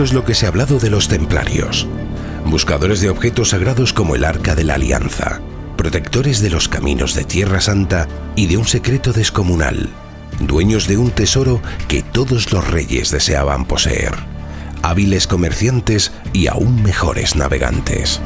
Es 0.00 0.14
lo 0.14 0.24
que 0.24 0.34
se 0.34 0.46
ha 0.46 0.48
hablado 0.48 0.78
de 0.78 0.88
los 0.88 1.08
templarios, 1.08 1.86
buscadores 2.46 3.02
de 3.02 3.10
objetos 3.10 3.50
sagrados 3.50 3.92
como 3.92 4.14
el 4.14 4.24
Arca 4.24 4.54
de 4.54 4.64
la 4.64 4.74
Alianza, 4.74 5.42
protectores 5.76 6.40
de 6.40 6.48
los 6.48 6.68
caminos 6.68 7.14
de 7.14 7.24
Tierra 7.24 7.60
Santa 7.60 8.08
y 8.34 8.46
de 8.46 8.56
un 8.56 8.64
secreto 8.64 9.12
descomunal, 9.12 9.90
dueños 10.40 10.88
de 10.88 10.96
un 10.96 11.10
tesoro 11.10 11.60
que 11.86 12.02
todos 12.02 12.50
los 12.50 12.66
reyes 12.66 13.10
deseaban 13.10 13.66
poseer, 13.66 14.14
hábiles 14.80 15.26
comerciantes 15.26 16.12
y 16.32 16.46
aún 16.46 16.82
mejores 16.82 17.36
navegantes. 17.36 18.22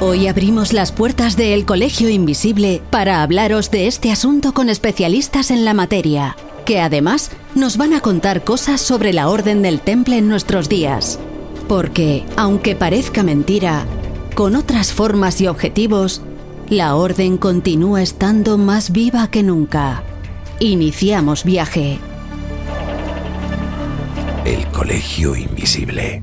Hoy 0.00 0.26
abrimos 0.26 0.72
las 0.72 0.90
puertas 0.90 1.36
de 1.36 1.52
El 1.52 1.66
Colegio 1.66 2.08
Invisible 2.08 2.80
para 2.88 3.22
hablaros 3.22 3.70
de 3.70 3.88
este 3.88 4.10
asunto 4.10 4.54
con 4.54 4.70
especialistas 4.70 5.50
en 5.50 5.66
la 5.66 5.74
materia, 5.74 6.34
que 6.64 6.80
además 6.80 7.30
nos 7.56 7.78
van 7.78 7.94
a 7.94 8.00
contar 8.00 8.44
cosas 8.44 8.82
sobre 8.82 9.14
la 9.14 9.28
Orden 9.28 9.62
del 9.62 9.80
Temple 9.80 10.18
en 10.18 10.28
nuestros 10.28 10.68
días. 10.68 11.18
Porque, 11.66 12.24
aunque 12.36 12.76
parezca 12.76 13.22
mentira, 13.22 13.86
con 14.34 14.54
otras 14.54 14.92
formas 14.92 15.40
y 15.40 15.46
objetivos, 15.46 16.20
la 16.68 16.94
Orden 16.94 17.38
continúa 17.38 18.02
estando 18.02 18.58
más 18.58 18.92
viva 18.92 19.28
que 19.30 19.42
nunca. 19.42 20.02
Iniciamos 20.60 21.44
viaje. 21.44 21.98
El 24.44 24.66
Colegio 24.68 25.34
Invisible. 25.34 26.22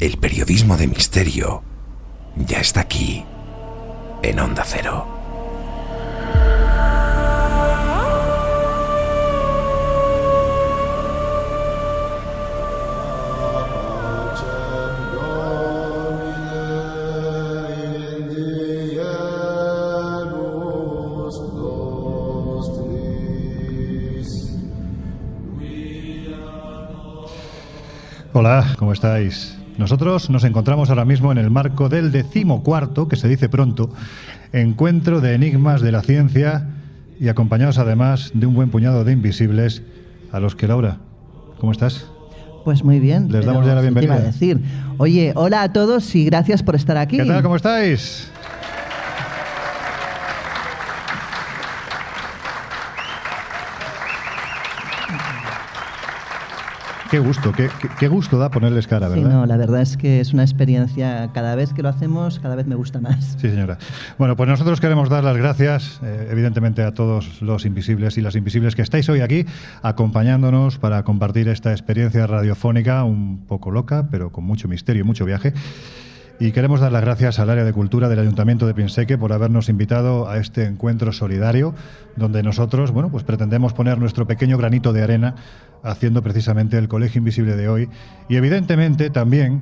El 0.00 0.16
periodismo 0.18 0.76
de 0.76 0.88
misterio 0.88 1.62
ya 2.36 2.58
está 2.58 2.80
aquí, 2.80 3.24
en 4.22 4.40
Onda 4.40 4.64
Cero. 4.66 5.19
Hola, 28.32 28.74
¿cómo 28.78 28.92
estáis? 28.92 29.56
Nosotros 29.76 30.30
nos 30.30 30.44
encontramos 30.44 30.88
ahora 30.88 31.04
mismo 31.04 31.32
en 31.32 31.38
el 31.38 31.50
marco 31.50 31.88
del 31.88 32.12
decimocuarto, 32.12 33.08
que 33.08 33.16
se 33.16 33.26
dice 33.28 33.48
pronto, 33.48 33.90
encuentro 34.52 35.20
de 35.20 35.34
enigmas 35.34 35.80
de 35.80 35.90
la 35.90 36.02
ciencia 36.02 36.68
y 37.18 37.28
acompañados 37.28 37.78
además 37.78 38.30
de 38.34 38.46
un 38.46 38.54
buen 38.54 38.70
puñado 38.70 39.02
de 39.04 39.12
invisibles 39.12 39.82
a 40.30 40.38
los 40.38 40.54
que 40.54 40.68
Laura, 40.68 40.98
¿cómo 41.58 41.72
estás? 41.72 42.06
Pues 42.64 42.84
muy 42.84 43.00
bien. 43.00 43.32
Les 43.32 43.44
damos 43.44 43.66
ya 43.66 43.74
la 43.74 43.80
¿qué 43.80 43.88
te 43.88 43.92
bienvenida. 43.94 44.24
decir? 44.26 44.60
Oye, 44.98 45.32
hola 45.34 45.62
a 45.62 45.72
todos 45.72 46.14
y 46.14 46.24
gracias 46.24 46.62
por 46.62 46.76
estar 46.76 46.96
aquí. 46.98 47.16
¿Qué 47.16 47.24
tal? 47.24 47.42
¿Cómo 47.42 47.56
estáis? 47.56 48.30
Qué 57.10 57.18
gusto, 57.18 57.50
qué, 57.52 57.68
qué- 57.98 58.06
gusto 58.06 58.38
da 58.38 58.50
ponerles 58.52 58.86
cara, 58.86 59.08
Sí, 59.08 59.14
¿verdad? 59.16 59.30
no, 59.30 59.46
la 59.46 59.56
verdad 59.56 59.80
es 59.82 59.96
que 59.96 60.20
es 60.20 60.32
una 60.32 60.44
experiencia, 60.44 61.30
cada 61.34 61.56
vez 61.56 61.72
que 61.72 61.82
lo 61.82 61.88
hacemos, 61.88 62.38
cada 62.38 62.54
vez 62.54 62.68
me 62.68 62.76
gusta 62.76 63.00
más. 63.00 63.36
Sí, 63.40 63.48
señora. 63.50 63.78
Bueno, 64.16 64.36
pues 64.36 64.48
nosotros 64.48 64.80
queremos 64.80 65.08
dar 65.08 65.24
las 65.24 65.36
gracias, 65.36 65.98
eh, 66.04 66.28
evidentemente, 66.30 66.82
a 66.84 66.94
todos 66.94 67.42
los 67.42 67.64
invisibles 67.66 68.16
y 68.16 68.20
las 68.20 68.36
invisibles 68.36 68.76
que 68.76 68.82
estáis 68.82 69.08
hoy 69.08 69.20
aquí 69.22 69.44
acompañándonos 69.82 70.78
para 70.78 71.02
compartir 71.02 71.48
esta 71.48 71.72
experiencia 71.72 72.28
radiofónica 72.28 73.02
un 73.02 73.44
poco 73.44 73.72
loca, 73.72 74.06
pero 74.10 74.30
con 74.30 74.44
mucho 74.44 74.68
misterio 74.68 75.00
y 75.02 75.04
mucho 75.04 75.24
viaje. 75.24 75.52
Y 76.42 76.52
queremos 76.52 76.80
dar 76.80 76.90
las 76.90 77.02
gracias 77.02 77.38
al 77.38 77.50
área 77.50 77.64
de 77.64 77.72
cultura 77.74 78.08
del 78.08 78.18
Ayuntamiento 78.18 78.66
de 78.66 78.72
Pinseque 78.72 79.18
por 79.18 79.34
habernos 79.34 79.68
invitado 79.68 80.26
a 80.26 80.38
este 80.38 80.64
encuentro 80.64 81.12
solidario, 81.12 81.74
donde 82.16 82.42
nosotros, 82.42 82.92
bueno, 82.92 83.10
pues 83.10 83.24
pretendemos 83.24 83.74
poner 83.74 83.98
nuestro 83.98 84.26
pequeño 84.26 84.56
granito 84.56 84.94
de 84.94 85.02
arena 85.02 85.34
haciendo 85.82 86.22
precisamente 86.22 86.78
el 86.78 86.88
Colegio 86.88 87.18
Invisible 87.18 87.56
de 87.56 87.68
hoy 87.68 87.90
y 88.30 88.36
evidentemente 88.36 89.10
también 89.10 89.60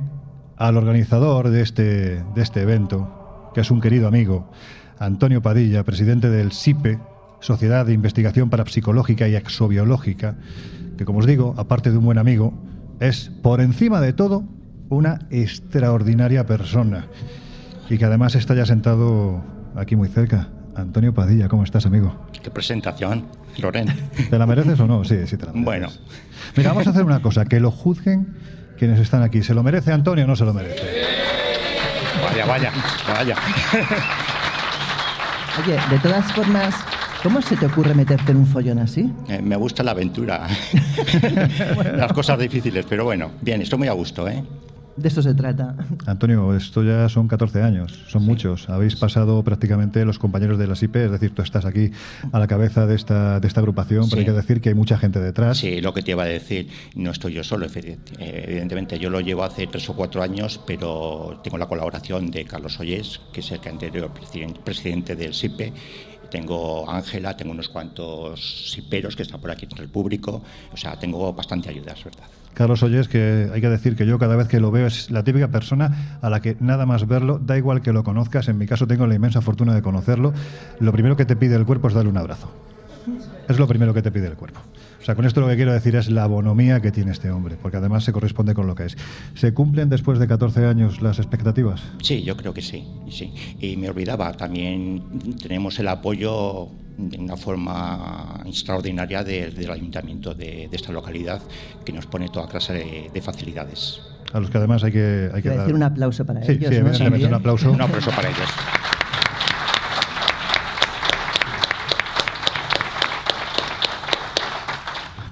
al 0.56 0.76
organizador 0.76 1.48
de 1.50 1.62
este, 1.62 2.22
de 2.22 2.42
este 2.42 2.62
evento, 2.62 3.50
que 3.54 3.62
es 3.62 3.72
un 3.72 3.80
querido 3.80 4.06
amigo, 4.06 4.48
Antonio 5.00 5.42
Padilla, 5.42 5.82
presidente 5.82 6.30
del 6.30 6.52
SIPE, 6.52 7.00
Sociedad 7.40 7.86
de 7.86 7.92
Investigación 7.92 8.50
Parapsicológica 8.50 9.26
y 9.26 9.34
Exobiológica, 9.34 10.36
que 10.96 11.04
como 11.04 11.18
os 11.18 11.26
digo, 11.26 11.54
aparte 11.58 11.90
de 11.90 11.98
un 11.98 12.04
buen 12.04 12.18
amigo, 12.18 12.54
es 13.00 13.32
por 13.42 13.60
encima 13.60 14.00
de 14.00 14.12
todo 14.12 14.44
una 14.88 15.20
extraordinaria 15.30 16.46
persona 16.46 17.06
y 17.90 17.98
que 17.98 18.04
además 18.04 18.34
está 18.34 18.54
ya 18.54 18.66
sentado 18.66 19.42
aquí 19.76 19.96
muy 19.96 20.08
cerca. 20.08 20.48
Antonio 20.74 21.12
Padilla, 21.12 21.48
¿cómo 21.48 21.64
estás, 21.64 21.86
amigo? 21.86 22.14
Qué 22.40 22.50
presentación, 22.50 23.26
Loren. 23.58 23.88
¿Te 24.30 24.38
la 24.38 24.46
mereces 24.46 24.78
o 24.78 24.86
no? 24.86 25.04
Sí, 25.04 25.26
sí 25.26 25.36
te 25.36 25.46
la 25.46 25.52
mereces. 25.52 25.64
Bueno. 25.64 25.88
Mira, 26.56 26.70
vamos 26.70 26.86
a 26.86 26.90
hacer 26.90 27.04
una 27.04 27.20
cosa, 27.20 27.46
que 27.46 27.58
lo 27.58 27.70
juzguen 27.70 28.28
quienes 28.78 29.00
están 29.00 29.22
aquí. 29.22 29.42
¿Se 29.42 29.54
lo 29.54 29.62
merece 29.62 29.92
Antonio 29.92 30.24
o 30.24 30.28
no 30.28 30.36
se 30.36 30.44
lo 30.44 30.54
merece? 30.54 30.82
Vaya, 32.22 32.46
vaya, 32.46 32.72
vaya. 33.08 33.36
Oye, 35.64 35.76
de 35.90 35.98
todas 35.98 36.32
formas, 36.32 36.74
¿cómo 37.22 37.42
se 37.42 37.56
te 37.56 37.66
ocurre 37.66 37.94
meterte 37.94 38.30
en 38.30 38.38
un 38.38 38.46
follón 38.46 38.78
así? 38.78 39.12
Eh, 39.28 39.40
me 39.42 39.56
gusta 39.56 39.82
la 39.82 39.90
aventura. 39.90 40.46
Las 41.96 42.12
cosas 42.12 42.38
difíciles, 42.38 42.86
pero 42.88 43.04
bueno, 43.04 43.32
bien, 43.40 43.60
estoy 43.62 43.80
muy 43.80 43.88
a 43.88 43.92
gusto, 43.92 44.28
¿eh? 44.28 44.44
De 44.98 45.08
eso 45.08 45.22
se 45.22 45.32
trata. 45.34 45.76
Antonio, 46.06 46.54
esto 46.56 46.82
ya 46.82 47.08
son 47.08 47.28
14 47.28 47.62
años, 47.62 47.92
son 48.08 48.24
muchos. 48.24 48.68
Habéis 48.68 48.96
pasado 48.96 49.42
prácticamente 49.44 50.04
los 50.04 50.18
compañeros 50.18 50.58
de 50.58 50.66
la 50.66 50.74
SIPE, 50.74 51.04
es 51.04 51.10
decir, 51.12 51.30
tú 51.34 51.42
estás 51.42 51.64
aquí 51.64 51.90
a 52.32 52.38
la 52.38 52.46
cabeza 52.48 52.86
de 52.86 52.96
esta, 52.96 53.38
de 53.38 53.46
esta 53.46 53.60
agrupación, 53.60 54.08
pero 54.10 54.20
hay 54.20 54.26
que 54.26 54.32
decir 54.32 54.60
que 54.60 54.70
hay 54.70 54.74
mucha 54.74 54.98
gente 54.98 55.20
detrás. 55.20 55.58
Sí, 55.58 55.80
lo 55.80 55.94
que 55.94 56.02
te 56.02 56.10
iba 56.10 56.24
a 56.24 56.26
decir, 56.26 56.68
no 56.96 57.10
estoy 57.12 57.34
yo 57.34 57.44
solo, 57.44 57.66
evident- 57.66 57.98
evidentemente. 58.18 58.98
Yo 58.98 59.08
lo 59.10 59.20
llevo 59.20 59.44
hace 59.44 59.66
tres 59.68 59.88
o 59.88 59.94
cuatro 59.94 60.22
años, 60.22 60.60
pero 60.66 61.40
tengo 61.44 61.58
la 61.58 61.66
colaboración 61.66 62.30
de 62.30 62.44
Carlos 62.44 62.80
Ollés, 62.80 63.20
que 63.32 63.40
es 63.40 63.50
el 63.52 63.60
que 63.60 63.68
anterior 63.68 64.10
presidente, 64.12 64.60
presidente 64.64 65.14
del 65.14 65.32
SIPE. 65.32 65.72
Tengo 66.30 66.90
Ángela, 66.90 67.36
tengo 67.36 67.52
unos 67.52 67.68
cuantos 67.68 68.70
siperos 68.72 69.16
que 69.16 69.22
están 69.22 69.40
por 69.40 69.50
aquí 69.50 69.64
entre 69.64 69.84
el 69.84 69.90
público. 69.90 70.42
O 70.72 70.76
sea, 70.76 70.98
tengo 70.98 71.32
bastante 71.32 71.70
ayuda, 71.70 71.92
es 71.92 72.04
verdad. 72.04 72.24
Carlos 72.58 72.82
Oyes, 72.82 73.06
que 73.06 73.48
hay 73.54 73.60
que 73.60 73.68
decir 73.68 73.94
que 73.94 74.04
yo 74.04 74.18
cada 74.18 74.34
vez 74.34 74.48
que 74.48 74.58
lo 74.58 74.72
veo 74.72 74.88
es 74.88 75.12
la 75.12 75.22
típica 75.22 75.46
persona 75.46 76.18
a 76.20 76.28
la 76.28 76.40
que 76.40 76.56
nada 76.58 76.86
más 76.86 77.06
verlo, 77.06 77.38
da 77.38 77.56
igual 77.56 77.82
que 77.82 77.92
lo 77.92 78.02
conozcas, 78.02 78.48
en 78.48 78.58
mi 78.58 78.66
caso 78.66 78.88
tengo 78.88 79.06
la 79.06 79.14
inmensa 79.14 79.40
fortuna 79.40 79.76
de 79.76 79.80
conocerlo, 79.80 80.34
lo 80.80 80.90
primero 80.90 81.16
que 81.16 81.24
te 81.24 81.36
pide 81.36 81.54
el 81.54 81.64
cuerpo 81.64 81.86
es 81.86 81.94
darle 81.94 82.10
un 82.10 82.16
abrazo. 82.16 82.50
es 83.48 83.60
lo 83.60 83.68
primero 83.68 83.94
que 83.94 84.02
te 84.02 84.10
pide 84.10 84.26
el 84.26 84.34
cuerpo. 84.34 84.58
O 85.00 85.04
sea, 85.04 85.14
con 85.14 85.24
esto 85.24 85.40
lo 85.40 85.46
que 85.46 85.54
quiero 85.54 85.72
decir 85.72 85.94
es 85.94 86.10
la 86.10 86.26
bonomía 86.26 86.80
que 86.80 86.90
tiene 86.90 87.12
este 87.12 87.30
hombre, 87.30 87.56
porque 87.62 87.76
además 87.76 88.02
se 88.02 88.12
corresponde 88.12 88.54
con 88.54 88.66
lo 88.66 88.74
que 88.74 88.86
es. 88.86 88.96
¿Se 89.36 89.54
cumplen 89.54 89.88
después 89.88 90.18
de 90.18 90.26
14 90.26 90.66
años 90.66 91.00
las 91.00 91.20
expectativas? 91.20 91.80
Sí, 92.02 92.24
yo 92.24 92.36
creo 92.36 92.52
que 92.52 92.62
sí, 92.62 92.88
sí. 93.08 93.32
Y 93.60 93.76
me 93.76 93.88
olvidaba, 93.88 94.32
también 94.32 95.04
tenemos 95.40 95.78
el 95.78 95.86
apoyo 95.86 96.70
de 96.98 97.16
una 97.16 97.36
forma 97.36 98.42
extraordinaria 98.44 99.22
del 99.22 99.70
ayuntamiento 99.70 100.34
de, 100.34 100.68
esta 100.70 100.92
localidad 100.92 101.40
que 101.84 101.92
nos 101.92 102.06
pone 102.06 102.28
toda 102.28 102.48
clase 102.48 103.08
de, 103.12 103.22
facilidades. 103.22 104.00
A 104.32 104.40
los 104.40 104.50
que 104.50 104.58
además 104.58 104.84
hay 104.84 104.92
que, 104.92 105.30
hay 105.32 105.40
que 105.40 105.48
dar... 105.48 105.60
decir 105.60 105.74
un 105.74 105.82
aplauso 105.82 106.26
para 106.26 106.42
ellos. 106.44 106.68
Sí, 106.98 107.24
un 107.24 107.34
aplauso. 107.34 107.72
Un 107.72 107.80
aplauso 107.80 108.10
para 108.10 108.28
ellos. 108.28 108.48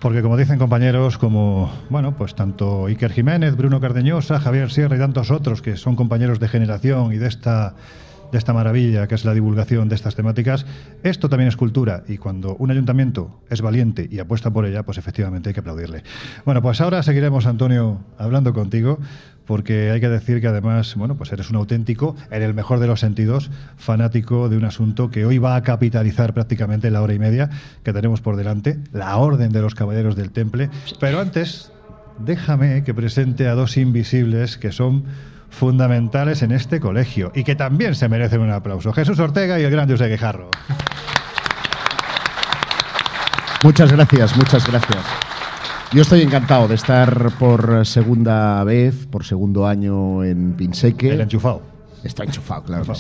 Porque 0.01 0.23
como 0.23 0.37
dicen 0.37 0.59
compañeros 0.59 1.19
como, 1.19 1.73
bueno, 1.91 2.17
pues 2.17 2.37
tanto 2.37 2.87
Iker 2.87 3.13
Jiménez, 3.13 3.57
Bruno 3.57 3.81
Cardeñosa, 3.81 4.39
Javier 4.39 4.71
Sierra 4.71 4.95
y 4.95 5.01
tantos 5.01 5.33
otros 5.33 5.63
que 5.63 5.77
son 5.77 5.97
compañeros 5.97 6.39
de 6.39 6.47
generación 6.47 7.13
y 7.13 7.17
de 7.17 7.27
esta 7.27 7.75
de 8.33 8.39
esta 8.39 8.53
maravilla 8.53 9.07
que 9.07 9.15
es 9.15 9.25
la 9.25 9.35
divulgación 9.35 9.89
de 9.89 9.95
estas 9.95 10.15
temáticas, 10.15 10.67
esto 11.03 11.29
también 11.29 11.49
es 11.49 11.57
cultura 11.57 12.05
y 12.09 12.19
cuando 12.19 12.57
un 12.57 12.71
ayuntamiento 12.71 13.41
es 13.51 13.63
valiente 13.63 14.09
y 14.11 14.19
apuesta 14.19 14.51
por 14.51 14.67
ella, 14.67 14.83
pues 14.83 14.99
efectivamente 14.99 15.51
hay 15.51 15.55
que 15.55 15.61
aplaudirle. 15.61 16.03
Bueno, 16.45 16.63
pues 16.63 16.81
ahora 16.81 17.03
seguiremos, 17.03 17.47
Antonio, 17.47 18.01
hablando 18.19 18.53
contigo, 18.53 18.99
porque 19.47 19.91
hay 19.91 20.01
que 20.01 20.09
decir 20.09 20.41
que 20.41 20.49
además, 20.49 20.95
bueno, 20.97 21.17
pues 21.17 21.33
eres 21.33 21.51
un 21.51 21.57
auténtico, 21.57 22.17
en 22.31 22.43
el 22.43 22.53
mejor 22.53 22.81
de 22.81 22.89
los 22.89 23.01
sentidos, 23.01 23.51
fanático 23.77 24.49
de 24.49 24.57
un 24.57 24.65
asunto 24.65 25.11
que 25.11 25.25
hoy 25.25 25.39
va 25.39 25.57
a 25.57 25.63
capitalizar 25.63 26.35
prácticamente 26.35 26.91
la 26.91 27.01
hora 27.01 27.15
y 27.15 27.19
media 27.19 27.51
que 27.85 27.93
tenemos 27.93 28.21
por 28.21 28.37
delante, 28.37 28.79
la 28.93 29.17
Orden 29.17 29.53
de 29.53 29.63
los 29.63 29.75
Caballeros 29.75 30.17
del 30.17 30.33
Temple. 30.33 30.69
Pero 31.01 31.21
antes, 31.21 31.73
déjame 32.19 32.83
que 32.83 32.93
presente 32.93 33.47
a 33.47 33.55
dos 33.55 33.77
invisibles 33.77 34.59
que 34.59 34.73
son 34.73 35.05
fundamentales 35.51 36.43
en 36.43 36.53
este 36.53 36.81
colegio 36.81 37.33
y 37.35 37.45
que 37.45 37.55
también 37.55 37.95
se 37.95 38.09
merecen 38.09 38.41
un 38.41 38.51
aplauso. 38.51 38.93
Jesús 38.93 39.19
Ortega 39.19 39.59
y 39.59 39.65
el 39.65 39.71
gran 39.71 39.89
José 39.89 40.09
Guijarro. 40.09 40.51
Muchas 43.63 43.91
gracias, 43.91 44.37
muchas 44.37 44.67
gracias. 44.67 45.05
Yo 45.93 46.03
estoy 46.03 46.23
encantado 46.23 46.69
de 46.69 46.75
estar 46.75 47.31
por 47.39 47.87
segunda 47.87 48.63
vez, 48.65 49.07
por 49.07 49.25
segundo 49.25 49.67
año 49.67 50.25
en 50.25 50.53
Pinseque. 50.55 51.11
El 51.11 51.23
enchufado. 51.23 51.63
Está 52.03 52.25
enchufado, 52.25 52.65
claro. 52.65 52.93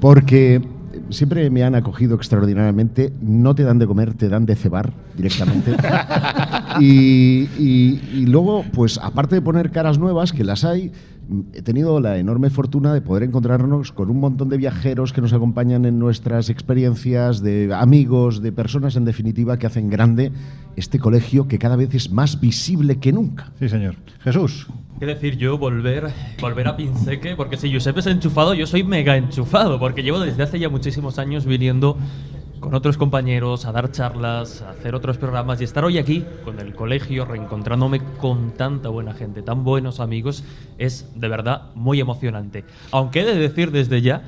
Porque 0.00 0.62
siempre 1.10 1.48
me 1.50 1.64
han 1.64 1.74
acogido 1.74 2.16
extraordinariamente. 2.16 3.12
No 3.20 3.54
te 3.54 3.64
dan 3.64 3.78
de 3.78 3.86
comer, 3.86 4.14
te 4.14 4.28
dan 4.28 4.46
de 4.46 4.56
cebar 4.56 4.92
directamente. 5.16 5.74
y, 6.80 7.48
y, 7.58 8.26
luego, 8.26 8.64
pues 8.72 8.98
aparte 9.02 9.34
de 9.34 9.42
poner 9.42 9.70
caras 9.70 9.98
nuevas, 9.98 10.32
que 10.32 10.44
las 10.44 10.64
hay, 10.64 10.92
he 11.52 11.62
tenido 11.62 12.00
la 12.00 12.18
enorme 12.18 12.50
fortuna 12.50 12.94
de 12.94 13.00
poder 13.00 13.22
encontrarnos 13.22 13.92
con 13.92 14.10
un 14.10 14.20
montón 14.20 14.48
de 14.48 14.56
viajeros 14.56 15.12
que 15.12 15.20
nos 15.20 15.32
acompañan 15.32 15.84
en 15.84 15.98
nuestras 15.98 16.48
experiencias, 16.48 17.42
de 17.42 17.72
amigos, 17.74 18.42
de 18.42 18.52
personas 18.52 18.96
en 18.96 19.04
definitiva 19.04 19.58
que 19.58 19.66
hacen 19.66 19.90
grande 19.90 20.32
este 20.76 20.98
colegio 20.98 21.48
que 21.48 21.58
cada 21.58 21.76
vez 21.76 21.94
es 21.94 22.10
más 22.10 22.40
visible 22.40 22.98
que 22.98 23.12
nunca. 23.12 23.52
Sí, 23.58 23.68
señor. 23.68 23.96
Jesús. 24.20 24.66
¿Qué 24.98 25.06
decir 25.06 25.36
yo? 25.36 25.58
Volver, 25.58 26.08
volver 26.40 26.66
a 26.66 26.76
Pinseque, 26.76 27.36
porque 27.36 27.56
si 27.56 27.68
Giuseppe 27.70 28.00
es 28.00 28.06
enchufado, 28.06 28.54
yo 28.54 28.66
soy 28.66 28.82
mega 28.82 29.16
enchufado, 29.16 29.78
porque 29.78 30.02
llevo 30.02 30.18
desde 30.18 30.42
hace 30.42 30.58
ya 30.58 30.68
muchísimos 30.68 31.18
años 31.18 31.46
viniendo 31.46 31.96
con 32.60 32.74
otros 32.74 32.96
compañeros, 32.96 33.64
a 33.64 33.72
dar 33.72 33.90
charlas, 33.90 34.62
a 34.62 34.70
hacer 34.70 34.94
otros 34.94 35.18
programas 35.18 35.60
y 35.60 35.64
estar 35.64 35.84
hoy 35.84 35.98
aquí 35.98 36.24
con 36.44 36.58
el 36.60 36.74
colegio, 36.74 37.24
reencontrándome 37.24 38.00
con 38.18 38.52
tanta 38.52 38.88
buena 38.88 39.14
gente, 39.14 39.42
tan 39.42 39.64
buenos 39.64 40.00
amigos, 40.00 40.44
es 40.78 41.10
de 41.14 41.28
verdad 41.28 41.70
muy 41.74 42.00
emocionante. 42.00 42.64
Aunque 42.90 43.20
he 43.20 43.24
de 43.24 43.36
decir 43.36 43.70
desde 43.70 44.02
ya 44.02 44.22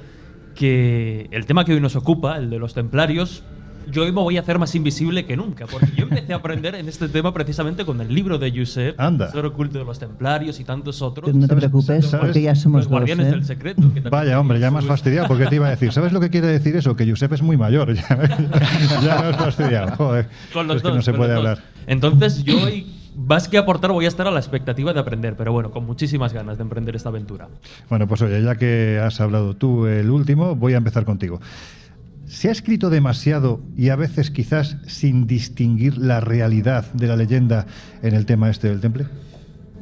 que 0.54 1.28
el 1.30 1.46
tema 1.46 1.64
que 1.64 1.72
hoy 1.72 1.80
nos 1.80 1.96
ocupa, 1.96 2.36
el 2.36 2.50
de 2.50 2.58
los 2.58 2.74
templarios, 2.74 3.42
yo 3.90 4.02
hoy 4.02 4.12
me 4.12 4.20
voy 4.20 4.36
a 4.36 4.40
hacer 4.40 4.58
más 4.58 4.74
invisible 4.74 5.24
que 5.24 5.36
nunca, 5.36 5.66
porque 5.66 5.90
yo 5.96 6.04
empecé 6.04 6.32
a 6.32 6.36
aprender 6.36 6.74
en 6.74 6.88
este 6.88 7.08
tema 7.08 7.32
precisamente 7.32 7.84
con 7.84 8.00
el 8.00 8.14
libro 8.14 8.38
de 8.38 8.52
Josep, 8.56 8.98
Anda. 9.00 9.30
El 9.34 9.44
oculto 9.44 9.78
de 9.78 9.84
los 9.84 9.98
templarios 9.98 10.60
y 10.60 10.64
tantos 10.64 11.02
otros. 11.02 11.32
No 11.34 11.46
te 11.46 11.56
preocupes, 11.56 12.06
porque 12.06 12.42
ya 12.42 12.54
somos 12.54 12.82
los 12.82 12.88
guardianes 12.88 13.28
¿eh? 13.28 13.30
del 13.30 13.44
secreto. 13.44 13.82
Vaya, 14.10 14.38
hombre, 14.38 14.60
ya 14.60 14.70
más 14.70 14.84
fastidiado, 14.84 15.28
porque 15.28 15.46
te 15.46 15.56
iba 15.56 15.66
a 15.66 15.70
decir, 15.70 15.92
¿sabes 15.92 16.12
lo 16.12 16.20
que 16.20 16.30
quiere 16.30 16.46
decir 16.46 16.76
eso? 16.76 16.96
Que 16.96 17.08
Josep 17.08 17.32
es 17.32 17.42
muy 17.42 17.56
mayor, 17.56 17.94
ya, 17.94 18.08
ya 19.02 19.22
no 19.22 19.30
es 19.30 19.36
fastidiado, 19.36 19.96
joder. 19.96 20.28
Con 20.52 20.66
los 20.66 20.76
es 20.76 20.82
dos, 20.82 20.92
que 20.92 20.96
no 20.96 21.02
se 21.02 21.12
puede 21.12 21.34
hablar. 21.34 21.56
dos. 21.58 21.64
Entonces 21.86 22.44
yo 22.44 22.62
hoy 22.62 22.86
más 23.16 23.48
que 23.48 23.58
aportar, 23.58 23.92
voy 23.92 24.04
a 24.04 24.08
estar 24.08 24.26
a 24.26 24.30
la 24.30 24.38
expectativa 24.38 24.92
de 24.92 25.00
aprender, 25.00 25.34
pero 25.36 25.52
bueno, 25.52 25.70
con 25.70 25.84
muchísimas 25.84 26.32
ganas 26.32 26.58
de 26.58 26.62
emprender 26.62 26.96
esta 26.96 27.08
aventura. 27.08 27.48
Bueno, 27.88 28.06
pues 28.06 28.22
oye, 28.22 28.42
ya 28.42 28.54
que 28.54 29.00
has 29.02 29.20
hablado 29.20 29.54
tú 29.54 29.86
el 29.86 30.10
último, 30.10 30.54
voy 30.54 30.74
a 30.74 30.76
empezar 30.76 31.04
contigo. 31.04 31.40
¿Se 32.30 32.48
ha 32.48 32.52
escrito 32.52 32.90
demasiado 32.90 33.60
y 33.76 33.88
a 33.88 33.96
veces 33.96 34.30
quizás 34.30 34.76
sin 34.86 35.26
distinguir 35.26 35.98
la 35.98 36.20
realidad 36.20 36.90
de 36.92 37.08
la 37.08 37.16
leyenda 37.16 37.66
en 38.02 38.14
el 38.14 38.24
tema 38.24 38.48
este 38.48 38.68
del 38.68 38.80
temple? 38.80 39.08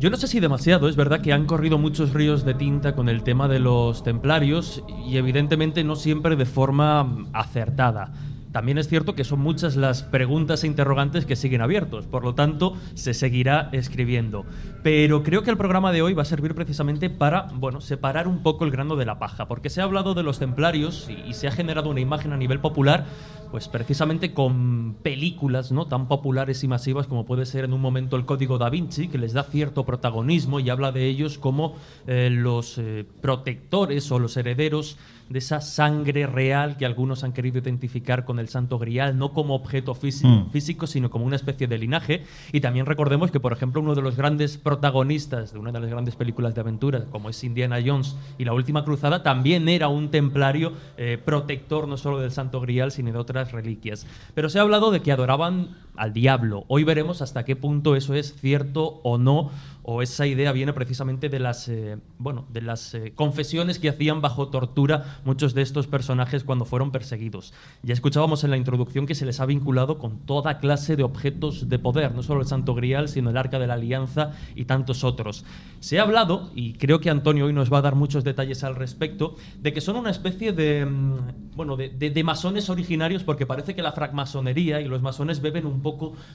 Yo 0.01 0.09
no 0.09 0.17
sé 0.17 0.29
si 0.29 0.41
demasiado, 0.41 0.89
es 0.89 0.97
verdad 0.97 1.21
que 1.21 1.35
han 1.35 1.45
corrido 1.45 1.77
muchos 1.77 2.15
ríos 2.15 2.47
de 2.47 2.55
tinta 2.55 2.95
con 2.95 3.11
el 3.11 3.23
tema 3.23 3.49
de 3.49 3.59
los 3.59 4.03
templarios 4.03 4.83
y 5.07 5.19
evidentemente 5.19 5.85
no 5.85 5.95
siempre 5.95 6.37
de 6.37 6.47
forma 6.47 7.27
acertada. 7.35 8.15
También 8.59 8.79
es 8.79 8.89
cierto 8.89 9.15
que 9.15 9.23
son 9.23 9.39
muchas 9.39 9.77
las 9.77 10.03
preguntas 10.03 10.65
e 10.65 10.67
interrogantes 10.67 11.25
que 11.25 11.37
siguen 11.37 11.61
abiertos, 11.61 12.09
por 12.09 12.25
lo 12.25 12.35
tanto 12.35 12.77
se 12.95 13.15
seguirá 13.15 13.69
escribiendo. 13.71 14.45
Pero 14.83 15.23
creo 15.23 15.45
que 15.45 15.51
el 15.51 15.57
programa 15.57 15.93
de 15.93 16.03
hoy 16.03 16.13
va 16.13 16.23
a 16.23 16.25
servir 16.25 16.57
precisamente 16.57 17.09
para, 17.09 17.43
bueno, 17.55 17.81
separar 17.81 18.27
un 18.27 18.43
poco 18.43 18.65
el 18.65 18.73
grano 18.73 18.97
de 18.97 19.07
la 19.07 19.21
paja, 19.21 19.47
porque 19.47 19.71
se 19.71 19.81
ha 19.81 19.85
hablado 19.85 20.15
de 20.15 20.25
los 20.25 20.41
templarios 20.41 21.09
y, 21.09 21.35
se 21.35 21.47
ha 21.47 21.53
generado 21.53 21.89
una 21.89 22.01
imagen 22.01 22.33
a 22.33 22.37
nivel 22.37 22.59
popular 22.59 23.07
pues 23.53 23.69
precisamente 23.69 24.35
con 24.35 24.97
películas 25.03 25.73
no 25.73 25.87
tan 25.87 26.07
populares 26.07 26.63
y 26.65 26.69
masivas 26.69 27.07
como 27.07 27.25
puede 27.25 27.47
ser 27.47 27.65
en 27.65 27.73
un 27.73 27.81
momento 27.81 28.17
el 28.17 28.27
Código 28.27 28.59
da 28.59 28.69
Vinci, 28.69 29.09
que 29.09 29.17
les 29.17 29.33
da 29.33 29.43
cierto 29.45 29.87
protagonismo 29.87 30.61
y 30.61 30.69
habla 30.69 30.93
de 30.93 31.07
ellos 31.07 31.39
como 31.39 31.77
eh, 32.07 32.29
los 32.31 32.77
eh, 32.77 33.07
protectores 33.23 34.11
o 34.13 34.19
los 34.19 34.37
herederos 34.37 34.99
de 35.29 35.39
esa 35.39 35.61
sangre 35.61 36.27
real 36.27 36.77
que 36.77 36.87
algunos 36.87 37.23
han 37.25 37.33
querido 37.33 37.59
identificar 37.59 38.25
con 38.25 38.39
el 38.39 38.49
Santo 38.49 38.79
Grial, 38.79 39.19
no 39.19 39.33
como 39.33 39.55
objeto 39.55 39.95
físico, 39.95 40.29
Mm. 40.29 40.51
físico, 40.51 40.87
sino 40.87 41.11
como 41.11 41.25
una 41.27 41.37
especie 41.37 41.67
de 41.67 41.77
linaje. 41.79 42.23
Y 42.53 42.61
también 42.61 42.87
recordemos 42.87 43.31
que, 43.31 43.41
por 43.41 43.53
ejemplo, 43.53 43.81
uno 43.81 43.95
de 43.95 44.03
los 44.03 44.17
grandes 44.17 44.57
protagonistas 44.57 45.53
de 45.53 45.59
una 45.59 45.71
de 45.73 45.81
las 45.81 45.91
grandes 45.91 46.17
películas 46.17 46.55
de 46.55 46.61
aventura, 46.61 47.05
como 47.11 47.29
es 47.31 47.45
Indiana 47.45 47.79
Jones 47.85 48.17
y 48.39 48.45
la 48.45 48.53
Última 48.55 48.85
Cruzada, 48.85 49.23
también 49.23 49.69
era 49.69 49.89
un 49.89 50.11
templario 50.11 50.73
eh, 50.97 51.19
protector 51.23 51.87
no 51.87 51.97
solo 51.97 52.21
del 52.21 52.31
Santo 52.33 52.61
Grial, 52.61 52.91
sino 52.91 53.13
de 53.13 53.19
otras 53.19 53.53
reliquias. 53.53 54.07
Pero 54.35 54.49
se 54.49 54.59
ha 54.59 54.63
hablado 54.63 54.91
de 54.91 55.01
que 55.01 55.13
adoraban 55.13 55.69
al 55.99 56.13
diablo. 56.13 56.65
Hoy 56.69 56.85
veremos 56.85 57.21
hasta 57.23 57.45
qué 57.45 57.57
punto 57.57 57.97
eso 57.97 58.15
es 58.15 58.35
cierto 58.41 59.01
o 59.03 59.19
no, 59.19 59.51
o 59.83 60.03
esa 60.03 60.27
idea 60.27 60.53
viene 60.53 60.73
precisamente 60.75 61.29
de 61.31 61.39
las, 61.39 61.67
eh, 61.69 61.97
bueno, 62.19 62.45
de 62.53 62.61
las 62.61 62.95
eh, 62.95 63.13
confesiones 63.15 63.79
que 63.79 63.89
hacían 63.89 64.21
bajo 64.21 64.49
tortura 64.49 65.19
muchos 65.25 65.55
de 65.55 65.63
estos 65.63 65.87
personajes 65.87 66.45
cuando 66.45 66.67
fueron 66.67 66.91
perseguidos. 66.93 67.55
Ya 67.83 67.95
escuchábamos 67.95 68.45
en 68.45 68.51
la 68.51 68.59
introducción 68.59 69.07
que 69.07 69.15
se 69.15 69.25
les 69.25 69.41
ha 69.41 69.47
vinculado 69.47 69.99
con 69.99 70.19
toda 70.27 70.59
clase 70.59 70.95
de 70.97 71.05
objetos 71.05 71.71
de 71.71 71.79
poder, 71.79 72.15
no 72.15 72.23
solo 72.23 72.43
el 72.43 72.47
Santo 72.47 72.75
Grial, 72.75 73.09
sino 73.09 73.31
el 73.31 73.37
Arca 73.39 73.59
de 73.59 73.67
la 73.67 73.75
Alianza 73.75 74.33
y 74.55 74.67
tantos 74.67 75.05
otros. 75.05 75.45
Se 75.81 75.99
ha 75.99 76.03
hablado, 76.03 76.51
y 76.55 76.75
creo 76.75 77.01
que 77.01 77.09
Antonio 77.09 77.47
hoy 77.47 77.53
nos 77.55 77.73
va 77.73 77.79
a 77.79 77.83
dar 77.83 77.95
muchos 77.95 78.25
detalles 78.25 78.65
al 78.65 78.77
respecto, 78.77 79.37
de 79.59 79.73
que 79.73 79.81
son 79.81 79.97
una 79.97 80.11
especie 80.11 80.53
de, 80.53 80.85
mm, 80.85 81.57
bueno, 81.57 81.77
de, 81.77 81.89
de- 81.89 82.11
de 82.11 82.25
masones 82.25 82.69
originarios, 82.69 83.25
porque 83.25 83.47
parece 83.47 83.75
que 83.75 83.81
la 83.83 83.93
francmasonería 83.93 84.83
y 84.83 84.85
los 84.85 85.01
masones 85.01 85.41
beben 85.41 85.65
un 85.65 85.81
poco 85.81 85.88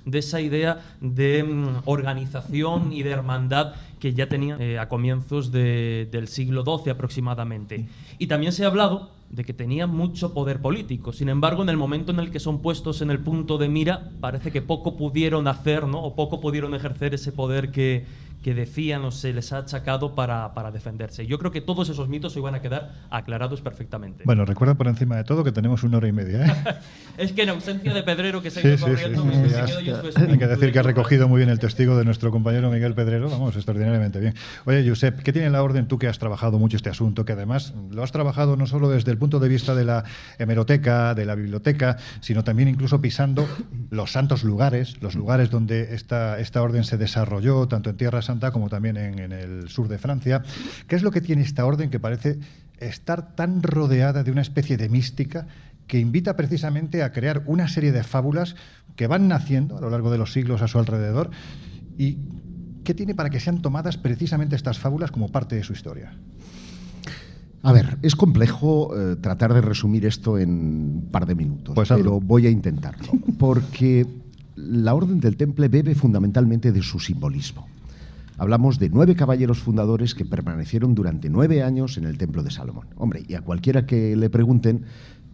de 0.05 0.19
esa 0.19 0.39
idea 0.41 0.81
de 1.01 1.43
mm, 1.43 1.81
organización 1.85 2.91
y 2.93 3.03
de 3.03 3.11
hermandad 3.11 3.73
que 3.99 4.13
ya 4.13 4.27
tenían 4.27 4.61
eh, 4.61 4.79
a 4.79 4.89
comienzos 4.89 5.51
de- 5.51 6.07
del 6.11 6.27
siglo 6.27 6.63
XII 6.63 6.91
aproximadamente. 6.91 7.87
Y 8.19 8.27
también 8.27 8.51
se 8.51 8.63
ha 8.63 8.67
hablado 8.67 9.09
de 9.29 9.43
que 9.43 9.53
tenían 9.53 9.89
mucho 9.89 10.33
poder 10.33 10.59
político. 10.61 11.11
Sin 11.11 11.27
embargo, 11.29 11.63
en 11.63 11.69
el 11.69 11.77
momento 11.77 12.11
en 12.11 12.19
el 12.19 12.29
que 12.29 12.39
son 12.39 12.61
puestos 12.61 13.01
en 13.01 13.09
el 13.09 13.19
punto 13.19 13.57
de 13.57 13.67
mira, 13.67 14.11
parece 14.19 14.51
que 14.51 14.61
poco 14.61 14.95
pudieron 14.95 15.47
hacer, 15.47 15.87
¿no? 15.87 16.03
O 16.03 16.15
poco 16.15 16.39
pudieron 16.39 16.75
ejercer 16.75 17.13
ese 17.15 17.31
poder 17.31 17.71
que, 17.71 18.05
que 18.43 18.53
decían 18.53 19.03
o 19.05 19.11
se 19.11 19.33
les 19.33 19.53
ha 19.53 19.59
achacado 19.59 20.13
para, 20.13 20.53
para 20.53 20.69
defenderse. 20.69 21.25
Yo 21.25 21.39
creo 21.39 21.51
que 21.51 21.61
todos 21.61 21.89
esos 21.89 22.09
mitos 22.09 22.35
hoy 22.35 22.41
van 22.41 22.55
a 22.55 22.61
quedar 22.61 22.91
aclarados 23.09 23.61
perfectamente. 23.61 24.23
Bueno, 24.25 24.45
recuerda 24.45 24.75
por 24.75 24.87
encima 24.87 25.15
de 25.15 25.23
todo 25.23 25.43
que 25.43 25.51
tenemos 25.51 25.83
una 25.83 25.97
hora 25.97 26.07
y 26.07 26.11
media. 26.11 26.45
¿eh? 26.45 26.75
es 27.17 27.31
que 27.31 27.43
en 27.43 27.49
ausencia 27.49 27.93
de 27.93 28.03
Pedrero, 28.03 28.41
que 28.41 28.51
se 28.51 28.59
ha 28.59 28.67
ido 28.67 28.77
sí, 28.77 28.83
corriendo, 28.83 29.23
sí, 29.23 29.29
sí, 29.49 29.61
quedo 29.65 29.79
yo 29.79 30.11
su 30.11 30.19
Hay 30.19 30.37
que 30.37 30.47
decir 30.47 30.71
que 30.71 30.79
ha 30.79 30.83
recogido 30.83 31.27
muy 31.27 31.37
bien 31.37 31.49
el 31.49 31.59
testigo 31.59 31.97
de 31.97 32.03
nuestro 32.03 32.31
compañero 32.31 32.69
Miguel 32.69 32.93
Pedrero, 32.93 33.29
vamos, 33.29 33.55
extraordinariamente 33.55 34.19
bien. 34.19 34.35
Oye, 34.65 34.87
Josep, 34.87 35.21
¿qué 35.21 35.31
tiene 35.31 35.49
la 35.49 35.63
orden 35.63 35.87
tú 35.87 35.97
que 35.97 36.07
has 36.07 36.19
trabajado 36.19 36.59
mucho 36.59 36.75
este 36.75 36.89
asunto? 36.89 37.23
Que 37.23 37.31
además 37.31 37.73
lo 37.91 38.03
has 38.03 38.11
trabajado 38.11 38.57
no 38.57 38.67
solo 38.67 38.89
desde 38.89 39.11
el 39.11 39.17
punto 39.17 39.39
de 39.39 39.47
vista 39.47 39.73
de 39.73 39.85
la 39.85 40.03
hemeroteca, 40.37 41.15
de 41.15 41.25
la 41.25 41.35
biblioteca, 41.35 41.97
sino 42.19 42.43
también 42.43 42.67
incluso 42.67 42.99
pisando 42.99 43.47
los 43.89 44.11
santos 44.11 44.43
lugares, 44.43 45.01
los 45.01 45.15
lugares 45.15 45.49
donde 45.49 45.95
esta, 45.95 46.39
esta 46.39 46.61
orden 46.61 46.83
se 46.83 46.97
desarrolló, 46.97 47.67
tanto 47.69 47.89
en 47.89 47.97
Tierra 47.97 48.21
Santa 48.21 48.32
como 48.51 48.69
también 48.69 48.97
en, 48.97 49.19
en 49.19 49.31
el 49.31 49.69
sur 49.69 49.87
de 49.87 49.97
Francia. 49.97 50.43
¿Qué 50.87 50.95
es 50.95 51.03
lo 51.03 51.11
que 51.11 51.21
tiene 51.21 51.41
esta 51.41 51.65
orden 51.65 51.89
que 51.89 51.99
parece 51.99 52.39
estar 52.79 53.35
tan 53.35 53.63
rodeada 53.63 54.23
de 54.23 54.31
una 54.31 54.41
especie 54.41 54.77
de 54.77 54.89
mística 54.89 55.47
que 55.87 55.99
invita 55.99 56.35
precisamente 56.35 57.03
a 57.03 57.11
crear 57.11 57.43
una 57.45 57.67
serie 57.67 57.91
de 57.91 58.03
fábulas 58.03 58.55
que 58.95 59.07
van 59.07 59.27
naciendo 59.27 59.77
a 59.77 59.81
lo 59.81 59.89
largo 59.89 60.11
de 60.11 60.17
los 60.17 60.33
siglos 60.33 60.61
a 60.61 60.67
su 60.67 60.79
alrededor 60.79 61.31
y 61.97 62.17
qué 62.83 62.93
tiene 62.93 63.15
para 63.15 63.29
que 63.29 63.39
sean 63.39 63.61
tomadas 63.61 63.97
precisamente 63.97 64.55
estas 64.55 64.79
fábulas 64.79 65.11
como 65.11 65.29
parte 65.29 65.55
de 65.55 65.63
su 65.63 65.73
historia. 65.73 66.13
A 67.63 67.71
ver, 67.71 67.97
es 68.01 68.15
complejo 68.15 68.91
eh, 68.95 69.15
tratar 69.15 69.53
de 69.53 69.61
resumir 69.61 70.05
esto 70.05 70.37
en 70.37 70.49
un 70.49 71.09
par 71.11 71.25
de 71.25 71.33
minutos, 71.33 71.73
Pues 71.73 71.89
pero 71.89 72.19
voy 72.19 72.45
a 72.45 72.49
intentarlo, 72.49 73.07
porque 73.39 74.05
la 74.55 74.93
Orden 74.93 75.19
del 75.19 75.37
Temple 75.37 75.69
bebe 75.69 75.95
fundamentalmente 75.95 76.71
de 76.71 76.81
su 76.81 76.99
simbolismo. 76.99 77.67
Hablamos 78.37 78.79
de 78.79 78.89
nueve 78.89 79.15
caballeros 79.15 79.59
fundadores 79.59 80.15
que 80.15 80.25
permanecieron 80.25 80.95
durante 80.95 81.29
nueve 81.29 81.61
años 81.63 81.97
en 81.97 82.05
el 82.05 82.17
Templo 82.17 82.43
de 82.43 82.51
Salomón. 82.51 82.87
Hombre, 82.95 83.23
y 83.27 83.35
a 83.35 83.41
cualquiera 83.41 83.85
que 83.85 84.15
le 84.15 84.29
pregunten 84.29 84.85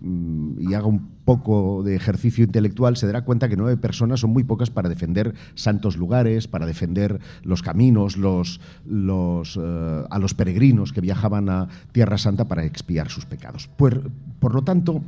mm, 0.02 0.70
y 0.70 0.74
haga 0.74 0.88
un 0.88 1.08
poco 1.24 1.82
de 1.84 1.96
ejercicio 1.96 2.44
intelectual, 2.44 2.98
se 2.98 3.08
dará 3.08 3.24
cuenta 3.24 3.48
que 3.48 3.56
nueve 3.56 3.78
personas 3.78 4.20
son 4.20 4.32
muy 4.32 4.44
pocas 4.44 4.70
para 4.70 4.90
defender 4.90 5.34
santos 5.56 5.96
lugares, 5.96 6.48
para 6.48 6.66
defender 6.66 7.20
los 7.44 7.62
caminos, 7.62 8.18
los, 8.18 8.60
los, 8.86 9.58
eh, 9.62 10.04
a 10.10 10.20
los 10.20 10.34
peregrinos 10.34 10.92
que 10.92 11.02
viajaban 11.02 11.50
a 11.50 11.70
Tierra 11.94 12.18
Santa 12.18 12.48
para 12.48 12.66
expiar 12.66 13.10
sus 13.10 13.26
pecados. 13.26 13.70
Por 13.78 14.12
lo 14.54 14.62
tanto, 14.64 15.02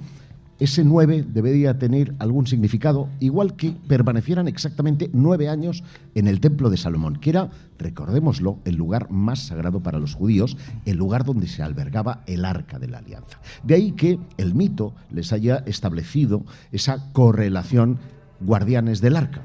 ese 0.61 0.83
nueve 0.83 1.25
debería 1.27 1.79
tener 1.79 2.13
algún 2.19 2.45
significado, 2.45 3.09
igual 3.19 3.55
que 3.55 3.71
permanecieran 3.87 4.47
exactamente 4.47 5.09
nueve 5.11 5.49
años 5.49 5.83
en 6.13 6.27
el 6.27 6.39
Templo 6.39 6.69
de 6.69 6.77
Salomón, 6.77 7.15
que 7.15 7.31
era, 7.31 7.49
recordémoslo, 7.79 8.59
el 8.63 8.75
lugar 8.75 9.09
más 9.09 9.39
sagrado 9.39 9.81
para 9.81 9.97
los 9.97 10.13
judíos, 10.13 10.57
el 10.85 10.97
lugar 10.97 11.25
donde 11.25 11.47
se 11.47 11.63
albergaba 11.63 12.21
el 12.27 12.45
arca 12.45 12.77
de 12.77 12.89
la 12.89 12.99
alianza. 12.99 13.39
De 13.63 13.73
ahí 13.73 13.93
que 13.93 14.19
el 14.37 14.53
mito 14.53 14.93
les 15.09 15.33
haya 15.33 15.63
establecido 15.65 16.45
esa 16.71 17.11
correlación 17.11 17.97
guardianes 18.39 19.01
del 19.01 19.15
arca. 19.15 19.41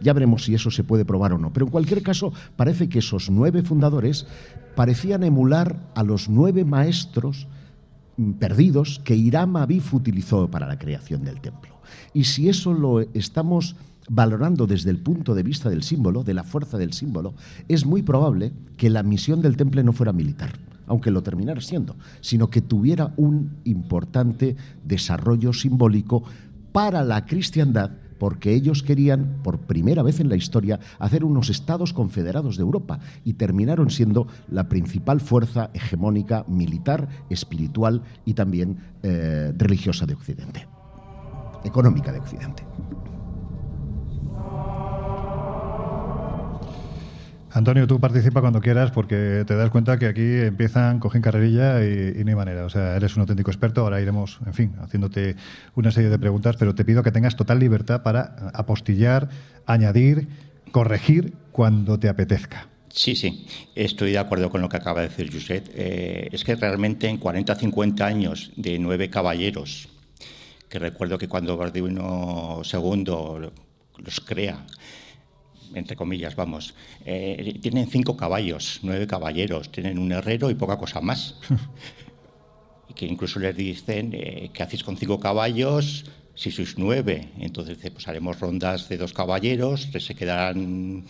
Ya 0.00 0.12
veremos 0.12 0.44
si 0.44 0.54
eso 0.54 0.70
se 0.70 0.84
puede 0.84 1.04
probar 1.04 1.32
o 1.32 1.38
no. 1.38 1.52
Pero 1.52 1.66
en 1.66 1.72
cualquier 1.72 2.04
caso, 2.04 2.32
parece 2.54 2.88
que 2.88 3.00
esos 3.00 3.28
nueve 3.28 3.64
fundadores 3.64 4.28
parecían 4.76 5.24
emular 5.24 5.90
a 5.96 6.04
los 6.04 6.28
nueve 6.28 6.64
maestros 6.64 7.48
perdidos 8.38 9.00
que 9.04 9.16
Hiram 9.16 9.56
Abif 9.56 9.92
utilizó 9.94 10.50
para 10.50 10.66
la 10.66 10.78
creación 10.78 11.24
del 11.24 11.40
templo. 11.40 11.74
Y 12.12 12.24
si 12.24 12.48
eso 12.48 12.72
lo 12.72 13.00
estamos 13.00 13.76
valorando 14.08 14.66
desde 14.66 14.90
el 14.90 14.98
punto 14.98 15.34
de 15.34 15.42
vista 15.42 15.70
del 15.70 15.82
símbolo, 15.82 16.24
de 16.24 16.34
la 16.34 16.44
fuerza 16.44 16.78
del 16.78 16.92
símbolo, 16.92 17.34
es 17.68 17.86
muy 17.86 18.02
probable 18.02 18.52
que 18.76 18.90
la 18.90 19.02
misión 19.02 19.40
del 19.40 19.56
temple 19.56 19.82
no 19.82 19.92
fuera 19.92 20.12
militar, 20.12 20.52
aunque 20.86 21.10
lo 21.10 21.22
terminara 21.22 21.60
siendo, 21.60 21.96
sino 22.20 22.50
que 22.50 22.60
tuviera 22.60 23.12
un 23.16 23.56
importante 23.64 24.56
desarrollo 24.84 25.52
simbólico 25.52 26.24
para 26.72 27.02
la 27.02 27.24
cristiandad 27.24 27.92
porque 28.24 28.54
ellos 28.54 28.82
querían, 28.82 29.40
por 29.42 29.58
primera 29.58 30.02
vez 30.02 30.18
en 30.18 30.30
la 30.30 30.36
historia, 30.36 30.80
hacer 30.98 31.24
unos 31.26 31.50
estados 31.50 31.92
confederados 31.92 32.56
de 32.56 32.62
Europa 32.62 32.98
y 33.22 33.34
terminaron 33.34 33.90
siendo 33.90 34.28
la 34.48 34.66
principal 34.70 35.20
fuerza 35.20 35.68
hegemónica 35.74 36.46
militar, 36.48 37.06
espiritual 37.28 38.00
y 38.24 38.32
también 38.32 38.78
eh, 39.02 39.52
religiosa 39.58 40.06
de 40.06 40.14
Occidente, 40.14 40.66
económica 41.64 42.12
de 42.12 42.20
Occidente. 42.20 42.62
Antonio, 47.54 47.86
tú 47.86 48.00
participa 48.00 48.40
cuando 48.40 48.60
quieras 48.60 48.90
porque 48.90 49.44
te 49.46 49.54
das 49.54 49.70
cuenta 49.70 49.96
que 49.96 50.06
aquí 50.06 50.40
empiezan, 50.40 50.98
cogen 50.98 51.22
carrerilla 51.22 51.84
y, 51.84 52.20
y 52.20 52.24
no 52.24 52.36
manera. 52.36 52.64
O 52.64 52.68
sea, 52.68 52.96
eres 52.96 53.14
un 53.14 53.20
auténtico 53.20 53.52
experto. 53.52 53.82
Ahora 53.82 54.00
iremos, 54.00 54.40
en 54.44 54.54
fin, 54.54 54.74
haciéndote 54.80 55.36
una 55.76 55.92
serie 55.92 56.10
de 56.10 56.18
preguntas, 56.18 56.56
pero 56.58 56.74
te 56.74 56.84
pido 56.84 57.04
que 57.04 57.12
tengas 57.12 57.36
total 57.36 57.60
libertad 57.60 58.02
para 58.02 58.50
apostillar, 58.54 59.28
añadir, 59.66 60.26
corregir 60.72 61.32
cuando 61.52 61.96
te 61.96 62.08
apetezca. 62.08 62.66
Sí, 62.88 63.14
sí, 63.14 63.46
estoy 63.76 64.10
de 64.10 64.18
acuerdo 64.18 64.50
con 64.50 64.60
lo 64.60 64.68
que 64.68 64.76
acaba 64.76 65.02
de 65.02 65.08
decir 65.08 65.32
Josep. 65.32 65.68
Eh, 65.74 66.30
es 66.32 66.42
que 66.42 66.56
realmente 66.56 67.08
en 67.08 67.18
40 67.18 67.54
50 67.54 68.04
años 68.04 68.50
de 68.56 68.80
nueve 68.80 69.10
caballeros, 69.10 69.88
que 70.68 70.80
recuerdo 70.80 71.18
que 71.18 71.28
cuando 71.28 71.56
Barduino 71.56 72.62
II 72.64 73.04
los 73.98 74.20
crea, 74.26 74.64
entre 75.74 75.96
comillas, 75.96 76.36
vamos, 76.36 76.74
eh, 77.04 77.58
tienen 77.60 77.86
cinco 77.88 78.16
caballos, 78.16 78.80
nueve 78.82 79.06
caballeros, 79.06 79.70
tienen 79.70 79.98
un 79.98 80.12
herrero 80.12 80.50
y 80.50 80.54
poca 80.54 80.78
cosa 80.78 81.00
más. 81.00 81.36
y 82.88 82.94
que 82.94 83.06
incluso 83.06 83.38
les 83.40 83.56
dicen, 83.56 84.10
eh, 84.12 84.50
¿qué 84.52 84.62
hacéis 84.62 84.84
con 84.84 84.96
cinco 84.96 85.20
caballos 85.20 86.04
si 86.34 86.50
sois 86.50 86.78
nueve? 86.78 87.32
Entonces, 87.38 87.78
pues 87.92 88.08
haremos 88.08 88.40
rondas 88.40 88.88
de 88.88 88.98
dos 88.98 89.12
caballeros, 89.12 89.88
se 89.92 90.14
quedarán 90.14 91.04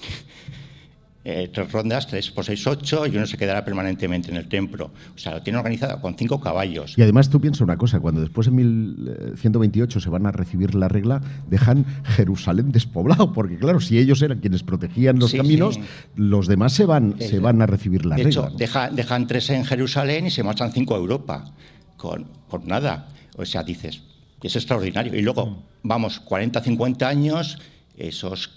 eh, 1.26 1.48
tres 1.52 1.72
rondas, 1.72 2.06
tres 2.06 2.30
por 2.30 2.44
seis, 2.44 2.66
ocho, 2.66 3.06
y 3.06 3.16
uno 3.16 3.26
se 3.26 3.38
quedará 3.38 3.64
permanentemente 3.64 4.30
en 4.30 4.36
el 4.36 4.46
templo. 4.46 4.90
O 5.14 5.18
sea, 5.18 5.32
lo 5.32 5.42
tienen 5.42 5.58
organizado 5.58 5.98
con 6.00 6.14
cinco 6.16 6.38
caballos. 6.38 6.98
Y 6.98 7.02
además 7.02 7.30
tú 7.30 7.40
piensas 7.40 7.62
una 7.62 7.78
cosa, 7.78 7.98
cuando 8.00 8.20
después 8.20 8.46
en 8.48 8.56
1128 8.56 10.00
se 10.00 10.10
van 10.10 10.26
a 10.26 10.32
recibir 10.32 10.74
la 10.74 10.88
regla, 10.88 11.22
dejan 11.48 11.86
Jerusalén 12.04 12.72
despoblado, 12.72 13.32
porque 13.32 13.56
claro, 13.56 13.80
si 13.80 13.98
ellos 13.98 14.20
eran 14.22 14.40
quienes 14.40 14.62
protegían 14.62 15.18
los 15.18 15.30
Sí, 15.30 15.38
caminos, 15.38 15.76
sí. 15.76 15.80
los 16.16 16.46
demás 16.46 16.72
se 16.74 16.84
van, 16.84 17.14
El- 17.18 17.28
se 17.28 17.38
van 17.38 17.62
a 17.62 17.66
recibir 17.66 18.04
la 18.04 18.16
de 18.16 18.24
regla. 18.24 18.40
hecho, 18.42 18.50
¿no? 18.50 18.56
deja- 18.58 18.90
dejan 18.90 19.26
tres 19.26 19.48
en 19.50 19.64
Jerusalén 19.64 20.26
y 20.26 20.30
se 20.30 20.42
marchan 20.42 20.72
cinco 20.72 20.94
a 20.94 20.98
Europa. 20.98 21.52
Con, 21.96 22.26
por 22.50 22.66
nada. 22.66 23.08
O 23.38 23.46
sea, 23.46 23.62
dices, 23.62 24.02
es 24.42 24.56
extraordinario. 24.56 25.14
Y 25.18 25.22
luego, 25.22 25.62
vamos, 25.82 26.20
40, 26.20 26.60
50 26.60 27.08
años, 27.08 27.58
esos 27.96 28.50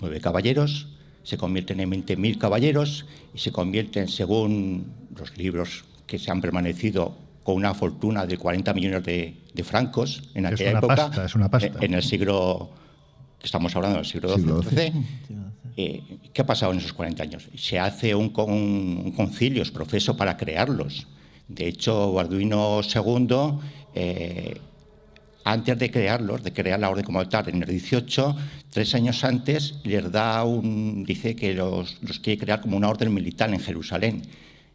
nueve 0.00 0.20
caballeros 0.20 0.88
se 1.22 1.36
convierten 1.36 1.80
en 1.80 1.90
20.000 1.90 2.38
caballeros 2.38 3.06
y 3.34 3.38
se 3.38 3.52
convierten, 3.52 4.08
según 4.08 4.92
los 5.16 5.36
libros 5.38 5.84
que 6.06 6.18
se 6.18 6.30
han 6.30 6.40
permanecido, 6.40 7.16
con 7.42 7.56
una 7.56 7.74
fortuna 7.74 8.24
de 8.26 8.36
40 8.38 8.72
millones 8.74 9.02
de, 9.04 9.34
de 9.52 9.64
francos 9.64 10.22
en 10.34 10.46
Es 10.46 10.52
aquella 10.52 10.70
una 10.70 10.78
época. 10.78 10.96
pasta, 10.96 11.24
es 11.24 11.34
una 11.34 11.50
pasta. 11.50 11.72
En, 11.80 11.94
el 11.94 12.02
siglo 12.02 12.70
que 13.38 13.46
estamos 13.46 13.74
hablando, 13.74 13.96
del 13.98 14.06
siglo 14.06 14.36
XII. 14.62 14.76
XII. 14.76 14.92
Eh, 15.76 16.02
¿Qué 16.32 16.42
ha 16.42 16.46
pasado 16.46 16.72
en 16.72 16.78
esos 16.78 16.92
40 16.92 17.22
años? 17.22 17.48
Se 17.56 17.78
hace 17.78 18.14
un, 18.14 18.28
con- 18.30 18.50
un 18.52 19.12
concilio, 19.12 19.62
es 19.62 19.70
profeso 19.70 20.16
para 20.16 20.36
crearlos. 20.36 21.06
De 21.48 21.66
hecho, 21.66 22.18
Arduino 22.20 22.80
II, 22.82 23.36
eh, 23.94 24.54
antes 25.44 25.78
de 25.78 25.90
crearlos, 25.90 26.42
de 26.42 26.52
crear 26.52 26.78
la 26.78 26.90
orden 26.90 27.04
como 27.04 27.26
tal, 27.28 27.48
en 27.48 27.62
el 27.62 27.68
18, 27.68 28.36
tres 28.70 28.94
años 28.94 29.24
antes, 29.24 29.76
les 29.84 30.10
da 30.10 30.44
un, 30.44 31.04
dice 31.04 31.34
que 31.36 31.54
los, 31.54 31.98
los 32.02 32.18
quiere 32.20 32.38
crear 32.38 32.60
como 32.60 32.76
una 32.76 32.88
orden 32.88 33.12
militar 33.12 33.52
en 33.52 33.60
Jerusalén. 33.60 34.22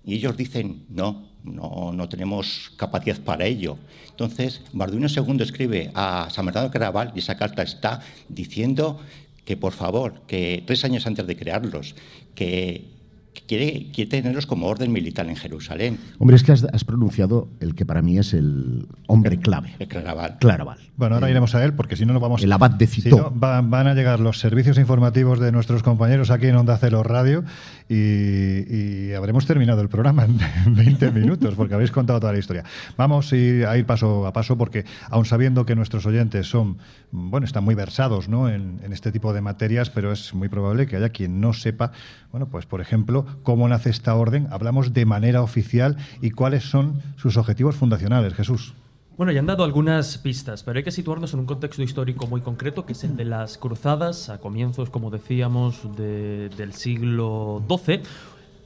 Y 0.05 0.15
ellos 0.15 0.37
dicen, 0.37 0.85
no, 0.89 1.27
no, 1.43 1.91
no 1.93 2.09
tenemos 2.09 2.71
capacidad 2.77 3.19
para 3.19 3.45
ello. 3.45 3.77
Entonces, 4.09 4.61
Barduino 4.73 5.07
II 5.07 5.41
escribe 5.41 5.91
a 5.93 6.29
San 6.31 6.45
Bernardo 6.45 6.71
Caraval, 6.71 7.11
y 7.15 7.19
esa 7.19 7.37
carta 7.37 7.63
está 7.63 8.01
diciendo 8.29 8.99
que, 9.45 9.57
por 9.57 9.73
favor, 9.73 10.21
que 10.27 10.63
tres 10.65 10.83
años 10.83 11.07
antes 11.07 11.25
de 11.25 11.35
crearlos, 11.35 11.95
que, 12.35 12.96
quiere, 13.45 13.87
quiere 13.93 14.09
tenerlos 14.09 14.45
como 14.45 14.67
orden 14.67 14.91
militar 14.91 15.27
en 15.27 15.35
Jerusalén. 15.35 15.97
Hombre, 16.19 16.35
es 16.35 16.43
que 16.43 16.51
has, 16.51 16.63
has 16.65 16.83
pronunciado 16.83 17.47
el 17.59 17.75
que 17.75 17.85
para 17.85 18.01
mí 18.01 18.17
es 18.17 18.33
el 18.33 18.87
hombre 19.07 19.37
clave. 19.39 19.75
El 19.79 19.87
Claraval. 19.87 20.37
Claraval. 20.39 20.77
Bueno, 20.95 21.15
ahora 21.15 21.29
iremos 21.29 21.53
a 21.55 21.63
él 21.63 21.73
porque 21.73 21.95
si 21.95 22.05
no 22.05 22.13
nos 22.13 22.21
vamos. 22.21 22.41
El 22.43 22.51
abad 22.51 22.71
de 22.71 22.87
si 22.87 23.01
Citó. 23.01 23.17
no, 23.17 23.39
va- 23.39 23.61
van 23.61 23.87
a 23.87 23.93
llegar 23.93 24.19
los 24.19 24.39
servicios 24.39 24.77
informativos 24.77 25.39
de 25.39 25.51
nuestros 25.51 25.83
compañeros 25.83 26.31
aquí 26.31 26.47
en 26.47 26.55
Onda 26.55 26.77
Cero 26.79 27.03
Radio 27.03 27.43
y, 27.89 29.13
habremos 29.13 29.45
terminado 29.45 29.81
el 29.81 29.89
programa 29.89 30.25
en 30.25 30.37
20 30.75 31.11
minutos 31.11 31.55
porque 31.55 31.73
habéis 31.73 31.91
contado 31.91 32.19
toda 32.19 32.33
la 32.33 32.39
historia. 32.39 32.63
Vamos 32.97 33.31
a 33.31 33.35
ir, 33.35 33.65
a 33.65 33.77
ir 33.77 33.85
paso 33.85 34.27
a 34.27 34.33
paso 34.33 34.57
porque, 34.57 34.85
aun 35.09 35.25
sabiendo 35.25 35.65
que 35.65 35.75
nuestros 35.75 36.05
oyentes 36.05 36.47
son, 36.47 36.77
bueno, 37.11 37.45
están 37.45 37.63
muy 37.63 37.75
versados 37.75 38.29
¿no? 38.29 38.49
en, 38.49 38.79
en 38.83 38.93
este 38.93 39.11
tipo 39.11 39.33
de 39.33 39.41
materias, 39.41 39.89
pero 39.89 40.11
es 40.11 40.33
muy 40.33 40.49
probable 40.49 40.87
que 40.87 40.97
haya 40.97 41.09
quien 41.09 41.41
no 41.41 41.53
sepa, 41.53 41.91
bueno, 42.31 42.47
pues 42.47 42.65
por 42.65 42.81
ejemplo, 42.81 43.25
cómo 43.43 43.67
nace 43.67 43.89
esta 43.89 44.15
orden. 44.15 44.47
Hablamos 44.51 44.93
de 44.93 45.05
manera 45.05 45.41
oficial 45.41 45.97
y 46.21 46.31
cuáles 46.31 46.63
son 46.63 47.01
sus 47.15 47.37
objetivos 47.37 47.75
fundacionales. 47.75 48.33
Jesús. 48.33 48.73
Bueno, 49.17 49.31
ya 49.31 49.39
han 49.39 49.47
dado 49.47 49.63
algunas 49.63 50.19
pistas, 50.19 50.61
pero 50.61 50.77
hay 50.77 50.83
que 50.83 50.91
situarnos 50.91 51.33
en 51.33 51.39
un 51.39 51.47
contexto 51.47 51.81
histórico 51.81 52.27
muy 52.27 52.41
concreto, 52.41 52.85
que 52.85 52.93
es 52.93 53.03
el 53.03 53.15
de 53.17 53.25
las 53.25 53.57
cruzadas, 53.57 54.29
a 54.29 54.37
comienzos, 54.37 54.91
como 54.91 55.09
decíamos, 55.09 55.95
de- 55.97 56.49
del 56.55 56.73
siglo 56.73 57.63
XII. 57.67 58.01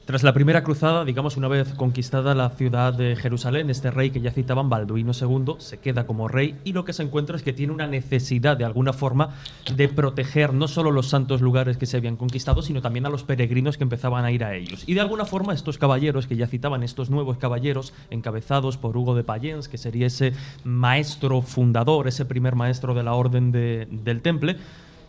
Tras 0.04 0.24
la 0.24 0.34
primera 0.34 0.64
cruzada, 0.64 1.04
digamos, 1.04 1.36
una 1.36 1.46
vez 1.46 1.74
conquistada 1.74 2.34
la 2.34 2.50
ciudad 2.50 2.92
de 2.92 3.14
Jerusalén, 3.14 3.70
este 3.70 3.92
rey 3.92 4.10
que 4.10 4.20
ya 4.20 4.32
citaban, 4.32 4.68
Balduino 4.68 5.12
II, 5.18 5.54
se 5.58 5.78
queda 5.78 6.06
como 6.06 6.26
rey 6.26 6.56
y 6.64 6.72
lo 6.72 6.84
que 6.84 6.92
se 6.92 7.04
encuentra 7.04 7.36
es 7.36 7.42
que 7.44 7.52
tiene 7.52 7.72
una 7.72 7.86
necesidad, 7.86 8.56
de 8.56 8.64
alguna 8.64 8.92
forma, 8.92 9.36
de 9.76 9.88
proteger 9.88 10.54
no 10.54 10.66
solo 10.66 10.90
los 10.90 11.08
santos 11.08 11.40
lugares 11.40 11.76
que 11.76 11.86
se 11.86 11.96
habían 11.98 12.16
conquistado, 12.16 12.62
sino 12.62 12.82
también 12.82 13.06
a 13.06 13.10
los 13.10 13.22
peregrinos 13.22 13.76
que 13.78 13.84
empezaban 13.84 14.24
a 14.24 14.32
ir 14.32 14.42
a 14.42 14.56
ellos. 14.56 14.82
Y 14.88 14.94
de 14.94 15.00
alguna 15.00 15.24
forma, 15.24 15.54
estos 15.54 15.78
caballeros 15.78 16.26
que 16.26 16.34
ya 16.36 16.48
citaban, 16.48 16.82
estos 16.82 17.08
nuevos 17.08 17.38
caballeros, 17.38 17.92
encabezados 18.10 18.76
por 18.78 18.96
Hugo 18.96 19.14
de 19.14 19.22
Payens, 19.22 19.68
que 19.68 19.78
sería 19.78 20.08
ese 20.08 20.32
maestro 20.64 21.42
fundador, 21.42 22.08
ese 22.08 22.24
primer 22.24 22.56
maestro 22.56 22.92
de 22.94 23.04
la 23.04 23.14
Orden 23.14 23.52
de- 23.52 23.86
del 23.88 24.20
Temple, 24.20 24.56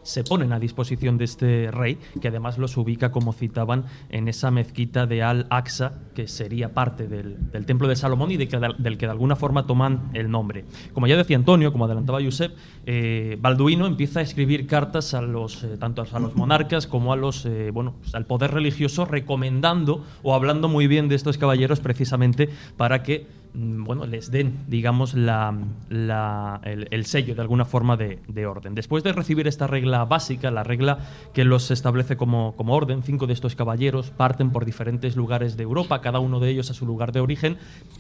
se 0.04 0.24
ponen 0.24 0.54
a 0.54 0.60
disposición 0.60 1.18
de 1.18 1.26
este 1.26 1.72
rey, 1.72 1.98
que 2.22 2.28
además 2.28 2.58
los 2.58 2.78
ubica, 2.78 3.12
como 3.12 3.34
citaban, 3.34 3.86
en 4.10 4.28
esa 4.28 4.52
mezquita 4.52 5.06
de 5.06 5.24
Al-Aqsa, 5.24 5.94
que 6.14 6.28
sería 6.28 6.74
parte 6.74 7.08
del, 7.08 7.38
templo 7.66 7.88
de 7.88 7.96
Salomón 7.96 8.32
y 8.32 8.38
del 8.38 8.98
que 8.98 9.06
de 9.06 9.12
alguna 9.12 9.36
forma 9.36 9.66
toman 9.66 10.12
el 10.14 10.30
nombre. 10.30 10.66
Como 10.94 11.08
ya 11.08 11.18
decía 11.18 11.38
Antonio, 11.38 11.72
como 11.72 11.86
adelantaba 11.86 12.22
Josep, 12.22 12.56
eh, 12.86 13.38
Balduino 13.40 13.86
empieza 13.88 14.20
a 14.20 14.24
escribir 14.24 14.68
cartas 14.68 15.14
a 15.14 15.22
los, 15.22 15.64
eh, 15.64 15.78
tanto 15.78 16.06
a 16.12 16.20
los 16.20 16.36
monarcas 16.36 16.88
como 16.88 17.14
a 17.14 17.16
los, 17.16 17.46
eh, 17.46 17.72
bueno, 17.72 17.96
pues, 18.02 18.14
al 18.16 18.26
poder 18.26 18.52
religioso, 18.52 19.06
recomendando 19.06 20.04
o 20.22 20.34
hablando 20.34 20.68
muy 20.68 20.88
bien 20.88 21.08
de 21.10 21.16
estos 21.16 21.38
caballeros 21.38 21.80
precisamente 21.80 22.50
para 22.78 23.04
que 23.04 23.28
bueno, 23.56 24.06
les 24.06 24.32
den, 24.32 24.58
digamos, 24.68 25.14
la, 25.14 25.56
la- 25.90 26.60
el, 26.64 26.88
el 26.90 27.06
sello 27.06 27.36
de 27.36 27.42
alguna 27.42 27.66
forma 27.66 27.98
de, 27.98 28.20
de 28.28 28.46
orden. 28.48 28.74
Después 28.74 29.04
de 29.04 29.14
recibir 29.14 29.48
esta 29.48 29.68
regla 29.68 30.06
básica, 30.06 30.50
la 30.50 30.64
regla 30.64 30.98
que 31.34 31.44
los 31.46 31.70
establece 31.70 32.18
como, 32.18 32.56
como 32.56 32.76
orden, 32.76 33.04
cinco 33.04 33.28
de 33.28 33.34
estos 33.34 33.56
caballeros 33.56 34.10
parten 34.10 34.52
por 34.52 34.66
diferentes 34.66 35.16
lugares 35.16 35.56
de 35.56 35.64
Europa, 35.64 36.02
cada 36.02 36.20
uno 36.20 36.40
de 36.40 36.50
ellos 36.50 36.72
a 36.72 36.74
su 36.74 36.86
lugar 36.86 37.12
de 37.12 37.20
origen, 37.20 37.58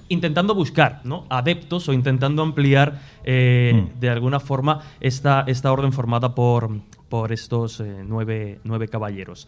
intentando 0.09 0.55
buscar 0.55 1.01
¿no? 1.03 1.25
adeptos 1.29 1.87
o 1.87 1.93
intentando 1.93 2.41
ampliar 2.41 2.99
eh, 3.23 3.89
de 3.99 4.09
alguna 4.09 4.39
forma 4.39 4.81
esta, 4.99 5.43
esta 5.47 5.71
orden 5.71 5.93
formada 5.93 6.33
por, 6.33 6.69
por 7.09 7.31
estos 7.31 7.79
eh, 7.79 8.03
nueve, 8.05 8.59
nueve 8.63 8.87
caballeros. 8.87 9.47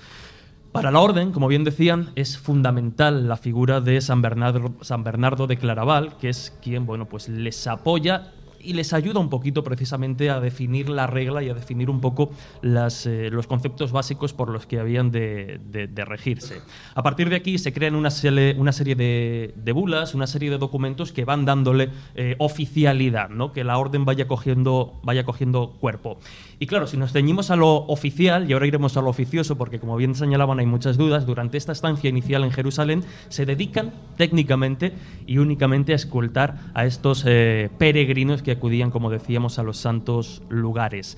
Para 0.76 0.92
la 0.92 1.00
orden, 1.00 1.32
como 1.32 1.48
bien 1.48 1.64
decían, 1.64 2.10
es 2.16 2.38
fundamental 2.38 3.30
la 3.30 3.38
figura 3.38 3.80
de 3.80 4.02
San 4.02 4.22
Bernardo, 4.22 4.74
San 4.82 5.06
Bernardo 5.06 5.48
de 5.48 5.56
Claraval, 5.56 6.18
que 6.18 6.28
es 6.28 6.54
quien 6.62 6.86
bueno, 6.86 7.06
pues 7.06 7.30
les 7.30 7.66
apoya 7.66 8.34
y 8.66 8.74
les 8.74 8.94
ayuda 8.94 9.20
un 9.20 9.30
poquito 9.30 9.64
precisamente 9.64 10.30
a 10.30 10.40
definir 10.40 10.90
la 10.90 11.08
regla 11.08 11.44
y 11.44 11.50
a 11.50 11.54
definir 11.54 11.90
un 11.90 12.02
poco 12.02 12.32
eh, 12.64 13.30
los 13.32 13.48
conceptos 13.48 13.92
básicos 13.92 14.34
por 14.34 14.50
los 14.50 14.66
que 14.66 14.80
habían 14.80 15.12
de, 15.12 15.60
de- 15.70 16.06
regirse. 16.06 16.62
A 16.94 17.02
partir 17.02 17.30
de 17.30 17.36
aquí 17.36 17.58
se 17.58 17.74
crean 17.74 17.96
una, 17.96 18.12
serie 18.12 18.96
de, 18.96 19.54
de 19.56 19.72
bulas, 19.72 20.14
una 20.14 20.28
serie 20.28 20.52
de 20.52 20.58
documentos 20.58 21.12
que 21.12 21.26
van 21.26 21.46
dándole 21.46 21.90
eh, 22.16 22.36
oficialidad, 22.38 23.30
¿no? 23.30 23.54
que 23.54 23.64
la 23.64 23.78
orden 23.78 24.06
vaya 24.06 24.28
cogiendo, 24.28 25.00
vaya 25.04 25.24
cogiendo 25.26 25.72
cuerpo. 25.80 26.20
Y 26.60 26.68
claro, 26.68 26.88
si 26.88 26.96
nos 26.98 27.12
ceñimos 27.12 27.52
a 27.52 27.56
lo 27.56 27.76
oficial, 27.88 28.50
y 28.50 28.54
ahora 28.54 28.68
iremos 28.68 28.98
a 28.98 29.02
lo 29.02 29.10
oficioso, 29.10 29.58
porque 29.58 29.80
como 29.80 29.98
bien 29.98 30.16
señalaban 30.16 30.60
hay 30.60 30.66
muchas 30.66 30.98
dudas, 30.98 31.26
durante 31.26 31.58
esta 31.58 31.72
estancia 31.72 32.10
inicial 32.10 32.44
en 32.44 32.52
Jerusalén 32.52 33.04
se 33.30 33.46
dedican 33.46 33.94
técnicamente 34.18 34.94
y 35.28 35.40
únicamente 35.40 35.94
a 35.94 35.96
escoltar 35.96 36.58
a 36.74 36.86
estos 36.86 37.24
eh, 37.28 37.70
peregrinos 37.78 38.42
que 38.42 38.55
acudían, 38.56 38.92
como 38.92 39.10
decíamos, 39.10 39.60
a 39.60 39.64
los 39.64 39.78
santos 39.78 40.42
lugares. 40.50 41.18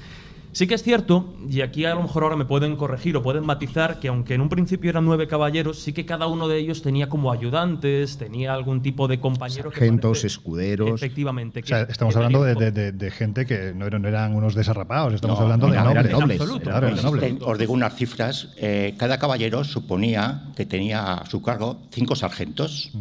Sí 0.53 0.65
que 0.65 0.73
es 0.73 0.81
cierto, 0.81 1.35
y 1.47 1.61
aquí 1.61 1.85
a 1.85 1.93
lo 1.93 2.01
mejor 2.01 2.23
ahora 2.23 2.35
me 2.35 2.45
pueden 2.45 2.77
corregir 2.77 3.15
o 3.15 3.21
pueden 3.21 3.45
matizar, 3.45 3.99
que 3.99 4.07
aunque 4.07 4.33
en 4.33 4.41
un 4.41 4.49
principio 4.49 4.89
eran 4.89 5.05
nueve 5.05 5.27
caballeros, 5.27 5.77
sí 5.77 5.93
que 5.93 6.03
cada 6.07 6.25
uno 6.25 6.47
de 6.47 6.57
ellos 6.57 6.81
tenía 6.81 7.09
como 7.09 7.31
ayudantes, 7.31 8.17
tenía 8.17 8.53
algún 8.55 8.81
tipo 8.81 9.07
de 9.07 9.19
compañero. 9.19 9.69
que 9.69 9.75
Sargentos, 9.75 10.09
parece- 10.17 10.27
escuderos. 10.27 10.89
Efectivamente. 10.99 11.59
O 11.63 11.65
sea, 11.67 11.85
que- 11.85 11.91
estamos 11.91 12.15
que 12.15 12.17
hablando 12.17 12.43
de, 12.43 12.53
tenía- 12.55 12.71
de- 12.71 12.91
de- 12.91 12.91
de 12.91 13.11
gente 13.11 13.45
que 13.45 13.73
no 13.75 13.85
eran, 13.85 14.01
no 14.01 14.07
eran 14.07 14.33
unos 14.35 14.55
desarrapados, 14.55 15.13
estamos 15.13 15.37
No, 15.37 15.43
hablando 15.43 15.67
de 15.67 15.77
nobles. 15.77 16.11
nobles. 16.11 16.41
absoluto. 16.41 16.69
Claro, 16.71 16.89
nobles. 17.03 17.33
Os 17.41 17.57
digo 17.59 17.73
unas 17.73 17.93
cifras. 17.95 18.49
eh, 18.57 18.95
cada 18.97 19.19
caballero 19.19 19.63
suponía 19.63 20.45
que 20.55 20.65
tenía 20.65 21.13
a 21.13 21.25
su 21.27 21.43
cargo 21.43 21.81
cinco 21.91 22.15
sargentos 22.15 22.91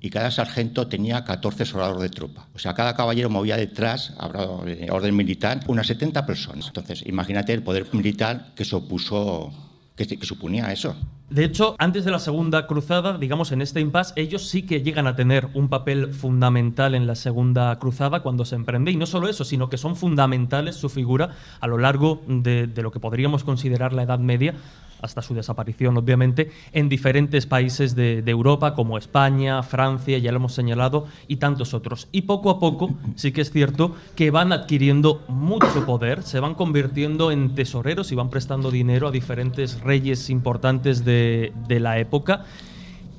y 0.00 0.10
cada 0.10 0.30
sargento 0.30 0.88
tenía 0.88 1.24
14 1.24 1.66
soldados 1.66 2.00
de 2.00 2.08
tropa. 2.08 2.46
O 2.54 2.58
sea, 2.58 2.74
cada 2.74 2.94
caballero 2.94 3.28
movía 3.28 3.56
detrás, 3.56 4.14
habrá 4.18 4.46
de 4.64 4.88
orden 4.90 5.14
militar, 5.14 5.60
unas 5.66 5.86
70 5.86 6.24
personas. 6.26 6.68
Entonces, 6.68 7.04
imagínate 7.06 7.52
el 7.52 7.62
poder 7.62 7.86
militar 7.92 8.52
que 8.54 8.64
se 8.64 8.76
opuso, 8.76 9.52
que, 9.96 10.18
suponía 10.22 10.72
eso. 10.72 10.96
De 11.28 11.44
hecho, 11.44 11.76
antes 11.78 12.04
de 12.04 12.10
la 12.10 12.18
segunda 12.18 12.66
cruzada, 12.66 13.18
digamos 13.18 13.52
en 13.52 13.60
este 13.60 13.80
impasse, 13.80 14.14
ellos 14.16 14.48
sí 14.48 14.62
que 14.62 14.82
llegan 14.82 15.06
a 15.06 15.14
tener 15.14 15.48
un 15.54 15.68
papel 15.68 16.12
fundamental 16.12 16.94
en 16.94 17.06
la 17.06 17.14
segunda 17.14 17.78
cruzada 17.78 18.20
cuando 18.20 18.44
se 18.44 18.56
emprende. 18.56 18.90
Y 18.90 18.96
no 18.96 19.06
solo 19.06 19.28
eso, 19.28 19.44
sino 19.44 19.68
que 19.68 19.76
son 19.76 19.94
fundamentales 19.94 20.76
su 20.76 20.88
figura 20.88 21.36
a 21.60 21.66
lo 21.66 21.78
largo 21.78 22.22
de 22.26 22.72
lo 22.82 22.90
que 22.90 22.98
podríamos 22.98 23.44
considerar 23.44 23.92
la 23.92 24.02
Edad 24.04 24.18
Media, 24.18 24.54
hasta 25.02 25.22
su 25.22 25.34
desaparición, 25.34 25.96
obviamente, 25.96 26.50
en 26.72 26.88
diferentes 26.88 27.46
países 27.46 27.94
de, 27.94 28.22
Europa, 28.30 28.74
como 28.74 28.96
España, 28.96 29.62
Francia, 29.62 30.16
ya 30.18 30.30
lo 30.30 30.36
hemos 30.36 30.54
señalado, 30.54 31.06
y 31.26 31.36
tantos 31.36 31.74
otros. 31.74 32.08
Y 32.12 32.22
poco 32.22 32.50
a 32.50 32.60
poco, 32.60 32.90
sí 33.16 33.32
que 33.32 33.40
es 33.40 33.50
cierto 33.50 33.96
que 34.14 34.30
van 34.30 34.52
adquiriendo 34.52 35.24
mucho 35.26 35.84
poder, 35.84 36.22
se 36.22 36.38
van 36.38 36.54
convirtiendo 36.54 37.32
en 37.32 37.54
tesoreros 37.54 38.12
y 38.12 38.14
van 38.14 38.30
prestando 38.30 38.70
dinero 38.70 39.08
a 39.08 39.10
diferentes 39.10 39.80
reyes 39.80 40.30
importantes 40.30 41.04
de 41.04 41.52
la 41.68 41.98
época 41.98 42.44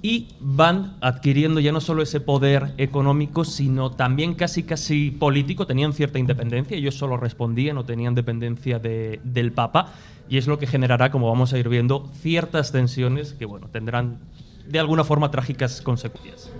y 0.04 0.30
van 0.40 0.96
adquiriendo 1.02 1.60
ya 1.60 1.72
no 1.72 1.80
solo 1.80 2.02
ese 2.02 2.20
poder 2.20 2.74
económico, 2.78 3.46
sino 3.46 3.92
también 3.92 4.34
casi 4.34 4.64
casi 4.64 5.12
político. 5.12 5.68
Tenían 5.68 5.94
cierta 5.94 6.18
independencia, 6.18 6.76
ellos 6.76 6.96
solo 6.96 7.18
respondían 7.18 7.78
o 7.78 7.86
tenían 7.86 8.16
dependencia 8.16 8.80
de- 8.80 9.20
del 9.24 9.52
Papa, 9.52 9.94
y 10.28 10.38
es 10.38 10.48
lo 10.48 10.58
que 10.58 10.66
generará, 10.66 11.12
como 11.12 11.28
vamos 11.28 11.54
a 11.54 11.60
ir 11.60 11.70
viendo, 11.70 12.10
ciertas 12.22 12.72
tensiones 12.72 13.34
que 13.34 13.46
bueno, 13.46 13.68
tendrán 13.68 14.20
de 14.68 14.80
alguna 14.80 15.04
forma 15.04 15.30
trágicas 15.30 15.82
consecuencias. 15.82 16.52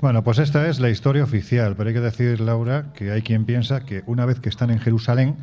Bueno, 0.00 0.24
pues 0.24 0.38
esta 0.38 0.68
es 0.68 0.80
la 0.80 0.90
historia 0.90 1.22
oficial, 1.22 1.74
pero 1.76 1.88
hay 1.88 1.94
que 1.94 2.00
decir, 2.00 2.40
Laura, 2.40 2.92
que 2.94 3.12
hay 3.12 3.22
quien 3.22 3.44
piensa 3.44 3.84
que 3.84 4.02
una 4.06 4.26
vez 4.26 4.40
que 4.40 4.48
están 4.48 4.70
en 4.70 4.80
Jerusalén, 4.80 5.36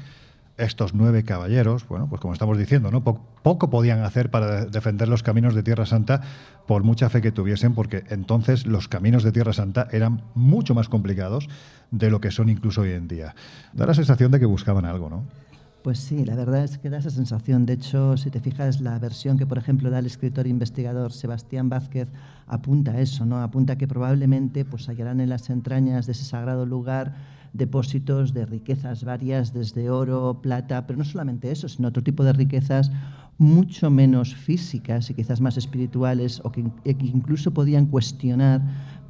estos 0.60 0.94
nueve 0.94 1.24
caballeros, 1.24 1.88
bueno, 1.88 2.08
pues 2.08 2.22
como 2.22 2.34
estamos 2.34 2.58
diciendo, 2.58 2.92
¿no? 2.92 3.04
Po- 3.04 3.20
poco 3.44 3.70
podían 3.70 4.04
hacer 4.04 4.30
para 4.30 4.66
defender 4.66 5.08
los 5.08 5.24
caminos 5.24 5.56
de 5.56 5.64
Tierra 5.64 5.86
Santa 5.86 6.22
por 6.68 6.84
mucha 6.84 7.10
fe 7.10 7.22
que 7.22 7.32
tuviesen, 7.32 7.74
porque 7.74 8.04
entonces 8.10 8.66
los 8.66 8.88
caminos 8.88 9.24
de 9.24 9.32
Tierra 9.32 9.54
Santa 9.54 9.88
eran 9.92 10.22
mucho 10.36 10.76
más 10.76 10.90
complicados 10.90 11.48
de 11.92 12.12
lo 12.12 12.22
que 12.22 12.32
son 12.32 12.50
incluso 12.50 12.82
hoy 12.82 12.92
en 12.92 13.08
día. 13.08 13.36
Da 13.74 13.86
la 13.86 13.94
sensación 13.94 14.32
de 14.32 14.40
que 14.40 14.46
buscaban 14.46 14.86
algo, 14.86 15.10
¿no? 15.10 15.24
Pues 15.82 16.00
sí, 16.00 16.26
la 16.26 16.36
verdad 16.36 16.66
es 16.66 16.78
que 16.78 16.90
da 16.90 16.98
esa 16.98 17.10
sensación. 17.10 17.66
De 17.66 17.72
hecho, 17.74 18.18
si 18.18 18.30
te 18.30 18.42
fijas, 18.42 18.82
la 18.82 19.00
versión 19.00 19.38
que, 19.38 19.46
por 19.48 19.58
ejemplo, 19.58 19.90
da 19.90 20.00
el 20.00 20.06
escritor 20.08 20.46
e 20.46 20.50
investigador 20.50 21.14
Sebastián 21.14 21.70
Vázquez 21.70 22.10
apunta 22.48 22.92
a 22.92 23.00
eso, 23.00 23.26
¿no? 23.26 23.42
Apunta 23.42 23.78
que 23.78 23.88
probablemente 23.88 24.66
pues, 24.66 24.90
hallarán 24.90 25.22
en 25.22 25.30
las 25.30 25.50
entrañas 25.50 26.06
de 26.06 26.12
ese 26.12 26.26
sagrado 26.26 26.66
lugar 26.66 27.16
depósitos 27.54 28.34
de 28.34 28.46
riquezas 28.46 29.04
varias, 29.04 29.54
desde 29.54 29.90
oro, 29.90 30.40
plata, 30.42 30.86
pero 30.88 30.98
no 31.00 31.06
solamente 31.06 31.52
eso, 31.52 31.68
sino 31.70 31.88
otro 31.90 32.04
tipo 32.04 32.24
de 32.24 32.34
riquezas 32.34 32.92
mucho 33.38 33.90
menos 33.90 34.36
físicas 34.36 35.10
y 35.10 35.14
quizás 35.14 35.40
más 35.42 35.58
espirituales, 35.58 36.42
o 36.44 36.52
que, 36.52 36.62
in- 36.62 36.72
que 36.84 37.06
incluso 37.06 37.52
podían 37.54 37.86
cuestionar 37.86 38.62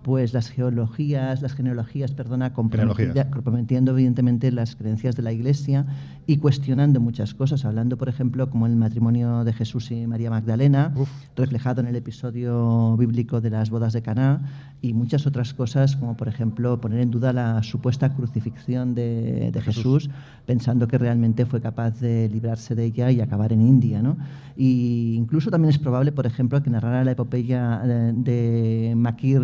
pues 0.04 0.34
las 0.34 0.50
geologías, 0.50 1.42
las 1.42 1.54
genealogías, 1.54 2.12
perdona, 2.14 2.54
comprometiendo 2.54 3.92
evidentemente 3.92 4.50
las 4.52 4.76
creencias 4.76 5.16
de 5.18 5.24
la 5.24 5.34
Iglesia 5.34 5.86
y 6.30 6.38
cuestionando 6.38 7.00
muchas 7.00 7.34
cosas, 7.34 7.66
hablando, 7.66 7.98
por 7.98 8.08
ejemplo, 8.08 8.52
como 8.52 8.68
el 8.68 8.76
matrimonio 8.76 9.44
de 9.44 9.52
Jesús 9.52 9.90
y 9.90 10.06
María 10.06 10.30
Magdalena, 10.30 10.94
reflejado 11.36 11.82
en 11.82 11.88
el 11.88 11.96
episodio 11.96 12.96
bíblico 12.98 13.42
de 13.42 13.50
las 13.50 13.72
bodas 13.72 13.94
de 13.94 14.04
Caná, 14.04 14.70
y 14.82 14.94
muchas 14.94 15.28
otras 15.28 15.54
cosas, 15.54 15.96
como 15.96 16.16
por 16.16 16.28
ejemplo 16.28 16.80
poner 16.80 17.02
en 17.02 17.12
duda 17.12 17.34
la 17.34 17.62
supuesta 17.64 18.14
crucifixión 18.14 18.96
de, 18.96 19.52
Jesús, 19.64 20.10
pensando 20.46 20.88
que 20.88 20.98
realmente 20.98 21.46
fue 21.46 21.60
capaz 21.60 22.00
de 22.00 22.30
librarse 22.30 22.76
de 22.76 22.86
ella 22.86 23.12
y 23.12 23.20
acabar 23.20 23.52
en 23.52 23.62
India. 23.62 24.02
¿no? 24.02 24.16
Y 24.56 25.16
incluso 25.16 25.50
también 25.50 25.72
es 25.72 25.80
probable, 25.80 26.12
por 26.12 26.26
ejemplo, 26.26 26.62
que 26.64 26.70
narrara 26.70 27.04
la 27.04 27.12
epopeya 27.12 27.80
de, 27.80 28.14
de 28.14 28.94
Makir, 28.96 29.42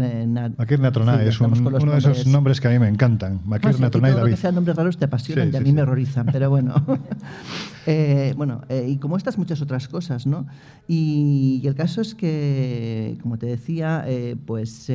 Makir 0.57 0.79
Natroná, 0.79 1.21
es 1.23 1.41
uno 1.41 1.91
de 1.91 1.97
esos 1.97 2.27
nombres 2.27 2.61
que 2.61 2.67
a 2.67 2.71
mí 2.71 2.79
me 2.79 2.87
encantan. 2.87 3.41
Makir 3.45 3.75
ah, 3.81 3.89
David. 3.89 4.31
que 4.31 4.37
sean 4.37 4.55
nombres 4.55 4.77
raros 4.77 4.97
te 4.97 5.05
apasionan 5.05 5.51
y 5.51 5.55
a 5.57 5.59
mí 5.59 5.73
me 5.73 5.81
horrorizan, 5.81 6.27
pero 6.31 6.49
bueno. 6.49 6.74
know. 6.75 6.97
Eh, 7.85 8.33
bueno, 8.35 8.61
eh, 8.69 8.87
y 8.87 8.97
como 8.97 9.17
estas 9.17 9.37
muchas 9.37 9.61
otras 9.61 9.87
cosas, 9.87 10.25
¿no? 10.25 10.47
Y, 10.87 11.61
el 11.65 11.75
caso 11.75 12.01
es 12.01 12.15
que, 12.15 13.17
como 13.21 13.37
te 13.37 13.47
decía, 13.47 14.03
eh, 14.07 14.35
pues 14.45 14.91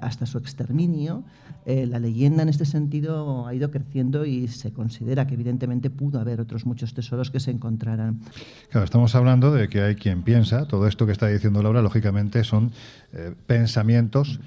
hasta 0.00 0.26
su 0.26 0.38
exterminio, 0.38 1.24
la 1.64 2.00
leyenda 2.00 2.42
en 2.42 2.48
este 2.48 2.64
sentido 2.64 3.46
ha 3.46 3.54
ido 3.54 3.70
creciendo 3.70 4.24
y 4.24 4.48
se 4.48 4.72
considera 4.72 5.28
que 5.28 5.34
evidentemente 5.34 5.90
pudo 5.90 6.18
haber 6.18 6.40
otros 6.40 6.66
muchos 6.66 6.92
tesoros 6.92 7.30
que 7.30 7.38
se 7.38 7.52
encontraran. 7.52 8.20
Claro, 8.70 8.84
estamos 8.84 9.14
hablando 9.14 9.52
de 9.52 9.68
que 9.68 9.80
hay 9.80 9.94
quien 9.94 10.22
piensa, 10.22 10.66
todo 10.66 10.88
esto 10.88 11.06
que 11.06 11.12
está 11.12 11.28
diciendo 11.28 11.62
Laura, 11.62 11.80
lógicamente 11.80 12.42
son 12.42 12.72
pensamientos 13.46 14.40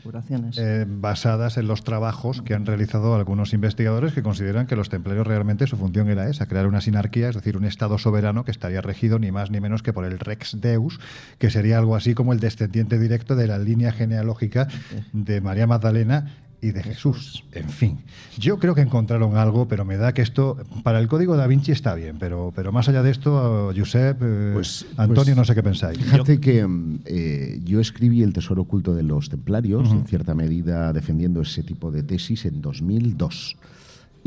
basadas 0.87 1.57
en 1.57 1.67
los 1.67 1.83
trabajos 1.83 2.41
que 2.41 2.53
han 2.53 2.65
realizado 2.65 3.15
algunos 3.15 3.53
investigadores 3.53 4.13
que 4.13 4.23
consideran 4.23 4.67
que 4.67 4.75
los 4.75 4.89
templarios 4.89 5.25
realmente 5.25 5.67
su 5.67 5.77
función 5.77 6.09
era 6.09 6.29
esa, 6.29 6.47
crear 6.47 6.67
una 6.67 6.81
sinarquía, 6.81 7.29
es 7.29 7.35
decir, 7.35 7.55
un 7.55 7.65
Estado 7.65 7.84
soberano 7.97 8.45
que 8.45 8.51
estaría 8.51 8.81
regido 8.81 9.19
ni 9.19 9.31
más 9.31 9.51
ni 9.51 9.59
menos 9.59 9.83
que 9.83 9.93
por 9.93 10.05
el 10.05 10.19
Rex 10.19 10.59
Deus, 10.61 10.99
que 11.37 11.49
sería 11.49 11.77
algo 11.77 11.95
así 11.95 12.13
como 12.13 12.33
el 12.33 12.39
descendiente 12.39 12.99
directo 12.99 13.35
de 13.35 13.47
la 13.47 13.57
línea 13.57 13.91
genealógica 13.91 14.67
de 15.13 15.41
María 15.41 15.67
Magdalena 15.67 16.35
y 16.61 16.71
de 16.71 16.81
Jesús. 16.81 17.43
En 17.51 17.69
fin, 17.69 17.99
yo 18.37 18.57
creo 18.57 18.73
que 18.73 18.81
encontraron 18.81 19.37
algo, 19.37 19.67
pero 19.67 19.85
me 19.85 19.97
da 19.97 20.13
que 20.13 20.21
esto, 20.21 20.57
para 20.83 20.99
el 20.99 21.07
código 21.07 21.37
da 21.37 21.47
Vinci 21.47 21.71
está 21.71 21.93
bien, 21.93 22.17
pero, 22.19 22.51
pero 22.55 22.71
más 22.71 22.89
allá 22.89 23.03
de 23.03 23.11
esto, 23.11 23.71
Josep, 23.75 24.17
eh, 24.21 24.51
pues, 24.53 24.85
Antonio, 24.97 25.35
pues, 25.35 25.37
no 25.37 25.45
sé 25.45 25.53
qué 25.53 25.63
pensáis. 25.63 25.99
Fíjate 25.99 26.39
que 26.39 26.67
eh, 27.05 27.59
yo 27.63 27.79
escribí 27.79 28.23
El 28.23 28.33
Tesoro 28.33 28.63
Oculto 28.63 28.95
de 28.95 29.03
los 29.03 29.29
Templarios, 29.29 29.91
en 29.91 30.05
cierta 30.07 30.33
medida 30.33 30.91
defendiendo 30.93 31.41
ese 31.41 31.61
tipo 31.63 31.91
de 31.91 32.03
tesis 32.03 32.45
en 32.45 32.61
2002. 32.61 33.57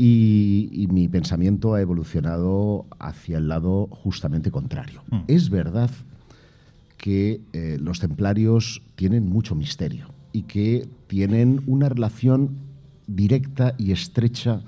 Y, 0.01 0.87
mi 0.89 1.09
pensamiento 1.09 1.73
ha 1.73 1.81
evolucionado 1.81 2.85
hacia 2.99 3.37
el 3.37 3.49
lado 3.49 3.87
justamente 3.91 4.49
contrario. 4.49 5.01
Mm. 5.11 5.17
Es 5.27 5.49
verdad 5.49 5.91
que 6.95 7.41
eh, 7.51 7.77
los 7.81 7.99
templarios 7.99 8.81
tienen 8.95 9.27
mucho 9.27 9.55
misterio 9.55 10.07
y 10.31 10.43
que 10.43 10.87
tienen 11.07 11.61
una 11.67 11.89
relación 11.89 12.51
directa 13.07 13.75
y 13.77 13.91
estrecha 13.91 14.61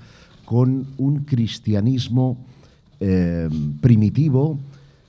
con 0.44 0.88
un 0.98 1.20
cristianismo 1.20 2.36
eh, 3.00 3.48
primitivo 3.80 4.58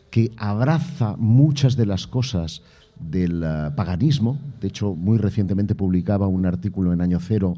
que 0.09 0.31
abraza 0.38 1.17
muchas 1.17 1.75
de 1.75 1.86
las 1.86 2.07
cosas 2.07 2.62
del 2.97 3.43
eh, 3.43 3.71
paganismo. 3.75 4.39
De 4.62 4.69
hecho, 4.69 4.95
muy 4.95 5.17
recientemente 5.17 5.75
publicaba 5.75 6.27
un 6.27 6.45
artículo 6.45 6.93
en 6.93 7.01
Año 7.01 7.19
Cero 7.19 7.55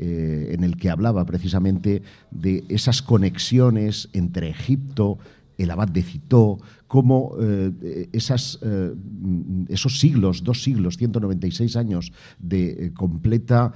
eh, 0.00 0.54
en 0.54 0.62
el 0.62 0.76
que 0.76 0.90
hablaba 0.90 1.26
precisamente 1.26 2.02
de 2.30 2.62
esas 2.68 3.02
conexiones 3.02 4.08
entre 4.12 4.48
Egipto, 4.48 5.18
el 5.56 5.72
abad 5.72 5.88
de 5.88 6.04
Citó, 6.04 6.60
cómo 6.86 7.34
eh, 7.40 8.08
esas, 8.12 8.60
eh, 8.62 8.94
esos 9.68 9.98
siglos, 9.98 10.44
dos 10.44 10.62
siglos, 10.62 10.98
196 10.98 11.74
años 11.74 12.12
de 12.38 12.92
completa 12.94 13.72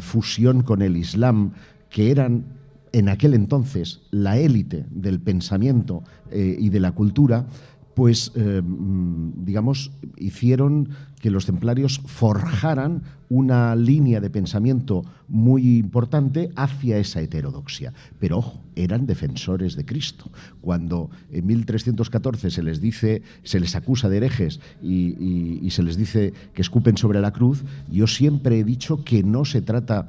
fusión 0.00 0.62
con 0.62 0.82
el 0.82 0.96
Islam, 0.96 1.52
que 1.88 2.10
eran 2.10 2.46
en 2.92 3.08
aquel 3.08 3.34
entonces 3.34 4.00
la 4.10 4.38
élite 4.38 4.86
del 4.90 5.20
pensamiento 5.20 6.02
y 6.32 6.68
de 6.68 6.80
la 6.80 6.92
cultura, 6.92 7.46
pues, 7.94 8.32
mm, 8.36 9.44
digamos, 9.44 9.92
hicieron 10.18 10.90
que 11.20 11.30
los 11.30 11.46
templarios 11.46 12.00
forjaran 12.06 13.02
una 13.28 13.76
línea 13.76 14.20
de 14.20 14.30
pensamiento 14.30 15.04
muy 15.28 15.78
importante 15.78 16.50
hacia 16.56 16.98
esa 16.98 17.20
heterodoxia. 17.20 17.92
Pero 18.18 18.38
ojo, 18.38 18.60
eran 18.74 19.06
defensores 19.06 19.76
de 19.76 19.84
Cristo. 19.84 20.30
Cuando 20.60 21.10
en 21.30 21.46
1314 21.46 22.50
se 22.50 22.62
les 22.62 22.80
dice, 22.80 23.22
se 23.44 23.60
les 23.60 23.76
acusa 23.76 24.08
de 24.08 24.16
herejes 24.16 24.60
y 24.82 25.68
se 25.70 25.82
les 25.82 25.96
dice 25.96 26.32
que 26.54 26.62
escupen 26.62 26.96
sobre 26.96 27.20
la 27.20 27.32
cruz, 27.32 27.62
yo 27.88 28.06
siempre 28.08 28.58
he 28.58 28.64
dicho 28.64 29.04
que 29.04 29.22
no 29.22 29.44
se 29.44 29.62
trata 29.62 30.08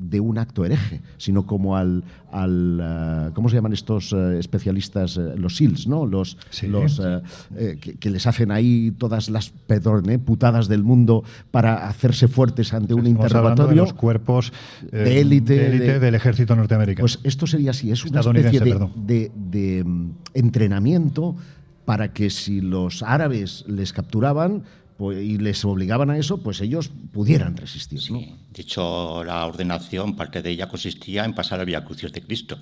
de 0.00 0.18
un 0.18 0.38
acto 0.38 0.64
hereje, 0.64 1.02
sino 1.18 1.46
como 1.46 1.76
al, 1.76 2.02
al 2.32 2.80
eh, 2.82 3.30
¿cómo 3.34 3.48
se 3.48 3.56
llaman 3.56 3.74
estos 3.74 4.12
eh, 4.12 4.38
especialistas? 4.38 5.18
Eh, 5.18 5.34
los 5.36 5.56
SEALs, 5.56 5.86
¿no? 5.86 6.06
Los, 6.06 6.38
los 6.62 7.00
que, 8.00 8.10
les 8.10 8.26
hacen 8.26 8.50
ahí 8.50 8.92
todas 8.96 9.28
las 9.28 9.52
putadas 10.24 10.68
del 10.68 10.82
mundo 10.82 11.22
para 11.50 11.88
hacerse 11.88 12.28
fuertes 12.28 12.72
ante 12.72 12.94
un 12.94 13.06
interrogatorio. 13.06 13.70
De 13.70 13.76
los 13.76 13.92
cuerpos 13.92 14.52
de 14.90 15.20
élite 15.20 15.98
del 16.00 16.14
ejército 16.14 16.56
norteamericano. 16.56 17.02
Pues 17.02 17.20
esto 17.22 17.46
sería 17.46 17.72
así, 17.72 17.92
es 17.92 18.04
una 18.04 18.20
especie 18.20 18.60
de, 18.60 19.30
de 19.34 19.84
mm, 19.84 20.10
entrenamiento 20.34 21.36
para 21.84 22.12
que 22.12 22.30
si 22.30 22.60
los 22.60 23.02
árabes 23.02 23.64
les 23.66 23.92
capturaban, 23.92 24.62
pues, 25.00 25.24
y 25.24 25.38
les 25.38 25.64
obligaban 25.64 26.10
a 26.10 26.18
eso, 26.18 26.42
pues 26.42 26.60
ellos 26.60 26.90
pudieran 27.10 27.56
resistir. 27.56 28.02
Sí, 28.02 28.34
de 28.52 28.60
hecho, 28.60 29.24
la 29.24 29.46
ordenación, 29.46 30.14
parte 30.14 30.42
de 30.42 30.50
ella 30.50 30.68
consistía 30.68 31.24
en 31.24 31.32
pasar 31.32 31.58
al 31.58 31.64
Vía 31.64 31.86
Crucis 31.86 32.12
de 32.12 32.20
Cristo. 32.20 32.58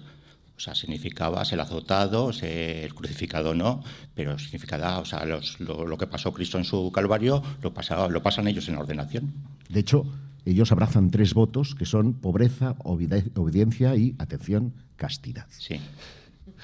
O 0.56 0.60
sea, 0.60 0.76
significaba 0.76 1.44
ser 1.44 1.58
azotado, 1.58 2.32
ser 2.32 2.94
crucificado 2.94 3.54
no, 3.54 3.82
pero 4.14 4.38
significaba, 4.38 5.00
o 5.00 5.04
sea, 5.04 5.24
lo, 5.24 5.98
que 5.98 6.06
pasó 6.06 6.32
Cristo 6.32 6.58
en 6.58 6.64
su 6.64 6.92
Calvario 6.92 7.42
lo, 7.60 8.08
lo 8.08 8.22
pasan 8.22 8.46
ellos 8.46 8.68
en 8.68 8.76
la 8.76 8.82
ordenación. 8.82 9.34
De 9.68 9.80
hecho, 9.80 10.06
ellos 10.44 10.70
abrazan 10.70 11.10
tres 11.10 11.34
votos 11.34 11.74
que 11.74 11.86
son 11.86 12.12
pobreza, 12.12 12.76
obediencia 12.84 13.96
y, 13.96 14.14
atención, 14.20 14.74
castidad. 14.94 15.46
Sí. 15.50 15.80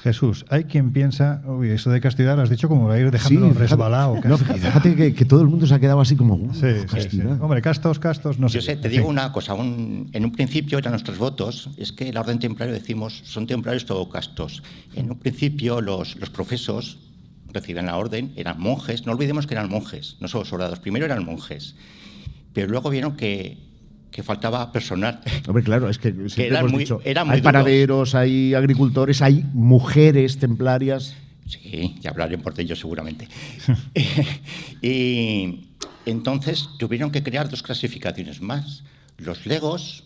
Jesús, 0.04 0.44
hay 0.50 0.64
quien 0.64 0.92
piensa, 0.92 1.40
uy, 1.46 1.70
eso 1.70 1.90
de 1.90 1.98
castidad 1.98 2.36
lo 2.36 2.42
has 2.42 2.50
dicho 2.50 2.68
como 2.68 2.86
va 2.86 2.94
a 2.96 3.00
ir 3.00 3.10
dejando 3.10 3.50
resbalado. 3.54 4.20
fíjate 4.20 5.14
que, 5.14 5.24
todo 5.24 5.40
el 5.40 5.48
mundo 5.48 5.66
se 5.66 5.72
ha 5.72 5.80
quedado 5.80 5.98
así 5.98 6.14
como, 6.14 6.34
uh, 6.34 6.52
sí, 6.52 7.08
sí, 7.08 7.22
Hombre, 7.40 7.62
castos, 7.62 7.98
castos, 7.98 8.38
no 8.38 8.50
sé. 8.50 8.56
Yo 8.56 8.60
sé, 8.60 8.76
te 8.76 8.90
digo 8.90 9.08
una 9.08 9.32
cosa, 9.32 9.54
en 9.54 10.24
un 10.24 10.32
principio 10.32 10.76
eran 10.76 10.92
nuestros 10.92 11.16
votos, 11.16 11.70
es 11.78 11.90
que 11.90 12.12
la 12.12 12.20
orden 12.20 12.38
templario 12.38 12.74
decimos, 12.74 13.22
son 13.24 13.46
templarios 13.46 13.86
todo 13.86 14.06
castos. 14.10 14.62
En 14.94 15.10
un 15.10 15.18
principio 15.18 15.80
los, 15.80 16.16
los 16.16 16.28
profesos 16.28 16.98
recibían 17.54 17.86
la 17.86 17.96
orden, 17.96 18.34
eran 18.36 18.60
monjes, 18.60 19.06
no 19.06 19.12
olvidemos 19.12 19.46
que 19.46 19.54
eran 19.54 19.70
monjes, 19.70 20.18
no 20.20 20.28
solo 20.28 20.44
soldados, 20.44 20.80
primero 20.80 21.06
eran 21.06 21.24
monjes, 21.24 21.76
pero 22.52 22.68
luego 22.68 22.90
vieron 22.90 23.16
que 23.16 23.56
que 24.14 24.22
faltaba 24.22 24.70
personal. 24.70 25.20
Hombre, 25.48 25.64
claro, 25.64 25.90
es 25.90 25.98
que, 25.98 26.10
hemos 26.10 26.78
dicho, 26.78 27.00
hay 27.04 27.42
panaderos, 27.42 28.14
hay 28.14 28.54
agricultores, 28.54 29.20
hay 29.20 29.44
mujeres 29.52 30.38
templarias. 30.38 31.16
Sí, 31.48 31.96
ya 32.00 32.10
hablaré 32.10 32.38
por 32.38 32.58
ellos 32.60 32.78
seguramente. 32.78 33.26
y 34.82 35.66
entonces 36.06 36.68
tuvieron 36.78 37.10
que 37.10 37.24
crear 37.24 37.50
dos 37.50 37.64
clasificaciones 37.64 38.40
más, 38.40 38.84
los 39.18 39.46
legos 39.46 40.04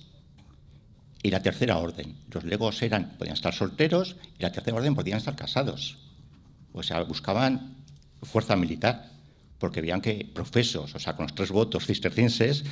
y 1.22 1.28
la 1.28 1.42
tercera 1.42 1.76
orden. 1.76 2.16
Los 2.32 2.44
legos 2.44 2.80
eran, 2.80 3.10
podían 3.18 3.34
estar 3.34 3.52
solteros 3.52 4.16
y 4.38 4.42
la 4.42 4.52
tercera 4.52 4.78
orden 4.78 4.94
podían 4.94 5.18
estar 5.18 5.36
casados. 5.36 5.98
O 6.72 6.82
sea, 6.82 7.02
buscaban 7.02 7.76
fuerza 8.22 8.56
militar, 8.56 9.10
porque 9.58 9.82
veían 9.82 10.00
que 10.00 10.26
profesos, 10.32 10.94
o 10.94 10.98
sea, 10.98 11.14
con 11.14 11.24
los 11.26 11.34
tres 11.34 11.50
votos 11.50 11.84
cistercienses, 11.84 12.64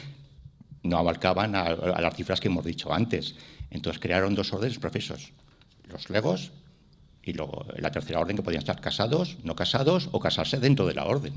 no 0.87 0.99
abarcaban 0.99 1.55
a, 1.55 1.75
las 1.75 2.15
cifras 2.15 2.41
que 2.41 2.49
hemos 2.49 2.65
dicho 2.65 2.93
antes. 2.93 3.35
Entonces 3.71 4.01
crearon 4.01 4.35
dos 4.35 4.53
órdenes 4.53 4.79
profesos, 4.79 5.33
los 5.89 6.09
legos 6.11 6.53
y 7.23 7.33
luego 7.33 7.67
la 7.77 7.91
tercera 7.91 8.21
orden 8.21 8.37
que 8.37 8.43
podían 8.43 8.61
estar 8.61 8.81
casados, 8.81 9.37
no 9.43 9.57
casados 9.57 10.09
o 10.13 10.21
casarse 10.21 10.61
dentro 10.61 10.87
de 10.87 10.95
la 10.95 11.05
orden. 11.05 11.35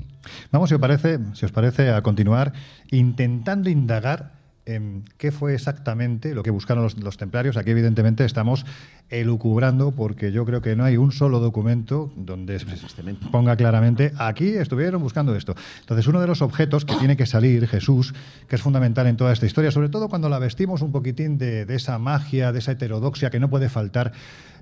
Vamos, 0.52 0.68
si 0.68 0.76
os 0.76 0.80
parece, 0.80 1.18
si 1.34 1.44
os 1.44 1.52
parece 1.52 1.90
a 1.90 2.02
continuar 2.02 2.52
intentando 2.90 3.68
indagar 3.68 4.39
em, 4.74 5.02
qué 5.16 5.32
fue 5.32 5.54
exactamente 5.54 6.34
lo 6.34 6.42
que 6.42 6.50
buscaron 6.50 6.84
los, 6.84 7.16
templarios. 7.16 7.56
Aquí, 7.56 7.70
evidentemente, 7.70 8.24
estamos 8.24 8.64
elucubrando 9.08 9.90
porque 9.92 10.32
yo 10.32 10.44
creo 10.44 10.62
que 10.62 10.76
no 10.76 10.84
hay 10.84 10.96
un 10.96 11.12
solo 11.12 11.40
documento 11.40 12.12
donde 12.16 12.58
se 12.58 12.66
ponga 13.32 13.56
claramente 13.56 14.12
aquí 14.18 14.48
estuvieron 14.50 15.02
buscando 15.02 15.34
esto. 15.34 15.54
Entonces, 15.80 16.06
uno 16.06 16.20
de 16.20 16.26
los 16.26 16.42
objetos 16.42 16.84
que 16.84 16.94
tiene 16.96 17.16
que 17.16 17.26
salir 17.26 17.66
Jesús, 17.66 18.14
que 18.48 18.56
es 18.56 18.62
fundamental 18.62 19.06
en 19.06 19.16
toda 19.16 19.32
esta 19.32 19.46
historia, 19.46 19.70
sobre 19.70 19.88
todo 19.88 20.08
cuando 20.08 20.28
la 20.28 20.38
vestimos 20.38 20.82
un 20.82 20.92
poquitín 20.92 21.38
de, 21.38 21.66
esa 21.68 21.98
magia, 21.98 22.52
de 22.52 22.60
esa 22.60 22.72
heterodoxia 22.72 23.30
que 23.30 23.40
no 23.40 23.50
puede 23.50 23.68
faltar 23.68 24.12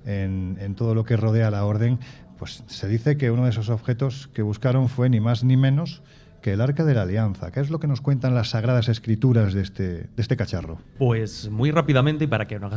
en 0.05 0.75
todo 0.75 0.95
lo 0.95 1.03
que 1.03 1.17
rodea 1.17 1.51
la 1.51 1.65
orden, 1.65 1.99
pues 2.39 2.63
se 2.67 2.87
dice 2.87 3.17
que 3.17 3.31
uno 3.31 3.43
de 3.43 3.49
esos 3.49 3.69
objetos 3.69 4.29
que 4.33 4.41
buscaron 4.41 4.87
fue 4.87 5.09
ni 5.09 5.19
más 5.19 5.43
ni 5.43 5.57
menos 5.57 6.01
que 6.41 6.53
el 6.53 6.61
Arca 6.61 6.83
de 6.83 6.93
la 6.93 7.03
Alianza. 7.03 7.51
¿Qué 7.51 7.59
es 7.59 7.69
lo 7.69 7.79
que 7.79 7.87
nos 7.87 8.01
cuentan 8.01 8.35
las 8.35 8.49
sagradas 8.49 8.89
escrituras 8.89 9.53
de 9.53 9.61
este, 9.61 9.83
de 9.83 10.09
este 10.17 10.37
cacharro? 10.37 10.79
Pues 10.97 11.49
muy 11.49 11.71
rápidamente, 11.71 12.25
y 12.25 12.27
para 12.27 12.45
que 12.45 12.59
nos 12.59 12.71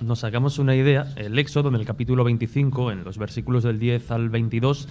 nos 0.00 0.24
hagamos 0.24 0.58
una 0.58 0.74
idea, 0.74 1.06
el 1.16 1.38
Éxodo 1.38 1.68
en 1.68 1.74
el 1.74 1.84
capítulo 1.84 2.24
25, 2.24 2.92
en 2.92 3.04
los 3.04 3.18
versículos 3.18 3.64
del 3.64 3.78
10 3.78 4.10
al 4.10 4.28
22, 4.28 4.88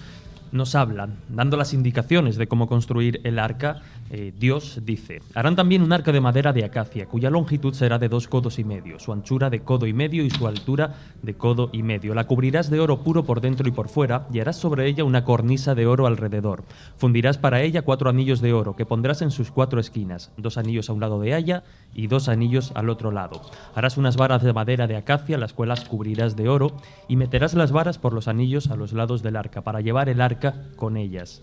nos 0.52 0.74
hablan, 0.74 1.16
dando 1.28 1.56
las 1.56 1.74
indicaciones 1.74 2.36
de 2.36 2.46
cómo 2.46 2.66
construir 2.66 3.20
el 3.24 3.38
arca. 3.38 3.82
eh, 4.10 4.32
Dios 4.38 4.80
dice, 4.84 5.20
harán 5.34 5.54
también 5.54 5.82
un 5.82 5.92
arca 5.92 6.12
de 6.12 6.20
madera 6.20 6.52
de 6.52 6.64
acacia, 6.64 7.06
cuya 7.06 7.28
longitud 7.30 7.74
será 7.74 7.98
de 7.98 8.08
dos 8.08 8.26
codos 8.26 8.58
y 8.58 8.64
medio, 8.64 8.98
su 8.98 9.12
anchura 9.12 9.50
de 9.50 9.60
codo 9.60 9.86
y 9.86 9.92
medio 9.92 10.24
y 10.24 10.30
su 10.30 10.46
altura 10.46 10.94
de 11.22 11.34
codo 11.34 11.68
y 11.72 11.82
medio. 11.82 12.14
La 12.14 12.26
cubrirás 12.26 12.70
de 12.70 12.80
oro 12.80 13.02
puro 13.02 13.24
por 13.24 13.40
dentro 13.40 13.68
y 13.68 13.72
por 13.72 13.88
fuera, 13.88 14.26
y 14.32 14.40
harás 14.40 14.56
sobre 14.56 14.86
ella 14.86 15.04
una 15.04 15.24
cornisa 15.24 15.74
de 15.74 15.86
oro 15.86 16.06
alrededor. 16.06 16.64
Fundirás 16.96 17.36
para 17.36 17.60
ella 17.62 17.82
cuatro 17.82 18.08
anillos 18.08 18.40
de 18.40 18.52
oro, 18.52 18.76
que 18.76 18.86
pondrás 18.86 19.22
en 19.22 19.30
sus 19.30 19.50
cuatro 19.50 19.80
esquinas, 19.80 20.32
dos 20.36 20.56
anillos 20.56 20.88
a 20.88 20.92
un 20.94 21.00
lado 21.00 21.20
de 21.20 21.36
ella 21.36 21.62
y 21.98 22.06
dos 22.06 22.28
anillos 22.28 22.70
al 22.76 22.90
otro 22.90 23.10
lado. 23.10 23.42
Harás 23.74 23.96
unas 23.96 24.16
varas 24.16 24.44
de 24.44 24.52
madera 24.52 24.86
de 24.86 24.94
acacia, 24.94 25.36
las 25.36 25.52
cuales 25.52 25.80
cubrirás 25.80 26.36
de 26.36 26.48
oro, 26.48 26.76
y 27.08 27.16
meterás 27.16 27.54
las 27.54 27.72
varas 27.72 27.98
por 27.98 28.12
los 28.12 28.28
anillos 28.28 28.70
a 28.70 28.76
los 28.76 28.92
lados 28.92 29.24
del 29.24 29.34
arca, 29.34 29.62
para 29.62 29.80
llevar 29.80 30.08
el 30.08 30.20
arca 30.20 30.62
con 30.76 30.96
ellas. 30.96 31.42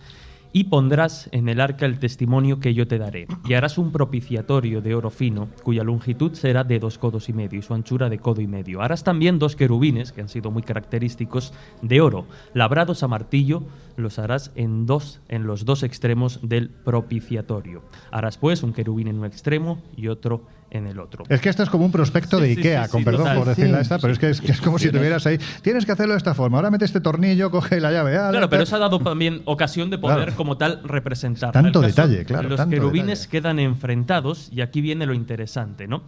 Y 0.58 0.64
pondrás 0.64 1.28
en 1.34 1.50
el 1.50 1.60
arca 1.60 1.86
el 1.86 2.00
testimonio 2.00 2.62
que 2.62 2.74
yo 2.74 2.88
te 2.88 2.98
daré, 2.98 3.28
y 3.44 3.56
harás 3.56 3.78
un 3.78 3.92
propiciatorio 3.92 4.80
de 4.80 4.96
oro 4.96 5.10
fino, 5.10 5.50
cuya 5.64 5.84
longitud 5.84 6.32
será 6.32 6.64
de 6.64 6.80
dos 6.80 6.98
codos 6.98 7.28
y 7.28 7.34
medio, 7.34 7.60
y 7.60 7.62
su 7.62 7.74
anchura 7.74 8.08
de 8.08 8.20
codo 8.20 8.40
y 8.40 8.48
medio. 8.48 8.82
Harás 8.82 9.04
también 9.04 9.38
dos 9.38 9.58
querubines, 9.58 10.14
que 10.14 10.22
han 10.22 10.30
sido 10.30 10.52
muy 10.52 10.64
característicos, 10.64 11.54
de 11.82 12.00
oro, 12.00 12.26
labrados 12.54 13.04
a 13.04 13.10
martillo, 13.10 13.64
los 13.98 14.18
harás 14.18 14.54
en 14.56 14.86
dos, 14.86 15.20
en 15.28 15.46
los 15.46 15.66
dos 15.66 15.84
extremos 15.84 16.40
del 16.42 16.70
propiciatorio. 16.70 17.84
Harás 18.10 18.38
pues 18.38 18.64
un 18.64 18.72
querubín 18.72 19.10
en 19.10 19.20
un 19.20 19.26
extremo 19.26 19.82
y 19.98 20.08
otro 20.08 20.46
en 20.65 20.65
el 20.88 21.00
otro. 21.00 21.24
Es 21.30 21.42
que 21.42 21.50
esto 21.50 21.64
es 21.64 21.70
como 21.70 21.86
un 21.86 21.92
prospecto 21.92 22.38
Sí, 22.38 22.44
de 22.44 22.50
Ikea, 22.52 22.86
sí, 22.86 22.92
con 22.92 23.00
sí, 23.02 23.06
perdón 23.06 23.22
total. 23.24 23.38
por 23.38 23.48
decirla 23.48 23.78
Sí, 23.78 23.82
esta, 23.84 24.00
pero 24.00 24.14
es 24.14 24.20
que 24.20 24.30
es, 24.30 24.42
que 24.42 24.52
es 24.52 24.62
como 24.62 24.78
si 24.80 24.92
tuvieras 24.92 25.26
ahí. 25.26 25.38
Tienes 25.62 25.86
que 25.86 25.92
hacerlo 25.94 26.14
de 26.14 26.18
esta 26.18 26.34
forma. 26.34 26.58
Ahora 26.58 26.70
mete 26.72 26.86
este 26.86 27.00
tornillo, 27.02 27.50
coge 27.52 27.80
la 27.80 27.92
llave. 27.92 28.18
ala, 28.18 28.32
Claro, 28.32 28.50
pero 28.50 28.64
eso 28.64 28.76
ha 28.76 28.80
dado 28.80 29.00
también 29.00 29.42
ocasión 29.46 29.90
de 29.90 29.98
poder 29.98 30.18
Claro. 30.18 30.36
como 30.36 30.58
tal 30.58 30.82
representar. 30.84 31.52
Tanto 31.54 31.82
detalle, 31.82 32.26
claro, 32.26 32.50
Los 32.50 32.58
tanto 32.58 32.72
querubines 32.76 33.20
detalle. 33.22 33.32
quedan 33.42 33.60
enfrentados 33.60 34.50
y 34.52 34.62
aquí 34.62 34.82
viene 34.82 35.06
lo 35.06 35.14
interesante, 35.14 35.88
¿no? 35.88 36.04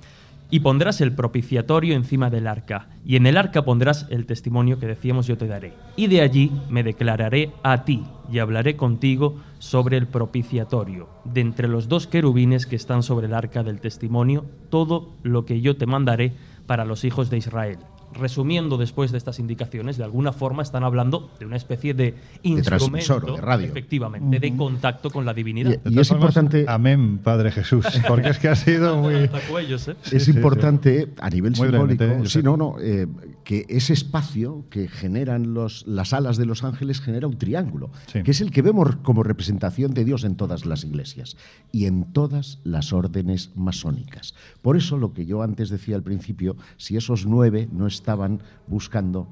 Y 0.50 0.62
pondrás 0.62 1.02
el 1.02 1.12
propiciatorio 1.14 1.96
encima 1.96 2.30
del 2.30 2.48
arca, 2.48 2.90
y 3.06 3.18
en 3.18 3.28
el 3.28 3.38
arca 3.38 3.66
pondrás 3.66 4.08
el 4.10 4.26
testimonio 4.26 4.80
que 4.80 4.88
decíamos 4.88 5.28
yo 5.28 5.38
te 5.38 5.48
daré. 5.48 5.74
Y 5.96 6.08
de 6.08 6.22
allí 6.22 6.52
me 6.70 6.84
declararé 6.84 7.52
a 7.64 7.84
ti 7.84 8.06
y 8.32 8.40
hablaré 8.40 8.76
contigo 8.76 9.42
sobre 9.60 9.98
el 9.98 10.08
propiciatorio, 10.08 11.10
de 11.26 11.42
entre 11.42 11.68
los 11.68 11.90
dos 11.90 12.08
querubines 12.08 12.66
que 12.66 12.76
están 12.76 13.04
sobre 13.04 13.28
el 13.28 13.34
arca 13.34 13.64
del 13.64 13.82
testimonio, 13.82 14.46
todo 14.70 15.14
lo 15.24 15.46
que 15.46 15.62
yo 15.62 15.76
te 15.76 15.86
mandaré 15.86 16.34
para 16.66 16.86
los 16.86 17.04
hijos 17.04 17.30
de 17.30 17.38
Israel. 17.38 17.80
Resumiendo 18.13 18.78
después 18.78 19.12
de 19.12 19.17
estas 19.17 19.38
indicaciones, 19.39 19.98
de 19.98 20.04
alguna 20.04 20.32
forma 20.32 20.63
están 20.63 20.84
hablando 20.84 21.30
de 21.39 21.46
una 21.46 21.56
especie 21.58 21.93
de 21.93 22.13
transmisor, 22.63 23.17
instrumento, 23.17 23.36
de 23.36 23.41
radio. 23.41 23.67
efectivamente, 23.67 24.39
de 24.39 24.56
contacto 24.56 25.10
con 25.10 25.26
la 25.26 25.34
divinidad. 25.34 25.72
Y- 25.86 26.00
es 26.00 26.08
formas, 26.08 26.36
importante- 26.36 26.65
Amén, 26.67 27.20
Padre 27.20 27.52
Jesús. 27.52 27.86
Porque 28.08 28.30
es 28.30 28.39
que 28.39 28.48
ha 28.48 28.56
sido 28.56 28.96
muy. 29.02 29.13
¿eh? 29.15 29.30
Sí, 30.02 30.15
es 30.15 30.24
sí, 30.26 30.32
importante 30.32 31.10
a 31.20 31.30
nivel 31.30 31.54
Muy 31.58 31.67
simbólico, 31.67 32.04
¿eh? 32.04 32.22
sí, 32.26 32.41
no, 32.41 32.56
no, 32.58 32.76
eh, 32.80 33.08
que 33.48 33.66
ese 33.70 33.94
espacio 33.94 34.66
que 34.70 34.90
generan 34.90 35.54
los, 35.54 35.88
las 35.88 36.12
alas 36.12 36.36
de 36.36 36.46
los 36.46 36.66
ángeles 36.66 37.00
genera 37.00 37.28
un 37.28 37.38
triángulo, 37.38 37.92
Sí. 38.12 38.22
que 38.24 38.32
es 38.32 38.42
el 38.42 38.52
que 38.52 38.62
vemos 38.62 38.98
como 38.98 39.24
representación 39.24 39.94
de 39.94 40.04
Dios 40.04 40.26
en 40.26 40.36
todas 40.36 40.66
las 40.66 40.84
iglesias 40.84 41.38
y 41.72 41.86
en 41.86 42.12
todas 42.12 42.60
las 42.66 42.92
órdenes 42.92 43.52
masónicas. 43.56 44.34
Por 44.62 44.76
eso 44.76 44.98
lo 44.98 45.14
que 45.14 45.26
yo 45.26 45.44
antes 45.44 45.70
decía 45.70 45.96
al 45.96 46.04
principio, 46.04 46.58
si 46.76 46.98
esos 46.98 47.26
nueve 47.26 47.70
no 47.72 47.88
estaban 47.88 48.42
buscando 48.68 49.30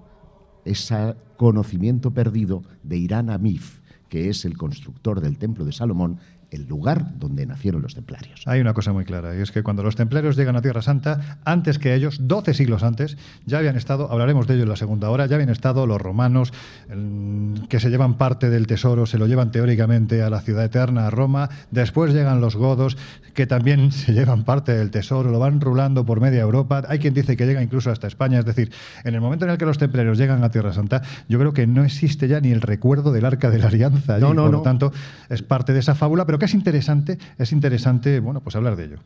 ese 0.63 1.15
conocimiento 1.35 2.11
perdido 2.11 2.63
de 2.83 2.95
Irán 2.97 3.29
Amif, 3.29 3.81
que 4.07 4.29
es 4.29 4.45
el 4.45 4.55
constructor 4.57 5.19
del 5.19 5.37
templo 5.37 5.65
de 5.65 5.73
Salomón, 5.73 6.19
el 6.55 6.65
lugar 6.67 7.17
donde 7.19 7.45
nacieron 7.45 7.81
los 7.81 7.93
templarios. 7.95 8.41
Hay 8.45 8.59
una 8.61 8.73
cosa 8.73 8.91
muy 8.93 9.05
clara, 9.05 9.35
y 9.35 9.41
es 9.41 9.51
que 9.51 9.61
cuando 9.63 9.83
los 9.83 9.95
templarios 9.95 10.35
llegan 10.35 10.55
a 10.55 10.61
Tierra 10.61 10.81
Santa, 10.81 11.39
antes 11.45 11.77
que 11.79 11.93
ellos, 11.93 12.17
12 12.21 12.53
siglos 12.53 12.83
antes, 12.83 13.17
ya 13.45 13.59
habían 13.59 13.75
estado, 13.77 14.11
hablaremos 14.11 14.47
de 14.47 14.55
ello 14.55 14.63
en 14.63 14.69
la 14.69 14.75
segunda 14.75 15.09
hora, 15.09 15.25
ya 15.27 15.35
habían 15.35 15.49
estado 15.49 15.85
los 15.87 16.01
romanos, 16.01 16.51
el- 16.89 17.67
que 17.69 17.79
se 17.79 17.89
llevan 17.89 18.15
parte 18.17 18.49
del 18.49 18.67
tesoro, 18.67 19.05
se 19.05 19.17
lo 19.17 19.27
llevan 19.27 19.51
teóricamente 19.51 20.21
a 20.21 20.29
la 20.29 20.41
ciudad 20.41 20.63
eterna, 20.65 21.07
a 21.07 21.09
Roma, 21.09 21.49
después 21.71 22.13
llegan 22.13 22.41
los 22.41 22.55
godos, 22.55 22.97
que 23.33 23.45
también 23.47 23.91
se 23.91 24.13
llevan 24.13 24.43
parte 24.43 24.73
del 24.73 24.91
tesoro, 24.91 25.31
lo 25.31 25.39
van 25.39 25.61
rulando 25.61 26.05
por 26.05 26.21
media 26.21 26.41
Europa, 26.41 26.83
hay 26.87 26.99
quien 26.99 27.13
dice 27.13 27.35
que 27.37 27.45
llega 27.45 27.61
incluso 27.61 27.91
hasta 27.91 28.07
España, 28.07 28.39
es 28.39 28.45
decir, 28.45 28.71
en 29.03 29.15
el 29.15 29.21
momento 29.21 29.45
en 29.45 29.51
el 29.51 29.57
que 29.57 29.65
los 29.65 29.77
templarios 29.77 30.17
llegan 30.17 30.43
a 30.43 30.49
Tierra 30.49 30.73
Santa, 30.73 31.01
yo 31.27 31.39
creo 31.39 31.53
que 31.53 31.67
no 31.67 31.83
existe 31.83 32.27
ya 32.27 32.39
ni 32.39 32.51
el 32.51 32.61
recuerdo 32.61 33.11
del 33.11 33.25
Arca 33.25 33.49
de 33.49 33.59
la 33.59 33.67
Alianza, 33.67 34.15
allí, 34.15 34.21
No, 34.21 34.33
no, 34.33 34.43
por 34.43 34.51
no. 34.51 34.57
lo 34.57 34.63
tanto, 34.63 34.91
es 35.29 35.41
parte 35.41 35.73
de 35.73 35.79
esa 35.79 35.95
fábula, 35.95 36.25
pero 36.25 36.39
que 36.39 36.44
es 36.45 36.53
interesante, 36.53 37.17
es 37.37 37.51
interesante, 37.51 38.19
bueno, 38.19 38.41
pues 38.41 38.55
hablar 38.55 38.75
de 38.75 38.85
ello. 38.85 38.99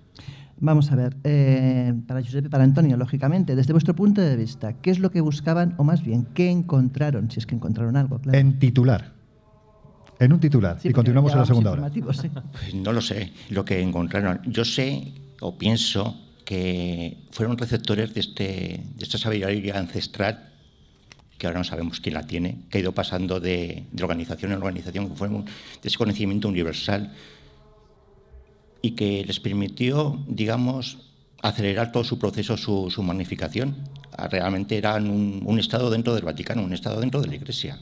Vamos 0.62 0.91
a 0.91 0.95
ver, 0.95 1.15
eh, 1.23 1.93
para 2.06 2.21
Giuseppe 2.21 2.47
y 2.47 2.49
para 2.49 2.65
Antonio, 2.65 2.97
lógicamente, 2.97 3.56
desde 3.56 3.71
vuestro 3.71 3.95
punto 3.95 4.21
de 4.21 4.36
vista, 4.36 4.73
¿qué 4.73 4.91
es 4.91 4.99
lo 4.99 5.10
que 5.10 5.21
buscaban 5.21 5.73
o 5.78 5.84
más 5.84 6.04
bien 6.04 6.28
qué 6.34 6.52
encontraron? 6.52 7.32
Si 7.32 7.39
es 7.39 7.45
que 7.45 7.56
encontraron 7.56 7.95
algo, 7.95 8.19
claro. 8.19 8.38
En 8.38 8.60
titular. 8.60 9.13
En 10.19 10.34
un 10.34 10.39
titular. 10.41 10.78
Sí, 10.82 10.89
y 10.89 10.91
continuamos 10.91 11.32
en 11.32 11.39
la 11.39 11.45
segunda 11.45 11.71
hora. 11.71 11.89
Pues 11.93 12.75
no 12.75 12.91
lo 12.91 13.02
sé, 13.02 13.32
lo 13.49 13.63
que 13.63 13.82
encontraron. 13.82 14.41
Yo 14.45 14.65
sé 14.65 15.13
o 15.39 15.58
pienso 15.58 16.19
que 16.43 17.25
fueron 17.32 17.58
receptores 17.58 18.13
de, 18.13 18.19
este, 18.19 18.43
de 18.43 19.04
esta 19.04 19.17
sabiduría 19.17 19.78
ancestral, 19.78 20.48
que 21.39 21.47
ahora 21.47 21.60
no 21.60 21.63
sabemos 21.63 22.02
quién 22.02 22.13
la 22.13 22.28
tiene, 22.28 22.60
que 22.69 22.78
ha 22.78 22.82
ido 22.82 22.91
pasando 22.91 23.39
de, 23.39 23.86
organización 23.99 24.52
en 24.52 24.58
organización, 24.58 25.10
que 25.10 25.15
fue 25.15 25.30
un- 25.30 25.45
de 25.45 25.52
ese 25.86 25.97
conocimiento 25.97 26.49
universal 26.49 27.13
y 28.82 28.91
que 28.91 29.23
les 29.25 29.39
permitió, 29.39 30.19
digamos, 30.28 30.97
acelerar 31.41 31.93
todo 31.93 32.04
su 32.04 32.19
proceso, 32.19 32.58
su, 32.58 32.91
su 32.91 33.02
magnificación. 33.04 33.75
Ah, 34.17 34.28
Realmente 34.28 34.78
eran 34.78 35.10
un, 35.10 35.60
Estado 35.60 35.89
dentro 35.89 36.13
del 36.13 36.25
Vaticano, 36.25 36.62
un 36.62 36.73
Estado 36.73 36.99
dentro 36.99 37.21
de 37.21 37.28
la 37.28 37.36
Iglesia. 37.36 37.80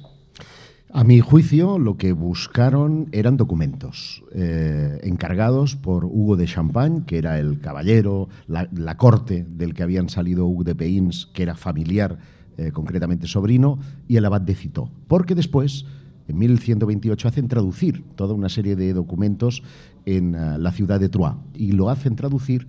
A 0.94 1.04
mi 1.04 1.20
juicio, 1.20 1.80
lo 1.80 1.98
que 1.98 2.14
buscaron 2.14 3.10
eran 3.12 3.38
documentos 3.38 4.24
eh, 4.34 5.00
encargados 5.04 5.76
por 5.76 6.06
Hugo 6.06 6.38
de 6.38 6.46
Champagne, 6.46 7.04
que 7.06 7.18
era 7.18 7.40
el 7.40 7.60
caballero, 7.60 8.30
la, 8.48 8.70
la 8.72 8.98
corte 8.98 9.46
del 9.50 9.74
que 9.74 9.84
habían 9.84 10.10
salido 10.10 10.46
Hugo 10.46 10.64
de 10.64 10.76
Peins, 10.76 11.26
que 11.34 11.44
era 11.44 11.56
familiar, 11.56 12.20
eh, 12.58 12.72
concretamente 12.72 13.28
sobrino, 13.28 13.80
y 14.08 14.18
el 14.18 14.26
abad 14.26 14.42
de 14.42 14.56
Citeaux. 14.56 14.92
Porque 15.08 15.36
después, 15.36 15.86
en 16.28 16.38
1128, 16.38 17.28
hacen 17.28 17.48
traducir 17.48 18.04
toda 18.16 18.34
una 18.34 18.50
serie 18.50 18.76
de 18.76 18.94
documentos 18.94 19.64
en 20.06 20.36
eh, 20.36 20.58
la 20.58 20.72
ciudad 20.72 21.00
de 21.00 21.10
Troyes 21.10 21.36
y 21.54 21.72
lo 21.74 21.90
hacen 21.90 22.16
traducir 22.16 22.68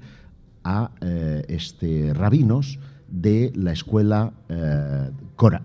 a 0.64 0.90
eh, 1.00 1.44
este, 1.48 2.12
rabinos 2.14 2.78
de 3.10 3.52
la 3.54 3.72
escuela, 3.72 4.32
eh, 4.48 5.10
Cora- 5.36 5.62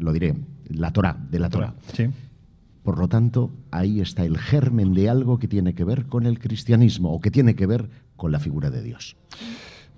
lo 0.00 0.12
diré, 0.12 0.34
la 0.70 0.92
Torá, 0.92 1.16
de 1.30 1.38
la 1.38 1.48
Torá. 1.48 1.74
Sí. 1.94 2.06
Por 2.82 2.98
lo 2.98 3.06
tanto, 3.06 3.50
ahí 3.70 4.00
está 4.00 4.24
el 4.24 4.38
germen 4.38 4.94
de 4.94 5.08
algo 5.10 5.38
que 5.38 5.46
tiene 5.46 5.74
que 5.74 5.84
ver 5.84 6.06
con 6.06 6.24
el 6.26 6.38
cristianismo 6.38 7.12
o 7.12 7.20
que 7.20 7.30
tiene 7.30 7.54
que 7.54 7.66
ver 7.66 7.90
con 8.16 8.32
la 8.32 8.40
figura 8.40 8.70
de 8.70 8.82
Dios. 8.82 9.14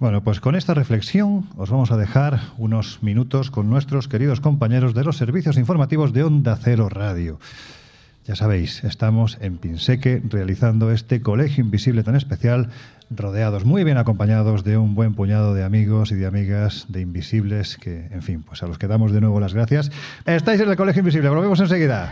Bueno, 0.01 0.23
pues 0.23 0.41
con 0.41 0.57
esta 0.57 0.73
reflexión 0.73 1.47
os 1.59 1.69
vamos 1.69 1.91
a 1.91 1.99
dejar 1.99 2.41
unos 2.57 3.03
minutos 3.03 3.51
con 3.51 3.69
nuestros 3.69 4.09
queridos 4.09 4.41
compañeros 4.41 4.95
de 4.95 5.05
los 5.05 5.19
servicios 5.19 5.59
informativos 5.59 6.15
de 6.15 6.25
Onda 6.25 6.57
Cero 6.57 6.89
Radio. 6.89 7.39
Ya 8.25 8.35
sabéis, 8.35 8.83
estamos 8.83 9.37
en 9.43 9.59
Pinseque 9.59 10.23
realizando 10.27 10.91
este 10.91 11.21
colegio 11.21 11.63
invisible 11.63 12.03
tan 12.03 12.17
especial, 12.17 12.71
rodeados, 13.11 13.67
muy 13.67 13.85
bien 13.85 13.99
acompañados 13.99 14.65
de 14.65 14.79
un 14.79 14.95
buen 14.95 15.13
puñado 15.13 15.53
de 15.53 15.65
amigos 15.65 16.13
y 16.13 16.15
de 16.15 16.25
amigas 16.25 16.87
de 16.89 17.03
invisibles 17.03 17.77
que, 17.77 18.07
en 18.11 18.23
fin, 18.23 18.43
pues 18.43 18.63
a 18.63 18.67
los 18.67 18.79
que 18.79 18.87
damos 18.87 19.13
de 19.13 19.21
nuevo 19.21 19.39
las 19.39 19.53
gracias. 19.53 19.91
Estáis 20.25 20.63
en 20.63 20.71
el 20.71 20.77
colegio 20.77 21.01
invisible, 21.01 21.29
volvemos 21.29 21.61
enseguida. 21.61 22.11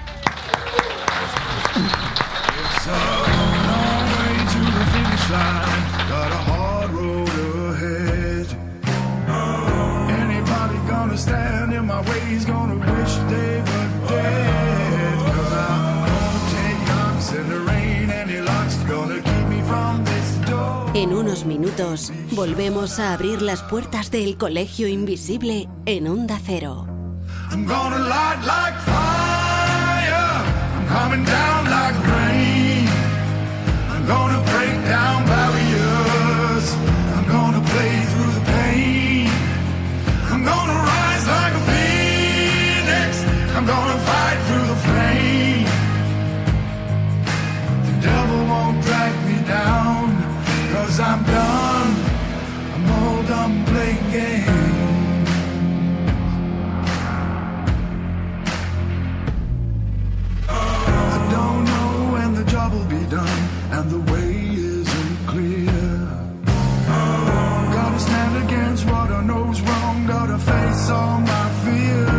Unos 21.38 21.46
minutos 21.46 22.12
volvemos 22.32 22.98
a 22.98 23.12
abrir 23.12 23.42
las 23.42 23.62
puertas 23.62 24.10
del 24.10 24.36
Colegio 24.36 24.88
Invisible 24.88 25.68
en 25.86 26.08
Onda 26.08 26.38
Cero. 26.44 26.86
I'm 27.50 27.64
gonna 27.64 27.98
light 27.98 28.40
like 28.44 28.78
fire. 28.84 30.42
I'm 30.74 30.86
coming 30.88 31.24
down 31.24 31.64
like 31.70 31.94
rain. 32.06 32.88
I'm 33.90 34.06
gonna 34.06 34.42
break 34.50 34.88
down 34.88 35.27
know's 69.22 69.60
wrong, 69.60 70.06
gotta 70.06 70.38
face 70.38 70.90
all 70.90 71.20
my 71.20 71.48
fears. 71.64 72.17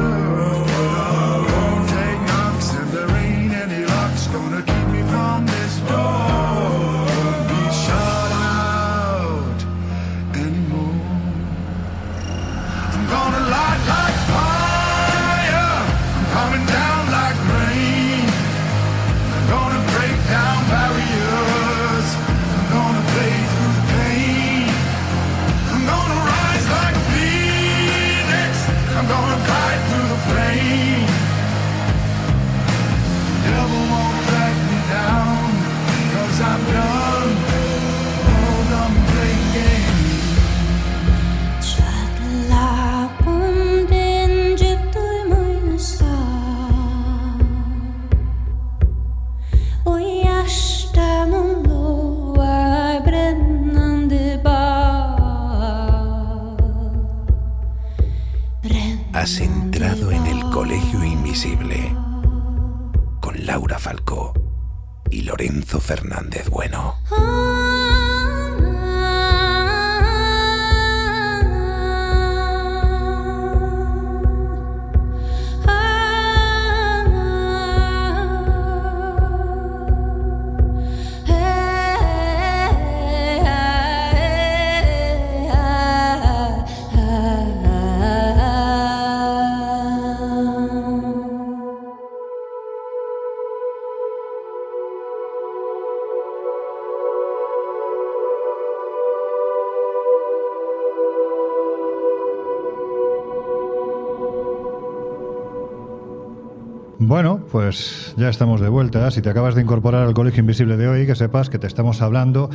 Bueno, 107.10 107.44
pues 107.52 108.14
ya 108.18 108.30
estamos 108.30 108.62
de 108.62 108.70
vuelta. 108.70 109.10
Si 109.10 109.24
te 109.24 109.32
acabas 109.32 109.56
de 109.56 109.64
incorporar 109.64 110.06
al 110.06 110.14
Colegio 110.14 110.42
Invisible 110.42 110.78
de 110.78 110.88
hoy, 110.88 111.08
que 111.08 111.16
sepas 111.16 111.50
que 111.50 111.58
te 111.58 111.66
estamos 111.66 112.04
hablando 112.04 112.52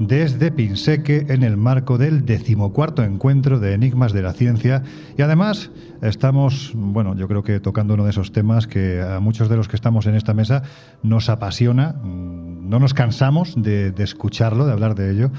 desde 0.00 0.50
Pinseque 0.50 1.26
en 1.28 1.44
el 1.44 1.56
marco 1.56 1.98
del 1.98 2.26
decimocuarto 2.26 3.04
encuentro 3.04 3.60
de 3.60 3.74
Enigmas 3.74 4.12
de 4.12 4.22
la 4.22 4.32
Ciencia. 4.32 4.82
Y 5.16 5.22
además 5.22 5.70
estamos, 6.00 6.72
bueno, 6.74 7.14
yo 7.14 7.28
creo 7.28 7.44
que 7.44 7.60
tocando 7.60 7.94
uno 7.94 8.02
de 8.02 8.10
esos 8.10 8.32
temas 8.32 8.66
que 8.66 9.00
a 9.00 9.20
muchos 9.20 9.48
de 9.48 9.56
los 9.56 9.68
que 9.68 9.76
estamos 9.76 10.06
en 10.06 10.16
esta 10.16 10.34
mesa 10.34 10.64
nos 11.04 11.28
apasiona, 11.28 11.92
mm, 12.02 12.68
no 12.68 12.80
nos 12.80 12.94
cansamos 12.94 13.54
de, 13.56 13.92
de 13.92 14.02
escucharlo, 14.02 14.66
de 14.66 14.72
hablar 14.72 14.96
de 14.96 15.12
ello 15.12 15.30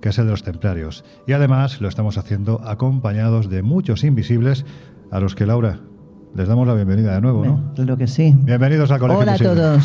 que 0.00 0.08
es 0.08 0.18
el 0.18 0.24
de 0.24 0.32
los 0.32 0.42
templarios. 0.42 1.04
Y 1.28 1.34
además 1.34 1.80
lo 1.80 1.88
estamos 1.88 2.18
haciendo 2.18 2.62
acompañados 2.64 3.48
de 3.48 3.62
muchos 3.62 4.02
invisibles 4.02 4.64
a 5.12 5.20
los 5.20 5.36
que 5.36 5.46
Laura 5.46 5.78
les 6.34 6.48
damos 6.48 6.66
la 6.66 6.74
bienvenida 6.74 7.14
de 7.14 7.20
nuevo, 7.20 7.44
¿no? 7.44 7.72
Claro 7.74 7.96
que 7.96 8.06
sí. 8.06 8.34
Bienvenidos 8.38 8.90
al 8.90 8.98
Colegio 8.98 9.22
Hola 9.22 9.32
a 9.32 9.38
todos. 9.38 9.84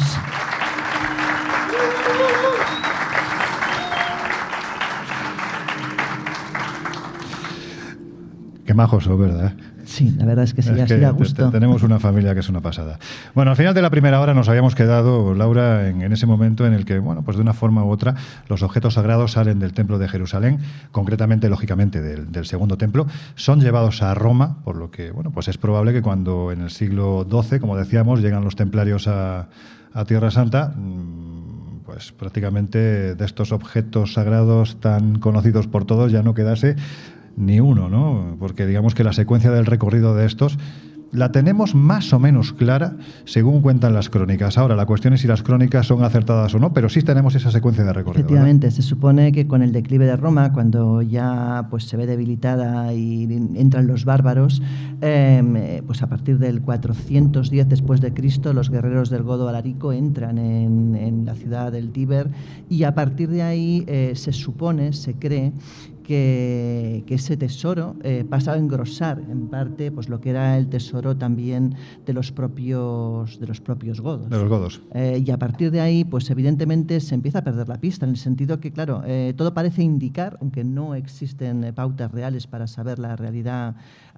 Qué 8.65 8.73
majos 8.73 9.17
¿verdad? 9.17 9.53
Sí, 9.85 10.11
la 10.17 10.25
verdad 10.25 10.45
es 10.45 10.53
que 10.53 10.61
sí, 10.61 10.69
Es 10.69 10.79
así 10.79 10.93
que 10.95 10.99
te- 11.01 11.09
gusto. 11.11 11.45
te- 11.47 11.51
tenemos 11.51 11.83
una 11.83 11.99
familia 11.99 12.33
que 12.33 12.39
es 12.39 12.47
una 12.49 12.61
pasada. 12.61 12.99
Bueno, 13.35 13.51
al 13.51 13.57
final 13.57 13.73
de 13.73 13.81
la 13.81 13.89
primera 13.89 14.21
hora 14.21 14.33
nos 14.33 14.47
habíamos 14.47 14.75
quedado, 14.75 15.33
Laura, 15.33 15.89
en, 15.89 16.01
en 16.01 16.13
ese 16.13 16.25
momento 16.25 16.65
en 16.65 16.73
el 16.73 16.85
que, 16.85 16.99
bueno, 16.99 17.21
pues 17.23 17.35
de 17.35 17.41
una 17.43 17.53
forma 17.53 17.83
u 17.83 17.89
otra, 17.89 18.15
los 18.47 18.63
objetos 18.63 18.93
sagrados 18.93 19.33
salen 19.33 19.59
del 19.59 19.73
templo 19.73 19.99
de 19.99 20.07
Jerusalén, 20.07 20.59
concretamente, 20.91 21.49
lógicamente, 21.49 22.01
del, 22.01 22.31
del 22.31 22.45
segundo 22.45 22.77
templo, 22.77 23.07
son 23.35 23.59
llevados 23.59 24.01
a 24.01 24.13
Roma, 24.13 24.57
por 24.63 24.77
lo 24.77 24.89
que, 24.89 25.11
bueno, 25.11 25.31
pues 25.31 25.47
es 25.49 25.57
probable 25.57 25.91
que 25.91 26.01
cuando 26.01 26.51
en 26.51 26.61
el 26.61 26.69
siglo 26.69 27.27
XII, 27.29 27.59
como 27.59 27.75
decíamos, 27.75 28.21
llegan 28.21 28.43
los 28.45 28.55
templarios 28.55 29.07
a, 29.09 29.49
a 29.93 30.05
Tierra 30.05 30.31
Santa, 30.31 30.73
mm, 30.77 31.83
pues 31.85 32.13
prácticamente 32.13 33.13
de 33.15 33.25
estos 33.25 33.51
objetos 33.51 34.13
sagrados 34.13 34.79
tan 34.79 35.19
conocidos 35.19 35.67
por 35.67 35.83
todos 35.83 36.11
ya 36.13 36.23
no 36.23 36.33
quedase 36.33 36.77
ni 37.35 37.59
uno, 37.59 37.89
¿no? 37.89 38.35
Porque 38.39 38.65
digamos 38.65 38.95
que 38.95 39.03
la 39.03 39.13
secuencia 39.13 39.51
del 39.51 39.65
recorrido 39.65 40.15
de 40.15 40.25
estos 40.25 40.57
la 41.13 41.31
tenemos 41.31 41.75
más 41.75 42.11
o 42.11 42.19
menos 42.19 42.53
clara 42.53 42.97
según 43.25 43.61
cuentan 43.61 43.93
las 43.93 44.09
crónicas. 44.09 44.57
Ahora, 44.57 44.75
la 44.75 44.85
cuestión 44.85 45.13
es 45.13 45.21
si 45.21 45.27
las 45.27 45.43
crónicas 45.43 45.85
son 45.85 46.03
acertadas 46.03 46.53
o 46.55 46.59
no, 46.59 46.73
pero 46.73 46.89
sí 46.89 47.03
tenemos 47.03 47.35
esa 47.35 47.51
secuencia 47.51 47.83
de 47.83 47.93
recorrido. 47.93 48.21
Efectivamente, 48.25 48.71
se 48.71 48.81
supone 48.81 49.31
que 49.31 49.47
con 49.47 49.61
el 49.61 49.71
declive 49.71 50.05
de 50.05 50.17
Roma, 50.17 50.51
cuando 50.51 51.03
ya 51.03 51.67
pues, 51.69 51.83
se 51.83 51.97
ve 51.97 52.07
debilitada 52.07 52.93
y 52.93 53.23
entran 53.55 53.85
los 53.85 54.05
bárbaros, 54.05 54.61
eh, 55.01 55.83
pues 55.85 56.01
a 56.01 56.07
partir 56.07 56.39
del 56.39 56.61
410 56.61 57.69
después 57.69 58.01
de 58.01 58.13
Cristo, 58.13 58.51
los 58.53 58.71
guerreros 58.71 59.11
del 59.11 59.21
Godo 59.21 59.47
Alarico 59.47 59.93
entran 59.93 60.39
en, 60.39 60.95
en 60.95 61.25
la 61.25 61.35
ciudad 61.35 61.71
del 61.71 61.91
Tíber 61.91 62.29
y 62.69 62.83
a 62.83 62.95
partir 62.95 63.29
de 63.29 63.43
ahí 63.43 63.83
eh, 63.87 64.13
se 64.15 64.33
supone, 64.33 64.93
se 64.93 65.13
cree 65.13 65.53
que, 66.03 67.03
que 67.07 67.15
ese 67.15 67.37
tesoro 67.37 67.95
eh, 68.03 68.25
pasa 68.29 68.53
a 68.53 68.57
engrosar 68.57 69.19
en 69.19 69.47
parte 69.47 69.91
pues, 69.91 70.09
lo 70.09 70.19
que 70.19 70.29
era 70.31 70.57
el 70.57 70.67
tesoro 70.67 71.15
también 71.15 71.75
de 72.05 72.13
los 72.13 72.31
propios, 72.31 73.39
de 73.39 73.47
los 73.47 73.61
propios 73.61 74.01
godos. 74.01 74.29
De 74.29 74.37
los 74.37 74.49
godos. 74.49 74.81
Eh, 74.93 75.23
y 75.25 75.31
a 75.31 75.37
partir 75.37 75.71
de 75.71 75.81
ahí, 75.81 76.03
pues 76.03 76.29
evidentemente 76.29 76.99
se 76.99 77.15
empieza 77.15 77.39
a 77.39 77.43
perder 77.43 77.69
la 77.69 77.79
pista, 77.79 78.05
en 78.05 78.11
el 78.11 78.17
sentido 78.17 78.59
que, 78.59 78.71
claro, 78.71 79.03
eh, 79.05 79.33
todo 79.35 79.53
parece 79.53 79.83
indicar, 79.83 80.37
aunque 80.41 80.63
no 80.63 80.95
existen 80.95 81.63
eh, 81.63 81.73
pautas 81.73 82.11
reales 82.11 82.47
para 82.47 82.67
saber 82.67 82.99
la 82.99 83.15
realidad 83.15 83.75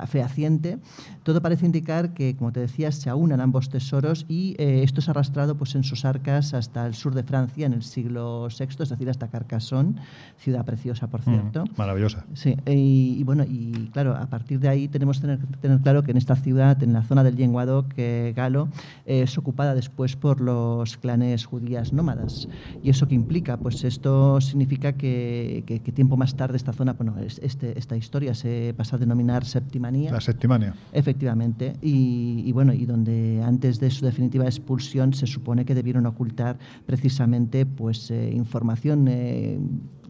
fehaciente, 0.08 0.78
todo 1.24 1.42
parece 1.42 1.66
indicar 1.66 2.14
que, 2.14 2.36
como 2.36 2.52
te 2.52 2.60
decía, 2.60 2.92
se 2.92 3.10
aunan 3.10 3.40
ambos 3.40 3.70
tesoros 3.70 4.26
y 4.28 4.54
esto 4.58 5.00
es 5.00 5.08
arrastrado 5.08 5.56
pues, 5.56 5.74
en 5.76 5.86
sus 5.86 6.04
arcas 6.04 6.54
hasta 6.54 6.86
el 6.86 6.96
sur 6.96 7.16
de 7.16 7.24
Francia 7.24 7.66
en 7.66 7.72
el 7.72 7.82
siglo 7.82 8.50
VI, 8.50 8.84
es 8.84 8.90
decir, 8.90 9.10
hasta 9.10 9.30
Carcassonne, 9.30 9.96
ciudad 10.38 10.66
preciosa, 10.66 11.08
por 11.08 11.22
cierto. 11.22 11.64
Maravillosa. 11.78 12.26
Sí, 12.34 12.56
y, 12.66 13.18
y 13.20 13.24
bueno, 13.24 13.44
y 13.48 13.90
claro, 13.92 14.16
a 14.16 14.28
partir 14.28 14.60
de 14.60 14.70
ahí 14.70 14.88
tenemos 14.88 15.18
que 15.20 15.28
tener, 15.28 15.40
tener 15.62 15.80
claro 15.82 16.04
que 16.04 16.12
en 16.12 16.18
esta 16.18 16.36
ciudad, 16.36 16.82
en 16.84 16.94
la 16.94 17.04
zona 17.04 17.24
del 17.24 17.36
Lenguadoc 17.36 17.88
eh, 17.98 18.34
galo, 18.36 18.70
eh, 19.06 19.24
es 19.24 19.38
ocupada 19.38 19.76
después 19.76 20.16
por 20.16 20.42
los 20.42 20.98
clanes 20.98 21.46
judías 21.46 21.92
nómadas. 21.94 22.48
¿Y 22.82 22.90
eso 22.90 23.08
qué 23.08 23.16
implica? 23.16 23.58
Pues 23.58 23.84
esto 23.84 24.40
significa 24.42 24.94
que, 24.94 25.64
que- 25.66 25.80
que 25.82 25.92
tiempo 25.92 26.18
más 26.18 26.36
tarde 26.36 26.56
esta 26.58 26.74
zona, 26.74 26.94
bueno, 26.94 27.18
es- 27.20 27.40
este, 27.44 27.78
esta 27.78 27.98
historia 27.98 28.34
se 28.36 28.74
pasa 28.78 28.96
a 28.96 29.00
denominar 29.00 29.44
Septimanía. 29.46 30.12
La 30.12 30.22
septimania. 30.22 30.74
Efectivamente, 30.94 31.74
y, 31.82 32.44
y 32.46 32.52
bueno, 32.52 32.74
y 32.74 32.86
donde 32.86 33.42
antes 33.44 33.80
de 33.80 33.92
su 33.92 34.06
definitiva 34.06 34.46
expulsión 34.46 35.14
se 35.14 35.28
supone 35.28 35.66
que 35.66 35.76
debieron 35.76 36.06
ocultar 36.06 36.58
precisamente 36.86 37.66
pues 37.66 38.10
eh, 38.12 38.32
información 38.34 39.08
eh, 39.10 39.60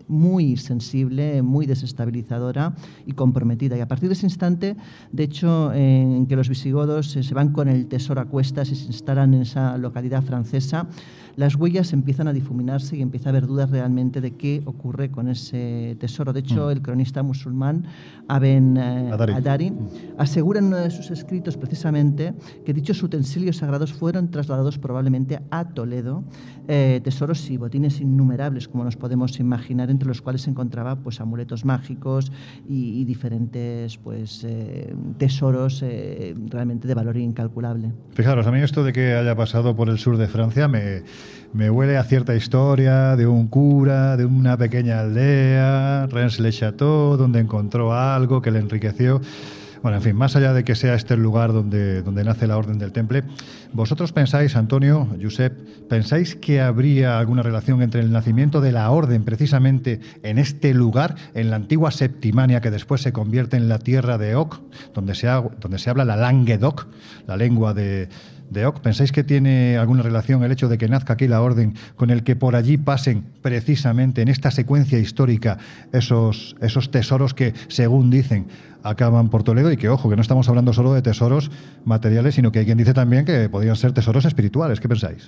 muy 0.07 0.57
sensible, 0.57 1.41
muy 1.41 1.65
desestabilizadora 1.65 2.75
y 3.05 3.13
comprometida. 3.13 3.77
Y 3.77 3.81
a 3.81 3.87
partir 3.87 4.09
de 4.09 4.13
ese 4.13 4.25
instante, 4.25 4.75
de 5.11 5.23
hecho, 5.23 5.73
en 5.73 6.25
que 6.27 6.35
los 6.35 6.49
visigodos 6.49 7.11
se 7.11 7.33
van 7.33 7.51
con 7.51 7.67
el 7.67 7.87
tesoro 7.87 8.21
a 8.21 8.25
cuestas 8.25 8.71
y 8.71 8.75
se 8.75 8.87
instalan 8.87 9.33
en 9.33 9.41
esa 9.41 9.77
localidad 9.77 10.23
francesa, 10.23 10.87
las 11.35 11.55
huellas 11.55 11.93
empiezan 11.93 12.27
a 12.27 12.33
difuminarse 12.33 12.97
y 12.97 13.01
empieza 13.01 13.29
a 13.29 13.31
haber 13.31 13.47
dudas 13.47 13.69
realmente 13.69 14.21
de 14.21 14.31
qué 14.35 14.61
ocurre 14.65 15.11
con 15.11 15.27
ese 15.27 15.97
tesoro. 15.99 16.33
De 16.33 16.39
hecho, 16.41 16.71
el 16.71 16.81
cronista 16.81 17.23
musulmán 17.23 17.85
Aben 18.27 18.77
eh, 18.77 19.11
Adari. 19.11 19.33
Adari 19.33 19.73
asegura 20.17 20.59
en 20.59 20.65
uno 20.65 20.77
de 20.77 20.89
sus 20.89 21.11
escritos 21.11 21.57
precisamente 21.57 22.33
que 22.65 22.73
dichos 22.73 23.01
utensilios 23.03 23.57
sagrados 23.57 23.93
fueron 23.93 24.31
trasladados 24.31 24.77
probablemente 24.77 25.39
a 25.51 25.65
Toledo, 25.69 26.23
eh, 26.67 27.01
tesoros 27.03 27.49
y 27.49 27.57
botines 27.57 28.01
innumerables, 28.01 28.67
como 28.67 28.83
nos 28.83 28.95
podemos 28.95 29.39
imaginar, 29.39 29.89
entre 29.89 30.07
los 30.07 30.21
cuales 30.21 30.43
se 30.43 30.49
encontraba 30.49 30.95
pues, 30.95 31.21
amuletos 31.21 31.65
mágicos 31.65 32.31
y, 32.67 33.01
y 33.01 33.05
diferentes 33.05 33.97
pues, 33.97 34.43
eh, 34.43 34.95
tesoros 35.17 35.81
eh, 35.83 36.33
realmente 36.49 36.87
de 36.87 36.93
valor 36.93 37.17
incalculable. 37.17 37.91
Fijaros, 38.11 38.47
a 38.47 38.51
mí 38.51 38.59
esto 38.59 38.83
de 38.83 38.93
que 38.93 39.13
haya 39.13 39.35
pasado 39.35 39.75
por 39.75 39.89
el 39.89 39.97
sur 39.97 40.17
de 40.17 40.27
Francia 40.27 40.67
me, 40.67 41.03
me 41.53 41.69
huele 41.69 41.97
a 41.97 42.03
cierta 42.03 42.35
historia 42.35 43.15
de 43.15 43.27
un 43.27 43.47
cura, 43.47 44.17
de 44.17 44.25
una 44.25 44.57
pequeña 44.57 44.99
aldea, 44.99 46.07
Reims-le-Château, 46.07 47.15
donde 47.17 47.39
encontró 47.39 47.93
algo 47.93 48.41
que 48.41 48.51
le 48.51 48.59
enriqueció. 48.59 49.21
Bueno, 49.85 49.97
en 49.97 50.03
fin, 50.03 50.15
más 50.15 50.35
allá 50.35 50.51
de 50.51 50.63
que 50.63 50.73
sea 50.73 50.95
este 50.95 51.13
el 51.13 51.21
lugar 51.21 51.53
donde, 51.53 52.01
donde 52.01 52.23
nace 52.23 52.47
la 52.47 52.57
Orden 52.57 52.79
del 52.79 52.91
Temple, 52.91 53.23
¿vosotros 53.71 54.11
pensáis, 54.13 54.55
Antonio, 54.55 55.07
Josep, 55.21 55.53
pensáis 55.87 56.35
que 56.35 56.59
habría 56.59 57.19
alguna 57.19 57.43
relación 57.43 57.83
entre 57.83 58.01
el 58.01 58.11
nacimiento 58.11 58.61
de 58.61 58.71
la 58.71 58.89
Orden 58.89 59.23
precisamente 59.23 59.99
en 60.23 60.39
este 60.39 60.73
lugar, 60.73 61.13
en 61.35 61.51
la 61.51 61.57
antigua 61.57 61.91
Septimania, 61.91 62.61
que 62.61 62.71
después 62.71 63.01
se 63.01 63.13
convierte 63.13 63.57
en 63.57 63.69
la 63.69 63.77
tierra 63.77 64.17
de 64.17 64.33
Oc, 64.33 64.59
donde 64.95 65.13
se, 65.13 65.27
donde 65.27 65.77
se 65.77 65.89
habla 65.91 66.03
la 66.03 66.15
Languedoc, 66.15 66.87
la 67.27 67.37
lengua 67.37 67.75
de, 67.75 68.09
de? 68.49 68.71
¿Pensáis 68.81 69.11
que 69.11 69.23
tiene 69.23 69.77
alguna 69.77 70.03
relación 70.03 70.43
el 70.43 70.51
hecho 70.51 70.67
de 70.67 70.77
que 70.77 70.87
nazca 70.87 71.13
aquí 71.13 71.27
la 71.27 71.41
Orden 71.41 71.75
con 71.95 72.09
el 72.09 72.23
que 72.23 72.35
por 72.35 72.55
allí 72.55 72.77
pasen 72.77 73.25
precisamente 73.41 74.21
en 74.21 74.27
esta 74.27 74.51
secuencia 74.51 74.99
histórica 74.99 75.57
esos, 75.91 76.55
esos 76.61 76.91
tesoros 76.91 77.33
que, 77.33 77.53
según 77.67 78.09
dicen, 78.09 78.47
acaban 78.83 79.29
por 79.29 79.43
Toledo 79.43 79.71
y 79.71 79.77
que, 79.77 79.89
ojo, 79.89 80.09
que 80.09 80.15
no 80.15 80.21
estamos 80.21 80.47
hablando 80.47 80.73
solo 80.73 80.93
de 80.93 81.01
tesoros 81.01 81.49
materiales, 81.85 82.35
sino 82.35 82.51
que 82.51 82.59
hay 82.59 82.65
quien 82.65 82.77
dice 82.77 82.93
también 82.93 83.25
que 83.25 83.49
podrían 83.49 83.75
ser 83.75 83.93
tesoros 83.93 84.25
espirituales. 84.25 84.79
¿Qué 84.79 84.87
pensáis? 84.87 85.27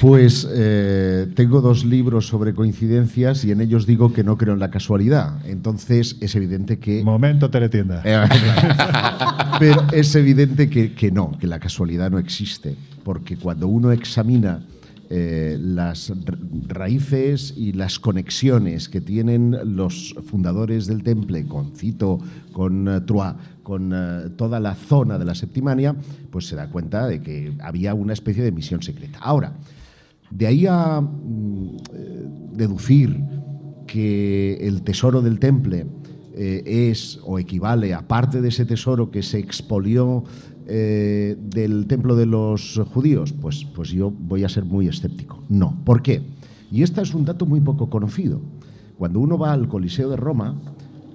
Pues 0.00 0.48
eh, 0.50 1.26
tengo 1.34 1.60
dos 1.60 1.84
libros 1.84 2.26
sobre 2.26 2.54
coincidencias 2.54 3.44
y 3.44 3.50
en 3.50 3.60
ellos 3.60 3.86
digo 3.86 4.12
que 4.12 4.24
no 4.24 4.38
creo 4.38 4.54
en 4.54 4.60
la 4.60 4.70
casualidad. 4.70 5.44
Entonces 5.46 6.16
es 6.20 6.34
evidente 6.36 6.78
que... 6.78 7.02
Momento 7.04 7.50
teletienda. 7.50 8.02
Eh, 8.04 8.18
Pero 9.58 9.82
es 9.92 10.14
evidente 10.14 10.70
que, 10.70 10.94
que 10.94 11.10
no, 11.10 11.36
que 11.38 11.46
la 11.46 11.58
casualidad 11.58 12.10
no 12.10 12.18
existe, 12.18 12.76
porque 13.04 13.36
cuando 13.36 13.68
uno 13.68 13.92
examina 13.92 14.64
eh, 15.10 15.58
las 15.60 16.10
ra- 16.24 16.38
raíces 16.68 17.52
y 17.56 17.72
las 17.72 17.98
conexiones 17.98 18.88
que 18.88 19.00
tienen 19.02 19.54
los 19.76 20.14
fundadores 20.26 20.86
del 20.86 21.02
temple 21.02 21.44
con 21.46 21.72
Cito, 21.76 22.20
con 22.52 22.88
eh, 22.88 23.00
Troyes, 23.02 23.34
con 23.62 23.94
toda 24.36 24.58
la 24.58 24.74
zona 24.74 25.16
de 25.18 25.24
la 25.24 25.34
Septimania, 25.34 25.94
pues 26.30 26.46
se 26.48 26.56
da 26.56 26.68
cuenta 26.70 27.06
de 27.06 27.22
que 27.22 27.52
había 27.60 27.94
una 27.94 28.12
especie 28.14 28.42
de 28.42 28.50
misión 28.50 28.82
secreta. 28.82 29.18
Ahora, 29.20 29.52
de 30.30 30.46
ahí 30.46 30.66
a 30.66 31.00
mm, 31.00 31.76
eh, 31.94 32.28
deducir 32.52 33.22
que 33.86 34.54
el 34.60 34.82
tesoro 34.82 35.20
del 35.20 35.38
temple 35.38 35.86
eh, 36.34 36.90
es 36.90 37.20
o 37.24 37.38
equivale 37.38 37.92
a 37.92 38.06
parte 38.06 38.40
de 38.40 38.48
ese 38.48 38.64
tesoro 38.64 39.10
que 39.10 39.22
se 39.22 39.38
expolió 39.38 40.24
eh, 40.66 41.36
del 41.38 41.86
templo 41.88 42.14
de 42.14 42.26
los 42.26 42.80
judíos, 42.94 43.32
pues, 43.32 43.64
pues 43.74 43.90
yo 43.90 44.12
voy 44.12 44.44
a 44.44 44.48
ser 44.48 44.64
muy 44.64 44.86
escéptico. 44.86 45.42
No. 45.48 45.76
¿Por 45.84 46.02
qué? 46.02 46.22
Y 46.70 46.84
este 46.84 47.02
es 47.02 47.12
un 47.14 47.24
dato 47.24 47.46
muy 47.46 47.60
poco 47.60 47.90
conocido. 47.90 48.40
Cuando 48.96 49.18
uno 49.18 49.36
va 49.36 49.52
al 49.52 49.66
Coliseo 49.66 50.08
de 50.10 50.16
Roma, 50.16 50.60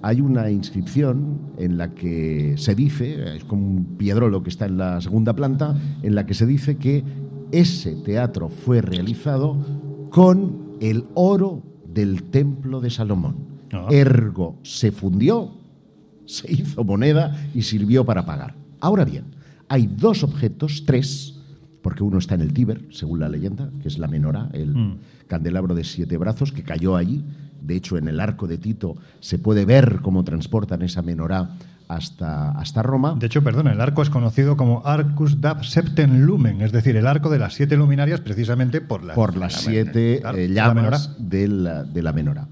hay 0.01 0.19
una 0.19 0.51
inscripción 0.51 1.39
en 1.57 1.77
la 1.77 1.95
que 1.95 2.55
se 2.57 2.75
dice, 2.75 3.37
es 3.37 3.45
como 3.45 3.65
un 3.65 3.85
piedrolo 3.97 4.43
que 4.43 4.49
está 4.49 4.65
en 4.65 4.77
la 4.77 4.99
segunda 4.99 5.33
planta, 5.33 5.75
en 6.03 6.13
la 6.15 6.25
que 6.25 6.33
se 6.33 6.45
dice 6.45 6.75
que 6.75 7.03
ese 7.51 7.95
teatro 7.95 8.49
fue 8.49 8.81
realizado 8.81 9.57
con 10.09 10.75
el 10.81 11.05
oro 11.13 11.63
del 11.93 12.23
templo 12.23 12.81
de 12.81 12.89
Salomón. 12.89 13.35
Ah. 13.71 13.87
Ergo, 13.91 14.57
se 14.63 14.91
fundió, 14.91 15.51
se 16.25 16.51
hizo 16.51 16.83
moneda 16.83 17.35
y 17.53 17.61
sirvió 17.63 18.05
para 18.05 18.25
pagar. 18.25 18.55
Ahora 18.79 19.05
bien, 19.05 19.25
hay 19.67 19.87
dos 19.87 20.23
objetos, 20.23 20.83
tres, 20.85 21.39
porque 21.81 22.03
uno 22.03 22.17
está 22.17 22.35
en 22.35 22.41
el 22.41 22.53
Tíber, 22.53 22.85
según 22.91 23.19
la 23.19 23.29
leyenda, 23.29 23.69
que 23.81 23.87
es 23.87 23.97
la 23.97 24.07
menorá, 24.07 24.49
el 24.53 24.73
Mm. 24.75 24.97
candelabro 25.27 25.75
de 25.75 25.83
siete 25.83 26.17
brazos 26.17 26.51
que 26.51 26.63
cayó 26.63 26.95
allí. 26.95 27.23
De 27.61 27.75
hecho, 27.75 27.97
en 27.97 28.07
el 28.07 28.19
arco 28.19 28.47
de 28.47 28.57
Tito 28.57 28.95
se 29.19 29.39
puede 29.39 29.65
ver 29.65 29.99
cómo 30.01 30.23
transportan 30.23 30.81
esa 30.83 31.01
menorá 31.01 31.55
hasta, 31.87 32.51
hasta 32.51 32.81
Roma. 32.81 33.15
De 33.17 33.27
hecho, 33.27 33.43
perdona, 33.43 33.71
el 33.71 33.81
arco 33.81 34.01
es 34.01 34.09
conocido 34.09 34.57
como 34.57 34.85
Arcus 34.85 35.41
dab 35.41 35.63
septem 35.63 36.21
lumen, 36.21 36.61
es 36.61 36.71
decir, 36.71 36.95
el 36.95 37.07
arco 37.07 37.29
de 37.29 37.39
las 37.39 37.53
siete 37.53 37.77
luminarias 37.77 38.21
precisamente 38.21 38.81
por 38.81 39.03
la, 39.03 39.13
por 39.13 39.37
las 39.37 39.53
siete 39.53 40.17
eh, 40.17 40.47
la 40.49 40.67
llamas 40.67 41.15
de 41.17 41.47
la, 41.47 41.83
de 41.83 42.01
la 42.01 42.13
menorá. 42.13 42.47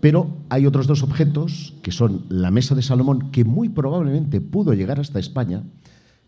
Pero 0.00 0.36
hay 0.50 0.66
otros 0.66 0.86
dos 0.86 1.02
objetos, 1.02 1.74
que 1.82 1.90
son 1.90 2.26
la 2.28 2.50
mesa 2.50 2.74
de 2.74 2.82
Salomón, 2.82 3.30
que 3.30 3.44
muy 3.44 3.70
probablemente 3.70 4.40
pudo 4.40 4.74
llegar 4.74 5.00
hasta 5.00 5.18
España, 5.18 5.62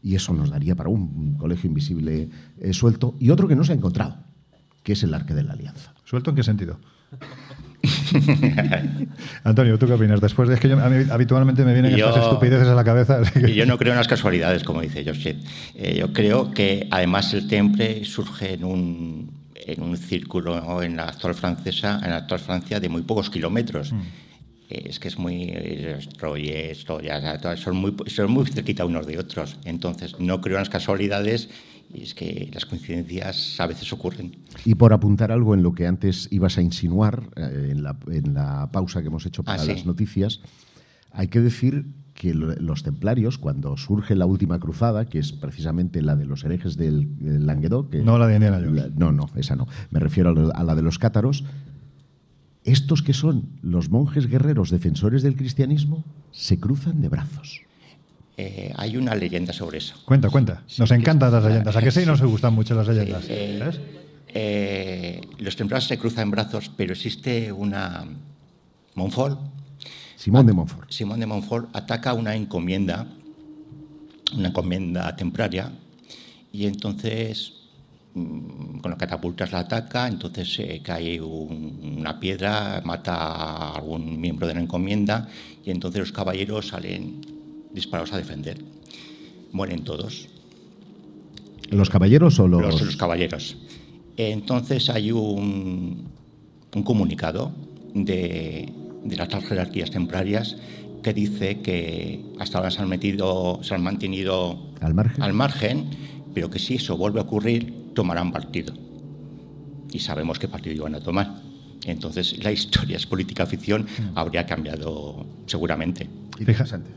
y 0.02 0.14
eso 0.14 0.32
nos 0.32 0.50
daría 0.50 0.74
para 0.76 0.88
un 0.88 1.34
colegio 1.34 1.68
invisible 1.68 2.30
eh, 2.58 2.72
suelto, 2.72 3.16
y 3.18 3.30
otro 3.30 3.48
que 3.48 3.56
no 3.56 3.64
se 3.64 3.72
ha 3.72 3.76
encontrado, 3.76 4.16
que 4.82 4.92
es 4.92 5.02
el 5.02 5.12
arque 5.12 5.34
de 5.34 5.42
la 5.42 5.52
alianza. 5.52 5.92
¿Suelto 6.04 6.30
en 6.30 6.36
qué 6.36 6.42
sentido? 6.42 6.78
Antonio, 9.44 9.78
¿tú 9.78 9.86
qué 9.86 9.92
opinas? 9.92 10.20
Después 10.20 10.48
de 10.48 10.54
es 10.54 10.60
que 10.60 10.68
yo- 10.68 10.78
a 10.82 10.88
mí 10.88 11.04
habitualmente 11.10 11.64
me 11.64 11.72
vienen 11.72 11.94
Yo- 11.96 12.08
estas 12.08 12.24
estupideces 12.24 12.68
a 12.68 12.74
la 12.74 12.84
cabeza. 12.84 13.20
que- 13.22 13.50
Y 13.50 13.54
yo 13.54 13.66
no 13.66 13.78
creo 13.78 13.92
en 13.92 13.98
las 13.98 14.08
casualidades, 14.08 14.64
como 14.64 14.80
dice 14.80 15.04
José. 15.04 15.36
Eh, 15.74 15.96
yo 15.98 16.12
creo 16.12 16.50
que 16.52 16.88
además 16.90 17.32
el 17.34 17.46
temple 17.48 18.04
surge 18.04 18.54
en 18.54 18.64
un, 18.64 19.30
en 19.54 19.82
un 19.82 19.96
círculo 19.96 20.82
en 20.82 20.96
la 20.96 21.04
actual 21.08 21.34
francesa, 21.34 22.00
en 22.02 22.10
la 22.10 22.16
actual 22.18 22.40
Francia 22.40 22.80
de 22.80 22.88
muy 22.88 23.02
pocos 23.02 23.30
kilómetros. 23.30 23.92
Eh, 24.68 24.86
Es 24.88 24.98
que 24.98 25.08
es 25.08 25.18
muy 25.18 25.44
eh, 25.44 25.98
Troyes, 26.18 26.84
Troyes, 26.84 27.12
o 27.16 27.20
sea, 27.20 27.38
todas 27.38 27.60
son 27.60 27.76
muy 27.76 27.94
son 28.08 28.30
muy 28.32 28.46
cerquita 28.46 28.84
unos 28.84 29.06
de 29.06 29.18
otros. 29.18 29.56
Entonces 29.64 30.18
no 30.18 30.40
creo 30.40 30.56
en 30.56 30.62
las 30.62 30.70
casualidades 30.70 31.48
y 31.92 32.02
es 32.02 32.14
que 32.14 32.50
las 32.52 32.66
coincidencias 32.66 33.58
a 33.60 33.66
veces 33.66 33.92
ocurren. 33.92 34.32
Y 34.64 34.74
por 34.74 34.92
apuntar 34.92 35.32
algo 35.32 35.54
en 35.54 35.62
lo 35.62 35.72
que 35.72 35.86
antes 35.86 36.28
ibas 36.30 36.58
a 36.58 36.62
insinuar, 36.62 37.30
eh, 37.36 37.68
en, 37.70 37.82
la, 37.82 37.96
en 38.10 38.34
la 38.34 38.70
pausa 38.72 39.00
que 39.02 39.08
hemos 39.08 39.24
hecho 39.26 39.42
para 39.42 39.62
Ah, 39.62 39.64
sí. 39.64 39.72
las 39.72 39.86
noticias, 39.86 40.40
hay 41.12 41.28
que 41.28 41.40
decir 41.40 41.86
que 42.14 42.32
lo- 42.34 42.54
los 42.56 42.82
templarios, 42.82 43.36
cuando 43.38 43.76
surge 43.76 44.14
la 44.16 44.24
última 44.26 44.58
cruzada, 44.58 45.04
que 45.06 45.18
es 45.18 45.32
precisamente 45.32 46.00
la 46.02 46.16
de 46.16 46.24
los 46.26 46.44
herejes 46.44 46.76
del, 46.76 47.16
del 47.18 47.46
Languedoc... 47.46 47.90
que- 47.90 48.02
No 48.02 48.18
la 48.18 48.26
de 48.26 48.34
Indiana 48.36 48.56
Jones. 48.58 48.72
la- 48.74 48.88
no, 48.96 49.12
no, 49.12 49.26
esa 49.36 49.54
no. 49.56 49.66
Me 49.90 50.00
refiero 50.00 50.30
a, 50.30 50.32
lo- 50.32 50.54
a 50.56 50.64
la 50.64 50.74
de 50.74 50.82
los 50.82 50.98
cátaros. 50.98 51.44
Estos 52.64 53.02
que 53.02 53.12
son 53.12 53.50
los 53.62 53.90
monjes 53.90 54.26
guerreros 54.26 54.70
defensores 54.70 55.22
del 55.22 55.36
cristianismo 55.36 56.04
se 56.32 56.58
cruzan 56.58 57.00
de 57.00 57.08
brazos. 57.08 57.60
Eh, 58.38 58.72
hay 58.76 58.96
una 58.98 59.14
leyenda 59.14 59.52
sobre 59.52 59.78
eso. 59.78 59.94
Cuenta, 60.04 60.28
cuenta. 60.28 60.62
Nos 60.78 60.88
Sí, 60.90 60.94
encantan 60.94 61.30
que- 61.30 61.36
las 61.36 61.44
leyendas. 61.44 61.76
¿A 61.76 61.80
qué 61.80 61.90
sí 61.90 62.04
nos 62.04 62.20
gustan 62.22 62.52
mucho 62.54 62.74
las 62.74 62.86
leyendas? 62.86 63.24
Eh, 63.28 63.70
eh, 64.28 65.20
los 65.38 65.56
templarios 65.56 65.88
se 65.88 65.96
cruzan 65.96 66.24
en 66.24 66.30
brazos, 66.32 66.70
pero 66.76 66.92
existe 66.92 67.50
una 67.50 68.04
Montfort. 68.94 69.40
Simón 70.16 70.46
de 70.46 70.52
Montfort. 70.52 70.90
Simón 70.90 71.20
de 71.20 71.26
Montfort 71.26 71.74
ataca 71.74 72.12
una 72.12 72.34
encomienda, 72.34 73.06
una 74.34 74.48
encomienda 74.48 75.14
templaria, 75.16 75.70
y 76.52 76.66
entonces 76.66 77.52
mm, 78.14 78.78
con 78.80 78.90
las 78.90 78.98
catapultas 78.98 79.52
la 79.52 79.60
ataca, 79.60 80.08
entonces 80.08 80.58
eh, 80.58 80.80
cae 80.82 81.20
un- 81.20 81.96
una 81.98 82.18
piedra, 82.18 82.80
mata 82.84 83.14
a 83.14 83.74
algún 83.76 84.18
miembro 84.20 84.46
de 84.46 84.54
la 84.54 84.60
encomienda 84.60 85.28
y 85.64 85.70
entonces 85.70 86.00
los 86.00 86.12
caballeros 86.12 86.68
salen 86.68 87.20
disparados 87.72 88.12
a 88.12 88.18
defender. 88.18 88.58
Mueren 89.52 89.84
todos. 89.84 90.28
¿Los 91.70 91.90
caballeros 91.90 92.38
o 92.38 92.48
los.? 92.48 92.62
los, 92.62 92.82
los 92.82 92.96
caballeros. 92.96 93.56
Entonces 94.16 94.88
hay 94.88 95.12
un, 95.12 96.08
un 96.74 96.82
comunicado 96.82 97.52
de, 97.94 98.72
de 99.04 99.16
las 99.16 99.28
jerarquías 99.44 99.90
templarias 99.90 100.56
que 101.02 101.12
dice 101.12 101.60
que 101.60 102.24
hasta 102.38 102.58
ahora 102.58 102.70
se 102.70 102.80
han, 102.82 102.88
metido, 102.88 103.60
se 103.62 103.74
han 103.74 103.82
mantenido 103.82 104.58
Al 104.80 104.94
margen. 104.94 105.22
al 105.22 105.32
margen, 105.32 105.84
pero 106.34 106.50
que 106.50 106.58
si 106.58 106.74
eso 106.76 106.96
vuelve 106.96 107.20
a 107.20 107.22
ocurrir, 107.22 107.92
tomarán 107.94 108.32
partido. 108.32 108.74
Y 109.92 109.98
sabemos 110.00 110.38
qué 110.38 110.48
partido 110.48 110.74
iban 110.74 110.94
a 110.94 111.00
tomar. 111.00 111.42
Entonces 111.84 112.42
la 112.42 112.50
historia 112.50 112.96
es 112.96 113.06
política 113.06 113.46
ficción, 113.46 113.86
habría 114.14 114.44
cambiado 114.46 115.24
seguramente. 115.46 116.08
Interesante. 116.40 116.90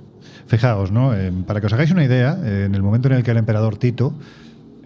Fijaos, 0.48 0.92
¿no? 0.92 1.14
Eh, 1.14 1.32
para 1.46 1.60
que 1.60 1.68
os 1.68 1.74
hagáis 1.74 1.92
una 1.92 2.04
idea, 2.04 2.38
eh, 2.44 2.66
en 2.66 2.76
el 2.76 2.82
momento 2.82 3.08
en 3.08 3.16
el 3.16 3.24
que 3.24 3.32
el 3.32 3.38
emperador 3.38 3.78
Tito, 3.78 4.14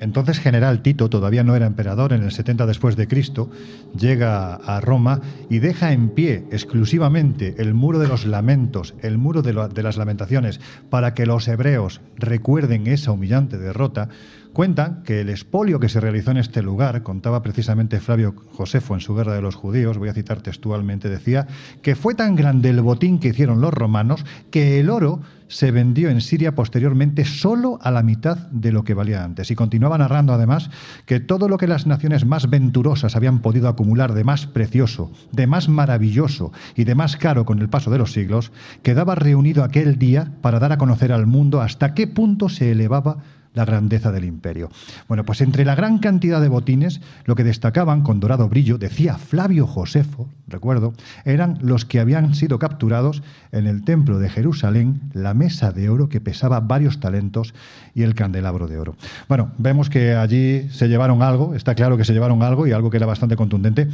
entonces 0.04 0.40
general 0.40 0.82
Tito, 0.82 1.10
todavía 1.10 1.46
no 1.46 1.56
era 1.56 1.66
emperador, 1.66 2.12
en 2.12 2.24
el 2.24 2.32
70 2.34 2.66
después 2.66 2.98
de 2.98 3.08
Cristo, 3.08 3.50
llega 3.98 4.56
a 4.56 4.82
Roma 4.82 5.22
y 5.50 5.60
deja 5.60 5.94
en 5.94 6.10
pie 6.10 6.44
exclusivamente 6.52 7.56
el 7.60 7.74
muro 7.74 8.00
de 8.00 8.10
los 8.10 8.26
lamentos, 8.26 8.96
el 9.02 9.18
muro 9.18 9.42
de, 9.42 9.54
las 9.54 9.96
lamentaciones, 9.96 10.60
para 10.90 11.14
que 11.14 11.26
los 11.26 11.48
hebreos 11.48 12.02
recuerden 12.18 12.88
esa 12.88 13.14
humillante 13.14 13.58
derrota, 13.58 14.10
Cuentan 14.54 15.02
que 15.02 15.22
el 15.22 15.30
expolio 15.30 15.80
que 15.80 15.90
se 15.90 16.00
realizó 16.00 16.30
en 16.30 16.38
este 16.38 16.62
lugar, 16.62 17.02
contaba 17.02 17.42
precisamente 17.42 18.00
Flavio 18.00 18.36
Josefo 18.52 18.94
en 18.94 19.00
su 19.00 19.16
Guerra 19.16 19.34
de 19.34 19.42
los 19.42 19.56
Judíos, 19.56 19.98
voy 19.98 20.10
a 20.10 20.14
citar 20.14 20.42
textualmente, 20.42 21.10
decía 21.10 21.48
que 21.82 21.96
fue 21.96 22.14
tan 22.14 22.36
grande 22.36 22.70
el 22.70 22.84
botín 22.84 23.18
que 23.18 23.30
hicieron 23.30 23.62
los 23.62 23.74
romanos 23.74 24.24
que 24.52 24.80
el 24.80 24.92
oro 24.92 25.22
se 25.48 25.72
vendió 25.72 26.10
en 26.10 26.22
Siria 26.22 26.54
posteriormente 26.54 27.26
solo 27.26 27.80
a 27.82 27.90
la 27.90 28.04
mitad 28.04 28.38
de 28.52 28.72
lo 28.72 28.84
que 28.84 28.94
valía 28.94 29.24
antes. 29.24 29.50
Y 29.50 29.56
continuaba 29.56 29.98
narrando 29.98 30.34
además 30.34 30.70
que 31.08 31.20
todo 31.20 31.48
lo 31.48 31.58
que 31.58 31.68
las 31.68 31.88
naciones 31.88 32.24
más 32.26 32.48
venturosas 32.48 33.16
habían 33.16 33.40
podido 33.40 33.68
acumular 33.68 34.14
de 34.14 34.24
más 34.24 34.46
precioso, 34.46 35.12
de 35.32 35.48
más 35.48 35.68
maravilloso 35.68 36.52
y 36.76 36.84
de 36.84 36.94
más 36.94 37.18
caro 37.18 37.46
con 37.46 37.60
el 37.60 37.70
paso 37.70 37.90
de 37.90 37.98
los 37.98 38.14
siglos, 38.14 38.52
quedaba 38.84 39.16
reunido 39.16 39.64
aquel 39.64 39.98
día 39.98 40.32
para 40.42 40.60
dar 40.60 40.72
a 40.72 40.78
conocer 40.78 41.12
al 41.12 41.26
mundo 41.26 41.60
hasta 41.60 41.96
qué 41.96 42.06
punto 42.06 42.50
se 42.50 42.72
elevaba 42.72 43.18
la 43.54 43.66
grandeza 43.66 44.12
del 44.12 44.26
imperio. 44.26 44.70
Bueno, 45.08 45.26
pues 45.26 45.42
entre 45.42 45.66
la 45.66 45.76
gran 45.76 46.00
cantidad 46.00 46.42
de 46.42 46.50
botines, 46.50 47.02
lo 47.26 47.36
que 47.36 47.44
destacaban 47.44 48.02
con 48.02 48.20
dorado 48.20 48.50
brillo, 48.50 48.78
decía 48.78 49.18
Flavio 49.18 49.68
Josefo, 49.68 50.30
recuerdo, 50.48 50.94
eran 51.26 51.60
los 51.62 51.86
que 51.86 52.00
habían 52.00 52.36
sido 52.36 52.60
capturados 52.60 53.24
en 53.52 53.68
el 53.68 53.84
templo 53.84 54.20
de 54.20 54.30
Jerusalén, 54.30 55.02
la 55.14 55.34
mesa 55.34 55.72
de 55.72 55.90
oro 55.90 56.10
que 56.10 56.22
pesaba 56.22 56.60
varios 56.60 57.00
talentos 57.00 57.54
y 57.94 58.04
el 58.04 58.16
candelabro 58.16 58.68
de 58.68 58.78
oro. 58.78 58.96
Bueno, 59.28 59.52
vemos 59.58 59.90
que 59.90 60.14
allí 60.14 60.70
se 60.70 60.88
llevaron 60.88 61.22
algo, 61.22 61.56
está 61.56 61.76
claro 61.76 61.98
que 61.98 62.06
se 62.06 62.14
llevaron 62.14 62.44
algo 62.44 62.68
y 62.68 62.72
algo 62.72 62.90
que 62.90 62.98
era 62.98 63.06
bastante 63.06 63.36
contundente. 63.36 63.88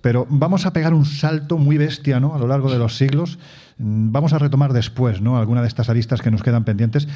Pero 0.00 0.26
vamos 0.30 0.64
a 0.66 0.72
pegar 0.72 0.94
un 0.94 1.04
salto 1.04 1.58
muy 1.58 1.76
bestia 1.76 2.20
¿no? 2.20 2.34
a 2.34 2.38
lo 2.38 2.46
largo 2.46 2.70
de 2.70 2.78
los 2.78 2.96
siglos. 2.96 3.38
Mm, 3.78 4.12
Vamos 4.12 4.32
a 4.32 4.38
retomar 4.38 4.72
después 4.72 5.20
¿no? 5.20 5.38
alguna 5.38 5.62
de 5.62 5.68
estas 5.68 5.88
aristas 5.88 6.22
que 6.22 6.30
nos 6.30 6.42
quedan 6.42 6.64
pendientes 6.64 7.08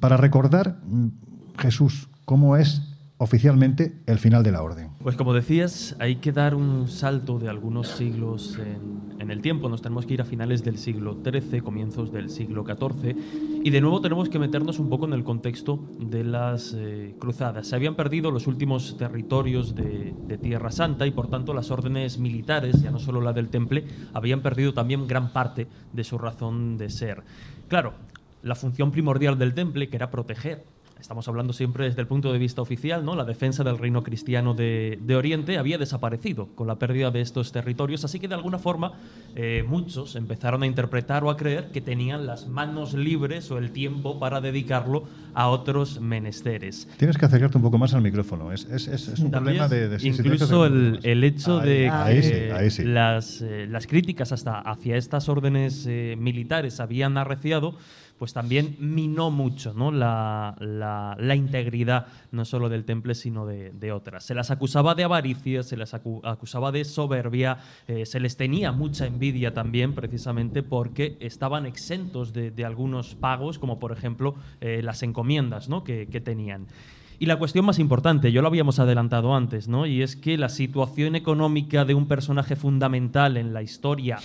para 0.00 0.16
recordar, 0.16 0.78
mm, 0.86 1.08
Jesús, 1.58 2.08
cómo 2.24 2.56
es 2.56 2.82
oficialmente 3.18 3.94
el 4.06 4.18
final 4.18 4.42
de 4.42 4.52
la 4.52 4.62
orden. 4.62 4.90
Pues 4.98 5.16
como 5.16 5.32
decías, 5.32 5.96
hay 5.98 6.16
que 6.16 6.32
dar 6.32 6.54
un 6.54 6.88
salto 6.88 7.38
de 7.38 7.48
algunos 7.48 7.88
siglos 7.88 8.58
en, 8.58 9.30
el 9.30 9.40
tiempo. 9.40 9.68
Nos 9.68 9.82
tenemos 9.82 10.06
que 10.06 10.14
ir 10.14 10.20
a 10.20 10.24
finales 10.24 10.62
del 10.62 10.78
siglo 10.78 11.18
XIII, 11.24 11.60
comienzos 11.60 12.12
del 12.12 12.30
siglo 12.30 12.64
XIV. 12.64 13.16
Y 13.64 13.70
de 13.70 13.80
nuevo 13.80 14.00
tenemos 14.00 14.28
que 14.28 14.38
meternos 14.38 14.78
un 14.78 14.88
poco 14.88 15.06
en 15.06 15.14
el 15.14 15.24
contexto 15.24 15.84
de 15.98 16.22
las 16.22 16.74
eh, 16.76 17.16
cruzadas. 17.18 17.66
Se 17.66 17.74
habían 17.74 17.96
perdido 17.96 18.30
los 18.30 18.46
últimos 18.46 18.96
territorios 18.96 19.74
de, 19.74 20.14
de 20.28 20.38
Tierra 20.38 20.70
Santa 20.70 21.08
y 21.08 21.10
por 21.10 21.28
tanto 21.28 21.54
las 21.54 21.72
órdenes 21.72 22.18
militares, 22.18 22.80
ya 22.82 22.92
no 22.92 23.00
solo 23.00 23.20
la 23.20 23.32
del 23.32 23.48
Temple, 23.48 23.84
habían 24.14 24.42
perdido 24.42 24.74
también 24.74 25.08
gran 25.08 25.32
parte 25.32 25.66
de 25.92 26.04
su 26.04 26.18
razón 26.18 26.78
de 26.78 26.88
ser. 26.90 27.24
Claro, 27.66 27.94
la 28.44 28.54
función 28.54 28.92
primordial 28.92 29.38
del 29.38 29.54
Temple, 29.54 29.88
que 29.88 29.96
era 29.96 30.10
proteger 30.10 30.64
Estamos 31.00 31.28
hablando 31.28 31.52
siempre 31.52 31.84
desde 31.84 32.00
el 32.00 32.06
punto 32.06 32.32
de 32.32 32.38
vista 32.38 32.62
oficial, 32.62 33.04
¿no? 33.04 33.14
La 33.14 33.24
defensa 33.24 33.62
del 33.62 33.78
reino 33.78 34.02
cristiano 34.02 34.54
de, 34.54 34.98
de 35.00 35.14
Oriente 35.14 35.58
había 35.58 35.76
desaparecido 35.78 36.48
con 36.54 36.66
la 36.66 36.76
pérdida 36.78 37.10
de 37.10 37.20
estos 37.20 37.52
territorios, 37.52 38.04
así 38.04 38.18
que 38.18 38.28
de 38.28 38.34
alguna 38.34 38.58
forma 38.58 38.92
eh, 39.36 39.62
muchos 39.68 40.16
empezaron 40.16 40.62
a 40.62 40.66
interpretar 40.66 41.22
o 41.22 41.30
a 41.30 41.36
creer 41.36 41.70
que 41.70 41.80
tenían 41.82 42.26
las 42.26 42.48
manos 42.48 42.94
libres 42.94 43.50
o 43.50 43.58
el 43.58 43.70
tiempo 43.72 44.18
para 44.18 44.40
dedicarlo 44.40 45.04
a 45.34 45.48
otros 45.48 46.00
menesteres. 46.00 46.88
Tienes 46.96 47.18
que 47.18 47.26
acercarte 47.26 47.58
un 47.58 47.62
poco 47.62 47.76
más 47.78 47.92
al 47.94 48.00
micrófono. 48.02 48.50
Es, 48.50 48.64
es- 48.64 48.88
es- 48.88 49.08
es 49.08 49.18
un 49.20 49.30
También, 49.30 49.58
problema 49.58 49.68
de, 49.68 49.88
de 49.98 50.08
incluso 50.08 50.64
el, 50.66 51.24
hecho 51.24 51.60
de 51.60 51.90
Ahí 51.90 52.16
que 52.16 52.22
sí, 52.22 52.34
ahí 52.52 52.70
sí. 52.70 52.84
Las, 52.84 53.42
eh, 53.42 53.66
las 53.68 53.86
críticas 53.86 54.32
hasta 54.32 54.58
hacia 54.60 54.96
estas 54.96 55.28
órdenes 55.28 55.84
eh, 55.86 56.16
militares 56.18 56.80
habían 56.80 57.18
arreciado, 57.18 57.74
pues 58.18 58.32
también 58.32 58.76
minó 58.78 59.30
mucho 59.30 59.74
¿no? 59.74 59.90
la, 59.90 60.56
la- 60.60 61.36
integridad 61.36 62.06
no 62.32 62.44
solo 62.44 62.68
del 62.68 62.84
temple, 62.84 63.14
sino 63.14 63.46
de, 63.46 63.92
otras. 63.92 64.24
Se 64.24 64.34
las 64.34 64.50
acusaba 64.50 64.94
de 64.94 65.04
avaricia, 65.04 65.62
se 65.62 65.76
las 65.76 65.94
acu- 65.94 66.20
acusaba 66.24 66.72
de 66.72 66.84
soberbia, 66.84 67.58
eh, 67.88 68.06
se 68.06 68.20
les 68.20 68.36
tenía 68.36 68.72
mucha 68.72 69.06
envidia 69.06 69.52
también, 69.54 69.94
precisamente 69.94 70.62
porque 70.62 71.16
estaban 71.20 71.66
exentos 71.66 72.32
de, 72.32 72.50
de 72.50 72.64
algunos 72.64 73.14
pagos, 73.14 73.58
como 73.58 73.78
por 73.78 73.92
ejemplo 73.92 74.34
eh, 74.60 74.80
las 74.82 75.02
encomiendas 75.02 75.68
¿no? 75.68 75.84
que, 75.84 76.06
que 76.08 76.20
tenían. 76.20 76.66
Y 77.18 77.24
la 77.26 77.38
cuestión 77.38 77.64
más 77.64 77.78
importante, 77.78 78.30
yo 78.30 78.42
lo 78.42 78.48
habíamos 78.48 78.78
adelantado 78.78 79.34
antes, 79.34 79.68
¿no? 79.68 79.86
Y 79.86 80.02
es 80.02 80.16
que 80.16 80.36
la 80.36 80.50
situación 80.50 81.16
económica 81.16 81.86
de 81.86 81.94
un 81.94 82.08
personaje 82.08 82.56
fundamental 82.56 83.38
en 83.38 83.54
la 83.54 83.62
historia, 83.62 84.18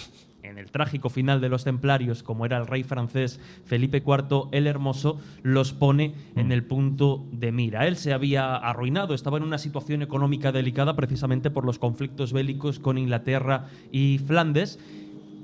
en 0.52 0.58
el 0.58 0.70
trágico 0.70 1.10
final 1.10 1.42
de 1.42 1.50
los 1.50 1.64
templarios, 1.64 2.22
como 2.22 2.46
era 2.46 2.58
el 2.58 2.68
rey 2.68 2.84
francés 2.84 3.40
Felipe 3.66 4.04
IV 4.06 4.50
el 4.52 4.68
Hermoso, 4.68 5.20
los 5.42 5.74
pone 5.74 6.14
en 6.36 6.52
el 6.52 6.64
punto 6.64 7.26
de 7.32 7.52
mira. 7.52 7.88
Él 7.88 7.96
se 7.96 8.14
había 8.14 8.56
arruinado, 8.56 9.14
estaba 9.14 9.38
en 9.38 9.44
una 9.44 9.58
situación 9.58 10.02
económica 10.02 10.52
delicada 10.52 10.96
precisamente 10.96 11.50
por 11.50 11.66
los 11.66 11.80
conflictos 11.80 12.34
bélicos 12.34 12.80
con 12.80 12.98
Inglaterra 12.98 13.68
y 13.92 14.20
Flandes. 14.20 14.80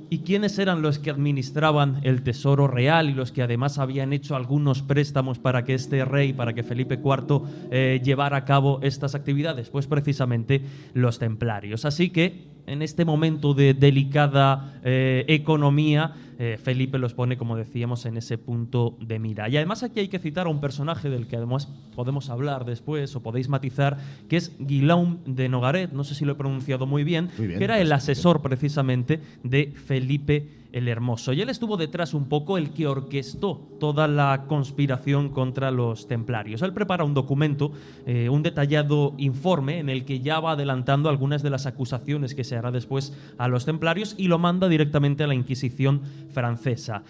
¿Y 0.10 0.20
quiénes 0.20 0.58
eran 0.58 0.82
los 0.82 1.00
que 1.00 1.10
administraban 1.10 2.00
el 2.04 2.24
tesoro 2.24 2.68
real 2.68 3.10
y 3.10 3.14
los 3.14 3.34
que 3.34 3.42
además 3.42 3.78
habían 3.78 4.14
hecho 4.14 4.38
algunos 4.38 4.82
préstamos 4.82 5.38
para 5.38 5.66
que 5.66 5.74
este 5.74 6.06
rey, 6.06 6.32
para 6.32 6.54
que 6.54 6.64
Felipe 6.64 6.96
IV 6.96 7.42
eh, 7.72 8.02
llevara 8.02 8.38
a 8.38 8.46
cabo 8.46 8.80
estas 8.84 9.16
actividades? 9.16 9.70
Pues 9.70 9.86
precisamente 9.86 10.62
los 10.94 11.20
templarios. 11.20 11.84
Así 11.84 12.10
que 12.10 12.57
en 12.68 12.82
este 12.82 13.06
momento 13.06 13.54
de 13.54 13.74
delicada 13.74 14.80
eh, 14.84 15.26
economía, 15.28 16.14
eh, 16.38 16.60
Felipe 16.62 17.00
los 17.00 17.14
pone, 17.14 17.38
como 17.38 17.56
decíamos, 17.56 18.06
en 18.06 18.18
ese 18.18 18.38
punto 18.38 18.98
de 19.02 19.18
mira. 19.18 19.50
Y 19.50 19.58
además 19.58 19.82
aquí 19.82 20.02
hay 20.02 20.08
que 20.10 20.20
citar 20.20 20.46
a 20.46 20.50
un 20.50 20.62
personaje 20.62 21.10
del 21.10 21.28
que 21.28 21.38
además 21.38 21.68
podemos 21.96 22.30
hablar 22.30 22.66
después 22.66 23.16
o 23.16 23.24
podéis 23.24 23.50
matizar, 23.50 23.98
que 24.30 24.38
es 24.38 24.52
Guillaume 24.60 25.18
de 25.26 25.50
Nogaret, 25.50 25.92
no 25.94 26.04
sé 26.04 26.14
si 26.14 26.26
lo 26.26 26.34
he 26.34 26.36
pronunciado 26.36 26.86
muy 26.86 27.04
bien, 27.04 27.30
Muy 27.38 27.48
bien, 27.48 27.58
que 27.58 27.64
era 27.64 27.80
el 27.80 27.88
pues, 27.88 28.04
asesor 28.04 28.42
precisamente 28.42 29.22
de 29.44 29.74
Felipe 29.86 30.57
el 30.72 30.88
Hermoso. 30.88 31.34
Y 31.34 31.42
él 31.42 31.50
estuvo 31.50 31.78
detrás 31.78 32.14
un 32.14 32.30
poco 32.30 32.58
el 32.58 32.72
que 32.72 32.88
orquestó 32.88 33.68
toda 33.80 34.08
la 34.08 34.46
conspiración 34.48 35.30
contra 35.30 35.72
los 35.72 36.08
templarios. 36.08 36.62
Él 36.62 36.74
prepara 36.74 37.04
un 37.04 37.14
documento, 37.14 37.72
eh, 38.06 38.30
un 38.30 38.44
detallado 38.44 39.14
informe 39.18 39.80
en 39.80 39.90
el 39.90 40.06
que 40.06 40.20
ya 40.20 40.40
va 40.40 40.52
adelantando 40.52 41.10
algunas 41.10 41.44
de 41.44 41.50
las 41.50 41.66
acusaciones 41.66 42.36
que 42.36 42.44
se 42.44 42.56
hará 42.56 42.72
después 42.72 43.14
a 43.38 43.48
los 43.48 43.66
templarios 43.66 44.16
y 44.18 44.28
lo 44.28 44.40
manda 44.40 44.68
directamente 44.68 45.24
a 45.24 45.28
la 45.28 45.36
Inquisición 45.36 46.02
francesa. 46.32 47.04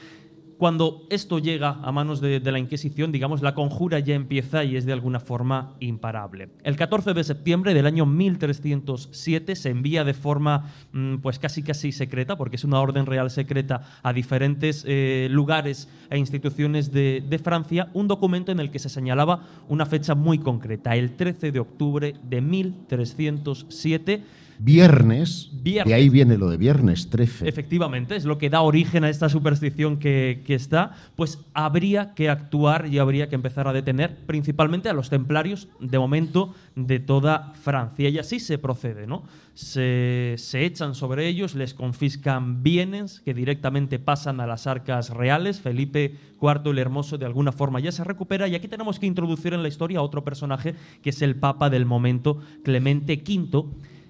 Cuando 0.58 1.06
esto 1.12 1.38
llega 1.38 1.80
a 1.84 1.92
manos 1.92 2.20
de, 2.20 2.40
la 2.40 2.58
Inquisición, 2.58 3.12
digamos, 3.12 3.44
la 3.44 3.54
conjura 3.54 4.00
ya 4.00 4.16
empieza 4.16 4.64
y 4.64 4.76
es 4.76 4.86
de 4.86 4.94
alguna 4.94 5.20
forma 5.20 5.76
imparable. 5.80 6.50
El 6.64 6.76
14 6.76 7.14
de 7.14 7.24
septiembre 7.24 7.76
del 7.76 7.86
año 7.86 8.08
1307 8.08 9.56
se 9.56 9.70
envía 9.70 10.04
de 10.04 10.16
forma 10.16 10.74
mm, 10.94 11.18
pues 11.18 11.38
casi 11.38 11.62
casi 11.62 11.92
secreta, 11.92 12.38
porque 12.38 12.56
es 12.56 12.64
una 12.64 12.80
orden 12.80 13.06
real 13.06 13.30
secreta, 13.30 14.00
a 14.02 14.14
diferentes 14.14 14.84
eh, 14.88 15.28
lugares 15.30 15.90
e 16.10 16.18
instituciones 16.18 16.92
de, 16.92 17.24
de 17.28 17.38
Francia, 17.38 17.90
un 17.94 18.08
documento 18.08 18.52
en 18.52 18.60
el 18.60 18.72
que 18.72 18.80
se 18.80 18.90
señalaba 18.90 19.44
una 19.68 19.86
fecha 19.86 20.16
muy 20.16 20.40
concreta, 20.40 20.96
el 20.96 21.16
13 21.16 21.52
de 21.52 21.60
octubre 21.60 22.16
de 22.24 22.42
1307 22.42 24.24
viernes, 24.60 25.50
Viernes. 25.54 25.90
de 25.90 25.94
ahí 25.94 26.10
viene 26.10 26.38
lo 26.38 26.50
de 26.50 26.58
viernes 26.58 27.10
13. 27.10 27.48
Efectivamente, 27.48 28.16
es 28.16 28.26
lo 28.26 28.38
que 28.38 28.50
da 28.50 28.62
origen 28.62 29.04
a 29.04 29.10
esta 29.10 29.30
superstición 29.30 29.98
que, 29.98 30.44
que 30.46 30.56
está, 30.56 30.94
pues 31.16 31.40
habría 31.54 32.14
que 32.14 32.30
actuar 32.30 32.88
y 32.88 33.00
habría 33.00 33.30
que 33.30 33.36
empezar 33.36 33.68
a 33.68 33.74
detener 33.74 34.16
principalmente 34.26 34.90
a 34.90 34.94
los 34.94 35.10
templarios, 35.10 35.68
de 35.80 36.00
momento, 36.00 36.54
de 36.76 37.00
toda 37.00 37.54
Francia. 37.62 38.10
Y 38.10 38.20
así 38.20 38.40
se 38.40 38.58
procede, 38.58 39.08
¿no? 39.08 39.24
Se, 39.54 40.36
se 40.38 40.66
echan 40.66 40.94
sobre 40.94 41.28
ellos, 41.28 41.56
les 41.56 41.74
confiscan 41.74 42.62
bienes 42.62 43.22
que 43.22 43.34
directamente 43.34 43.98
pasan 43.98 44.40
a 44.40 44.48
las 44.48 44.68
arcas 44.68 45.10
reales. 45.10 45.62
Felipe 45.62 46.16
IV 46.40 46.72
el 46.72 46.78
Hermoso 46.78 47.18
de 47.18 47.26
alguna 47.26 47.52
forma 47.52 47.80
ya 47.80 47.92
se 47.92 48.04
recupera 48.04 48.48
y 48.48 48.56
aquí 48.56 48.68
tenemos 48.68 49.00
que 49.00 49.08
introducir 49.08 49.54
en 49.54 49.64
la 49.64 49.68
historia 49.68 50.00
a 50.00 50.04
otro 50.04 50.24
personaje 50.24 50.76
que 51.02 51.10
es 51.10 51.22
el 51.22 51.36
Papa 51.36 51.70
del 51.70 51.86
momento, 51.86 52.40
Clemente 52.64 53.24
V 53.28 53.66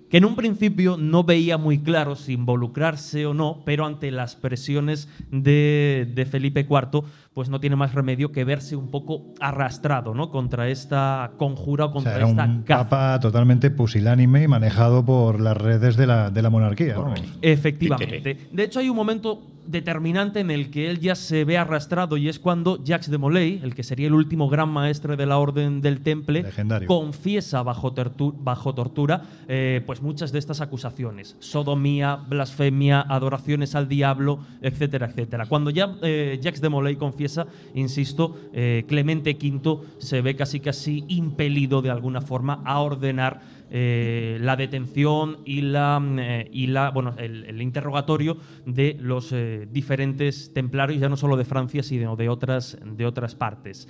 que 0.09 0.17
en 0.17 0.25
un 0.25 0.35
principio 0.35 0.97
no 0.97 1.23
veía 1.23 1.57
muy 1.57 1.79
claro 1.79 2.15
si 2.15 2.33
involucrarse 2.33 3.25
o 3.25 3.33
no, 3.33 3.61
pero 3.65 3.85
ante 3.85 4.11
las 4.11 4.35
presiones 4.35 5.09
de, 5.31 6.11
de 6.13 6.25
Felipe 6.25 6.61
IV, 6.69 7.03
pues 7.37 7.49
no 7.49 7.59
tiene 7.59 7.75
más 7.75 7.93
remedio 7.93 8.31
que 8.31 8.43
verse 8.43 8.75
un 8.75 8.89
poco 8.89 9.25
arrastrado 9.39 10.15
¿no? 10.15 10.31
contra 10.31 10.69
esta 10.69 11.33
conjura 11.37 11.85
o 11.85 11.89
O 11.89 11.91
contra 11.93 12.13
sea, 12.13 12.17
era 12.21 12.29
esta 12.31 12.45
un 12.45 12.63
caza. 12.63 12.89
papa 12.89 13.19
totalmente 13.19 13.69
pusilánime 13.69 14.41
y 14.41 14.47
manejado 14.47 15.05
por 15.05 15.39
las 15.39 15.55
redes 15.55 15.97
de 15.97 16.07
la, 16.07 16.31
de 16.31 16.41
la 16.41 16.49
monarquía. 16.49 16.97
vamos. 16.97 17.21
Efectivamente. 17.43 18.39
De 18.51 18.63
hecho, 18.63 18.79
hay 18.79 18.89
un 18.89 18.95
momento 18.95 19.43
determinante 19.67 20.39
en 20.39 20.49
el 20.49 20.71
que 20.71 20.89
él 20.89 21.01
ya 21.01 21.13
se 21.13 21.43
ve 21.43 21.57
arrastrado 21.57 22.15
y 22.15 22.29
es 22.29 22.39
cuando 22.39 22.81
Jacques 22.85 23.11
de 23.11 23.17
Molay, 23.17 23.59
el 23.61 23.75
que 23.75 23.83
sería 23.83 24.07
el 24.07 24.13
último 24.13 24.47
gran 24.47 24.69
maestre 24.69 25.17
de 25.17 25.25
la 25.25 25.37
Orden 25.39 25.81
del 25.81 25.99
Temple, 25.99 26.43
Legendario. 26.43 26.87
confiesa 26.87 27.63
bajo, 27.63 27.93
tertu- 27.93 28.33
bajo 28.39 28.73
tortura 28.73 29.23
eh, 29.49 29.83
pues 29.85 30.01
muchas 30.01 30.31
de 30.31 30.39
estas 30.39 30.61
acusaciones. 30.61 31.35
Sodomía, 31.39 32.15
blasfemia, 32.15 33.01
adoraciones 33.01 33.75
al 33.75 33.89
diablo, 33.89 34.39
etcétera, 34.61 35.07
etcétera. 35.07 35.47
Cuando 35.47 35.69
ya 35.69 35.95
eh, 36.01 36.39
Jacques 36.41 36.61
de 36.61 36.69
Molay 36.69 36.95
confiesa, 36.95 37.26
insisto, 37.73 38.35
eh, 38.53 38.85
Clemente 38.87 39.37
V 39.39 39.79
se 39.97 40.21
ve 40.21 40.35
casi 40.35 40.59
casi 40.59 41.03
impelido 41.07 41.81
de 41.81 41.89
alguna 41.89 42.21
forma 42.21 42.61
a 42.65 42.79
ordenar 42.79 43.41
eh, 43.69 44.37
la 44.39 44.55
detención 44.55 45.39
y 45.43 45.61
la, 45.61 45.99
mm, 45.99 46.19
eh, 46.19 46.49
y 46.51 46.67
la 46.67 46.89
bueno 46.91 47.15
el, 47.17 47.43
el 47.45 47.61
interrogatorio 47.61 48.37
de 48.65 48.97
los 48.99 49.35
diferentes 49.71 50.53
templarios 50.53 51.01
ya 51.01 51.09
no 51.09 51.17
solo 51.17 51.35
de 51.35 51.43
Francia 51.43 51.83
sino 51.83 52.15
de 52.15 52.29
otras 52.29 52.77
de 52.85 53.05
otras 53.05 53.35
partes 53.35 53.87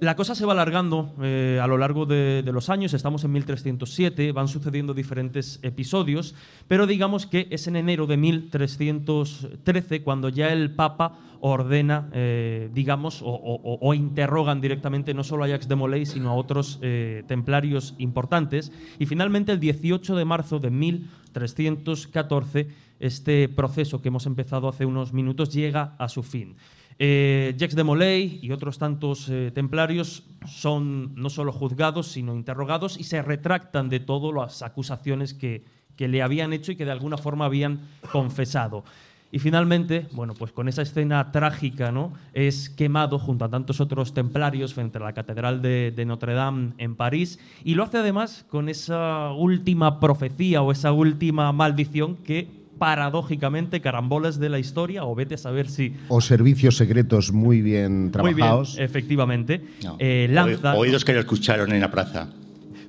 la 0.00 0.14
cosa 0.14 0.34
se 0.34 0.44
va 0.44 0.52
alargando 0.52 1.14
eh, 1.22 1.58
a 1.62 1.66
lo 1.66 1.78
largo 1.78 2.04
de, 2.04 2.42
los 2.52 2.68
años, 2.68 2.92
estamos 2.92 3.24
en 3.24 3.32
1307, 3.32 4.32
van 4.32 4.48
sucediendo 4.48 4.92
diferentes 4.94 5.58
episodios, 5.62 6.34
pero 6.68 6.86
digamos 6.86 7.26
que 7.26 7.48
es 7.50 7.66
en 7.66 7.76
enero 7.76 8.06
de 8.06 8.16
1313 8.18 10.02
cuando 10.02 10.28
ya 10.28 10.52
el 10.52 10.70
Papa 10.72 11.18
ordena, 11.40 12.10
eh, 12.12 12.68
digamos, 12.72 13.22
o 13.24 13.94
interrogan 13.94 14.60
directamente 14.60 15.14
no 15.14 15.22
solo 15.24 15.44
a 15.44 15.48
Jacques 15.48 15.68
de 15.68 15.76
Molay, 15.76 16.04
sino 16.06 16.30
a 16.30 16.34
otros 16.34 16.78
eh, 16.82 17.24
templarios 17.26 17.94
importantes. 17.98 18.72
Y 18.98 19.06
finalmente, 19.06 19.52
el 19.52 19.60
18 19.60 20.16
de 20.16 20.24
marzo 20.24 20.58
de 20.58 20.70
1314, 20.70 22.68
este 22.98 23.48
proceso 23.48 24.00
que 24.00 24.08
hemos 24.08 24.26
empezado 24.26 24.68
hace 24.68 24.86
unos 24.86 25.12
minutos 25.12 25.52
llega 25.52 25.94
a 25.98 26.08
su 26.08 26.22
fin. 26.22 26.56
Eh, 26.98 27.54
Jacques 27.58 27.76
de 27.76 27.84
Molay 27.84 28.38
y 28.40 28.52
otros 28.52 28.78
tantos 28.78 29.28
eh, 29.28 29.50
templarios 29.54 30.24
son 30.46 31.14
no 31.14 31.28
solo 31.28 31.52
juzgados, 31.52 32.06
sino 32.06 32.34
interrogados 32.34 32.98
y 32.98 33.04
se 33.04 33.20
retractan 33.20 33.90
de 33.90 34.00
todas 34.00 34.34
las 34.34 34.62
acusaciones 34.62 35.34
que, 35.34 35.64
que 35.96 36.08
le 36.08 36.22
habían 36.22 36.54
hecho 36.54 36.72
y 36.72 36.76
que 36.76 36.86
de 36.86 36.92
alguna 36.92 37.18
forma 37.18 37.44
habían 37.44 37.80
confesado. 38.12 38.84
Y 39.32 39.38
finalmente, 39.40 40.06
bueno, 40.12 40.34
pues 40.34 40.52
con 40.52 40.68
esa 40.68 40.82
escena 40.82 41.32
trágica, 41.32 41.90
¿no? 41.90 42.12
Es 42.32 42.70
quemado 42.70 43.18
junto 43.18 43.44
a 43.44 43.50
tantos 43.50 43.80
otros 43.80 44.14
templarios 44.14 44.72
frente 44.72 44.98
a 44.98 45.02
la 45.02 45.12
Catedral 45.12 45.60
de, 45.60 45.92
de 45.94 46.04
Notre 46.06 46.32
Dame 46.32 46.72
en 46.78 46.94
París. 46.94 47.38
Y 47.64 47.74
lo 47.74 47.82
hace 47.82 47.98
además 47.98 48.46
con 48.48 48.68
esa 48.68 49.32
última 49.32 50.00
profecía 50.00 50.62
o 50.62 50.72
esa 50.72 50.92
última 50.92 51.52
maldición 51.52 52.16
que 52.16 52.65
paradójicamente 52.78 53.80
carambolas 53.80 54.38
de 54.38 54.48
la 54.48 54.58
historia, 54.58 55.04
o 55.04 55.14
vete 55.14 55.34
a 55.34 55.38
saber 55.38 55.68
si 55.68 55.94
O 56.08 56.20
servicios 56.20 56.76
secretos 56.76 57.32
muy 57.32 57.62
bien 57.62 57.76
muy 57.76 58.34
bien, 58.34 58.36
trabajados. 58.36 58.78
efectivamente. 58.78 59.62
No. 59.82 59.96
Eh, 59.98 60.28
lanza, 60.30 60.74
Oídos 60.74 61.04
que 61.04 61.12
lo 61.12 61.20
escucharon 61.20 61.72
en 61.72 61.80
la 61.80 61.90
plaza. 61.90 62.28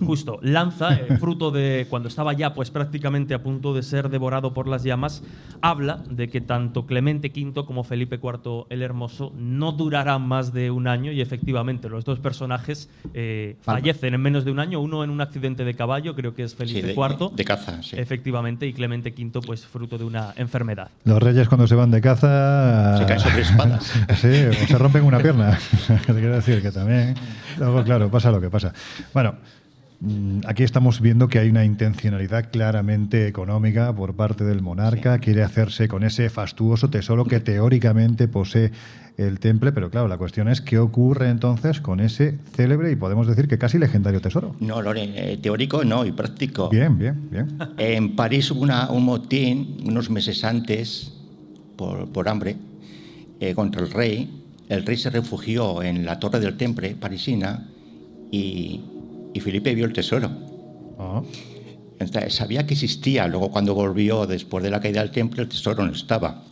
Justo, 0.05 0.39
lanza, 0.41 0.93
eh, 0.93 1.17
fruto 1.19 1.51
de 1.51 1.87
cuando 1.89 2.09
estaba 2.09 2.33
ya 2.33 2.53
pues 2.53 2.71
prácticamente 2.71 3.33
a 3.33 3.41
punto 3.43 3.73
de 3.73 3.83
ser 3.83 4.09
devorado 4.09 4.53
por 4.53 4.67
las 4.67 4.83
llamas, 4.83 5.23
habla 5.61 6.03
de 6.09 6.29
que 6.29 6.41
tanto 6.41 6.85
Clemente 6.85 7.31
V 7.35 7.65
como 7.65 7.83
Felipe 7.83 8.19
IV 8.21 8.65
el 8.69 8.81
Hermoso 8.81 9.33
no 9.37 9.71
durarán 9.71 10.27
más 10.27 10.53
de 10.53 10.71
un 10.71 10.87
año 10.87 11.11
y 11.11 11.21
efectivamente 11.21 11.89
los 11.89 12.05
dos 12.05 12.19
personajes 12.19 12.89
eh, 13.13 13.57
fallecen 13.61 14.13
en 14.13 14.21
menos 14.21 14.45
de 14.45 14.51
un 14.51 14.59
año, 14.59 14.79
uno 14.79 15.03
en 15.03 15.09
un 15.09 15.21
accidente 15.21 15.63
de 15.65 15.73
caballo, 15.73 16.15
creo 16.15 16.33
que 16.33 16.43
es 16.43 16.51
Sí, 16.51 16.57
Felipe 16.57 16.87
de, 16.87 16.93
IV, 16.93 17.31
de 17.35 17.45
caza, 17.45 17.83
sí. 17.83 17.95
efectivamente, 17.97 18.65
y 18.67 18.73
Clemente 18.73 19.13
V 19.17 19.41
pues 19.45 19.65
fruto 19.65 19.97
de 19.97 20.05
una 20.05 20.33
enfermedad. 20.37 20.89
Los 21.03 21.21
reyes 21.21 21.47
cuando 21.47 21.67
se 21.67 21.75
van 21.75 21.91
de 21.91 22.01
caza... 22.01 22.97
Se 22.97 23.05
caen 23.05 23.19
sobre 23.19 23.41
espadas. 23.41 23.93
Sí, 24.17 24.27
o 24.27 24.67
se 24.67 24.77
rompen 24.77 25.03
una 25.03 25.19
pierna. 25.19 25.59
Te 25.87 26.13
quiero 26.13 26.35
decir 26.35 26.61
que 26.61 26.71
también. 26.71 27.15
Luego, 27.57 27.83
claro, 27.83 28.09
pasa 28.09 28.31
lo 28.31 28.41
que 28.41 28.49
pasa. 28.49 28.73
Bueno, 29.13 29.35
aquí 30.45 30.63
estamos 30.63 31.01
viendo 31.01 31.27
que 31.27 31.39
hay 31.39 31.49
una 31.49 31.65
intencionalidad 31.65 32.51
claramente 32.51 33.27
económica 33.27 33.93
por 33.95 34.15
parte 34.15 34.43
del 34.43 34.61
monarca. 34.61 35.17
Quiere 35.19 35.43
hacerse 35.43 35.87
con 35.87 36.03
ese 36.03 36.29
fastuoso 36.29 36.89
tesoro 36.89 37.25
que 37.25 37.39
teóricamente 37.39 38.27
posee 38.27 38.71
el 39.17 39.39
temple, 39.39 39.71
pero 39.71 39.89
claro, 39.89 40.07
la 40.07 40.17
cuestión 40.19 40.47
es 40.47 40.61
qué 40.61 40.77
ocurre 40.77 41.29
entonces 41.29 41.81
con 41.81 41.99
ese 41.99 42.37
célebre 42.55 42.91
y 42.91 42.95
podemos 42.95 43.25
decir 43.25 43.47
que 43.47 43.57
casi 43.57 43.79
legendario 43.79 44.21
tesoro. 44.21 44.55
No, 44.59 44.79
Lore, 44.83 45.33
eh, 45.33 45.37
teórico 45.37 45.83
no, 45.83 46.05
y 46.05 46.11
práctico. 46.11 46.69
Bien, 46.69 46.95
bien, 46.99 47.27
bien. 47.31 47.57
En 47.79 48.15
París 48.15 48.51
hubo 48.51 48.61
una- 48.61 48.91
un 48.91 49.03
motín 49.05 49.77
unos 49.85 50.11
meses 50.11 50.43
antes 50.43 51.13
por, 51.75 52.07
por 52.11 52.29
hambre 52.29 52.57
eh, 53.39 53.55
contra 53.55 53.81
el 53.81 53.89
rey. 53.91 54.29
El 54.69 54.85
rey 54.85 54.97
se 54.97 55.09
refugió 55.09 55.81
en 55.81 56.05
la 56.05 56.19
torre 56.19 56.39
del 56.39 56.55
Temple 56.55 56.95
parisina 56.99 57.67
y, 58.31 58.81
y 59.33 59.39
Felipe 59.39 59.73
vio 59.75 59.85
el 59.85 59.93
tesoro. 59.93 60.29
Ah, 60.99 61.21
Entonces, 61.99 62.33
sabía 62.35 62.65
que 62.65 62.73
existía. 62.73 63.27
Luego, 63.27 63.51
cuando 63.51 63.73
volvió 63.75 64.25
después 64.27 64.63
de 64.63 64.69
la 64.71 64.79
caída 64.79 65.01
del 65.01 65.11
templo, 65.11 65.41
el 65.43 65.49
tesoro 65.49 65.85
no 65.85 65.91
estaba. 65.91 66.43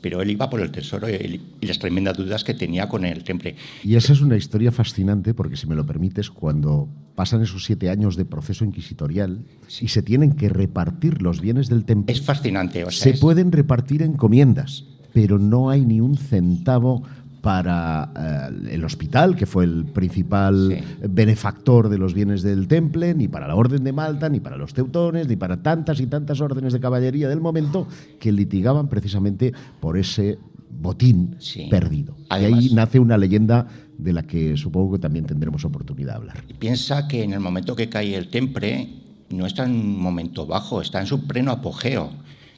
Pero 0.00 0.20
él 0.20 0.30
iba 0.30 0.50
por 0.50 0.60
el 0.60 0.72
tesoro 0.72 1.08
y, 1.08 1.40
y 1.60 1.66
las 1.66 1.78
tremendas 1.78 2.16
dudas 2.16 2.42
que 2.42 2.54
tenía 2.54 2.88
con 2.88 3.04
el 3.04 3.22
temple. 3.22 3.54
Y 3.84 3.94
esa 3.94 4.12
es 4.12 4.20
una 4.20 4.36
historia 4.36 4.72
fascinante 4.72 5.32
porque, 5.32 5.56
si 5.56 5.66
me 5.68 5.76
lo 5.76 5.86
permites, 5.86 6.28
cuando 6.28 6.88
pasan 7.14 7.42
esos 7.42 7.64
siete 7.64 7.88
años 7.88 8.16
de 8.16 8.24
proceso 8.24 8.64
inquisitorial 8.64 9.44
y 9.80 9.88
se 9.88 10.02
tienen 10.02 10.32
que 10.32 10.48
repartir 10.48 11.22
los 11.22 11.40
bienes 11.40 11.68
del 11.68 11.84
templo, 11.84 12.12
Es 12.12 12.20
fascinante. 12.22 12.82
O 12.84 12.90
sea, 12.90 13.04
se 13.04 13.10
es- 13.10 13.20
pueden 13.20 13.52
repartir 13.52 14.02
encomiendas, 14.02 14.84
pero 15.12 15.38
no 15.38 15.70
hay 15.70 15.84
ni 15.86 16.00
un 16.00 16.16
centavo 16.16 17.04
para 17.42 18.12
eh, 18.16 18.74
el 18.74 18.84
hospital, 18.84 19.36
que 19.36 19.46
fue 19.46 19.64
el 19.64 19.84
principal 19.84 20.68
Sí. 20.78 21.06
benefactor 21.10 21.88
de 21.88 21.98
los 21.98 22.14
bienes 22.14 22.42
del 22.42 22.68
temple, 22.68 23.14
ni 23.14 23.28
para 23.28 23.46
la 23.48 23.56
Orden 23.56 23.82
de 23.84 23.92
Malta, 23.92 24.28
ni 24.28 24.40
para 24.40 24.56
los 24.56 24.72
teutones, 24.72 25.28
ni 25.28 25.36
para 25.36 25.60
tantas 25.62 26.00
y 26.00 26.06
tantas 26.06 26.40
órdenes 26.40 26.72
de 26.72 26.80
caballería 26.80 27.28
del 27.28 27.40
momento 27.40 27.88
que 28.20 28.30
litigaban 28.32 28.88
precisamente 28.88 29.52
por 29.80 29.98
ese 29.98 30.38
botín 30.70 31.36
Sí. 31.38 31.66
perdido. 31.68 32.16
y 32.30 32.44
ahí 32.44 32.70
nace 32.72 32.98
una 32.98 33.18
leyenda 33.18 33.66
de 33.98 34.12
la 34.12 34.22
que 34.22 34.56
supongo 34.56 34.92
que 34.94 34.98
también 35.00 35.26
tendremos 35.26 35.64
oportunidad 35.64 36.12
de 36.12 36.16
hablar. 36.16 36.44
Piensa 36.58 37.06
que 37.08 37.22
en 37.24 37.32
el 37.34 37.40
momento 37.40 37.76
que 37.76 37.88
cae 37.90 38.16
el 38.16 38.28
temple 38.28 38.88
no 39.30 39.46
está 39.46 39.64
en 39.64 39.72
un 39.72 40.00
momento 40.00 40.46
bajo, 40.46 40.80
está 40.80 41.00
en 41.00 41.06
su 41.06 41.26
pleno 41.26 41.50
apogeo. 41.52 42.10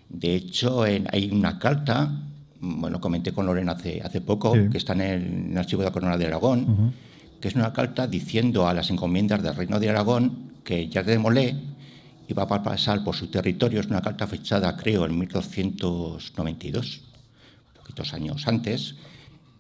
De 0.08 0.34
hecho, 0.36 0.86
en- 0.86 1.06
hay 1.12 1.30
una 1.32 1.58
carta, 1.58 2.22
bueno, 2.64 3.00
comenté 3.00 3.32
con 3.32 3.46
Lorena 3.46 3.72
hace, 3.72 4.00
hace 4.02 4.20
poco, 4.20 4.54
Sí. 4.54 4.68
que 4.70 4.78
está 4.78 4.92
en 4.94 5.00
el, 5.00 5.22
en 5.22 5.50
el 5.52 5.58
archivo 5.58 5.82
de 5.82 5.88
la 5.88 5.92
Corona 5.92 6.16
de 6.16 6.26
Aragón, 6.26 6.92
que 7.40 7.48
es 7.48 7.54
una 7.54 7.72
carta 7.72 8.06
diciendo 8.06 8.66
a 8.66 8.74
las 8.74 8.90
encomiendas 8.90 9.42
del 9.42 9.54
Reino 9.54 9.78
de 9.78 9.90
Aragón 9.90 10.52
que 10.64 10.88
Jacques 10.88 11.12
de 11.12 11.18
Molay 11.18 11.74
iba 12.28 12.42
a 12.44 12.62
pasar 12.62 13.04
por 13.04 13.14
su 13.14 13.26
territorio. 13.28 13.80
Es 13.80 13.86
una 13.86 14.00
carta 14.00 14.26
fechada, 14.26 14.76
creo, 14.76 15.04
en 15.04 15.18
1292, 15.18 17.00
poquitos 17.76 18.14
años 18.14 18.46
antes. 18.48 18.94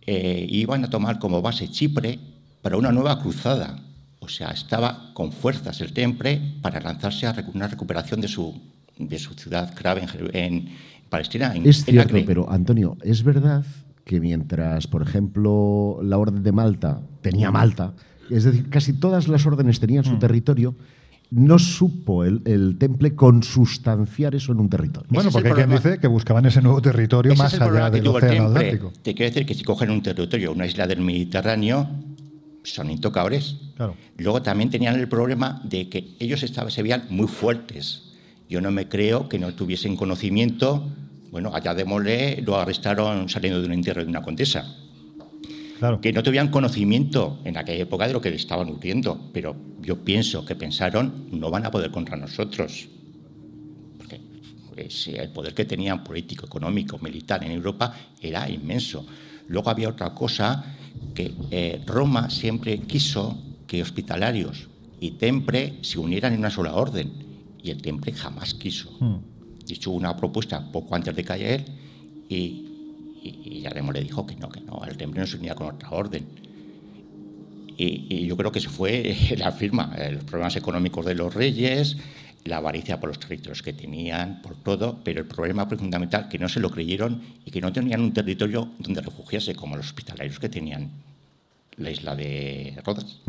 eh, 0.06 0.46
iban 0.50 0.84
a 0.84 0.90
tomar 0.90 1.18
como 1.18 1.40
base 1.40 1.70
Chipre 1.70 2.18
para 2.60 2.76
una 2.76 2.92
nueva 2.92 3.20
cruzada. 3.22 3.78
O 4.20 4.28
sea, 4.28 4.50
estaba 4.50 5.12
con 5.14 5.32
fuerzas 5.32 5.80
el 5.80 5.92
Temple 5.94 6.40
para 6.60 6.78
lanzarse 6.80 7.26
a 7.26 7.34
una 7.54 7.68
recuperación 7.68 8.20
de 8.20 8.28
su, 8.28 8.54
de 8.98 9.18
su 9.18 9.32
ciudad 9.34 9.74
clave 9.74 10.06
en 10.34 10.68
Palestina. 11.08 11.54
En, 11.54 11.66
Es 11.66 11.80
en 11.80 11.84
cierto, 11.84 12.08
Acre. 12.10 12.24
pero 12.26 12.50
Antonio, 12.50 12.96
es 13.02 13.22
verdad 13.22 13.64
que 14.04 14.20
mientras, 14.20 14.86
por 14.86 15.02
ejemplo, 15.02 15.98
la 16.02 16.18
Orden 16.18 16.42
de 16.42 16.52
Malta 16.52 17.00
tenía 17.22 17.50
Malta, 17.50 17.94
es 18.30 18.44
decir, 18.44 18.68
casi 18.68 18.92
todas 18.94 19.28
las 19.28 19.46
órdenes 19.46 19.80
tenían 19.80 20.04
su 20.04 20.18
territorio, 20.18 20.74
no 21.30 21.58
supo 21.58 22.24
el, 22.24 22.42
el 22.44 22.76
temple 22.78 23.14
consustanciar 23.14 24.34
eso 24.34 24.52
en 24.52 24.60
un 24.60 24.68
territorio. 24.68 25.08
Bueno, 25.10 25.30
porque 25.30 25.48
hay 25.48 25.54
quien 25.54 25.70
dice 25.70 25.98
que 25.98 26.06
buscaban 26.06 26.44
ese 26.46 26.60
nuevo 26.62 26.80
territorio 26.80 27.32
Ese 27.32 27.42
más 27.42 27.60
allá 27.60 27.90
del 27.90 28.06
Océano 28.06 28.28
Temple. 28.28 28.68
Atlántico. 28.68 28.92
Te 29.02 29.14
quiero 29.14 29.30
decir 29.30 29.46
que 29.46 29.54
si 29.54 29.64
cogen 29.64 29.90
un 29.90 30.02
territorio, 30.02 30.52
una 30.52 30.66
isla 30.66 30.86
del 30.86 31.00
Mediterráneo, 31.00 31.88
son 32.62 32.90
intocables. 32.90 33.56
Claro. 33.76 33.96
Luego 34.18 34.42
también 34.42 34.70
tenían 34.70 34.98
el 34.98 35.08
problema 35.08 35.60
de 35.64 35.88
que 35.88 36.14
ellos 36.18 36.42
estaban, 36.42 36.70
se 36.70 36.82
veían 36.82 37.04
muy 37.10 37.26
fuertes. 37.26 38.13
Yo 38.48 38.60
no 38.60 38.70
me 38.70 38.88
creo 38.88 39.28
que 39.28 39.38
no 39.38 39.54
tuviesen 39.54 39.96
conocimiento. 39.96 40.90
Bueno, 41.30 41.54
allá 41.54 41.74
de 41.74 41.84
Molé 41.84 42.42
lo 42.42 42.56
arrestaron 42.56 43.28
saliendo 43.28 43.60
de 43.60 43.66
un 43.66 43.72
entierro 43.72 44.02
de 44.02 44.08
una 44.08 44.22
condesa. 44.22 44.76
Claro. 45.78 46.00
Que 46.00 46.12
no 46.12 46.22
tuvieran 46.22 46.48
conocimiento 46.48 47.40
en 47.44 47.56
aquella 47.56 47.82
época 47.82 48.06
de 48.06 48.12
lo 48.12 48.20
que 48.20 48.30
le 48.30 48.36
estaban 48.36 48.68
ocurriendo. 48.68 49.30
Pero 49.32 49.56
yo 49.80 50.04
pienso 50.04 50.44
que 50.44 50.54
pensaron, 50.54 51.26
no 51.32 51.50
van 51.50 51.66
a 51.66 51.70
poder 51.70 51.90
contra 51.90 52.16
nosotros. 52.16 52.88
Porque 53.98 54.20
pues, 54.74 55.08
el 55.08 55.30
poder 55.30 55.54
que 55.54 55.64
tenían 55.64 56.04
político, 56.04 56.46
económico, 56.46 56.98
militar 56.98 57.42
en 57.42 57.52
Europa 57.52 57.94
era 58.20 58.48
inmenso. 58.48 59.06
Luego 59.48 59.70
había 59.70 59.88
otra 59.88 60.14
cosa 60.14 60.76
que 61.14 61.32
eh, 61.50 61.82
Roma 61.86 62.30
siempre 62.30 62.78
quiso 62.80 63.36
que 63.66 63.82
hospitalarios 63.82 64.68
y 65.00 65.12
Temple 65.12 65.78
se 65.82 65.98
unieran 65.98 66.32
en 66.32 66.38
una 66.38 66.50
sola 66.50 66.74
orden 66.74 67.33
y 67.64 67.70
el 67.70 67.80
Temple 67.80 68.12
jamás 68.12 68.54
quiso. 68.54 68.90
Mm. 69.00 69.16
Hubo 69.86 69.96
una 69.96 70.14
propuesta 70.14 70.70
poco 70.70 70.94
antes 70.94 71.16
de 71.16 71.24
caer 71.24 71.64
y, 72.28 72.34
y, 73.22 73.40
y 73.42 73.60
Yaremo 73.62 73.90
le 73.90 74.02
dijo 74.02 74.26
que 74.26 74.36
no, 74.36 74.50
que 74.50 74.60
no, 74.60 74.82
el 74.86 74.96
Temple 74.98 75.20
no 75.20 75.26
se 75.26 75.38
unía 75.38 75.54
con 75.54 75.74
otra 75.74 75.90
orden. 75.90 76.26
Y, 77.76 78.06
y 78.08 78.26
yo 78.26 78.36
creo 78.36 78.52
que 78.52 78.60
se 78.60 78.68
fue 78.68 79.16
la 79.38 79.50
firma, 79.50 79.94
eh, 79.96 80.12
los 80.12 80.24
problemas 80.24 80.54
económicos 80.56 81.06
de 81.06 81.14
los 81.14 81.32
reyes, 81.32 81.96
la 82.44 82.58
avaricia 82.58 83.00
por 83.00 83.08
los 83.08 83.18
territorios 83.18 83.62
que 83.62 83.72
tenían, 83.72 84.42
por 84.42 84.56
todo, 84.56 85.00
pero 85.02 85.20
el 85.20 85.26
problema 85.26 85.64
fundamental 85.66 86.28
que 86.28 86.38
no 86.38 86.50
se 86.50 86.60
lo 86.60 86.70
creyeron 86.70 87.22
y 87.46 87.50
que 87.50 87.62
no 87.62 87.72
tenían 87.72 88.02
un 88.02 88.12
territorio 88.12 88.68
donde 88.78 89.00
refugiarse 89.00 89.54
como 89.54 89.76
los 89.76 89.86
hospitalarios 89.86 90.38
que 90.38 90.50
tenían 90.50 90.90
la 91.78 91.90
isla 91.90 92.14
de 92.14 92.78
Rodas. 92.84 93.22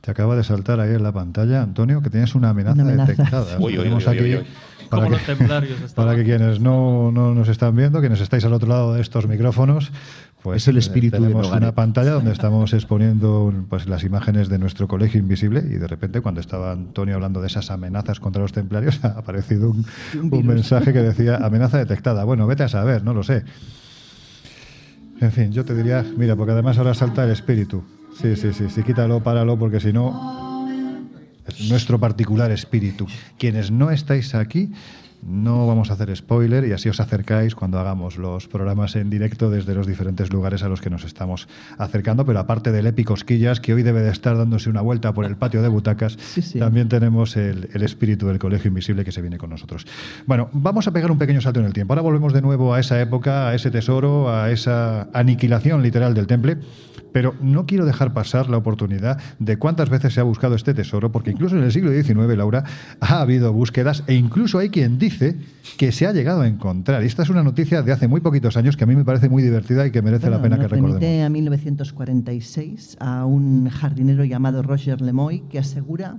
Te 0.00 0.10
acaba 0.10 0.36
de 0.36 0.44
saltar 0.44 0.80
ahí 0.80 0.94
en 0.94 1.02
la 1.02 1.12
pantalla, 1.12 1.62
Antonio, 1.62 2.00
que 2.02 2.10
tienes 2.10 2.34
una 2.34 2.50
amenaza, 2.50 2.74
Una 2.74 2.82
amenaza. 2.84 3.10
detectada. 3.12 3.58
Uy, 3.58 3.78
uy, 3.78 3.88
aquí 3.88 4.20
uy, 4.22 4.34
uy. 4.36 4.44
para 4.90 5.04
Como 5.04 5.16
que- 5.18 5.32
los. 5.34 5.92
Para 5.94 6.14
que 6.16 6.24
quienes 6.24 6.60
no, 6.60 7.10
no 7.12 7.34
nos 7.34 7.48
están 7.48 7.74
viendo, 7.74 8.00
quienes 8.00 8.20
estáis 8.20 8.44
al 8.44 8.52
otro 8.52 8.68
lado 8.68 8.94
de 8.94 9.00
estos 9.00 9.26
micrófonos, 9.26 9.90
pues 10.42 10.62
Es 10.62 10.68
el 10.68 10.78
espíritu 10.78 11.16
eh, 11.16 11.20
de 11.20 11.26
tenemos 11.26 11.50
una 11.50 11.72
pantalla 11.74 12.12
donde 12.12 12.30
estamos 12.32 12.72
exponiendo 12.72 13.52
pues, 13.68 13.86
las 13.88 14.04
imágenes 14.04 14.48
de 14.48 14.58
nuestro 14.58 14.86
colegio 14.86 15.18
invisible 15.20 15.64
y 15.68 15.74
de 15.78 15.86
repente 15.88 16.20
cuando 16.20 16.40
estaba 16.40 16.70
Antonio 16.70 17.16
hablando 17.16 17.40
de 17.40 17.48
esas 17.48 17.70
amenazas 17.72 18.20
contra 18.20 18.40
los 18.40 18.52
templarios 18.52 19.00
ha 19.04 19.08
aparecido 19.18 19.70
un, 19.70 19.84
un 20.30 20.46
mensaje 20.46 20.92
que 20.92 21.00
decía 21.02 21.36
amenaza 21.38 21.78
detectada. 21.78 22.22
Bueno, 22.24 22.46
vete 22.46 22.62
a 22.62 22.68
saber, 22.68 23.02
no 23.02 23.14
lo 23.14 23.22
sé. 23.24 23.42
En 25.20 25.32
fin, 25.32 25.50
yo 25.50 25.64
te 25.64 25.74
diría, 25.74 26.04
mira, 26.16 26.36
porque 26.36 26.52
además 26.52 26.78
ahora 26.78 26.94
salta 26.94 27.24
el 27.24 27.30
espíritu. 27.32 27.82
Sí, 28.20 28.34
sí, 28.36 28.52
sí, 28.52 28.64
sí, 28.68 28.82
quítalo, 28.82 29.22
páralo, 29.22 29.58
porque 29.58 29.78
si 29.80 29.92
no, 29.92 30.66
es 31.46 31.68
nuestro 31.70 31.98
particular 32.00 32.50
espíritu. 32.50 33.06
Quienes 33.38 33.70
no 33.70 33.90
estáis 33.92 34.34
aquí, 34.34 34.72
no 35.22 35.66
vamos 35.66 35.90
a 35.90 35.94
hacer 35.94 36.14
spoiler 36.16 36.64
y 36.66 36.72
así 36.72 36.88
os 36.88 36.98
acercáis 37.00 37.54
cuando 37.54 37.78
hagamos 37.78 38.18
los 38.18 38.46
programas 38.48 38.94
en 38.96 39.08
directo 39.10 39.50
desde 39.50 39.74
los 39.74 39.86
diferentes 39.86 40.32
lugares 40.32 40.62
a 40.64 40.68
los 40.68 40.80
que 40.80 40.90
nos 40.90 41.04
estamos 41.04 41.48
acercando. 41.76 42.24
Pero 42.26 42.40
aparte 42.40 42.72
del 42.72 42.86
épico 42.88 43.14
Quillas, 43.14 43.60
que 43.60 43.72
hoy 43.74 43.82
debe 43.84 44.00
de 44.02 44.10
estar 44.10 44.36
dándose 44.36 44.68
una 44.68 44.80
vuelta 44.80 45.12
por 45.14 45.24
el 45.24 45.36
patio 45.36 45.62
de 45.62 45.68
butacas, 45.68 46.16
Sí, 46.20 46.42
sí. 46.42 46.58
también 46.58 46.88
tenemos 46.88 47.36
el, 47.36 47.68
el 47.72 47.82
espíritu 47.82 48.26
del 48.26 48.38
Colegio 48.40 48.68
Invisible 48.68 49.04
que 49.04 49.12
se 49.12 49.20
viene 49.20 49.38
con 49.38 49.50
nosotros. 49.50 49.86
Bueno, 50.26 50.50
vamos 50.52 50.86
a 50.88 50.92
pegar 50.92 51.10
un 51.12 51.18
pequeño 51.18 51.40
salto 51.40 51.60
en 51.60 51.66
el 51.66 51.72
tiempo. 51.72 51.92
Ahora 51.94 52.02
volvemos 52.02 52.32
de 52.32 52.42
nuevo 52.42 52.74
a 52.74 52.80
esa 52.80 53.00
época, 53.00 53.48
a 53.48 53.54
ese 53.54 53.70
tesoro, 53.70 54.32
a 54.32 54.50
esa 54.50 55.08
aniquilación 55.12 55.82
literal 55.82 56.14
del 56.14 56.26
temple. 56.26 56.58
Pero 57.12 57.34
no 57.40 57.66
quiero 57.66 57.86
dejar 57.86 58.12
pasar 58.12 58.48
la 58.48 58.56
oportunidad 58.56 59.18
de 59.38 59.56
cuántas 59.56 59.88
veces 59.90 60.14
se 60.14 60.20
ha 60.20 60.24
buscado 60.24 60.54
este 60.54 60.74
tesoro, 60.74 61.12
porque 61.12 61.30
incluso 61.30 61.56
en 61.56 61.64
el 61.64 61.72
siglo 61.72 61.90
XIX, 61.90 62.36
Laura, 62.36 62.64
ha 63.00 63.20
habido 63.20 63.52
búsquedas 63.52 64.04
e 64.06 64.14
incluso 64.14 64.58
hay 64.58 64.70
quien 64.70 64.98
dice 64.98 65.36
que 65.76 65.92
se 65.92 66.06
ha 66.06 66.12
llegado 66.12 66.42
a 66.42 66.48
encontrar. 66.48 67.02
Y 67.02 67.06
esta 67.06 67.22
es 67.22 67.30
una 67.30 67.42
noticia 67.42 67.82
de 67.82 67.92
hace 67.92 68.08
muy 68.08 68.20
poquitos 68.20 68.56
años 68.56 68.76
que 68.76 68.84
a 68.84 68.86
mí 68.86 68.96
me 68.96 69.04
parece 69.04 69.28
muy 69.28 69.42
divertida 69.42 69.86
y 69.86 69.90
que 69.90 70.02
merece 70.02 70.30
la 70.30 70.40
pena 70.40 70.56
que 70.56 70.62
recordemos. 70.62 70.92
remite 70.92 71.22
a 71.22 71.28
1946 71.28 72.96
a 73.00 73.24
un 73.24 73.68
jardinero 73.68 74.24
llamado 74.24 74.62
Roger 74.62 75.00
Lemoy 75.00 75.40
que 75.48 75.58
asegura 75.58 76.16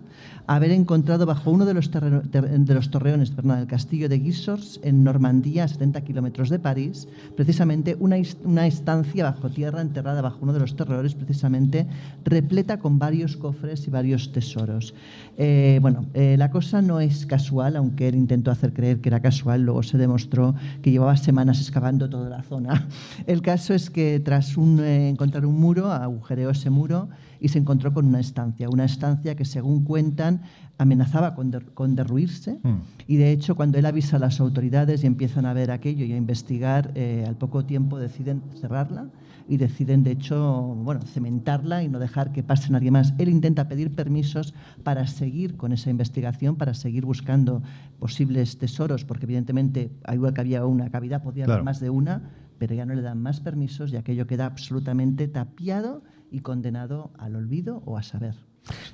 haber 0.55 0.71
encontrado 0.71 1.27
bajo 1.27 1.51
uno 1.51 1.63
de 1.63 1.75
los, 1.75 1.91
torreones 1.91 3.29
perdón, 3.29 3.59
del 3.59 3.67
castillo 3.67 4.09
de 4.09 4.19
Gisors 4.19 4.79
en 4.83 5.03
Normandía, 5.03 5.65
a 5.65 5.67
70 5.67 6.01
kilómetros 6.01 6.49
de 6.49 6.57
París, 6.57 7.07
precisamente 7.37 7.95
una, 7.99 8.15
una 8.43 8.65
estancia 8.65 9.25
bajo 9.25 9.51
tierra 9.51 9.81
enterrada 9.81 10.23
bajo 10.23 10.39
uno 10.41 10.53
de 10.53 10.59
los 10.59 10.75
terrores, 10.75 11.13
precisamente 11.13 11.85
repleta 12.25 12.79
con 12.79 12.97
varios 12.97 13.37
cofres 13.37 13.87
y 13.87 13.91
varios 13.91 14.31
tesoros. 14.31 14.95
Eh, 15.37 15.77
bueno, 15.83 16.07
eh, 16.15 16.35
la 16.35 16.49
cosa 16.49 16.81
no 16.81 16.99
es 16.99 17.27
casual, 17.27 17.75
aunque 17.75 18.07
él 18.07 18.15
intentó 18.15 18.49
hacer 18.49 18.73
creer 18.73 19.01
que 19.01 19.09
era 19.09 19.19
casual, 19.19 19.61
luego 19.61 19.83
se 19.83 19.99
demostró 19.99 20.55
que 20.81 20.89
llevaba 20.89 21.15
semanas 21.15 21.61
excavando 21.61 22.09
toda 22.09 22.27
la 22.27 22.41
zona. 22.41 22.87
El 23.27 23.43
caso 23.43 23.75
es 23.75 23.91
que 23.91 24.19
tras 24.19 24.57
eh, 24.57 25.09
encontrar 25.09 25.45
un 25.45 25.59
muro, 25.59 25.91
agujereó 25.91 26.49
ese 26.49 26.71
muro 26.71 27.07
y 27.39 27.47
se 27.49 27.59
encontró 27.59 27.93
con 27.93 28.05
una 28.05 28.19
estancia, 28.19 28.69
una 28.69 28.85
estancia 28.85 29.35
que 29.35 29.45
según 29.45 29.83
cuentan 29.83 30.41
amenazaba 30.77 31.35
con, 31.35 31.51
der- 31.51 31.71
con 31.73 31.95
derruirse 31.95 32.59
Mm. 32.63 32.77
y 33.07 33.15
de 33.17 33.31
hecho 33.31 33.55
cuando 33.55 33.77
él 33.77 33.85
avisa 33.85 34.17
a 34.17 34.19
las 34.19 34.39
autoridades 34.39 35.03
y 35.03 35.07
empiezan 35.07 35.45
a 35.45 35.53
ver 35.53 35.71
aquello 35.71 36.05
y 36.05 36.13
a 36.13 36.17
investigar, 36.17 36.91
eh, 36.95 37.25
al 37.27 37.35
poco 37.37 37.65
tiempo 37.65 37.97
deciden 37.99 38.41
cerrarla 38.59 39.09
y 39.47 39.57
deciden 39.57 40.03
de 40.03 40.11
hecho 40.11 40.75
bueno, 40.83 41.01
cementarla 41.01 41.81
y 41.83 41.89
no 41.89 41.97
dejar 41.99 42.31
que 42.31 42.43
pase 42.43 42.71
nadie 42.71 42.91
más. 42.91 43.13
Él 43.17 43.29
intenta 43.29 43.67
pedir 43.67 43.95
permisos 43.95 44.53
para 44.83 45.07
seguir 45.07 45.57
con 45.57 45.71
esa 45.73 45.89
investigación, 45.89 46.55
para 46.55 46.73
seguir 46.75 47.03
buscando 47.05 47.63
posibles 47.99 48.57
tesoros, 48.57 49.05
porque 49.05 49.25
evidentemente, 49.25 49.91
al 50.03 50.15
igual 50.15 50.33
que 50.33 50.41
había 50.41 50.65
una 50.65 50.89
cavidad, 50.89 51.23
podía 51.23 51.45
Claro. 51.45 51.53
haber 51.61 51.65
más 51.65 51.79
de 51.79 51.89
una, 51.89 52.29
pero 52.59 52.75
ya 52.75 52.85
no 52.85 52.93
le 52.93 53.01
dan 53.01 53.21
más 53.21 53.39
permisos 53.39 53.91
y 53.91 53.95
aquello 53.97 54.27
queda 54.27 54.45
absolutamente 54.45 55.27
tapiado 55.27 56.03
y 56.31 56.39
condenado 56.41 57.11
al 57.17 57.35
olvido 57.35 57.81
o 57.85 57.97
a 57.97 58.03
saber. 58.03 58.35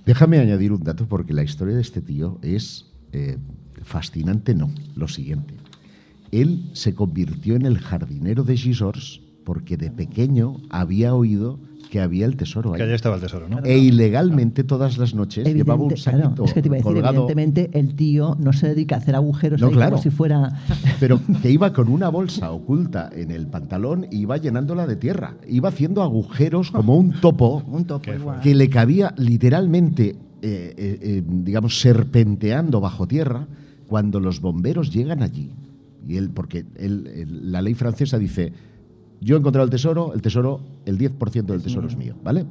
Déjame 0.05 0.39
añadir 0.39 0.71
un 0.71 0.83
dato 0.83 1.07
porque 1.07 1.33
la 1.33 1.43
historia 1.43 1.75
de 1.75 1.81
este 1.81 2.01
tío 2.01 2.39
es 2.41 2.91
eh, 3.11 3.37
fascinante, 3.83 4.53
no, 4.53 4.69
lo 4.95 5.07
siguiente. 5.07 5.55
Él 6.31 6.69
se 6.73 6.95
convirtió 6.95 7.55
en 7.55 7.65
el 7.65 7.79
jardinero 7.79 8.43
de 8.43 8.57
Gisors 8.57 9.21
porque 9.43 9.77
de 9.77 9.91
pequeño 9.91 10.57
había 10.69 11.13
oído 11.13 11.59
que 11.89 11.99
había 12.01 12.25
el 12.25 12.35
tesoro 12.35 12.71
Que 12.73 12.81
ahí. 12.81 12.87
allá 12.87 12.95
estaba 12.95 13.15
el 13.15 13.21
tesoro, 13.21 13.47
¿no? 13.47 13.59
E 13.63 13.77
ilegalmente 13.77 14.63
todas 14.63 14.97
las 14.97 15.13
noches 15.15 15.45
llevaba 15.53 15.83
un 15.83 15.89
claro, 15.89 16.01
saquito 16.01 16.43
es 16.45 16.53
que 16.53 16.61
te 16.61 16.67
iba 16.67 16.75
a 16.75 16.77
decir, 16.77 16.91
colgado, 16.93 17.13
evidentemente 17.27 17.69
el 17.73 17.95
tío 17.95 18.35
no 18.39 18.53
se 18.53 18.67
dedica 18.69 18.95
a 18.95 18.97
hacer 18.99 19.15
agujeros 19.15 19.61
No, 19.61 19.67
ahí 19.67 19.73
claro. 19.73 19.91
como 19.91 20.03
si 20.03 20.09
fuera... 20.09 20.51
pero 20.99 21.19
que 21.41 21.51
iba 21.51 21.71
con 21.73 21.87
una 21.89 22.09
bolsa 22.09 22.51
oculta 22.51 23.09
en 23.13 23.31
el 23.31 23.47
pantalón 23.47 24.05
y 24.11 24.19
iba 24.21 24.37
llenándola 24.37 24.87
de 24.87 24.95
tierra. 24.95 25.35
Iba 25.47 25.69
haciendo 25.69 26.01
agujeros 26.03 26.71
como 26.71 26.95
un 26.97 27.13
topo 27.21 27.63
un 27.67 27.85
topo 27.85 28.13
igual. 28.13 28.41
que 28.41 28.55
le 28.55 28.69
cabía 28.69 29.13
literalmente, 29.17 30.09
eh, 30.41 30.73
eh, 30.77 30.99
eh, 31.01 31.23
digamos, 31.27 31.79
serpenteando 31.79 32.81
bajo 32.81 33.07
tierra 33.07 33.47
cuando 33.87 34.19
los 34.19 34.41
bomberos 34.41 34.91
llegan 34.91 35.21
allí. 35.21 35.51
Y 36.07 36.17
él, 36.17 36.29
porque 36.31 36.65
él- 36.77 37.07
él- 37.07 37.51
la 37.51 37.61
ley 37.61 37.73
francesa 37.73 38.17
dice, 38.19 38.51
yo 39.21 39.35
he 39.35 39.39
encontrado 39.39 39.65
el 39.65 39.71
tesoro, 39.71 40.13
el 40.13 40.21
tesoro, 40.21 40.61
el 40.85 40.97
10% 40.97 41.45
del 41.45 41.61
tesoro 41.61 41.87
es 41.87 41.97
mío, 41.97 42.15
¿vale? 42.23 42.45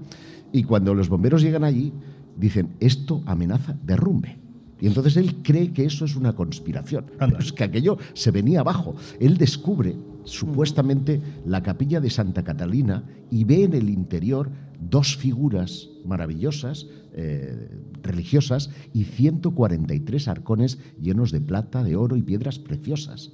Y 0.52 0.64
cuando 0.64 0.94
los 0.94 1.08
bomberos 1.08 1.42
llegan 1.42 1.64
allí, 1.64 1.92
dicen, 2.36 2.74
esto 2.80 3.22
amenaza 3.26 3.76
derrumbe. 3.84 4.38
Y 4.80 4.86
entonces 4.86 5.16
él 5.16 5.36
cree 5.42 5.72
que 5.72 5.84
eso 5.84 6.04
es 6.04 6.16
una 6.16 6.34
conspiración. 6.34 7.06
Pero 7.18 7.38
es 7.38 7.52
que 7.52 7.64
aquello 7.64 7.96
se 8.12 8.30
venía 8.30 8.60
abajo. 8.60 8.96
Él 9.20 9.38
descubre 9.38 9.96
supuestamente 10.24 11.20
la 11.46 11.62
capilla 11.62 12.00
de 12.00 12.10
Santa 12.10 12.42
Catalina 12.42 13.04
y 13.30 13.44
ve 13.44 13.64
en 13.64 13.74
el 13.74 13.88
interior 13.88 14.50
dos 14.80 15.16
figuras 15.16 15.88
maravillosas, 16.04 16.86
eh, 17.12 17.68
religiosas, 18.02 18.70
y 18.92 19.04
143 19.04 20.28
arcones 20.28 20.78
llenos 21.00 21.30
de 21.30 21.40
plata, 21.40 21.82
de 21.82 21.96
oro 21.96 22.16
y 22.16 22.22
piedras 22.22 22.58
preciosas. 22.58 23.32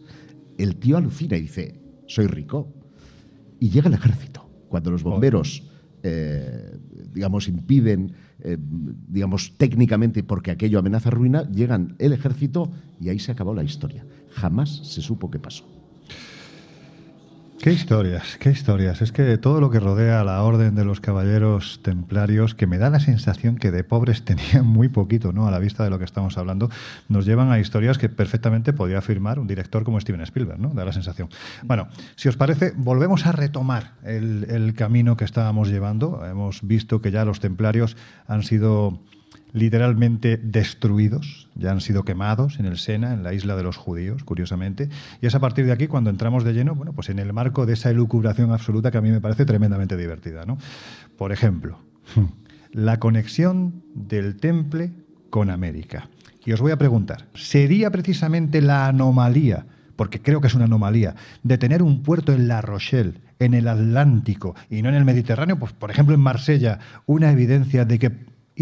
El 0.58 0.76
tío 0.76 0.96
alucina 0.96 1.36
y 1.36 1.42
dice, 1.42 1.80
soy 2.06 2.26
rico. 2.26 2.79
Y 3.60 3.70
llega 3.70 3.88
el 3.88 3.94
ejército. 3.94 4.48
Cuando 4.68 4.90
los 4.90 5.02
bomberos, 5.02 5.62
eh, 6.02 6.76
digamos, 7.12 7.46
impiden, 7.46 8.12
eh, 8.40 8.56
digamos, 8.58 9.56
técnicamente 9.56 10.24
porque 10.24 10.50
aquello 10.50 10.78
amenaza 10.78 11.10
ruina, 11.10 11.48
llegan 11.50 11.94
el 11.98 12.12
ejército 12.12 12.72
y 13.00 13.10
ahí 13.10 13.18
se 13.18 13.32
acabó 13.32 13.54
la 13.54 13.62
historia. 13.62 14.06
Jamás 14.30 14.70
se 14.70 15.02
supo 15.02 15.30
qué 15.30 15.38
pasó. 15.38 15.79
Qué 17.62 17.74
historias, 17.74 18.38
qué 18.38 18.50
historias. 18.50 19.02
Es 19.02 19.12
que 19.12 19.36
todo 19.36 19.60
lo 19.60 19.68
que 19.68 19.80
rodea 19.80 20.22
a 20.22 20.24
la 20.24 20.42
orden 20.42 20.74
de 20.74 20.82
los 20.82 21.02
caballeros 21.02 21.80
templarios, 21.82 22.54
que 22.54 22.66
me 22.66 22.78
da 22.78 22.88
la 22.88 23.00
sensación 23.00 23.56
que 23.56 23.70
de 23.70 23.84
pobres 23.84 24.24
tenían 24.24 24.64
muy 24.64 24.88
poquito, 24.88 25.34
¿no? 25.34 25.46
A 25.46 25.50
la 25.50 25.58
vista 25.58 25.84
de 25.84 25.90
lo 25.90 25.98
que 25.98 26.06
estamos 26.06 26.38
hablando, 26.38 26.70
nos 27.08 27.26
llevan 27.26 27.52
a 27.52 27.58
historias 27.58 27.98
que 27.98 28.08
perfectamente 28.08 28.72
podría 28.72 28.96
afirmar 28.96 29.38
un 29.38 29.46
director 29.46 29.84
como 29.84 30.00
Steven 30.00 30.22
Spielberg, 30.22 30.58
¿no? 30.58 30.70
Da 30.70 30.86
la 30.86 30.92
sensación. 30.94 31.28
Bueno, 31.62 31.88
si 32.16 32.30
os 32.30 32.38
parece, 32.38 32.72
volvemos 32.76 33.26
a 33.26 33.32
retomar 33.32 33.92
el 34.04 34.72
camino 34.74 35.18
que 35.18 35.26
estábamos 35.26 35.68
llevando. 35.68 36.24
Hemos 36.24 36.62
visto 36.62 37.02
que 37.02 37.10
ya 37.10 37.26
los 37.26 37.40
templarios 37.40 37.94
han 38.26 38.42
sido 38.42 39.02
literalmente 39.52 40.36
destruidos, 40.36 41.48
ya 41.54 41.72
han 41.72 41.80
sido 41.80 42.04
quemados 42.04 42.58
en 42.60 42.66
el 42.66 42.78
Sena, 42.78 43.12
en 43.12 43.22
la 43.22 43.34
isla 43.34 43.56
de 43.56 43.62
los 43.62 43.76
judíos, 43.76 44.24
curiosamente, 44.24 44.88
y 45.20 45.26
es 45.26 45.34
a 45.34 45.40
partir 45.40 45.66
de 45.66 45.72
aquí 45.72 45.86
cuando 45.86 46.10
entramos 46.10 46.44
de 46.44 46.52
lleno, 46.52 46.74
bueno, 46.74 46.92
pues 46.92 47.08
en 47.08 47.18
el 47.18 47.32
marco 47.32 47.66
de 47.66 47.74
esa 47.74 47.90
elucubración 47.90 48.52
absoluta 48.52 48.90
que 48.90 48.98
a 48.98 49.02
mí 49.02 49.10
me 49.10 49.20
parece 49.20 49.44
tremendamente 49.44 49.96
divertida, 49.96 50.44
¿no? 50.44 50.58
Por 51.16 51.32
ejemplo, 51.32 51.78
la 52.72 52.98
conexión 52.98 53.82
del 53.94 54.36
temple 54.36 54.92
con 55.30 55.50
América. 55.50 56.08
Y 56.44 56.52
os 56.52 56.60
voy 56.60 56.72
a 56.72 56.78
preguntar, 56.78 57.26
¿sería 57.34 57.90
precisamente 57.90 58.62
la 58.62 58.86
anomalía, 58.86 59.66
porque 59.96 60.22
creo 60.22 60.40
que 60.40 60.46
es 60.46 60.54
una 60.54 60.64
anomalía, 60.64 61.14
de 61.42 61.58
tener 61.58 61.82
un 61.82 62.02
puerto 62.02 62.32
en 62.32 62.48
La 62.48 62.62
Rochelle, 62.62 63.20
en 63.40 63.54
el 63.54 63.66
Atlántico 63.68 64.54
y 64.68 64.82
no 64.82 64.90
en 64.90 64.94
el 64.94 65.04
Mediterráneo, 65.04 65.58
pues 65.58 65.72
por 65.72 65.90
ejemplo 65.90 66.14
en 66.14 66.20
Marsella, 66.20 66.78
una 67.06 67.32
evidencia 67.32 67.84
de 67.84 67.98
que 67.98 68.12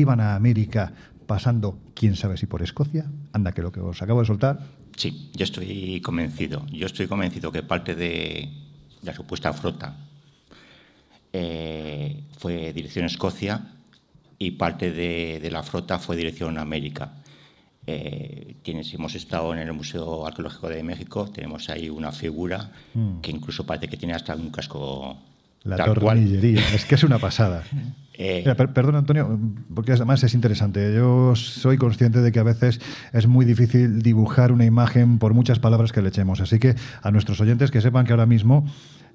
iban 0.00 0.20
a 0.20 0.34
América 0.34 0.92
pasando, 1.26 1.78
quién 1.94 2.16
sabe 2.16 2.36
si 2.36 2.46
por 2.46 2.62
Escocia. 2.62 3.04
Anda, 3.32 3.52
que 3.52 3.62
lo 3.62 3.70
que 3.72 3.80
os 3.80 4.00
acabo 4.00 4.20
de 4.20 4.26
soltar. 4.26 4.60
Sí, 4.96 5.30
yo 5.34 5.44
estoy 5.44 6.00
convencido. 6.00 6.64
Yo 6.72 6.86
estoy 6.86 7.06
convencido 7.06 7.52
que 7.52 7.62
parte 7.62 7.94
de 7.94 8.48
la 9.02 9.14
supuesta 9.14 9.52
flota 9.52 9.96
eh, 11.32 12.22
fue 12.38 12.72
dirección 12.72 13.04
Escocia 13.04 13.60
y 14.38 14.52
parte 14.52 14.90
de, 14.92 15.40
de 15.40 15.50
la 15.50 15.62
flota 15.62 15.98
fue 15.98 16.16
dirección 16.16 16.58
América. 16.58 17.12
Eh, 17.86 18.56
tienes, 18.62 18.92
hemos 18.94 19.14
estado 19.14 19.52
en 19.54 19.60
el 19.60 19.72
Museo 19.72 20.26
Arqueológico 20.26 20.68
de 20.68 20.82
México, 20.82 21.28
tenemos 21.30 21.68
ahí 21.70 21.88
una 21.88 22.12
figura 22.12 22.70
Mm. 22.94 23.20
que 23.20 23.30
incluso 23.30 23.64
parece 23.64 23.88
que 23.88 23.96
tiene 23.96 24.14
hasta 24.14 24.34
un 24.34 24.50
casco 24.50 25.16
La 25.64 25.76
tal 25.76 25.94
cual. 25.98 26.16
tornillería. 26.18 26.60
Es 26.74 26.84
que 26.84 26.94
es 26.94 27.04
una 27.04 27.18
pasada. 27.18 27.62
Eh, 28.20 28.40
Mira, 28.44 28.56
per- 28.56 28.72
perdón, 28.72 28.96
Antonio, 28.96 29.38
porque 29.72 29.92
además 29.92 30.24
es 30.24 30.34
interesante. 30.34 30.92
Yo 30.92 31.36
soy 31.36 31.78
consciente 31.78 32.20
de 32.20 32.32
que 32.32 32.40
a 32.40 32.42
veces 32.42 32.80
es 33.12 33.28
muy 33.28 33.44
difícil 33.44 34.02
dibujar 34.02 34.50
una 34.50 34.64
imagen 34.64 35.20
por 35.20 35.34
muchas 35.34 35.60
palabras 35.60 35.92
que 35.92 36.02
le 36.02 36.08
echemos. 36.08 36.40
Así 36.40 36.58
que 36.58 36.74
a 37.00 37.12
nuestros 37.12 37.40
oyentes 37.40 37.70
que 37.70 37.80
sepan 37.80 38.06
que 38.06 38.12
ahora 38.12 38.26
mismo 38.26 38.66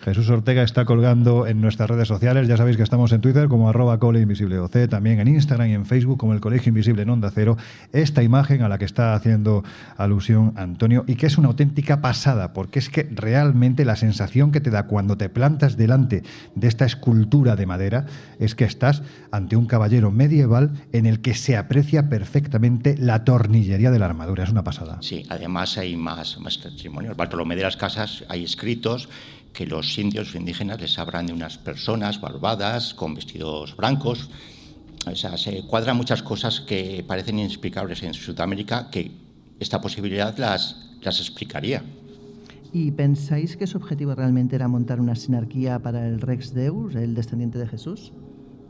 Jesús 0.03 0.29
Ortega 0.29 0.63
está 0.63 0.83
colgando 0.83 1.47
en 1.47 1.61
nuestras 1.61 1.89
redes 1.89 2.09
sociales. 2.09 2.49
Ya 2.49 2.57
sabéis 2.57 2.75
que 2.75 2.83
estamos 2.83 3.13
en 3.13 3.21
Twitter 3.21 3.47
como 3.47 3.69
arroba 3.69 3.99
cole 3.99 4.19
invisible 4.19 4.59
OC, 4.59 4.89
también 4.89 5.19
en 5.21 5.29
Instagram 5.29 5.69
y 5.69 5.73
en 5.73 5.85
Facebook 5.85 6.17
como 6.17 6.33
el 6.33 6.41
Colegio 6.41 6.71
Invisible 6.71 7.03
en 7.03 7.09
Onda 7.09 7.31
Cero. 7.33 7.55
Esta 7.93 8.21
imagen 8.21 8.63
a 8.63 8.69
la 8.69 8.77
que 8.77 8.83
está 8.83 9.13
haciendo 9.13 9.63
alusión 9.95 10.51
Antonio 10.57 11.05
y 11.07 11.15
que 11.15 11.27
es 11.27 11.37
una 11.37 11.47
auténtica 11.47 12.01
pasada, 12.01 12.51
porque 12.51 12.79
es 12.79 12.89
que 12.89 13.07
realmente 13.11 13.85
la 13.85 13.95
sensación 13.95 14.51
que 14.51 14.59
te 14.59 14.71
da 14.71 14.87
cuando 14.87 15.17
te 15.17 15.29
plantas 15.29 15.77
delante 15.77 16.23
de 16.55 16.67
esta 16.67 16.85
escultura 16.85 17.55
de 17.55 17.65
madera 17.65 18.05
es 18.39 18.55
que 18.55 18.65
estás 18.65 19.03
ante 19.31 19.55
un 19.55 19.67
caballero 19.67 20.11
medieval 20.11 20.71
en 20.91 21.05
el 21.05 21.21
que 21.21 21.33
se 21.33 21.55
aprecia 21.55 22.09
perfectamente 22.09 22.97
la 22.97 23.23
tornillería 23.23 23.89
de 23.89 23.99
la 23.99 24.07
armadura. 24.07 24.43
Es 24.43 24.49
una 24.49 24.65
pasada. 24.65 24.97
Sí, 24.99 25.23
además 25.29 25.77
hay 25.77 25.95
más, 25.95 26.37
más 26.39 26.59
testimonios. 26.59 27.15
Bartolomé 27.15 27.55
de 27.55 27.63
las 27.63 27.77
Casas 27.77 28.25
hay 28.27 28.43
escritos 28.43 29.07
que 29.53 29.65
los 29.65 29.97
indios 29.97 30.33
o 30.33 30.37
indígenas 30.37 30.81
les 30.81 30.97
hablan 30.97 31.27
de 31.27 31.33
unas 31.33 31.57
personas 31.57 32.19
barbadas 32.19 32.93
con 32.93 33.13
vestidos 33.13 33.77
blancos. 33.77 34.29
O 35.05 35.15
sea, 35.15 35.37
se 35.37 35.63
cuadran 35.67 35.95
muchas 35.97 36.23
cosas 36.23 36.61
que 36.61 37.03
parecen 37.07 37.39
inexplicables 37.39 38.01
en 38.03 38.13
Sudamérica 38.13 38.89
que 38.89 39.11
esta 39.59 39.79
posibilidad 39.79 40.35
las, 40.37 40.91
las 41.01 41.19
explicaría. 41.19 41.83
¿Y 42.73 42.89
pensáis 42.91 43.55
que 43.55 43.67
su 43.67 43.77
objetivo 43.77 44.15
realmente 44.15 44.55
era 44.55 44.67
montar 44.67 44.99
una 44.99 45.15
sinarquía 45.15 45.79
para 45.79 46.07
el 46.07 46.19
Rex 46.19 46.53
Deus, 46.55 46.95
el 46.95 47.13
descendiente 47.13 47.59
de 47.59 47.67
Jesús? 47.67 48.11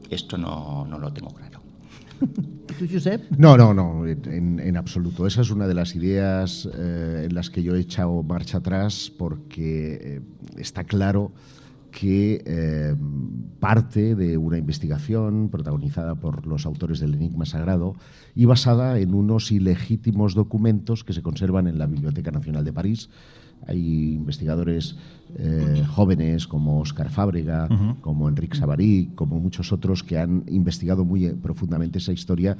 Esto 0.09 0.38
no, 0.38 0.86
no 0.86 0.99
lo 0.99 1.13
tengo 1.13 1.34
claro. 1.34 1.53
¿Y 2.22 2.74
tú, 2.74 2.86
Josep? 2.91 3.30
No, 3.38 3.57
no, 3.57 3.74
no, 3.74 4.05
en, 4.07 4.59
en 4.59 4.78
absoluto. 4.78 5.28
Esa 5.28 5.41
es 5.41 5.51
una 5.51 5.68
de 5.68 5.74
las 5.74 5.95
ideas 5.95 6.68
eh, 6.74 7.26
en 7.28 7.36
las 7.36 7.49
que 7.49 7.64
yo 7.64 7.76
he 7.76 7.80
echado 7.80 8.24
marcha 8.24 8.59
atrás 8.59 9.11
porque 9.18 9.99
eh, 10.01 10.22
está 10.57 10.84
claro 10.84 11.32
que 11.93 12.41
eh, 12.45 12.95
parte 13.59 14.16
de 14.16 14.38
una 14.38 14.57
investigación 14.57 15.49
protagonizada 15.49 16.16
por 16.16 16.47
los 16.47 16.66
autores 16.66 16.99
del 16.99 17.14
Enigma 17.14 17.45
Sagrado 17.45 17.95
y 18.36 18.45
basada 18.45 18.97
en 18.99 19.14
unos 19.14 19.51
ilegítimos 19.51 20.34
documentos 20.34 21.03
que 21.03 21.14
se 21.14 21.22
conservan 21.22 21.68
en 21.68 21.78
la 21.78 21.86
Biblioteca 21.86 22.32
Nacional 22.32 22.66
de 22.66 22.74
París. 22.74 23.09
Hay 23.68 24.14
investigadores 24.14 24.95
eh, 25.36 25.84
jóvenes 25.88 26.47
como 26.47 26.80
Oscar 26.80 27.09
Fábrega, 27.09 27.68
como 28.01 28.30
Enrique 28.30 28.55
Savary, 28.57 29.11
como 29.16 29.39
muchos 29.39 29.72
otros 29.72 30.03
que 30.03 30.18
han 30.18 30.43
investigado 30.47 31.05
muy 31.05 31.26
eh, 31.26 31.34
profundamente 31.36 31.97
esa 31.97 32.11
historia 32.14 32.57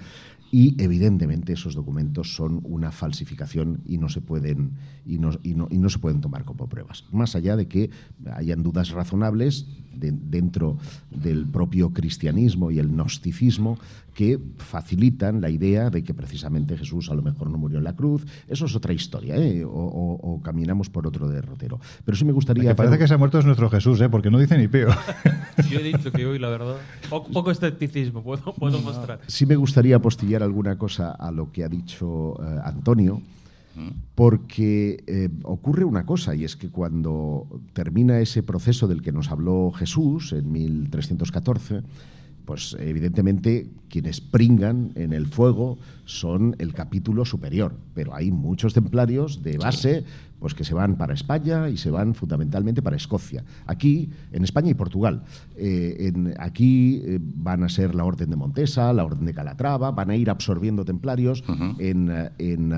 y 0.52 0.76
evidentemente 0.82 1.54
esos 1.54 1.76
documentos 1.76 2.36
son 2.36 2.62
una 2.64 2.92
falsificación 2.92 3.82
y 3.86 3.98
no 3.98 4.08
se 4.10 4.22
pueden 4.22 4.74
y 5.06 5.18
no, 5.18 5.32
y 5.44 5.56
no- 5.56 5.68
y 5.70 5.78
no 5.78 5.90
se 5.90 6.00
pueden 6.00 6.22
tomar 6.22 6.46
como 6.46 6.68
pruebas. 6.70 7.06
Más 7.12 7.36
allá 7.36 7.56
de 7.56 7.68
que 7.68 7.90
hayan 8.34 8.64
dudas 8.64 8.92
razonables 8.92 9.68
de- 9.96 10.12
dentro 10.12 10.78
del 11.12 11.46
propio 11.46 11.92
cristianismo 11.92 12.72
y 12.72 12.80
el 12.80 12.88
gnosticismo 12.90 13.78
que 14.14 14.40
facilitan 14.58 15.42
la 15.42 15.50
idea 15.50 15.90
de 15.90 16.04
que 16.04 16.14
precisamente 16.14 16.78
Jesús 16.78 17.10
a 17.10 17.16
lo 17.16 17.24
mejor 17.24 17.50
no 17.50 17.58
murió 17.58 17.80
en 17.80 17.84
la 17.84 17.94
cruz. 17.96 18.24
Eso 18.48 18.66
es 18.68 18.76
otra 18.76 18.94
historia, 18.94 19.36
¿eh? 19.38 19.66
o, 19.66 19.70
o- 19.72 20.34
o 20.36 20.42
caminamos 20.44 20.90
por 20.90 21.08
otro 21.08 21.28
derrotero. 21.28 21.80
Pero 22.06 22.16
sí 22.16 22.24
me 22.24 22.32
gustaría... 22.32 22.70
que 22.70 22.76
parece 22.76 23.00
que 23.00 23.08
se 23.08 23.16
ha 23.16 23.18
muerto 23.18 23.40
es 23.40 23.46
nuestro 23.46 23.70
Jesús, 23.72 24.00
¿eh? 24.02 24.10
porque 24.10 24.30
no 24.30 24.38
dice 24.38 24.56
ni 24.58 24.68
pío. 24.68 24.88
Yo 25.72 25.80
he 25.80 25.84
dicho 25.84 26.12
que 26.12 26.26
hoy, 26.28 26.38
la 26.38 26.50
verdad, 26.50 26.76
poco, 27.10 27.32
poco 27.32 27.50
escepticismo 27.52 28.22
puedo, 28.24 28.54
puedo 28.54 28.80
mostrar. 28.82 29.20
Sí 29.28 29.46
me 29.48 29.56
gustaría 29.56 29.96
apostillar 29.96 30.44
alguna 30.44 30.78
cosa 30.78 31.12
a 31.12 31.32
lo 31.32 31.52
que 31.52 31.64
ha 31.64 31.70
dicho 31.70 32.36
eh, 32.44 32.60
Antonio, 32.64 33.20
porque 34.16 35.04
eh, 35.08 35.30
ocurre 35.44 35.84
una 35.84 36.06
cosa, 36.06 36.36
y 36.36 36.44
es 36.44 36.56
que 36.56 36.70
cuando 36.70 37.48
termina 37.74 38.20
ese 38.20 38.44
proceso 38.44 38.88
del 38.88 39.02
que 39.02 39.12
nos 39.12 39.32
habló 39.32 39.72
Jesús 39.72 40.34
en 40.34 40.52
1314, 40.52 41.82
pues 42.46 42.76
evidentemente 42.80 43.70
quienes 43.90 44.22
pringan 44.22 44.92
en 44.96 45.14
el 45.14 45.28
fuego 45.28 45.78
son 46.06 46.56
el 46.60 46.74
capítulo 46.74 47.26
superior, 47.26 47.76
pero 47.94 48.14
hay 48.16 48.32
muchos 48.32 48.74
templarios 48.74 49.44
de 49.44 49.58
base 49.58 50.04
pues 50.40 50.54
que 50.54 50.66
se 50.66 50.74
van 50.74 50.98
para 50.98 51.14
España 51.14 51.70
y 51.70 51.78
se 51.78 51.90
van 51.90 52.14
fundamentalmente 52.16 52.82
para 52.82 52.98
Escocia. 52.98 53.46
Aquí, 53.66 54.10
en 54.34 54.44
España 54.44 54.70
y 54.72 54.74
Portugal. 54.74 55.24
Eh, 55.56 56.12
en- 56.14 56.34
aquí 56.38 57.02
eh, 57.06 57.18
van 57.22 57.64
a 57.64 57.70
ser 57.70 57.96
la 57.96 58.04
Orden 58.04 58.30
de 58.30 58.36
Montesa, 58.36 58.92
la 58.92 59.06
Orden 59.06 59.24
de 59.26 59.34
Calatrava, 59.34 59.92
van 59.92 60.10
a 60.10 60.18
ir 60.18 60.30
absorbiendo 60.30 60.84
templarios. 60.84 61.46
En, 61.80 62.10
eh, 62.12 62.30
en, 62.40 62.74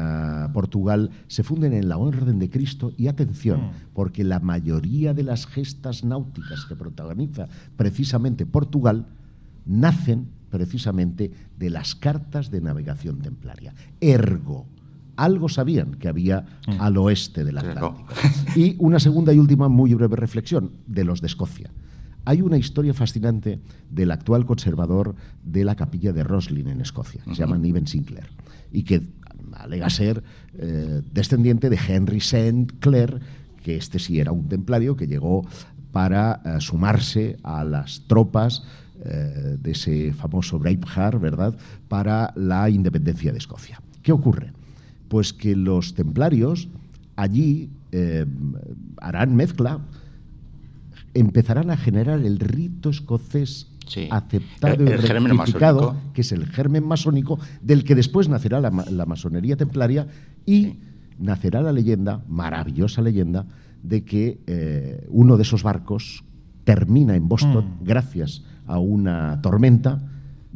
Portugal 0.53 1.09
se 1.27 1.41
funden 1.41 1.73
en 1.73 1.89
la 1.89 1.97
Orden 1.97 2.37
de 2.37 2.51
Cristo 2.51 2.91
y 2.97 3.07
atención, 3.07 3.71
porque 3.95 4.23
la 4.23 4.39
mayoría 4.39 5.15
de 5.15 5.23
las 5.23 5.47
gestas 5.47 6.03
náuticas 6.03 6.65
que 6.65 6.75
protagoniza 6.75 7.47
precisamente 7.77 8.45
Portugal 8.45 9.07
nacen 9.65 10.27
precisamente 10.49 11.31
de 11.57 11.69
las 11.69 11.95
cartas 11.95 12.51
de 12.51 12.61
navegación 12.61 13.19
templaria. 13.19 13.73
Ergo, 13.99 14.67
algo 15.15 15.49
sabían 15.49 15.95
que 15.95 16.07
había 16.07 16.45
al 16.79 16.97
oeste 16.97 17.43
del. 17.43 17.57
Atlántico. 17.57 18.05
Y 18.55 18.75
una 18.79 18.99
segunda 18.99 19.33
y 19.33 19.39
última 19.39 19.69
muy 19.69 19.93
breve 19.93 20.15
reflexión 20.15 20.71
de 20.87 21.03
los 21.03 21.21
de 21.21 21.27
Escocia. 21.27 21.71
Hay 22.25 22.41
una 22.41 22.57
historia 22.57 22.93
fascinante 22.93 23.59
del 23.89 24.11
actual 24.11 24.45
conservador 24.45 25.15
de 25.43 25.63
la 25.63 25.75
capilla 25.75 26.11
de 26.11 26.23
Roslin 26.23 26.67
en 26.69 26.81
Escocia, 26.81 27.21
que 27.23 27.35
se 27.35 27.41
llama 27.41 27.57
Niven 27.57 27.85
Sinclair, 27.85 28.27
y 28.71 28.83
que 28.83 29.03
alega 29.53 29.89
ser 29.89 30.23
eh, 30.57 31.01
descendiente 31.13 31.69
de 31.69 31.77
Henry 31.87 32.17
St. 32.17 32.67
Clair, 32.79 33.19
que 33.63 33.75
este 33.75 33.99
sí 33.99 34.19
era 34.19 34.31
un 34.31 34.47
templario 34.47 34.95
que 34.95 35.05
llegó 35.05 35.45
para 35.91 36.41
eh, 36.43 36.61
sumarse 36.61 37.37
a 37.43 37.63
las 37.63 38.01
tropas 38.07 38.63
eh, 39.03 39.57
de 39.59 39.71
ese 39.71 40.13
famoso 40.13 40.59
Braveheart, 40.59 41.19
¿verdad?, 41.19 41.55
para 41.87 42.31
la 42.35 42.69
independencia 42.69 43.31
de 43.31 43.37
Escocia. 43.37 43.81
¿Qué 44.01 44.11
ocurre? 44.11 44.53
Pues 45.07 45.33
que 45.33 45.55
los 45.55 45.93
templarios 45.93 46.69
allí 47.15 47.69
eh, 47.91 48.25
harán 49.01 49.35
mezcla, 49.35 49.79
empezarán 51.13 51.69
a 51.71 51.77
generar 51.77 52.19
el 52.19 52.39
rito 52.39 52.89
escocés 52.89 53.67
Sí. 53.87 54.07
aceptado 54.11 54.73
El- 54.83 54.89
y 54.89 54.91
el 54.93 55.01
germen 55.01 55.37
rectificado, 55.37 55.95
que 56.13 56.21
es 56.21 56.31
el 56.31 56.47
germen 56.47 56.87
masónico, 56.87 57.39
del 57.61 57.83
que 57.83 57.93
después 57.93 58.27
nacerá 58.27 58.59
la 58.59 59.05
masonería 59.05 59.55
templaria 59.55 60.07
y 60.45 60.77
nacerá 61.19 61.61
la 61.61 61.71
leyenda, 61.71 62.23
maravillosa 62.27 63.01
leyenda, 63.03 63.45
de 63.83 64.03
que 64.03 64.39
eh, 64.47 65.05
uno 65.09 65.37
de 65.37 65.43
esos 65.43 65.61
barcos 65.61 66.23
termina 66.63 67.15
en 67.15 67.27
Boston 67.29 67.77
Mm. 67.79 67.83
gracias 67.85 68.41
a 68.41 68.54
una 68.67 69.39
tormenta, 69.41 70.01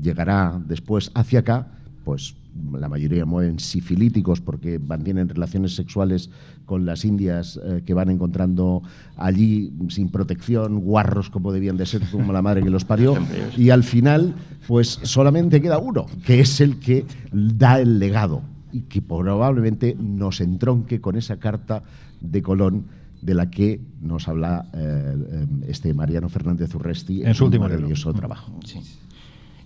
llegará 0.01 0.61
después 0.65 1.11
hacia 1.13 1.39
acá, 1.39 1.67
pues 2.03 2.35
la 2.73 2.89
mayoría 2.89 3.25
mueren 3.25 3.59
sifilíticos 3.59 4.41
porque 4.41 4.79
mantienen 4.79 5.29
relaciones 5.29 5.75
sexuales 5.75 6.29
con 6.65 6.85
las 6.85 7.05
indias 7.05 7.59
eh, 7.63 7.83
que 7.85 7.93
van 7.93 8.09
encontrando 8.09 8.81
allí 9.15 9.71
sin 9.89 10.09
protección, 10.09 10.79
guarros 10.79 11.29
como 11.29 11.51
debían 11.51 11.77
de 11.77 11.85
ser, 11.85 12.01
como 12.11 12.33
la 12.33 12.41
madre 12.41 12.63
que 12.63 12.69
los 12.69 12.85
parió, 12.85 13.15
y 13.57 13.69
al 13.69 13.83
final 13.83 14.35
pues 14.67 14.99
solamente 15.03 15.61
queda 15.61 15.77
uno, 15.77 16.05
que 16.25 16.41
es 16.41 16.61
el 16.61 16.79
que 16.79 17.05
da 17.31 17.79
el 17.79 17.99
legado 17.99 18.41
y 18.71 18.81
que 18.81 19.01
probablemente 19.01 19.95
nos 19.99 20.41
entronque 20.41 21.01
con 21.01 21.15
esa 21.15 21.37
carta 21.37 21.83
de 22.21 22.41
Colón 22.41 22.85
de 23.21 23.33
la 23.33 23.49
que 23.49 23.81
nos 24.01 24.27
habla 24.27 24.65
eh, 24.73 25.45
este 25.67 25.93
Mariano 25.93 26.29
Fernández 26.29 26.73
Urresti 26.75 27.23
En 27.23 27.33
su 27.33 27.45
último 27.45 27.65
libro. 27.65 27.79
maravilloso 27.81 28.13
trabajo. 28.13 28.59
Sí. 28.65 28.81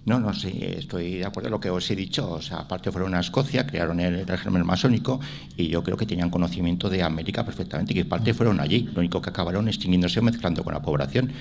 No, 0.06 0.20
no, 0.20 0.34
sí, 0.34 0.60
estoy 0.62 1.20
de 1.20 1.26
acuerdo 1.26 1.48
con 1.48 1.52
lo 1.52 1.60
que 1.62 1.70
os 1.70 1.90
he 1.90 1.96
dicho. 1.96 2.30
O 2.30 2.42
sea, 2.42 2.58
aparte 2.58 2.92
fueron 2.92 3.16
a 3.16 3.22
Escocia, 3.22 3.66
crearon 3.66 4.02
el 4.02 4.28
régimen 4.28 4.66
masónico 4.66 5.22
y 5.56 5.70
yo 5.70 5.82
creo 5.82 5.96
que 5.96 6.06
tenían 6.06 6.30
conocimiento 6.30 6.90
de 6.90 7.04
América 7.04 7.46
perfectamente, 7.46 7.94
que 7.94 8.04
parte 8.04 8.34
fueron 8.34 8.60
allí. 8.60 8.90
Lo 8.94 9.00
único 9.00 9.22
que 9.22 9.30
acabaron 9.30 9.70
extinguiéndose 9.70 10.20
o 10.20 10.24
mezclando 10.24 10.62
con 10.64 10.74
la 10.74 10.82
población. 10.82 11.32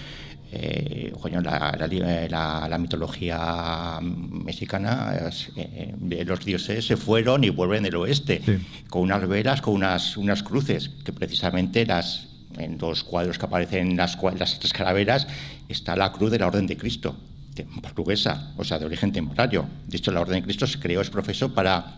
Eh, 0.55 1.11
coño, 1.19 1.41
la, 1.41 1.75
la, 1.79 1.87
la- 2.29 2.69
la 2.69 2.79
mitología 2.79 3.99
mexicana, 4.03 5.15
eh, 5.57 5.95
de 5.97 6.25
los 6.27 6.45
dioses 6.45 6.87
se 6.87 6.99
fueron 6.99 7.43
y 7.43 7.49
vuelven 7.49 7.83
del 7.85 7.97
oeste, 7.97 8.43
Sí. 8.45 8.59
con 8.91 9.01
unas 9.03 9.27
velas, 9.27 9.63
con 9.63 9.73
unas, 9.75 10.19
unas 10.19 10.43
cruces, 10.43 10.91
que 11.07 11.13
precisamente 11.15 11.87
las, 11.87 12.29
en 12.59 12.77
los 12.79 13.03
cuadros 13.03 13.39
que 13.39 13.47
aparecen 13.47 13.93
en 13.93 13.97
las, 13.97 14.19
las 14.39 14.59
tres 14.59 14.75
calaveras 14.75 15.27
está 15.71 15.97
la 15.97 16.13
cruz 16.13 16.31
de 16.31 16.39
la 16.39 16.49
Orden 16.49 16.67
de 16.67 16.77
Cristo, 16.77 17.17
de- 17.55 17.65
portuguesa, 17.65 18.53
o 18.59 18.63
sea, 18.65 18.79
de 18.79 18.85
origen 18.85 19.11
templario. 19.11 19.65
De 19.89 19.97
hecho, 19.97 20.13
la 20.13 20.21
Orden 20.21 20.35
de 20.41 20.43
Cristo 20.43 20.67
se 20.67 20.79
creó, 20.79 21.01
es 21.01 21.09
profeso 21.09 21.55
para, 21.55 21.95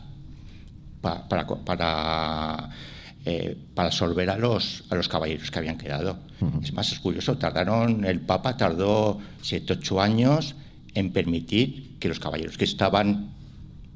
pa- 1.00 1.28
para, 1.28 1.44
para, 1.44 2.70
eh, 3.26 3.56
para 3.74 3.88
absolver 3.88 4.28
a 4.30 4.36
los, 4.36 4.84
a 4.90 4.94
los 4.94 5.08
caballeros 5.08 5.50
que 5.50 5.58
habían 5.58 5.78
quedado. 5.78 6.18
Es 6.62 6.74
más, 6.74 6.92
es 6.92 7.00
curioso, 7.00 7.38
tardaron, 7.38 8.04
el 8.04 8.20
Papa 8.20 8.56
tardó 8.56 9.18
siete, 9.40 9.72
ocho 9.72 10.00
años 10.00 10.54
en 10.94 11.10
permitir 11.10 11.96
que 11.98 12.08
los 12.08 12.20
caballeros 12.20 12.58
que 12.58 12.64
estaban 12.64 13.30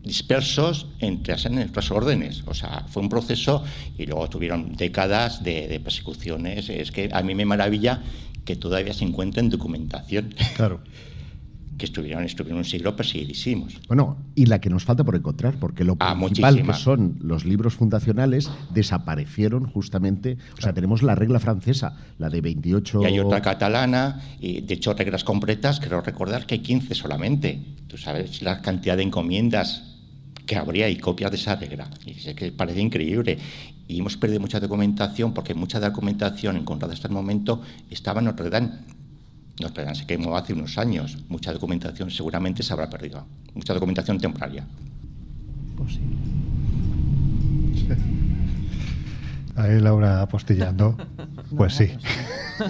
dispersos 0.02 0.86
entrasen 1.00 1.58
en 1.58 1.68
otras 1.68 1.90
órdenes. 1.90 2.42
O 2.46 2.54
sea, 2.54 2.86
fue 2.88 3.02
un 3.02 3.10
proceso 3.10 3.62
y 3.98 4.06
luego 4.06 4.30
tuvieron 4.30 4.76
décadas 4.76 5.44
de, 5.44 5.68
de 5.68 5.78
persecuciones. 5.78 6.70
Es 6.70 6.90
que 6.90 7.10
a 7.12 7.22
mí 7.22 7.34
me 7.34 7.44
maravilla 7.44 8.00
que 8.46 8.56
todavía 8.56 8.94
se 8.94 9.04
encuentren 9.04 9.50
documentación, 9.50 10.34
Claro. 10.56 10.80
que 11.78 11.86
estuvieron, 11.86 12.24
estuvieron 12.24 12.58
un 12.58 12.64
siglo 12.64 12.94
perseguidísimos. 12.96 13.80
Bueno, 13.88 14.16
y 14.34 14.46
la 14.46 14.60
que 14.60 14.68
nos 14.68 14.84
falta 14.84 15.04
por 15.04 15.14
encontrar, 15.16 15.54
porque 15.58 15.84
lo 15.84 15.96
Ah, 16.00 16.16
principal 16.18 16.54
muchísima. 16.54 16.74
que 16.74 16.78
son 16.80 17.16
los 17.22 17.44
libros 17.44 17.74
fundacionales 17.74 18.50
desaparecieron 18.74 19.66
justamente. 19.70 20.36
O 20.58 20.60
sea, 20.60 20.72
tenemos 20.72 21.02
la 21.02 21.14
regla 21.14 21.38
francesa, 21.40 21.96
la 22.18 22.28
de 22.30 22.40
28. 22.40 23.02
Y 23.02 23.04
hay 23.06 23.20
otra 23.20 23.40
catalana, 23.40 24.20
y 24.40 24.60
de 24.60 24.74
hecho 24.74 24.92
reglas 24.92 25.22
completas, 25.24 25.78
creo 25.80 26.00
recordar 26.00 26.46
que 26.46 26.54
hay 26.56 26.60
15 26.60 26.94
solamente. 26.94 27.60
Tú 27.86 27.96
sabes 27.96 28.42
la 28.42 28.60
cantidad 28.60 28.96
de 28.96 29.04
encomiendas 29.04 29.84
que 30.46 30.56
habría 30.56 30.88
y 30.88 30.96
copias 30.96 31.30
de 31.30 31.36
esa 31.36 31.56
regla. 31.56 31.88
Y 32.04 32.10
es 32.12 32.34
que 32.34 32.50
parece 32.50 32.80
increíble. 32.80 33.38
Y 33.86 34.00
hemos 34.00 34.16
perdido 34.16 34.40
mucha 34.40 34.58
documentación 34.60 35.32
porque 35.32 35.54
mucha 35.54 35.78
documentación 35.78 36.56
encontrada 36.56 36.92
hasta 36.94 37.06
el 37.08 37.14
momento 37.14 37.62
estaba 37.90 38.18
en 38.20 38.26
Notre 38.26 38.50
Dame. 38.50 38.70
Notre 39.60 39.84
Dame 39.84 39.94
se 39.94 40.06
quemó 40.06 40.36
hace 40.36 40.52
unos 40.52 40.78
años. 40.78 41.18
Mucha 41.28 41.52
documentación 41.52 42.10
seguramente 42.10 42.62
se 42.62 42.72
habrá 42.72 42.88
perdido. 42.88 43.26
Mucha 43.54 43.74
documentación. 43.74 44.18
Posible. 45.76 46.16
Ahí 49.56 49.80
Laura 49.80 50.22
apostillando. 50.22 50.96
Pues 51.56 51.74
sí. 51.74 51.90
No 52.58 52.66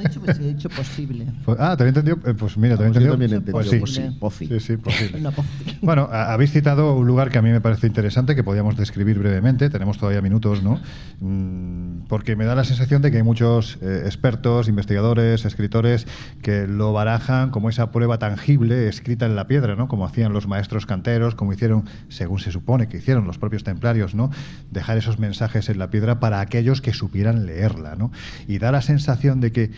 he 0.00 0.02
dicho 0.08 0.20
he 0.26 0.38
dicho 0.54 0.68
posible. 0.70 1.26
Pues- 1.44 1.58
ah, 1.60 1.76
¿te 1.76 1.82
había 1.82 1.90
entendido? 1.90 2.18
Eh, 2.24 2.34
Pues 2.34 2.56
mira, 2.56 2.76
también 2.76 3.04
he 3.04 3.24
entendido 3.24 3.52
Pues 3.52 3.68
sí. 3.68 3.78
posi- 3.78 4.18
pozi. 4.18 4.46
Sí, 4.46 4.60
sí, 4.60 4.76
posible. 4.76 5.20
Posible. 5.30 5.78
Bueno, 5.82 6.08
a- 6.10 6.32
habéis 6.32 6.50
citado 6.52 6.94
un 6.96 7.06
lugar 7.06 7.30
que 7.30 7.38
a 7.38 7.42
mí 7.42 7.50
me 7.50 7.60
parece 7.60 7.86
interesante, 7.86 8.34
que 8.34 8.42
podíamos 8.42 8.76
describir 8.76 9.18
brevemente, 9.18 9.68
tenemos 9.70 9.98
todavía 9.98 10.20
minutos, 10.22 10.62
¿no? 10.62 10.80
Mm, 11.20 12.06
Porque 12.08 12.36
me 12.36 12.44
da 12.46 12.54
la 12.54 12.64
sensación 12.64 13.02
de 13.02 13.10
que 13.10 13.18
hay 13.18 13.22
muchos 13.22 13.78
eh, 13.82 14.02
expertos, 14.06 14.68
investigadores, 14.68 15.44
escritores 15.44 16.06
que 16.42 16.66
lo 16.66 16.92
barajan 16.94 17.50
como 17.50 17.68
esa 17.68 17.90
prueba 17.92 18.18
tangible 18.18 18.88
escrita 18.88 19.26
en 19.26 19.36
la 19.36 19.46
piedra, 19.46 19.76
¿no? 19.76 19.88
Como 19.88 20.06
hacían 20.06 20.32
los 20.32 20.46
maestros 20.48 20.86
canteros, 20.86 21.34
como 21.34 21.52
hicieron, 21.52 21.84
según 22.08 22.38
se 22.38 22.50
supone 22.50 22.88
que 22.88 22.96
hicieron 22.96 23.26
los 23.26 23.36
propios 23.38 23.62
templarios, 23.62 24.14
¿no? 24.14 24.30
Dejar 24.70 24.96
esos 24.96 25.18
mensajes 25.18 25.68
en 25.68 25.78
la 25.78 25.90
piedra 25.90 26.18
para 26.18 26.40
aquellos 26.40 26.80
que 26.80 26.92
supieran 26.94 27.44
leerla, 27.46 27.94
¿no? 27.94 28.07
Y 28.46 28.58
da 28.58 28.72
la 28.72 28.82
sensación 28.82 29.40
de 29.40 29.52
que 29.52 29.70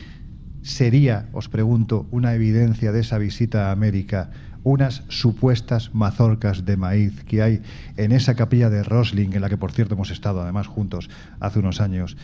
sería, 0.63 1.29
os 1.33 1.49
pregunto, 1.49 2.07
una 2.11 2.35
evidencia 2.35 2.93
de 2.93 3.01
esa 3.01 3.19
visita 3.19 3.69
a 3.69 3.73
América, 3.73 4.31
unas 4.63 5.05
supuestas 5.09 5.95
mazorcas 5.95 6.65
de 6.65 6.77
maíz 6.77 7.25
que 7.25 7.43
hay 7.43 7.63
en 7.97 8.13
esa 8.13 8.35
capilla 8.35 8.69
de 8.69 8.83
Rosling, 8.83 9.33
en 9.33 9.41
la 9.41 9.49
que 9.49 9.57
por 9.57 9.73
cierto 9.73 9.95
hemos 9.95 10.11
estado 10.11 10.43
además 10.43 10.67
juntos 10.67 11.09
hace 11.41 11.59
unos 11.59 11.81
años. 11.81 12.17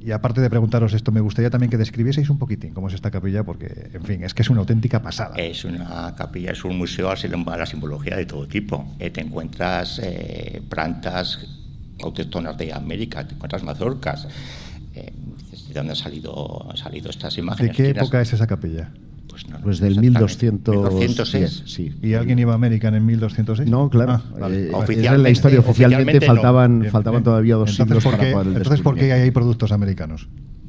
Y 0.00 0.12
aparte 0.12 0.40
de 0.40 0.48
preguntaros 0.48 0.94
esto, 0.94 1.10
me 1.10 1.20
gustaría 1.20 1.50
también 1.50 1.70
que 1.70 1.76
describieseis 1.76 2.30
un 2.30 2.38
poquitín 2.38 2.72
cómo 2.72 2.88
es 2.88 2.94
esta 2.94 3.10
capilla, 3.10 3.44
porque, 3.44 3.90
en 3.92 4.02
fin, 4.04 4.22
es 4.22 4.32
que 4.32 4.42
es 4.42 4.50
una 4.50 4.60
auténtica 4.60 5.02
pasada. 5.02 5.34
Es 5.36 5.64
una 5.64 6.14
capilla, 6.16 6.52
es 6.52 6.64
un 6.64 6.78
museo 6.78 7.10
a 7.10 7.56
la 7.56 7.66
simbología 7.66 8.16
de 8.16 8.24
todo 8.24 8.46
tipo. 8.46 8.94
Eh, 8.98 9.10
te 9.10 9.20
encuentras 9.20 10.00
eh, 10.02 10.62
plantas 10.68 11.46
autóctonas 12.02 12.56
de 12.56 12.72
América, 12.72 13.26
te 13.26 13.34
encuentras 13.34 13.64
mazorcas. 13.64 14.28
¿De 15.68 15.74
dónde 15.74 15.90
han 15.92 15.96
salido, 15.96 16.66
han 16.70 16.76
salido 16.76 17.10
estas 17.10 17.34
¿De 17.36 17.40
imágenes? 17.42 17.76
qué 17.76 17.84
¿Quieras? 17.84 18.02
época 18.02 18.20
es 18.22 18.32
esa 18.32 18.46
capilla? 18.46 18.90
Pues, 19.28 19.46
no, 19.48 19.58
Pues 19.60 19.78
del 19.78 19.90
exactamente. 20.04 20.18
1200. 20.20 20.94
1206. 20.94 21.62
Sí. 21.66 21.94
¿Y 22.02 22.14
alguien 22.14 22.38
iba 22.38 22.52
a 22.52 22.54
América 22.56 22.88
en 22.88 23.04
1206? 23.06 23.68
No, 23.70 23.88
claro. 23.90 24.12
Ah, 24.14 24.22
vale. 24.40 24.66
Eh, 24.68 24.70
Oficialmente- 24.72 25.06
era 25.06 25.18
la 25.18 25.30
historia. 25.30 25.60
Oficialmente, 25.60 26.20
faltaban, 26.26 26.84
faltaban 26.90 27.22
todavía 27.22 27.54
dos 27.56 27.70
entonces, 27.70 27.86
siglos 27.86 28.04
¿por 28.04 28.12
para 28.14 28.24
qué, 28.24 28.32
poder 28.32 28.56
entonces, 28.56 28.80
¿por 28.80 28.94
qué 28.96 29.12
hay 29.12 29.30
productos 29.30 29.70
americanos? 29.72 30.28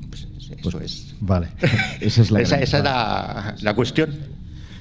Pues, 0.10 0.28
eso 0.50 0.70
Pues- 0.72 0.84
es. 0.86 1.16
Vale, 1.22 1.48
Esa 2.02 2.22
es 2.22 2.32
la 2.32 2.42
esa, 2.42 2.58
esa 2.60 2.78
es 2.80 2.84
la, 2.84 3.56
la 3.62 3.76
cuestión. 3.76 4.10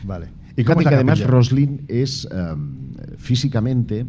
vale. 0.05 0.27
¿Y 0.57 0.65
cómo 0.65 0.81
que 0.81 0.89
además? 0.89 1.21
Roslin 1.21 1.85
es 1.89 2.27
em, 2.33 2.93
físicamente 3.17 4.05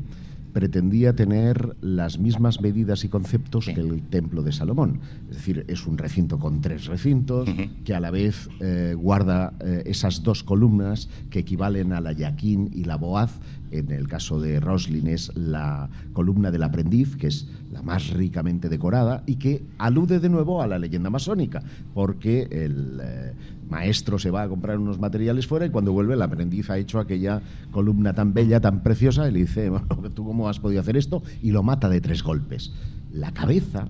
pretendía 0.54 1.16
tener 1.16 1.76
las 1.82 2.20
mismas 2.20 2.62
medidas 2.62 3.04
y 3.04 3.10
conceptos 3.10 3.66
Sí. 3.66 3.74
que 3.74 3.82
el 3.82 4.02
templo 4.04 4.42
de 4.44 4.52
Salomón. 4.52 5.00
Es 5.30 5.38
decir, 5.38 5.66
es 5.68 5.86
un 5.86 5.98
recinto 5.98 6.40
con 6.40 6.62
tres 6.62 6.86
recintos 6.88 7.50
que 7.84 7.94
a 7.94 8.00
la 8.00 8.12
vez 8.12 8.50
eh, 8.60 8.96
guarda 8.98 9.54
eh, 9.60 9.84
esas 9.86 10.24
dos 10.24 10.44
columnas 10.44 11.10
que 11.30 11.40
equivalen 11.40 11.94
a 11.94 12.02
la 12.02 12.12
Yaquín 12.14 12.70
y 12.74 12.84
la 12.86 12.96
Boaz. 12.98 13.40
En 13.72 13.92
el 13.92 14.08
caso 14.08 14.40
de 14.42 14.60
Roslin 14.60 15.08
es 15.08 15.32
la 15.36 15.90
columna 16.14 16.50
del 16.50 16.64
aprendiz, 16.64 17.16
que 17.16 17.28
es 17.28 17.48
más 17.84 18.10
ricamente 18.12 18.70
decorada 18.70 19.24
y 19.26 19.36
que 19.36 19.64
alude 19.78 20.20
de 20.20 20.30
nuevo 20.30 20.62
a 20.62 20.68
la 20.68 20.80
leyenda 20.80 21.10
masónica, 21.10 21.62
porque 21.94 22.48
el 22.52 23.00
eh, 23.04 23.34
maestro 23.70 24.18
se 24.20 24.32
va 24.32 24.44
a 24.44 24.50
comprar 24.50 24.78
unos 24.80 25.00
materiales 25.00 25.48
fuera 25.48 25.66
y 25.66 25.70
cuando 25.70 25.92
vuelve 25.94 26.14
el 26.16 26.22
aprendiz 26.22 26.70
ha 26.70 26.78
hecho 26.78 27.00
aquella 27.00 27.42
columna 27.72 28.14
tan 28.14 28.34
bella, 28.34 28.60
tan 28.60 28.82
preciosa, 28.82 29.28
y 29.28 29.32
le 29.32 29.40
dice, 29.40 29.70
"Bueno, 29.70 29.88
¿tú 30.16 30.26
cómo 30.26 30.50
has 30.50 30.60
podido 30.60 30.82
hacer 30.82 30.98
esto? 30.98 31.22
Y 31.42 31.52
lo 31.52 31.64
mata 31.64 31.90
de 31.90 32.02
tres 32.02 32.24
golpes. 32.24 32.72
La 33.12 33.32
cabeza, 33.32 33.88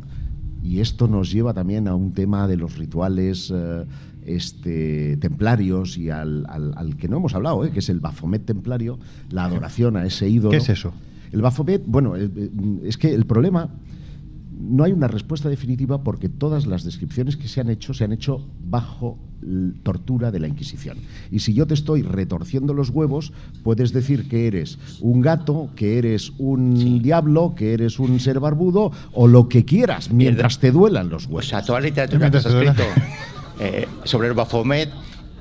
y 0.64 0.80
esto 0.80 1.08
nos 1.08 1.32
lleva 1.32 1.54
también 1.54 1.88
a 1.88 1.96
un 1.96 2.14
tema 2.14 2.48
de 2.48 2.58
los 2.58 2.78
rituales 2.78 3.52
eh, 3.56 3.86
este, 4.26 5.18
templarios 5.18 5.98
y 5.98 6.10
al, 6.10 6.46
al- 6.48 6.96
que 6.98 7.08
no 7.08 7.18
hemos 7.18 7.34
hablado, 7.34 7.66
eh, 7.66 7.72
que 7.72 7.80
es 7.80 7.90
el 7.90 8.00
Baphomet 8.00 8.46
templario, 8.46 9.00
la 9.32 9.46
adoración 9.46 9.98
a 9.98 10.06
ese 10.06 10.30
ídolo. 10.30 10.52
¿Qué 10.52 10.58
es 10.58 10.70
eso? 10.70 10.94
El 11.32 11.42
Baphomet, 11.42 11.84
bueno, 11.86 12.16
eh, 12.16 12.30
eh, 12.36 12.50
es 12.84 12.98
que 12.98 13.14
el 13.14 13.26
problema 13.26 13.70
no 14.60 14.84
hay 14.84 14.92
una 14.92 15.08
respuesta 15.08 15.48
definitiva 15.48 16.04
porque 16.04 16.28
todas 16.28 16.68
las 16.68 16.84
descripciones 16.84 17.38
que 17.38 17.48
se 17.48 17.62
han 17.62 17.70
hecho 17.70 17.94
se 17.94 18.04
han 18.04 18.12
hecho 18.12 18.46
bajo 18.62 19.18
tortura 19.84 20.32
de 20.32 20.40
la 20.40 20.50
Inquisición. 20.50 20.98
Y 21.32 21.40
si 21.40 21.54
yo 21.54 21.66
te 21.66 21.74
estoy 21.74 22.02
retorciendo 22.02 22.74
los 22.74 22.90
huevos, 22.90 23.32
puedes 23.64 23.94
decir 23.94 24.28
que 24.28 24.48
eres 24.48 24.78
un 25.00 25.22
gato, 25.22 25.70
que 25.78 25.98
eres 25.98 26.34
un 26.38 27.02
diablo, 27.02 27.54
que 27.56 27.74
eres 27.74 28.00
un 28.00 28.20
ser 28.20 28.42
barbudo 28.42 28.92
o 29.14 29.28
lo 29.30 29.48
que 29.48 29.64
quieras 29.64 30.12
mientras 30.12 30.60
te 30.60 30.72
duelan 30.72 31.10
los 31.10 31.28
O 31.28 31.30
huevos. 31.30 31.48
sea, 31.48 31.64
toda 31.64 31.80
la 31.80 31.88
literatura 31.88 32.30
que 32.30 32.32
Mientras 32.32 32.44
se 32.44 32.50
ha 32.50 32.52
te 32.52 32.58
duela. 32.58 32.72
escrito 32.72 32.90
eh, 33.62 33.88
sobre 34.04 34.28
el 34.28 34.34
Baphomet 34.34 34.90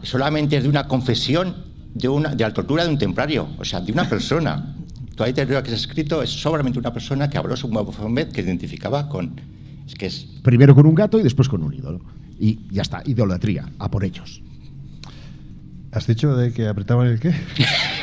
solamente 0.03 0.57
es 0.57 0.62
de 0.62 0.68
una 0.68 0.86
confesión 0.86 1.57
de, 1.95 2.09
una, 2.09 2.34
de 2.34 2.45
la 2.45 2.53
tortura 2.53 2.84
de 2.84 2.91
un 2.91 2.99
templario, 2.99 3.49
o 3.59 3.64
sea, 3.64 3.80
de 3.80 3.91
una 3.91 4.09
persona. 4.09 4.76
Toda 5.18 5.26
la 5.26 5.30
literatura 5.32 5.64
que 5.64 5.70
se 5.70 5.74
ha 5.74 5.78
escrito 5.78 6.22
es 6.22 6.30
solamente 6.30 6.78
una 6.78 6.92
persona 6.92 7.28
que 7.28 7.38
habló 7.38 7.56
sobre 7.56 7.76
un 7.76 7.84
Baphomet 7.84 8.30
que 8.30 8.40
identificaba 8.40 9.08
con 9.08 9.32
Es 9.84 9.96
que 9.96 10.06
es 10.06 10.28
Primero 10.44 10.76
con 10.76 10.86
un 10.86 10.94
gato 10.94 11.18
y 11.18 11.24
después 11.24 11.48
con 11.48 11.64
un 11.64 11.74
ídolo. 11.74 12.00
Y 12.38 12.60
ya 12.70 12.82
está, 12.82 13.02
idolatría, 13.04 13.68
a 13.80 13.90
por 13.90 14.04
ellos. 14.04 14.40
¿Has 15.90 16.06
dicho 16.06 16.36
de 16.36 16.52
que 16.52 16.68
apretaban 16.68 17.08
el 17.08 17.18
qué? 17.18 17.34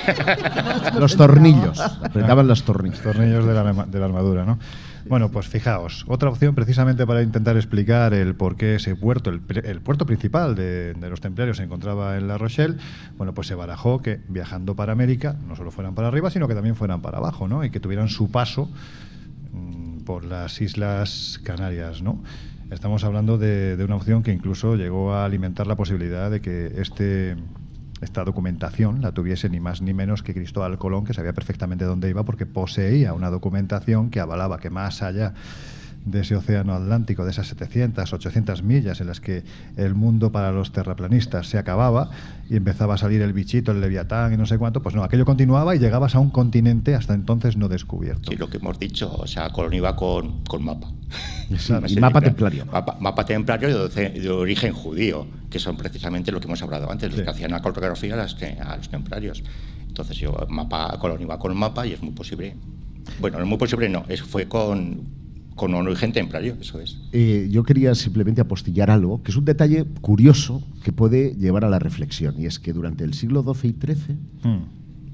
Los 0.99 1.16
tornillos, 1.16 1.80
apretaban 1.80 2.47
los 2.47 2.64
tornillos. 2.64 3.03
Los 3.03 3.14
tornillos 3.16 3.45
de 3.45 3.53
la, 3.53 3.86
de 3.86 3.99
la 3.99 4.06
armadura, 4.06 4.45
¿no? 4.45 4.60
Bueno, 5.08 5.30
pues 5.30 5.47
fijaos, 5.47 6.03
otra 6.08 6.30
opción 6.30 6.56
precisamente 6.56 7.06
para 7.06 7.22
intentar 7.22 7.56
explicar 7.58 8.16
el 8.16 8.34
por 8.34 8.56
qué 8.56 8.76
ese 8.76 8.95
puerto, 8.95 9.30
el, 9.30 9.41
el 9.64 9.80
puerto 9.82 10.08
principal 10.08 10.56
de, 10.56 10.95
de 10.95 11.10
los 11.10 11.22
templarios 11.22 11.58
se 11.58 11.64
encontraba 11.64 12.18
en 12.18 12.28
La 12.28 12.39
Rochelle, 12.39 12.76
bueno, 13.16 13.34
pues 13.34 13.47
se 13.47 13.53
barajó 13.53 14.01
que 14.01 14.20
viajando 14.28 14.76
para 14.76 14.93
América 14.93 15.36
no 15.47 15.56
solo 15.56 15.70
fueran 15.70 15.93
para 15.93 16.08
arriba, 16.08 16.32
sino 16.32 16.47
que 16.47 16.56
también 16.56 16.76
fueran 16.76 17.01
para 17.01 17.20
abajo, 17.20 17.47
¿no? 17.47 17.64
Y 17.64 17.70
que 17.70 17.80
tuvieran 17.80 18.08
su 18.08 18.32
paso 18.32 18.68
mm, 19.53 19.99
por 20.06 20.24
las 20.26 20.60
Islas 20.60 21.39
Canarias, 21.43 22.01
¿no? 22.01 22.24
Estamos 22.72 23.03
hablando 23.03 23.38
de, 23.38 23.78
de 23.78 23.86
una 23.86 23.97
opción 23.97 24.24
que 24.24 24.34
incluso 24.34 24.76
llegó 24.76 25.14
a 25.14 25.24
alimentar 25.24 25.68
la 25.68 25.76
posibilidad 25.76 26.32
de 26.32 26.41
que 26.41 26.74
este, 26.78 27.36
esta 28.02 28.24
documentación 28.24 29.02
la 29.02 29.14
tuviese 29.14 29.50
ni 29.50 29.60
más 29.60 29.82
ni 29.82 29.93
menos 29.93 30.22
que 30.24 30.34
Cristóbal 30.34 30.78
Colón, 30.78 31.06
que 31.06 31.14
sabía 31.14 31.34
perfectamente 31.34 31.86
dónde 31.86 32.10
iba 32.10 32.24
porque 32.24 32.46
poseía 32.46 33.14
una 33.14 33.30
documentación 33.30 34.10
que 34.10 34.20
avalaba 34.20 34.60
que 34.60 34.70
más 34.70 35.02
allá 35.02 35.34
de 36.06 36.22
ese 36.22 36.36
océano 36.36 36.74
Atlántico, 36.74 37.26
de 37.26 37.32
esas 37.32 37.47
700, 37.47 38.14
800 38.14 38.62
millas 38.64 39.01
en 39.01 39.08
las 39.08 39.20
que 39.20 39.43
el 39.76 39.95
mundo 39.95 40.32
para 40.32 40.51
los 40.51 40.72
terraplanistas 40.72 41.47
se 41.47 41.58
acababa 41.58 42.12
y 42.49 42.56
empezaba 42.56 42.93
a 42.93 42.97
salir 42.97 43.22
el 43.24 43.34
bichito, 43.34 43.72
el 43.72 43.82
leviatán 43.82 44.32
y 44.34 44.38
no 44.38 44.45
sé 44.45 44.58
cuánto, 44.60 44.82
pues 44.84 44.93
no, 44.95 45.03
aquello 45.03 45.26
continuaba 45.26 45.76
y 45.76 45.80
llegabas 45.80 46.14
a 46.16 46.20
un 46.20 46.30
continente 46.30 46.93
hasta 46.95 47.14
entonces 47.16 47.58
no 47.58 47.68
descubierto. 47.70 48.32
sí, 48.32 48.38
lo 48.38 48.49
que 48.49 48.58
hemos 48.58 48.78
dicho, 48.80 49.12
o 49.16 49.26
sea, 49.28 49.49
Colón 49.49 49.74
iba 49.74 49.95
con, 49.95 50.43
con 50.43 50.64
mapa. 50.64 50.91
Y 51.88 51.95
mapa 51.99 52.20
templa- 52.22 52.22
templario. 52.22 52.66
Mapa, 52.66 52.97
mapa 52.99 53.26
templario 53.26 53.88
de, 53.89 54.30
origen 54.30 54.74
judío, 54.74 55.28
que 55.49 55.60
son 55.60 55.78
precisamente 55.78 56.32
lo 56.32 56.39
que 56.39 56.47
hemos 56.47 56.62
hablado 56.64 56.91
antes, 56.91 57.10
los 57.10 57.18
Sí. 57.20 57.24
que 57.24 57.30
hacían 57.30 57.51
la 57.51 57.62
cartografía 57.62 58.14
a, 58.16 58.18
las 58.18 58.34
que- 58.36 58.58
a 58.60 58.78
los 58.78 58.89
templarios. 58.89 59.43
Entonces 59.88 60.18
yo, 60.18 60.36
mapa, 60.49 60.97
Colón 60.99 61.22
iba 61.22 61.38
con 61.39 61.56
mapa 61.58 61.86
y 61.88 61.93
es 61.93 62.01
muy 62.01 62.12
posible. 62.14 62.56
Bueno, 63.20 63.38
no 63.38 63.43
es 63.43 63.49
muy 63.49 63.58
posible, 63.60 63.88
no, 63.89 64.03
es, 64.10 64.22
fue 64.24 64.47
con, 64.47 65.01
con 65.56 65.74
un 65.74 65.88
origen 65.88 66.12
templario, 66.12 66.56
eso 66.60 66.80
es. 66.82 66.97
Eh, 67.14 67.47
yo 67.49 67.64
quería 67.64 67.95
simplemente 67.95 68.41
apostillar 68.41 68.91
algo, 68.91 69.24
que 69.24 69.32
es 69.32 69.38
un 69.38 69.45
detalle 69.45 69.86
curioso 70.01 70.62
que 70.84 70.91
puede 70.91 71.34
llevar 71.36 71.64
a 71.66 71.70
la 71.70 71.80
reflexión, 71.80 72.36
y 72.38 72.45
es 72.45 72.60
que 72.60 72.74
durante 72.74 73.03
el 73.06 73.14
siglo 73.14 73.41
XII 73.43 73.70
y 73.70 73.86
XIII, 73.86 74.16
Mm. 74.43 74.58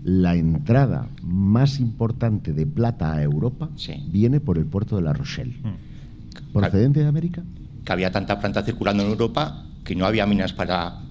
la 0.03 0.35
entrada 0.35 1.07
más 1.21 1.79
importante 1.79 2.53
de 2.53 2.65
plata 2.65 3.13
a 3.13 3.21
Europa 3.21 3.69
Sí. 3.75 3.93
viene 4.11 4.39
por 4.39 4.57
el 4.57 4.65
puerto 4.65 4.95
de 4.95 5.03
La 5.03 5.13
Rochelle. 5.13 5.53
Mm. 5.63 6.53
¿Procedente 6.53 7.01
de 7.01 7.05
América? 7.07 7.43
Que 7.85 7.91
había 7.93 8.11
tanta 8.11 8.39
planta 8.39 8.63
circulando 8.63 9.03
en 9.03 9.09
Europa 9.09 9.63
que 9.83 9.95
no 9.95 10.05
había 10.05 10.25
minas 10.25 10.53
para, 10.53 11.01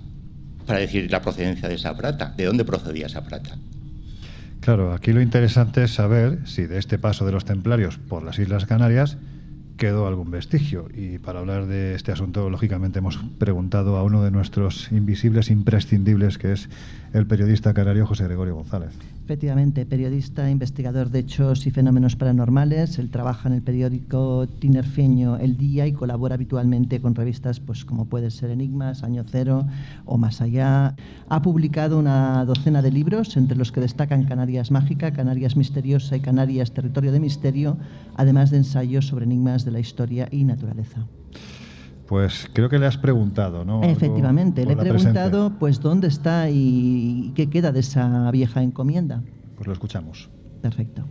para 0.66 0.80
decir 0.80 1.10
la 1.10 1.22
procedencia 1.22 1.68
de 1.68 1.76
esa 1.76 1.96
plata. 1.96 2.34
¿De 2.36 2.44
dónde 2.46 2.64
procedía 2.64 3.06
esa 3.06 3.22
plata? 3.24 3.56
Claro, 4.60 4.92
aquí 4.92 5.12
lo 5.12 5.22
interesante 5.22 5.84
es 5.84 5.94
saber 5.94 6.46
si 6.46 6.66
de 6.66 6.78
este 6.78 6.98
paso 6.98 7.24
de 7.24 7.32
los 7.32 7.46
templarios 7.46 7.96
por 7.96 8.22
las 8.22 8.38
Islas 8.38 8.66
Canarias 8.66 9.16
quedó 9.78 10.06
algún 10.06 10.30
vestigio. 10.30 10.88
Y 10.94 11.18
para 11.18 11.40
hablar 11.40 11.66
de 11.66 11.94
este 11.94 12.12
asunto, 12.12 12.50
lógicamente 12.50 12.98
hemos 12.98 13.16
preguntado 13.38 13.96
a 13.96 14.02
uno 14.02 14.22
de 14.22 14.30
nuestros 14.30 14.92
invisibles 14.92 15.50
imprescindibles, 15.50 16.36
que 16.36 16.52
es 16.52 16.68
el 17.12 17.26
periodista 17.26 17.74
canario 17.74 18.06
José 18.06 18.24
Gregorio 18.24 18.54
González. 18.54 18.90
Efectivamente, 19.24 19.86
periodista, 19.86 20.50
investigador 20.50 21.10
de 21.10 21.20
hechos 21.20 21.66
y 21.66 21.70
fenómenos 21.70 22.16
paranormales. 22.16 22.98
Él 22.98 23.10
trabaja 23.10 23.48
en 23.48 23.54
el 23.54 23.62
periódico 23.62 24.48
tinerfeño 24.58 25.36
El 25.36 25.56
Día 25.56 25.86
y 25.86 25.92
colabora 25.92 26.34
habitualmente 26.34 27.00
con 27.00 27.14
revistas 27.14 27.60
pues, 27.60 27.84
como 27.84 28.06
puede 28.06 28.30
ser 28.30 28.50
Enigmas, 28.50 29.04
Año 29.04 29.24
Cero 29.30 29.66
o 30.04 30.18
Más 30.18 30.40
Allá. 30.40 30.96
Ha 31.28 31.42
publicado 31.42 31.98
una 31.98 32.44
docena 32.44 32.82
de 32.82 32.90
libros, 32.90 33.36
entre 33.36 33.56
los 33.56 33.70
que 33.70 33.80
destacan 33.80 34.24
Canarias 34.24 34.70
Mágica, 34.70 35.12
Canarias 35.12 35.56
Misteriosa 35.56 36.16
y 36.16 36.20
Canarias 36.20 36.72
Territorio 36.72 37.12
de 37.12 37.20
Misterio, 37.20 37.76
además 38.16 38.50
de 38.50 38.58
ensayos 38.58 39.06
sobre 39.06 39.26
enigmas 39.26 39.64
de 39.64 39.70
la 39.70 39.80
historia 39.80 40.26
y 40.30 40.42
naturaleza. 40.42 41.06
Pues 42.10 42.50
creo 42.52 42.68
que 42.68 42.80
le 42.80 42.86
has 42.86 42.98
preguntado, 42.98 43.64
¿no? 43.64 43.84
Efectivamente, 43.84 44.66
le 44.66 44.72
he 44.72 44.76
preguntado 44.76 45.56
pues 45.60 45.78
dónde 45.78 46.08
está 46.08 46.50
y 46.50 47.32
qué 47.36 47.48
queda 47.48 47.70
de 47.70 47.78
esa 47.78 48.28
vieja 48.32 48.64
encomienda. 48.64 49.22
Pues 49.54 49.68
lo 49.68 49.72
escuchamos. 49.72 50.28
Perfecto. 50.60 51.04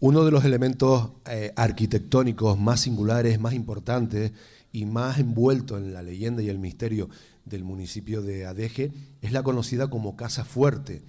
Uno 0.00 0.24
de 0.24 0.30
los 0.30 0.46
elementos 0.46 1.10
eh, 1.30 1.52
arquitectónicos 1.56 2.58
más 2.58 2.80
singulares, 2.80 3.38
más 3.38 3.52
importantes 3.52 4.32
y 4.72 4.86
más 4.86 5.18
envuelto 5.18 5.76
en 5.76 5.92
la 5.92 6.02
leyenda 6.02 6.42
y 6.42 6.48
el 6.48 6.58
misterio 6.58 7.10
del 7.44 7.64
municipio 7.64 8.22
de 8.22 8.46
Adeje 8.46 8.92
es 9.20 9.32
la 9.32 9.42
conocida 9.42 9.90
como 9.90 10.16
Casa 10.16 10.46
Fuerte, 10.46 11.02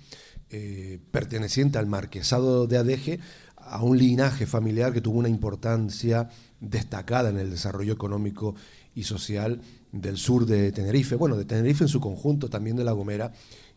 eh, 0.49 0.99
perteneciente 1.11 1.77
al 1.77 1.85
marquesado 1.85 2.67
de 2.67 2.77
Adeje, 2.77 3.21
a 3.55 3.81
un 3.81 3.97
linaje 3.97 4.45
familiar 4.45 4.91
que 4.91 4.99
tuvo 4.99 5.19
una 5.19 5.29
importancia 5.29 6.27
destacada 6.59 7.29
en 7.29 7.37
el 7.37 7.49
desarrollo 7.49 7.93
económico 7.93 8.55
y 8.95 9.03
social 9.03 9.61
del 9.91 10.17
sur 10.17 10.45
de 10.45 10.71
Tenerife, 10.71 11.15
bueno, 11.15 11.35
de 11.35 11.45
Tenerife 11.45 11.83
en 11.83 11.87
su 11.87 11.99
conjunto, 11.99 12.49
también 12.49 12.75
de 12.75 12.83
La 12.83 12.91
Gomera 12.91 13.31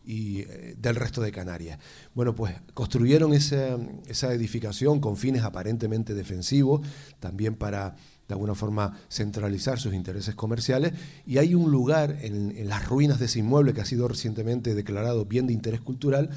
y 0.05 0.41
eh, 0.41 0.75
del 0.77 0.95
resto 0.95 1.21
de 1.21 1.31
Canarias. 1.31 1.79
Bueno, 2.13 2.35
pues 2.35 2.55
construyeron 2.73 3.33
esa, 3.33 3.77
esa 4.07 4.33
edificación 4.33 4.99
con 4.99 5.17
fines 5.17 5.43
aparentemente 5.43 6.13
defensivos, 6.13 6.81
también 7.19 7.55
para 7.55 7.95
de 8.27 8.33
alguna 8.33 8.55
forma 8.55 8.97
centralizar 9.09 9.79
sus 9.79 9.93
intereses 9.93 10.35
comerciales, 10.35 10.93
y 11.25 11.37
hay 11.37 11.55
un 11.55 11.71
lugar 11.71 12.17
en, 12.21 12.67
las 12.67 12.87
ruinas 12.87 13.19
de 13.19 13.25
ese 13.25 13.39
inmueble 13.39 13.73
que 13.73 13.81
ha 13.81 13.85
sido 13.85 14.07
recientemente 14.07 14.75
declarado 14.75 15.25
bien 15.25 15.47
de 15.47 15.53
interés 15.53 15.81
cultural, 15.81 16.29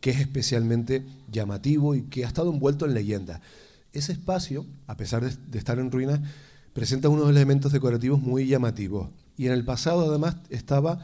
que 0.00 0.10
es 0.10 0.20
especialmente 0.20 1.04
llamativo 1.30 1.94
y 1.94 2.02
que 2.02 2.24
ha 2.24 2.28
estado 2.28 2.52
envuelto 2.52 2.86
en 2.86 2.94
leyenda. 2.94 3.40
Ese 3.92 4.12
espacio, 4.12 4.66
a 4.86 4.96
pesar 4.96 5.24
de 5.24 5.58
estar 5.58 5.78
en 5.78 5.90
ruinas, 5.90 6.20
presenta 6.78 7.08
unos 7.08 7.28
elementos 7.28 7.72
decorativos 7.72 8.20
muy 8.20 8.46
llamativos. 8.46 9.08
Y 9.36 9.46
en 9.46 9.52
el 9.52 9.64
pasado 9.64 10.08
además 10.08 10.36
estaba 10.48 11.00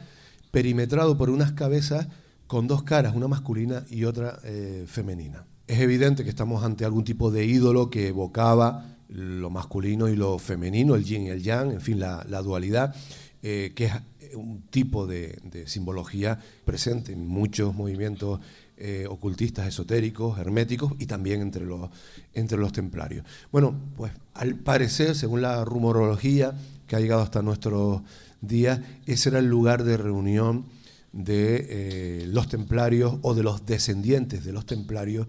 perimetrado 0.49 1.17
por 1.17 1.29
unas 1.29 1.51
cabezas 1.51 2.07
con 2.47 2.65
dos 2.65 2.83
caras, 2.83 3.13
una 3.13 3.27
masculina 3.27 3.83
y 3.89 4.05
otra 4.05 4.39
eh, 4.45 4.85
femenina. 4.87 5.45
Es 5.67 5.81
evidente 5.81 6.23
que 6.23 6.29
estamos 6.29 6.63
ante 6.63 6.85
algún 6.85 7.03
tipo 7.03 7.29
de 7.29 7.43
ídolo 7.43 7.89
que 7.89 8.07
evocaba 8.07 8.85
lo 9.09 9.49
masculino 9.49 10.07
y 10.07 10.15
lo 10.15 10.39
femenino, 10.39 10.95
el 10.95 11.03
yin 11.03 11.23
y 11.23 11.29
el 11.31 11.43
yang, 11.43 11.71
en 11.71 11.81
fin, 11.81 11.99
la, 11.99 12.25
la 12.29 12.41
dualidad, 12.41 12.95
eh, 13.43 13.73
que 13.75 13.85
es 13.85 13.93
un 14.33 14.61
tipo 14.69 15.05
de, 15.05 15.39
de 15.43 15.67
simbología 15.67 16.39
presente 16.63 17.11
en 17.11 17.27
muchos 17.27 17.75
movimientos 17.75 18.39
eh, 18.77 19.05
ocultistas, 19.09 19.67
esotéricos, 19.67 20.37
herméticos 20.37 20.93
y 20.99 21.05
también 21.05 21.41
entre 21.41 21.65
los, 21.65 21.89
entre 22.33 22.57
los 22.57 22.73
templarios. 22.73 23.25
Bueno, 23.51 23.73
pues 23.95 24.11
al 24.33 24.55
parecer, 24.55 25.15
según 25.15 25.41
la 25.41 25.63
rumorología 25.63 26.53
que 26.85 26.97
ha 26.97 26.99
llegado 26.99 27.21
hasta 27.21 27.41
nuestros 27.41 28.01
días, 28.41 28.81
ese 29.05 29.29
era 29.29 29.39
el 29.39 29.45
lugar 29.45 29.85
de 29.85 29.95
reunión 29.95 30.65
de 31.13 31.67
eh, 31.69 32.27
los 32.27 32.49
templarios 32.49 33.17
o 33.21 33.33
de 33.33 33.43
los 33.43 33.65
descendientes 33.65 34.43
de 34.43 34.51
los 34.51 34.65
templarios 34.65 35.27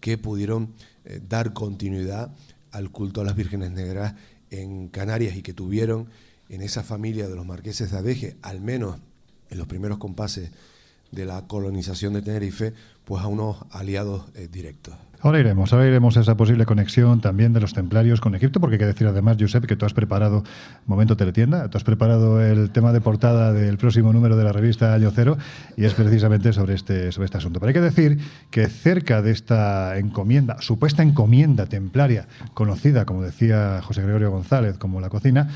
que 0.00 0.18
pudieron 0.18 0.74
eh, 1.06 1.20
dar 1.26 1.54
continuidad 1.54 2.34
al 2.72 2.90
culto 2.90 3.22
a 3.22 3.24
las 3.24 3.34
vírgenes 3.34 3.70
negras 3.70 4.14
en 4.50 4.88
Canarias 4.88 5.34
y 5.34 5.42
que 5.42 5.54
tuvieron 5.54 6.08
en 6.50 6.60
esa 6.60 6.82
familia 6.82 7.26
de 7.26 7.36
los 7.36 7.46
marqueses 7.46 7.90
de 7.90 7.96
Adeje, 7.96 8.36
al 8.42 8.60
menos 8.60 8.98
en 9.48 9.56
los 9.56 9.66
primeros 9.66 9.96
compases 9.96 10.50
de 11.12 11.26
la 11.26 11.46
colonización 11.46 12.14
de 12.14 12.22
Tenerife, 12.22 12.72
pues 13.04 13.22
a 13.22 13.28
unos 13.28 13.58
aliados 13.70 14.24
eh, 14.34 14.48
directos. 14.50 14.94
Ahora 15.24 15.38
iremos, 15.38 15.72
ahora 15.72 15.86
iremos 15.86 16.16
a 16.16 16.20
esa 16.22 16.36
posible 16.36 16.66
conexión 16.66 17.20
también 17.20 17.52
de 17.52 17.60
los 17.60 17.74
templarios 17.74 18.20
con 18.20 18.34
Egipto, 18.34 18.58
porque 18.58 18.74
hay 18.74 18.78
que 18.80 18.86
decir 18.86 19.06
además, 19.06 19.36
Josep, 19.38 19.66
que 19.66 19.76
tú 19.76 19.86
has 19.86 19.94
preparado, 19.94 20.42
momento 20.84 21.16
teletienda, 21.16 21.70
tú 21.70 21.78
has 21.78 21.84
preparado 21.84 22.42
el 22.44 22.70
tema 22.70 22.92
de 22.92 23.00
portada 23.00 23.52
del 23.52 23.78
próximo 23.78 24.12
número 24.12 24.36
de 24.36 24.42
la 24.42 24.50
revista 24.50 24.94
Año 24.94 25.12
Cero, 25.14 25.38
y 25.76 25.84
es 25.84 25.94
precisamente 25.94 26.52
sobre 26.52 26.74
este, 26.74 27.12
sobre 27.12 27.26
este 27.26 27.38
asunto. 27.38 27.60
Pero 27.60 27.68
hay 27.68 27.74
que 27.74 27.80
decir 27.80 28.18
que 28.50 28.66
cerca 28.66 29.22
de 29.22 29.30
esta 29.30 29.96
encomienda, 29.96 30.60
supuesta 30.60 31.04
encomienda 31.04 31.66
templaria, 31.66 32.26
conocida, 32.52 33.04
como 33.04 33.22
decía 33.22 33.80
José 33.80 34.02
Gregorio 34.02 34.32
González, 34.32 34.76
como 34.76 35.00
la 35.00 35.08
cocina, 35.08 35.50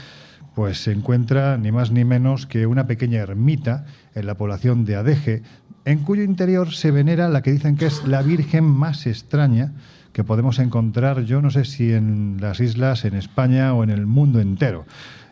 pues 0.54 0.78
se 0.78 0.92
encuentra 0.92 1.58
ni 1.58 1.72
más 1.72 1.90
ni 1.90 2.04
menos 2.04 2.46
que 2.46 2.66
una 2.66 2.86
pequeña 2.86 3.20
ermita 3.20 3.84
en 4.16 4.26
la 4.26 4.34
población 4.34 4.84
de 4.84 4.96
Adeje, 4.96 5.42
en 5.84 6.00
cuyo 6.00 6.24
interior 6.24 6.72
se 6.72 6.90
venera 6.90 7.28
la 7.28 7.42
que 7.42 7.52
dicen 7.52 7.76
que 7.76 7.86
es 7.86 8.04
la 8.06 8.22
Virgen 8.22 8.64
más 8.64 9.06
extraña 9.06 9.72
que 10.12 10.24
podemos 10.24 10.58
encontrar, 10.58 11.24
yo 11.24 11.42
no 11.42 11.50
sé 11.50 11.66
si 11.66 11.92
en 11.92 12.38
las 12.40 12.58
islas, 12.60 13.04
en 13.04 13.14
España 13.14 13.74
o 13.74 13.84
en 13.84 13.90
el 13.90 14.06
mundo 14.06 14.40
entero. 14.40 14.86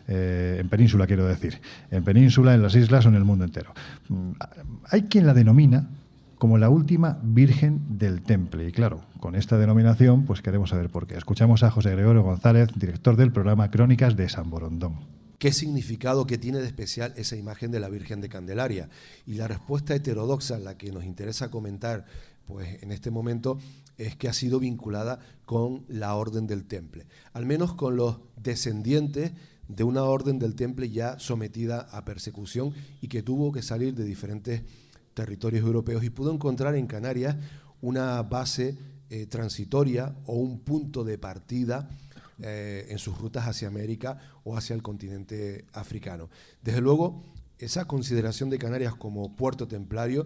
Eh, 0.07 0.57
en 0.59 0.69
península 0.69 1.07
quiero 1.07 1.25
decir, 1.25 1.59
en 1.89 2.03
península, 2.03 2.53
en 2.53 2.61
las 2.61 2.75
islas 2.75 3.05
o 3.07 3.09
en 3.09 3.15
el 3.15 3.23
mundo 3.23 3.43
entero. 3.43 3.73
Mm, 4.07 4.31
Hay 4.91 5.03
quien 5.03 5.25
la 5.25 5.33
denomina 5.33 5.89
como 6.37 6.59
la 6.59 6.69
última 6.69 7.17
Virgen 7.23 7.97
del 7.97 8.21
Temple. 8.21 8.67
Y 8.67 8.71
claro, 8.71 9.01
con 9.19 9.33
esta 9.35 9.57
denominación, 9.57 10.25
pues 10.25 10.43
queremos 10.43 10.69
saber 10.69 10.91
por 10.91 11.07
qué. 11.07 11.17
Escuchamos 11.17 11.63
a 11.63 11.71
José 11.71 11.89
Gregorio 11.91 12.21
González, 12.21 12.69
director 12.75 13.15
del 13.15 13.31
programa 13.31 13.71
Crónicas 13.71 14.15
de 14.15 14.29
San 14.29 14.51
Borondón. 14.51 14.99
¿Qué 15.39 15.51
significado 15.51 16.25
que 16.25 16.37
tiene 16.37 16.59
de 16.59 16.67
especial 16.67 17.13
esa 17.17 17.35
imagen 17.35 17.71
de 17.71 17.79
la 17.79 17.89
Virgen 17.89 18.21
de 18.21 18.29
Candelaria? 18.29 18.89
Y 19.25 19.33
la 19.33 19.47
respuesta 19.47 19.93
heterodoxa, 19.93 20.59
la 20.59 20.77
que 20.77 20.91
nos 20.91 21.03
interesa 21.03 21.51
comentar 21.51 22.05
pues, 22.45 22.81
en 22.81 22.91
este 22.91 23.11
momento, 23.11 23.57
es 23.97 24.15
que 24.15 24.27
ha 24.27 24.33
sido 24.33 24.59
vinculada 24.59 25.19
con 25.45 25.85
la 25.87 26.15
Orden 26.15 26.47
del 26.47 26.65
Temple, 26.65 27.07
al 27.33 27.45
menos 27.45 27.73
con 27.73 27.95
los 27.95 28.17
descendientes 28.37 29.33
de 29.67 29.83
una 29.83 30.03
Orden 30.03 30.39
del 30.39 30.55
Temple 30.55 30.89
ya 30.89 31.19
sometida 31.19 31.81
a 31.91 32.05
persecución 32.05 32.73
y 33.01 33.07
que 33.07 33.23
tuvo 33.23 33.51
que 33.51 33.61
salir 33.61 33.95
de 33.95 34.03
diferentes 34.03 34.63
territorios 35.13 35.65
europeos 35.65 36.03
y 36.03 36.09
pudo 36.09 36.33
encontrar 36.33 36.75
en 36.75 36.87
Canarias 36.87 37.37
una 37.81 38.21
base 38.23 38.77
eh, 39.09 39.25
transitoria 39.27 40.15
o 40.25 40.35
un 40.35 40.59
punto 40.59 41.03
de 41.03 41.17
partida 41.17 41.89
eh, 42.41 42.87
en 42.89 42.99
sus 42.99 43.17
rutas 43.17 43.47
hacia 43.47 43.67
América 43.67 44.19
o 44.43 44.57
hacia 44.57 44.73
el 44.73 44.81
continente 44.81 45.65
africano. 45.73 46.29
Desde 46.61 46.81
luego, 46.81 47.23
esa 47.57 47.85
consideración 47.85 48.49
de 48.49 48.59
Canarias 48.59 48.95
como 48.95 49.35
puerto 49.35 49.67
templario 49.67 50.25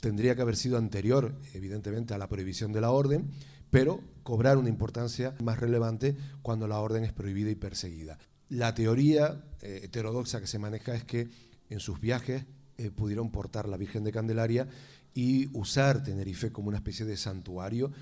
tendría 0.00 0.34
que 0.34 0.42
haber 0.42 0.56
sido 0.56 0.78
anterior, 0.78 1.38
evidentemente, 1.54 2.14
a 2.14 2.18
la 2.18 2.28
prohibición 2.28 2.72
de 2.72 2.80
la 2.80 2.90
orden, 2.90 3.30
pero 3.70 4.00
cobrar 4.22 4.58
una 4.58 4.68
importancia 4.68 5.34
más 5.42 5.60
relevante 5.60 6.16
cuando 6.42 6.66
la 6.66 6.78
orden 6.78 7.04
es 7.04 7.12
prohibida 7.12 7.50
y 7.50 7.54
perseguida. 7.54 8.18
La 8.48 8.74
teoría 8.74 9.44
eh, 9.60 9.80
heterodoxa 9.84 10.40
que 10.40 10.46
se 10.46 10.58
maneja 10.58 10.94
es 10.94 11.04
que 11.04 11.30
en 11.70 11.80
sus 11.80 12.00
viajes 12.00 12.44
eh, 12.78 12.90
pudieron 12.90 13.30
portar 13.30 13.68
la 13.68 13.76
Virgen 13.76 14.04
de 14.04 14.12
Candelaria 14.12 14.68
y 15.14 15.48
usar 15.56 16.02
Tenerife 16.02 16.52
como 16.52 16.68
una 16.68 16.78
especie 16.78 17.06
de 17.06 17.16
santuario 17.16 17.92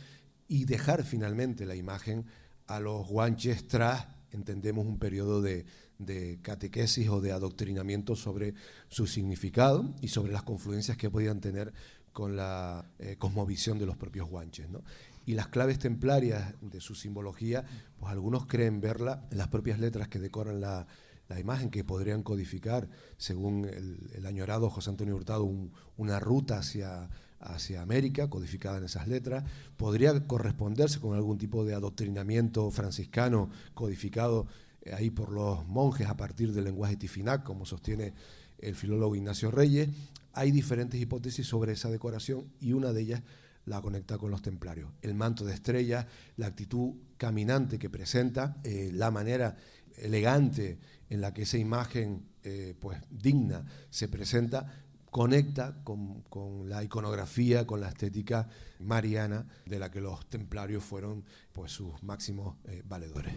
y 0.49 0.65
dejar 0.65 1.05
finalmente 1.05 1.67
la 1.67 1.77
imagen 1.77 2.27
a 2.71 2.81
los 2.81 3.07
guanches 3.09 3.67
tras, 3.67 4.07
entendemos, 4.31 4.87
un 4.87 4.99
periodo 4.99 5.43
de, 5.43 5.67
de 5.99 6.39
catequesis 6.43 7.09
o 7.09 7.21
de 7.21 7.33
adoctrinamiento 7.33 8.17
sobre 8.17 8.55
su 8.89 9.07
significado 9.07 9.95
y 10.01 10.09
sobre 10.09 10.33
las 10.33 10.45
confluencias 10.45 10.97
que 10.97 11.11
podían 11.11 11.41
tener 11.41 11.73
con 12.13 12.37
la 12.37 12.91
eh, 12.99 13.17
cosmovisión 13.19 13.79
de 13.79 13.87
los 13.87 13.97
propios 13.97 14.29
guanches. 14.29 14.71
¿no? 14.71 14.83
Y 15.27 15.35
las 15.35 15.49
claves 15.49 15.79
templarias 15.79 16.55
de 16.61 16.81
su 16.81 16.95
simbología, 16.95 17.65
pues 17.99 18.13
algunos 18.13 18.47
creen 18.47 18.81
verla 18.81 19.27
en 19.31 19.39
las 19.39 19.49
propias 19.49 19.79
letras 19.79 20.09
que 20.09 20.19
decoran 20.19 20.61
la, 20.61 20.87
la 21.29 21.39
imagen 21.39 21.71
que 21.71 21.85
podrían 21.85 22.23
codificar, 22.23 22.89
según 23.17 23.65
el, 23.67 24.27
añorado 24.27 24.71
José 24.71 24.91
Antonio 24.91 25.17
Hurtado, 25.17 25.49
una 25.97 26.19
ruta 26.19 26.59
hacia, 26.59 27.09
hacia 27.41 27.83
América, 27.83 28.29
codificada 28.29 28.79
en 28.79 28.85
esas 28.85 29.09
letras, 29.09 29.45
podría 29.77 30.27
corresponderse 30.27 31.01
con 31.01 31.15
algún 31.17 31.39
tipo 31.39 31.65
de 31.65 31.75
adoctrinamiento 31.75 32.71
franciscano 32.71 33.51
codificado 33.75 34.47
eh, 34.83 34.93
ahí 34.95 35.11
por 35.11 35.33
los 35.33 35.67
monjes 35.67 36.09
a 36.09 36.17
partir 36.17 36.53
del 36.53 36.65
lenguaje 36.65 36.97
tifinac, 36.97 37.43
como 37.43 37.65
sostiene 37.65 38.13
el 38.59 38.75
filólogo 38.75 39.17
Ignacio 39.17 39.51
Reyes. 39.51 39.89
Hay 40.33 40.51
diferentes 40.51 41.01
hipótesis 41.01 41.47
sobre 41.47 41.73
esa 41.73 41.91
decoración 41.91 42.47
y 42.61 42.73
una 42.73 42.93
de 42.93 43.01
ellas 43.01 43.23
la 43.65 43.81
conecta 43.81 44.19
con 44.19 44.31
los 44.31 44.43
templarios. 44.43 44.91
El 45.03 45.15
manto 45.15 45.45
de 45.45 45.55
estrellas, 45.55 46.07
la 46.37 46.47
actitud 46.47 46.95
caminante 47.17 47.79
que 47.79 47.91
presenta, 47.91 48.57
eh, 48.65 48.91
la 48.93 49.11
manera 49.11 49.57
elegante 49.97 50.79
en 51.09 51.21
la 51.21 51.35
que 51.35 51.43
esa 51.43 51.59
imagen 51.59 52.25
eh, 52.43 52.75
pues, 52.79 52.99
digna 53.11 53.65
se 53.91 54.09
presenta, 54.09 54.85
conecta 55.11 55.75
con, 55.85 56.69
la 56.69 56.83
iconografía, 56.83 57.67
con 57.67 57.81
la 57.81 57.89
estética 57.89 58.49
mariana 58.79 59.47
de 59.67 59.79
la 59.79 59.91
que 59.91 60.01
los 60.01 60.27
templarios 60.27 60.85
fueron 60.85 61.25
pues, 61.53 61.73
sus 61.73 62.03
máximos 62.03 62.57
eh, 62.65 62.83
valedores. 62.85 63.35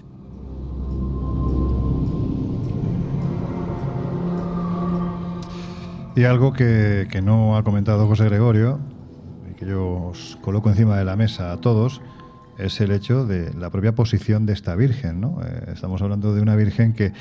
Y 6.16 6.26
algo 6.26 6.54
que, 6.54 7.08
que 7.12 7.22
no 7.24 7.58
ha 7.58 7.64
comentado 7.64 8.08
José 8.08 8.26
Gregorio, 8.26 8.80
y 9.50 9.56
que 9.56 9.66
yo 9.66 10.10
os 10.10 10.38
coloco 10.41 10.70
encima 10.70 10.98
de 10.98 11.06
la 11.06 11.16
mesa 11.16 11.52
a 11.52 11.58
todos, 11.60 12.02
es 12.57 12.80
el 12.81 12.91
hecho 12.91 13.25
de 13.25 13.53
la 13.53 13.69
propia 13.69 13.95
posición 13.95 14.45
de 14.45 14.53
esta 14.53 14.75
Virgen. 14.75 15.21
¿no? 15.21 15.39
Eh, 15.43 15.71
estamos 15.73 16.01
hablando 16.01 16.34
de 16.34 16.41
una 16.41 16.55
Virgen 16.55 16.93
que 16.93 17.13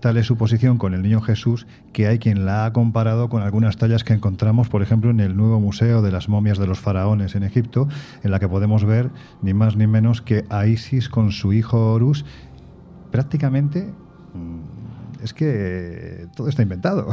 tal 0.00 0.16
es 0.16 0.26
su 0.26 0.36
posición 0.36 0.78
con 0.78 0.94
el 0.94 1.02
niño 1.02 1.20
Jesús 1.20 1.66
que 1.92 2.06
hay 2.06 2.18
quien 2.18 2.46
la 2.46 2.64
ha 2.64 2.72
comparado 2.72 3.28
con 3.28 3.42
algunas 3.42 3.76
tallas 3.76 4.02
que 4.02 4.14
encontramos, 4.14 4.68
por 4.68 4.82
ejemplo, 4.82 5.10
en 5.10 5.20
el 5.20 5.36
nuevo 5.36 5.60
Museo 5.60 6.02
de 6.02 6.10
las 6.10 6.28
Momias 6.28 6.58
de 6.58 6.66
los 6.66 6.80
Faraones 6.80 7.34
en 7.34 7.42
Egipto, 7.42 7.88
en 8.22 8.30
la 8.30 8.38
que 8.38 8.48
podemos 8.48 8.84
ver 8.84 9.10
ni 9.42 9.54
más 9.54 9.76
ni 9.76 9.86
menos 9.86 10.22
que 10.22 10.44
a 10.48 10.66
Isis 10.66 11.08
con 11.08 11.32
su 11.32 11.52
hijo 11.52 11.92
Horus 11.92 12.24
prácticamente 13.10 13.92
mm, 14.34 15.22
es 15.22 15.34
que 15.34 16.19
todo 16.40 16.48
está 16.48 16.62
inventado. 16.62 17.06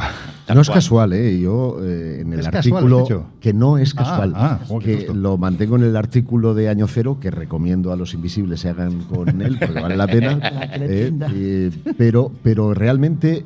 no 0.54 0.60
es 0.60 0.70
casual, 0.70 1.12
¿eh? 1.12 1.38
Yo 1.38 1.78
eh, 1.82 2.22
en 2.22 2.32
el 2.32 2.46
artículo 2.46 3.26
que 3.40 3.52
no 3.52 3.76
es 3.76 3.92
ah, 3.92 3.98
casual, 3.98 4.32
ah, 4.34 4.60
que 4.82 5.08
lo 5.12 5.36
mantengo 5.36 5.76
en 5.76 5.82
el 5.82 5.96
artículo 5.96 6.54
de 6.54 6.70
Año 6.70 6.86
Cero 6.88 7.18
que 7.20 7.30
recomiendo 7.30 7.92
a 7.92 7.96
los 7.96 8.14
invisibles 8.14 8.60
se 8.60 8.70
hagan 8.70 9.02
con 9.02 9.42
él 9.42 9.58
porque 9.58 9.80
vale 9.80 9.96
la 9.96 10.06
pena. 10.06 10.40
¿eh? 10.72 11.12
Eh, 11.34 11.70
pero, 11.98 12.32
pero 12.42 12.72
realmente 12.72 13.44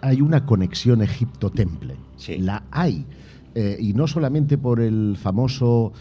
hay 0.00 0.22
una 0.22 0.46
conexión 0.46 1.02
Egipto-Temple. 1.02 1.96
La 2.38 2.62
hay. 2.70 3.04
y 3.78 3.92
no 3.92 4.06
solamente 4.06 4.56
por 4.56 4.80
el 4.80 5.18
famoso 5.20 5.92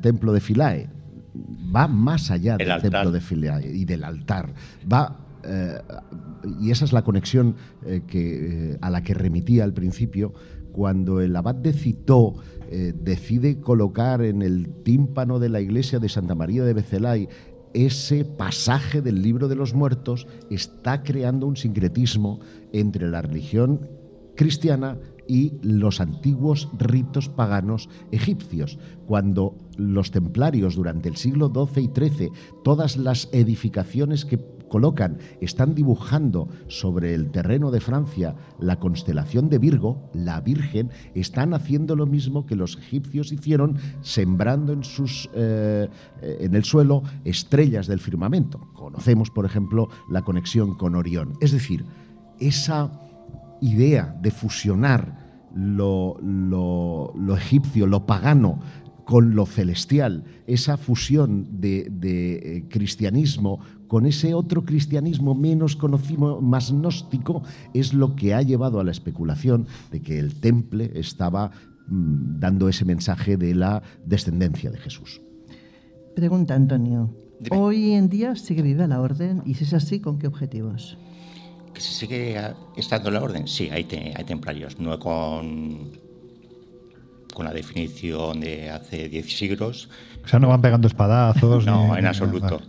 templo 0.00 0.32
de 0.32 0.40
Philae, 0.40 0.88
va 1.74 1.86
más 1.86 2.30
allá 2.30 2.56
del 2.56 2.80
templo 2.80 3.10
de 3.10 3.20
Philae 3.20 3.70
y 3.70 3.84
del 3.84 4.04
altar. 4.04 4.48
Va 4.90 5.25
y 6.60 6.70
esa 6.70 6.84
es 6.84 6.92
la 6.92 7.02
conexión 7.02 7.56
eh, 7.84 8.02
que, 8.06 8.72
eh, 8.72 8.78
a 8.80 8.90
la 8.90 9.02
que 9.02 9.14
remitía 9.14 9.64
al 9.64 9.72
principio, 9.72 10.32
cuando 10.72 11.20
el 11.20 11.34
abad 11.34 11.54
de 11.54 11.72
Citó 11.72 12.34
eh, 12.70 12.92
decide 12.94 13.60
colocar 13.60 14.22
en 14.22 14.42
el 14.42 14.68
tímpano 14.82 15.38
de 15.38 15.48
la 15.48 15.60
iglesia 15.60 15.98
de 15.98 16.08
Santa 16.08 16.34
María 16.34 16.64
de 16.64 16.74
Becelay 16.74 17.28
ese 17.72 18.24
pasaje 18.24 19.02
del 19.02 19.22
libro 19.22 19.48
de 19.48 19.54
los 19.54 19.74
muertos, 19.74 20.26
está 20.50 21.02
creando 21.02 21.46
un 21.46 21.56
sincretismo 21.56 22.40
entre 22.72 23.08
la 23.08 23.20
religión 23.20 23.88
cristiana 24.34 24.98
y 25.28 25.54
los 25.62 26.00
antiguos 26.00 26.70
ritos 26.78 27.28
paganos 27.28 27.90
egipcios. 28.12 28.78
Cuando 29.06 29.56
los 29.76 30.10
templarios 30.10 30.76
durante 30.76 31.08
el 31.08 31.16
siglo 31.16 31.52
XII 31.52 31.84
y 31.84 31.90
XIII, 31.94 32.30
todas 32.64 32.96
las 32.96 33.28
edificaciones 33.32 34.24
que 34.24 34.38
colocan, 34.68 35.18
están 35.40 35.74
dibujando 35.74 36.48
sobre 36.68 37.14
el 37.14 37.30
terreno 37.30 37.70
de 37.70 37.80
Francia 37.80 38.34
la 38.58 38.78
constelación 38.78 39.48
de 39.48 39.58
Virgo, 39.58 40.10
la 40.12 40.40
Virgen, 40.40 40.90
están 41.14 41.54
haciendo 41.54 41.96
lo 41.96 42.06
mismo 42.06 42.46
que 42.46 42.56
los 42.56 42.76
egipcios 42.76 43.32
hicieron, 43.32 43.78
sembrando 44.02 44.72
en, 44.72 44.84
sus, 44.84 45.30
eh, 45.34 45.88
en 46.20 46.54
el 46.54 46.64
suelo 46.64 47.02
estrellas 47.24 47.86
del 47.86 48.00
firmamento. 48.00 48.60
Conocemos, 48.74 49.30
por 49.30 49.46
ejemplo, 49.46 49.88
la 50.10 50.22
conexión 50.22 50.76
con 50.76 50.94
Orión. 50.94 51.34
Es 51.40 51.52
decir, 51.52 51.84
esa 52.38 52.90
idea 53.60 54.16
de 54.20 54.30
fusionar 54.30 55.26
lo, 55.54 56.18
lo 56.20 57.36
egipcio, 57.36 57.86
lo 57.86 58.04
pagano, 58.04 58.60
con 59.06 59.36
lo 59.36 59.46
celestial, 59.46 60.24
esa 60.48 60.76
fusión 60.76 61.60
de, 61.60 61.88
eh, 62.02 62.64
cristianismo 62.68 63.60
con 63.88 64.06
ese 64.06 64.34
otro 64.34 64.64
cristianismo 64.64 65.34
menos 65.34 65.76
conocido, 65.76 66.40
más 66.40 66.72
gnóstico, 66.72 67.42
es 67.74 67.94
lo 67.94 68.16
que 68.16 68.34
ha 68.34 68.42
llevado 68.42 68.80
a 68.80 68.84
la 68.84 68.90
especulación 68.90 69.66
de 69.90 70.02
que 70.02 70.18
el 70.18 70.40
temple 70.40 70.92
estaba 70.94 71.50
mm, 71.88 72.38
dando 72.40 72.68
ese 72.68 72.84
mensaje 72.84 73.36
de 73.36 73.54
la 73.54 73.82
descendencia 74.04 74.70
de 74.70 74.78
Jesús. 74.78 75.20
Pregunta, 76.14 76.54
Antonio. 76.54 77.14
Hoy 77.50 77.92
en 77.92 78.08
día 78.08 78.34
sigue 78.34 78.62
viva 78.62 78.86
la 78.86 79.00
orden 79.00 79.42
y 79.44 79.54
si 79.54 79.64
es 79.64 79.74
así, 79.74 80.00
¿con 80.00 80.18
qué 80.18 80.26
objetivos? 80.26 80.96
Que 81.74 81.80
se 81.82 81.92
sigue 81.92 82.40
estando 82.76 83.10
la 83.10 83.22
orden, 83.22 83.46
sí, 83.46 83.68
hay, 83.70 83.86
hay 84.16 84.24
templarios, 84.24 84.80
no 84.80 84.98
con 84.98 86.06
con 87.36 87.44
la 87.44 87.52
definición 87.52 88.40
de 88.40 88.70
hace 88.70 89.10
10 89.10 89.36
siglos. 89.36 89.90
O 90.24 90.28
sea, 90.28 90.38
no 90.38 90.48
van 90.48 90.62
pegando 90.62 90.88
espadazos. 90.88 91.66
no, 91.66 91.94
en 91.94 92.06
absoluto. 92.06 92.62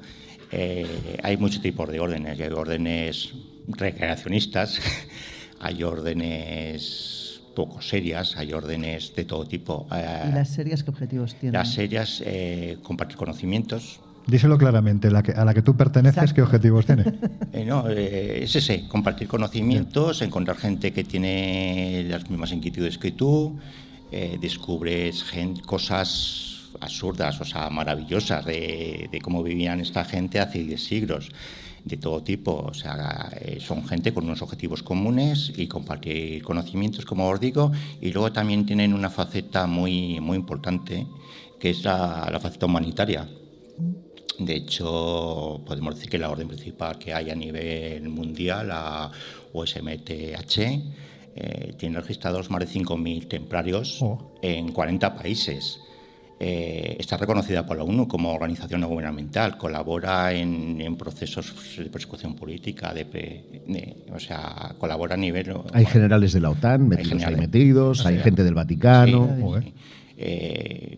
Eh, 0.52 1.18
hay 1.24 1.38
muchos 1.38 1.62
tipos 1.62 1.90
de 1.90 2.00
órdenes. 2.00 2.40
Hay 2.40 2.48
órdenes 2.48 3.34
recreacionistas, 3.68 4.80
hay 5.60 5.84
órdenes 5.84 7.42
poco 7.56 7.82
serias, 7.82 8.38
hay 8.38 8.54
órdenes 8.54 9.16
de 9.16 9.26
todo 9.26 9.46
tipo. 9.46 9.88
¿Y 9.92 10.34
las 10.34 10.50
serias 10.50 10.84
qué 10.84 10.92
objetivos 10.92 11.36
tienen? 11.36 11.54
Las 11.54 11.74
serias, 11.74 12.22
eh, 12.26 12.78
compartir 12.84 13.18
conocimientos, 13.18 14.00
Díselo 14.28 14.58
claramente, 14.58 15.10
la 15.10 15.24
que, 15.24 15.32
a 15.32 15.46
la 15.46 15.54
que 15.54 15.62
tú 15.62 15.78
perteneces, 15.78 16.34
¿qué 16.34 16.42
objetivos 16.42 16.86
tiene? 16.86 17.04
Eh, 17.54 17.66
no, 17.66 17.88
es 17.88 18.56
ese, 18.56 18.88
compartir 18.88 19.28
conocimientos, 19.28 20.22
encontrar 20.22 20.58
gente 20.58 20.92
que 20.92 21.06
tiene 21.06 22.06
las 22.08 22.30
mismas 22.30 22.52
inquietudes 22.52 22.98
que 22.98 23.12
tú, 23.12 23.58
eh, 24.12 24.38
descubres 24.40 25.26
cosas 25.66 26.57
absurdas, 26.80 27.40
o 27.42 27.46
sea, 27.46 27.70
maravillosas 27.70 28.46
de, 28.46 29.10
de 29.12 29.22
cómo 29.22 29.44
vivían 29.44 29.80
esta 29.80 30.06
gente 30.06 30.40
hace 30.40 30.60
10 30.64 30.84
siglos, 30.84 31.30
de 31.84 31.98
todo 31.98 32.22
tipo. 32.24 32.52
O 32.54 32.74
sea, 32.74 33.30
eh, 33.40 33.60
son 33.60 33.88
gente 33.88 34.14
con 34.14 34.26
unos 34.26 34.42
objetivos 34.42 34.84
comunes 34.84 35.54
y 35.56 35.68
compartir 35.68 36.44
conocimientos, 36.44 37.06
como 37.06 37.28
os 37.30 37.40
digo, 37.40 37.72
y 38.02 38.12
luego 38.12 38.32
también 38.32 38.66
tienen 38.66 38.94
una 38.94 39.10
faceta 39.10 39.68
muy, 39.68 40.20
muy 40.20 40.38
importante, 40.38 41.08
que 41.60 41.70
es 41.72 41.84
la, 41.84 42.28
la 42.32 42.40
faceta 42.40 42.66
humanitaria. 42.66 43.28
De 44.40 44.56
hecho, 44.56 45.62
podemos 45.66 45.96
decir 45.96 46.10
que 46.12 46.20
la 46.20 46.30
orden 46.30 46.48
principal 46.48 47.00
que 47.00 47.14
hay 47.14 47.32
a 47.32 47.36
nivel 47.36 48.08
mundial, 48.10 48.68
la 48.68 49.12
USMTH, 49.54 50.58
eh, 51.40 51.74
tiene 51.78 52.00
registrados 52.00 52.50
más 52.50 52.60
de 52.60 52.68
5.000 52.68 53.28
templarios 53.28 54.00
Oh. 54.02 54.34
en 54.42 54.72
40 54.72 55.16
países. 55.16 55.80
Eh, 56.40 56.98
está 57.00 57.18
reconocida 57.18 57.66
por 57.66 57.78
la 57.78 57.84
ONU 57.84 58.08
como 58.08 58.32
organización 58.32 58.82
no 58.82 58.88
gubernamental, 58.88 59.58
colabora 59.58 60.32
en, 60.34 60.80
en 60.80 60.96
procesos 60.96 61.52
de 61.78 61.86
persecución 61.86 62.36
política, 62.36 62.94
de, 62.94 63.06
de- 63.06 63.96
o 64.14 64.20
sea, 64.20 64.76
colabora 64.78 65.16
a 65.16 65.18
nivel... 65.18 65.52
Hay 65.74 65.86
generales 65.86 66.34
de 66.34 66.40
la 66.42 66.52
OTAN 66.52 66.90
metidos 66.90 67.06
ahí 67.06 67.10
generales. 67.20 67.40
metidos, 67.40 68.06
hay 68.06 68.20
gente 68.20 68.44
del 68.44 68.54
Vaticano. 68.54 69.30
Sí, 69.62 69.68
sí. 69.68 69.74
Eh, 70.18 70.98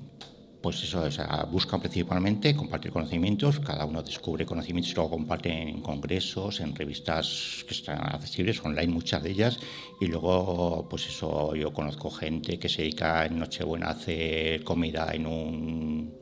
pues 0.62 0.84
eso, 0.84 1.02
o 1.04 1.12
sea, 1.12 1.48
buscan 1.50 1.80
principalmente 1.80 2.54
compartir 2.56 2.92
conocimientos, 2.92 3.60
cada 3.62 3.86
uno 3.86 4.04
descubre 4.04 4.46
conocimientos 4.46 4.92
y 4.92 4.96
luego 4.96 5.12
comparten 5.12 5.70
en 5.70 5.82
congresos, 5.82 6.60
en 6.60 6.76
revistas 6.76 7.64
que 7.68 7.74
están 7.74 8.00
accesibles, 8.02 8.64
online 8.66 8.88
muchas 8.94 9.24
de 9.24 9.32
ellas, 9.32 9.58
y 10.02 10.08
luego, 10.08 10.86
pues 10.90 11.08
eso, 11.08 11.56
yo 11.56 11.72
conozco 11.72 12.12
gente 12.12 12.60
que 12.60 12.68
se 12.68 12.82
dedica 12.82 13.26
en 13.26 13.40
Nochebuena 13.40 13.88
a 13.88 13.92
hacer 13.92 14.64
comida 14.66 15.12
en 15.14 15.26
un, 15.28 16.14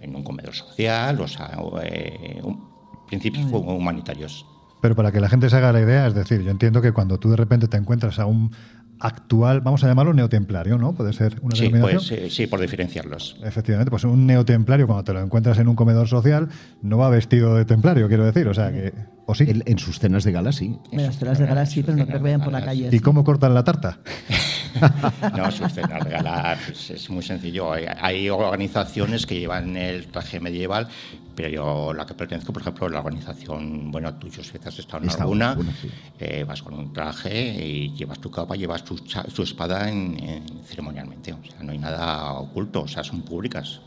en 0.00 0.14
un 0.14 0.22
comedor 0.22 0.54
social, 0.54 1.20
o 1.20 1.26
sea, 1.26 1.58
eh, 1.82 2.40
un- 2.44 2.70
principios 3.08 3.44
humanitarios. 3.50 4.46
Pero 4.80 4.96
para 4.96 5.12
que 5.12 5.20
la 5.20 5.28
gente 5.28 5.48
se 5.50 5.56
haga 5.56 5.72
la 5.72 5.80
idea, 5.80 6.06
es 6.06 6.14
decir, 6.14 6.42
yo 6.42 6.50
entiendo 6.50 6.80
que 6.82 6.92
cuando 6.92 7.18
tú 7.18 7.30
de 7.30 7.36
repente 7.36 7.68
te 7.68 7.76
encuentras 7.76 8.18
a 8.18 8.26
un 8.26 8.50
actual, 9.02 9.60
vamos 9.60 9.82
a 9.84 9.88
llamarlo 9.88 10.14
neotemplario, 10.14 10.78
¿no? 10.78 10.94
Puede 10.94 11.12
ser 11.12 11.38
una 11.42 11.56
Sí, 11.56 11.64
denominación. 11.64 12.02
pues, 12.08 12.12
eh, 12.12 12.30
sí, 12.30 12.46
por 12.46 12.60
diferenciarlos. 12.60 13.36
Efectivamente, 13.42 13.90
pues 13.90 14.04
un 14.04 14.26
neotemplario 14.26 14.86
cuando 14.86 15.04
te 15.04 15.12
lo 15.12 15.20
encuentras 15.20 15.58
en 15.58 15.68
un 15.68 15.74
comedor 15.74 16.08
social 16.08 16.48
no 16.82 16.98
va 16.98 17.08
vestido 17.10 17.54
de 17.56 17.64
templario, 17.64 18.08
quiero 18.08 18.24
decir, 18.24 18.46
o 18.48 18.54
sea 18.54 18.70
que 18.72 18.92
o 19.26 19.34
sí. 19.34 19.44
En, 19.48 19.62
en 19.66 19.78
sus 19.78 19.98
cenas 19.98 20.24
de 20.24 20.32
gala, 20.32 20.52
sí. 20.52 20.76
Mira, 20.90 21.04
las 21.04 21.18
telas 21.18 21.38
de 21.38 21.46
gala 21.46 21.64
sí, 21.66 21.82
pero 21.82 21.96
no 21.96 22.06
creo 22.06 22.18
que 22.18 22.22
vayan 22.24 22.42
por 22.42 22.52
la 22.52 22.64
calle. 22.64 22.88
¿Y 22.90 22.98
cómo 23.00 23.22
cortan 23.24 23.54
la 23.54 23.64
tarta? 23.64 23.98
No, 25.36 25.50
sus 25.50 25.70
cenas 25.72 26.02
regalar 26.02 26.56
pues, 26.64 26.90
es 26.90 27.10
muy 27.10 27.22
sencillo. 27.22 27.72
Hay, 27.72 27.84
hay 28.00 28.30
organizaciones 28.30 29.26
que 29.26 29.38
llevan 29.38 29.76
el 29.76 30.06
traje 30.06 30.40
medieval, 30.40 30.88
pero 31.34 31.48
yo, 31.48 31.92
la 31.94 32.04
que 32.06 32.14
pertenezco, 32.14 32.52
por 32.52 32.62
ejemplo, 32.62 32.88
la 32.88 33.00
organización, 33.00 33.90
bueno, 33.90 34.14
tú, 34.14 34.28
yo 34.28 34.42
que 34.42 34.68
has 34.68 34.78
estado 34.78 35.02
en 35.02 35.08
estado 35.08 35.24
alguna, 35.24 35.50
alguna, 35.52 35.72
sí. 35.80 35.88
eh, 36.20 36.44
vas 36.46 36.62
con 36.62 36.74
un 36.74 36.92
traje 36.92 37.66
y 37.66 37.92
llevas 37.94 38.18
tu 38.20 38.30
capa, 38.30 38.54
llevas 38.56 38.84
tu, 38.84 38.96
tu 38.96 39.42
espada 39.42 39.88
en, 39.90 40.18
en- 40.22 40.64
ceremonialmente. 40.64 41.32
O 41.32 41.38
sea, 41.44 41.62
no 41.62 41.72
hay 41.72 41.78
nada 41.78 42.32
oculto, 42.34 42.82
o 42.82 42.88
sea, 42.88 43.02
son 43.04 43.22
públicas. 43.22 43.80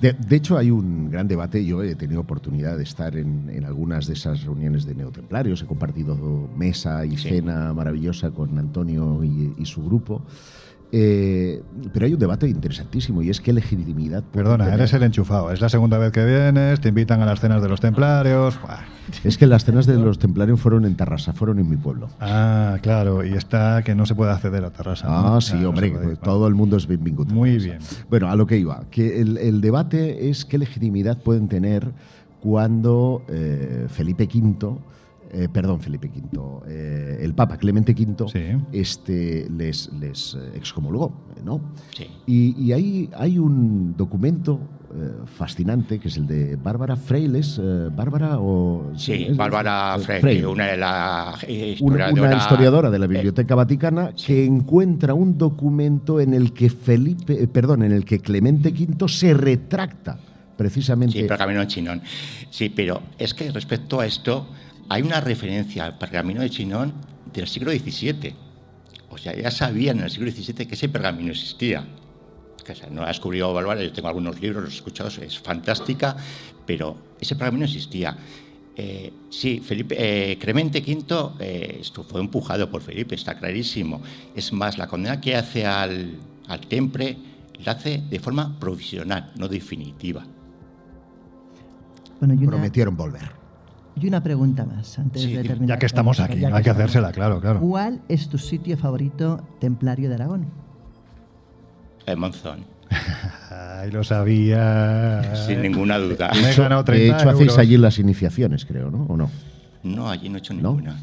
De, 0.00 0.14
de 0.14 0.36
hecho, 0.36 0.56
hay 0.56 0.70
un 0.70 1.10
gran 1.10 1.28
debate. 1.28 1.64
Yo 1.64 1.82
he 1.82 1.94
tenido 1.94 2.20
oportunidad 2.22 2.78
de 2.78 2.82
estar 2.82 3.14
en, 3.16 3.50
en 3.50 3.64
algunas 3.66 4.06
de 4.06 4.14
esas 4.14 4.42
reuniones 4.42 4.86
de 4.86 4.94
neotemplarios. 4.94 5.62
He 5.62 5.66
compartido 5.66 6.16
mesa 6.56 7.04
y 7.04 7.16
Sí. 7.18 7.28
cena 7.28 7.72
maravillosa 7.74 8.30
con 8.30 8.58
Antonio 8.58 9.22
y, 9.22 9.54
y 9.58 9.66
su 9.66 9.84
grupo. 9.84 10.22
Eh, 10.92 11.62
pero 11.92 12.06
hay 12.06 12.14
un 12.14 12.18
debate 12.18 12.48
interesantísimo 12.48 13.22
y 13.22 13.30
es 13.30 13.40
qué 13.40 13.52
legitimidad. 13.52 14.24
Perdona, 14.32 14.64
tener- 14.64 14.80
eres 14.80 14.92
el 14.92 15.02
enchufado. 15.04 15.52
Es 15.52 15.60
la 15.60 15.68
segunda 15.68 15.98
vez 15.98 16.10
que 16.12 16.24
vienes, 16.24 16.80
te 16.80 16.88
invitan 16.88 17.20
a 17.22 17.26
las 17.26 17.38
cenas 17.40 17.62
de 17.62 17.68
los 17.68 17.80
templarios. 17.80 18.60
Buah. 18.62 18.80
Es 19.24 19.38
que 19.38 19.46
las 19.46 19.64
cenas 19.64 19.86
de 19.86 19.96
los 19.96 20.18
templarios 20.18 20.60
fueron 20.60 20.84
en 20.84 20.96
Tarrasa, 20.96 21.32
fueron 21.32 21.58
en 21.58 21.68
mi 21.68 21.76
pueblo. 21.76 22.08
Ah, 22.20 22.78
claro, 22.82 23.24
y 23.24 23.34
está 23.34 23.82
que 23.82 23.94
no 23.94 24.06
se 24.06 24.14
puede 24.14 24.30
acceder 24.32 24.64
a 24.64 24.70
Terrassa. 24.70 25.08
¿no? 25.08 25.36
Ah, 25.36 25.40
sí, 25.40 25.52
Claro, 25.52 25.68
hombre, 25.70 25.90
no 25.90 26.00
pues 26.00 26.20
todo 26.20 26.46
el 26.46 26.54
mundo 26.54 26.76
es 26.76 26.86
bienvenido. 26.86 27.24
Muy 27.26 27.56
bien. 27.58 27.78
Bueno, 28.08 28.28
a 28.28 28.36
lo 28.36 28.46
que 28.46 28.56
iba, 28.58 28.84
que 28.90 29.20
el, 29.20 29.36
el 29.38 29.60
debate 29.60 30.28
es 30.30 30.44
qué 30.44 30.58
legitimidad 30.58 31.18
pueden 31.18 31.48
tener 31.48 31.90
cuando 32.40 33.22
eh, 33.28 33.86
Felipe 33.88 34.28
V, 34.32 34.78
eh, 35.32 35.48
perdón, 35.52 35.80
Felipe 35.80 36.08
V, 36.08 36.62
eh, 36.68 37.18
el 37.20 37.34
Papa 37.34 37.56
Clemente 37.56 37.92
V, 37.92 38.28
Sí. 38.28 38.40
este, 38.72 39.48
les, 39.50 39.90
les 40.00 40.34
eh, 40.34 40.52
excomulgó, 40.56 41.12
¿no? 41.44 41.60
Sí. 41.96 42.06
Y, 42.26 42.60
y 42.62 42.72
hay, 42.72 43.10
hay 43.16 43.38
un 43.38 43.94
documento 43.96 44.60
eh, 44.92 45.12
fascinante 45.24 46.00
que 46.00 46.08
es 46.08 46.16
el 46.16 46.26
de 46.26 46.56
Bárbara 46.56 46.96
Freiles, 46.96 47.60
eh, 47.62 47.88
Bárbara 47.94 48.38
o... 48.40 48.90
Sí, 48.96 49.28
Bárbara 49.36 49.96
Freire, 50.00 50.20
Freire. 50.20 50.46
una 50.48 50.66
de 50.66 50.76
las 50.76 51.42
Una, 51.44 51.50
historiadora- 51.52 52.12
una 52.12 52.36
historiadora 52.36 52.90
de 52.90 52.98
la 52.98 53.04
eh, 53.04 53.08
Biblioteca 53.08 53.54
Vaticana 53.54 54.10
que 54.14 54.44
encuentra 54.44 55.14
un 55.14 55.38
documento 55.38 56.20
en 56.20 56.34
el 56.34 56.52
que 56.52 56.70
Felipe, 56.70 57.40
eh, 57.40 57.46
perdón, 57.46 57.84
en 57.84 57.92
el 57.92 58.04
que 58.04 58.18
Clemente 58.18 58.70
V 58.70 59.08
se 59.08 59.32
retracta 59.32 60.18
precisamente. 60.56 61.18
Sí, 61.20 61.24
pergamino 61.26 61.60
de 61.60 61.66
Chinón. 61.68 62.02
Sí, 62.50 62.68
pero 62.68 63.00
es 63.16 63.32
que 63.32 63.50
respecto 63.52 64.00
a 64.00 64.06
esto, 64.06 64.46
hay 64.90 65.02
una 65.02 65.20
referencia 65.20 65.86
al 65.86 65.98
pergamino 65.98 66.42
de 66.42 66.50
Chinón 66.50 66.92
del 67.32 67.46
siglo 67.46 67.70
XVII. 67.70 68.34
O 69.08 69.16
sea, 69.16 69.36
ya 69.36 69.50
sabían 69.52 69.98
en 69.98 70.04
el 70.04 70.10
siglo 70.10 70.28
XVII 70.32 70.66
que 70.66 70.74
ese 70.74 70.88
pergamino 70.88 71.30
existía. 71.30 71.86
Que, 72.64 72.72
o 72.72 72.74
sea, 72.74 72.90
no 72.90 73.02
la 73.02 73.08
descubrió 73.08 73.54
Bárbara, 73.54 73.84
yo 73.84 73.92
tengo 73.92 74.08
algunos 74.08 74.40
libros, 74.40 74.64
los 74.64 74.72
he 74.72 74.76
escuchado, 74.76 75.08
es 75.22 75.38
fantástica, 75.38 76.16
pero 76.66 76.96
ese 77.20 77.36
pergamino 77.36 77.66
existía. 77.66 78.16
Eh, 78.74 79.12
sí, 79.30 79.60
Felipe, 79.60 79.94
eh, 79.96 80.36
Clemente 80.38 80.80
V 80.80 81.34
eh, 81.38 81.78
esto 81.80 82.02
fue 82.02 82.20
empujado 82.20 82.68
por 82.68 82.82
Felipe, 82.82 83.14
está 83.14 83.38
clarísimo. 83.38 84.02
Es 84.34 84.52
más, 84.52 84.76
la 84.76 84.88
condena 84.88 85.20
que 85.20 85.36
hace 85.36 85.66
al, 85.66 86.18
al 86.48 86.60
Tempre 86.66 87.16
la 87.64 87.72
hace 87.72 88.02
de 88.10 88.18
forma 88.18 88.58
provisional, 88.58 89.30
no 89.36 89.46
definitiva. 89.46 90.26
Bueno, 92.18 92.34
y 92.34 92.38
una, 92.38 92.48
Prometieron 92.48 92.96
volver. 92.96 93.39
Y 93.96 94.06
una 94.08 94.22
pregunta 94.22 94.64
más 94.64 94.98
antes 94.98 95.22
Sí, 95.22 95.34
de 95.34 95.42
terminar. 95.42 95.76
Ya 95.76 95.78
que 95.78 95.86
estamos 95.86 96.20
aquí, 96.20 96.38
Ya 96.38 96.54
hay 96.54 96.62
que 96.62 96.70
hacérsela, 96.70 97.12
claro, 97.12 97.40
claro. 97.40 97.60
¿Cuál 97.60 98.00
es 98.08 98.28
tu 98.28 98.38
sitio 98.38 98.76
favorito 98.76 99.42
templario 99.60 100.08
de 100.08 100.14
Aragón? 100.14 100.46
El 102.06 102.16
Monzón, 102.16 102.64
Ay, 103.50 103.90
lo 103.90 104.02
sabía. 104.02 105.34
sin 105.46 105.62
ninguna 105.62 105.98
duda. 105.98 106.30
Me 106.34 106.50
he 106.50 106.54
ganado 106.54 106.82
De 106.82 106.92
30 106.92 107.18
hecho, 107.20 107.30
hacéis 107.30 107.58
allí 107.58 107.76
las 107.76 107.98
iniciaciones, 107.98 108.64
creo, 108.64 108.90
¿no? 108.90 109.04
¿O 109.08 109.16
no? 109.16 109.30
No, 109.82 110.08
allí 110.10 110.28
no 110.28 110.36
he 110.36 110.38
hecho 110.38 110.54
¿No? 110.54 110.70
ninguna. 110.72 110.96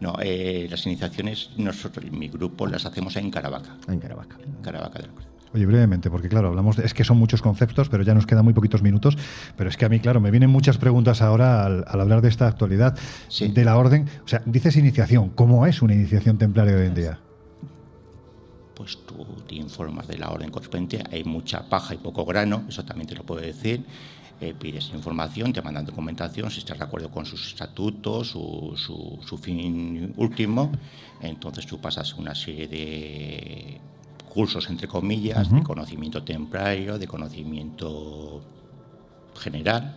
No, 0.00 0.14
eh, 0.20 0.66
las 0.70 0.84
iniciaciones 0.86 1.50
nosotros, 1.56 2.10
mi 2.10 2.28
grupo, 2.28 2.66
las 2.66 2.84
hacemos 2.86 3.16
en 3.16 3.30
Caravaca. 3.30 3.76
Ah, 3.86 3.92
en 3.92 4.00
Caravaca. 4.00 4.36
En 4.44 4.62
Caravaca 4.62 4.98
de 5.00 5.06
la 5.06 5.12
Cruz. 5.14 5.26
Oye, 5.54 5.64
brevemente, 5.66 6.10
porque 6.10 6.28
claro, 6.28 6.48
hablamos 6.48 6.76
de, 6.76 6.84
es 6.84 6.92
que 6.92 7.04
son 7.04 7.16
muchos 7.18 7.40
conceptos, 7.40 7.88
pero 7.88 8.02
ya 8.02 8.12
nos 8.14 8.26
quedan 8.26 8.44
muy 8.44 8.52
poquitos 8.52 8.82
minutos. 8.82 9.16
Pero 9.56 9.70
es 9.70 9.76
que 9.76 9.84
a 9.86 9.88
mí, 9.88 9.98
claro, 10.00 10.20
me 10.20 10.30
vienen 10.30 10.50
muchas 10.50 10.76
preguntas 10.78 11.22
ahora 11.22 11.64
al, 11.64 11.84
al 11.88 12.00
hablar 12.00 12.20
de 12.20 12.28
esta 12.28 12.46
actualidad 12.46 12.96
Sí. 13.28 13.48
de 13.48 13.64
la 13.64 13.76
orden. 13.78 14.08
O 14.24 14.28
sea, 14.28 14.42
dices 14.44 14.76
iniciación. 14.76 15.30
¿Cómo 15.30 15.66
es 15.66 15.80
una 15.80 15.94
iniciación 15.94 16.36
templaria 16.38 16.76
hoy 16.76 16.86
en 16.86 16.94
día? 16.94 17.18
Pues 18.74 18.98
tú 19.06 19.24
te 19.48 19.56
informas 19.56 20.06
de 20.06 20.18
la 20.18 20.28
orden 20.30 20.50
correspondiente. 20.50 21.02
Hay 21.10 21.24
mucha 21.24 21.68
paja 21.68 21.94
y 21.94 21.96
poco 21.96 22.24
grano, 22.24 22.62
eso 22.68 22.84
también 22.84 23.08
te 23.08 23.14
lo 23.16 23.24
puedo 23.24 23.40
decir. 23.40 23.84
Eh, 24.40 24.54
pides 24.56 24.90
información, 24.94 25.52
te 25.52 25.62
mandan 25.62 25.84
documentación, 25.84 26.48
si 26.50 26.60
estás 26.60 26.78
de 26.78 26.84
acuerdo 26.84 27.10
con 27.10 27.26
sus 27.26 27.44
estatutos, 27.48 28.28
su, 28.28 28.74
su- 28.76 29.18
su 29.26 29.36
fin 29.38 30.12
último. 30.16 30.70
Entonces 31.20 31.66
tú 31.66 31.80
pasas 31.80 32.14
una 32.14 32.36
serie 32.36 32.68
de 32.68 33.80
cursos, 34.38 34.70
entre 34.70 34.86
comillas, 34.86 35.50
de 35.50 35.64
conocimiento 35.64 36.22
templario, 36.22 36.96
de 36.96 37.08
conocimiento 37.08 38.40
general. 39.34 39.96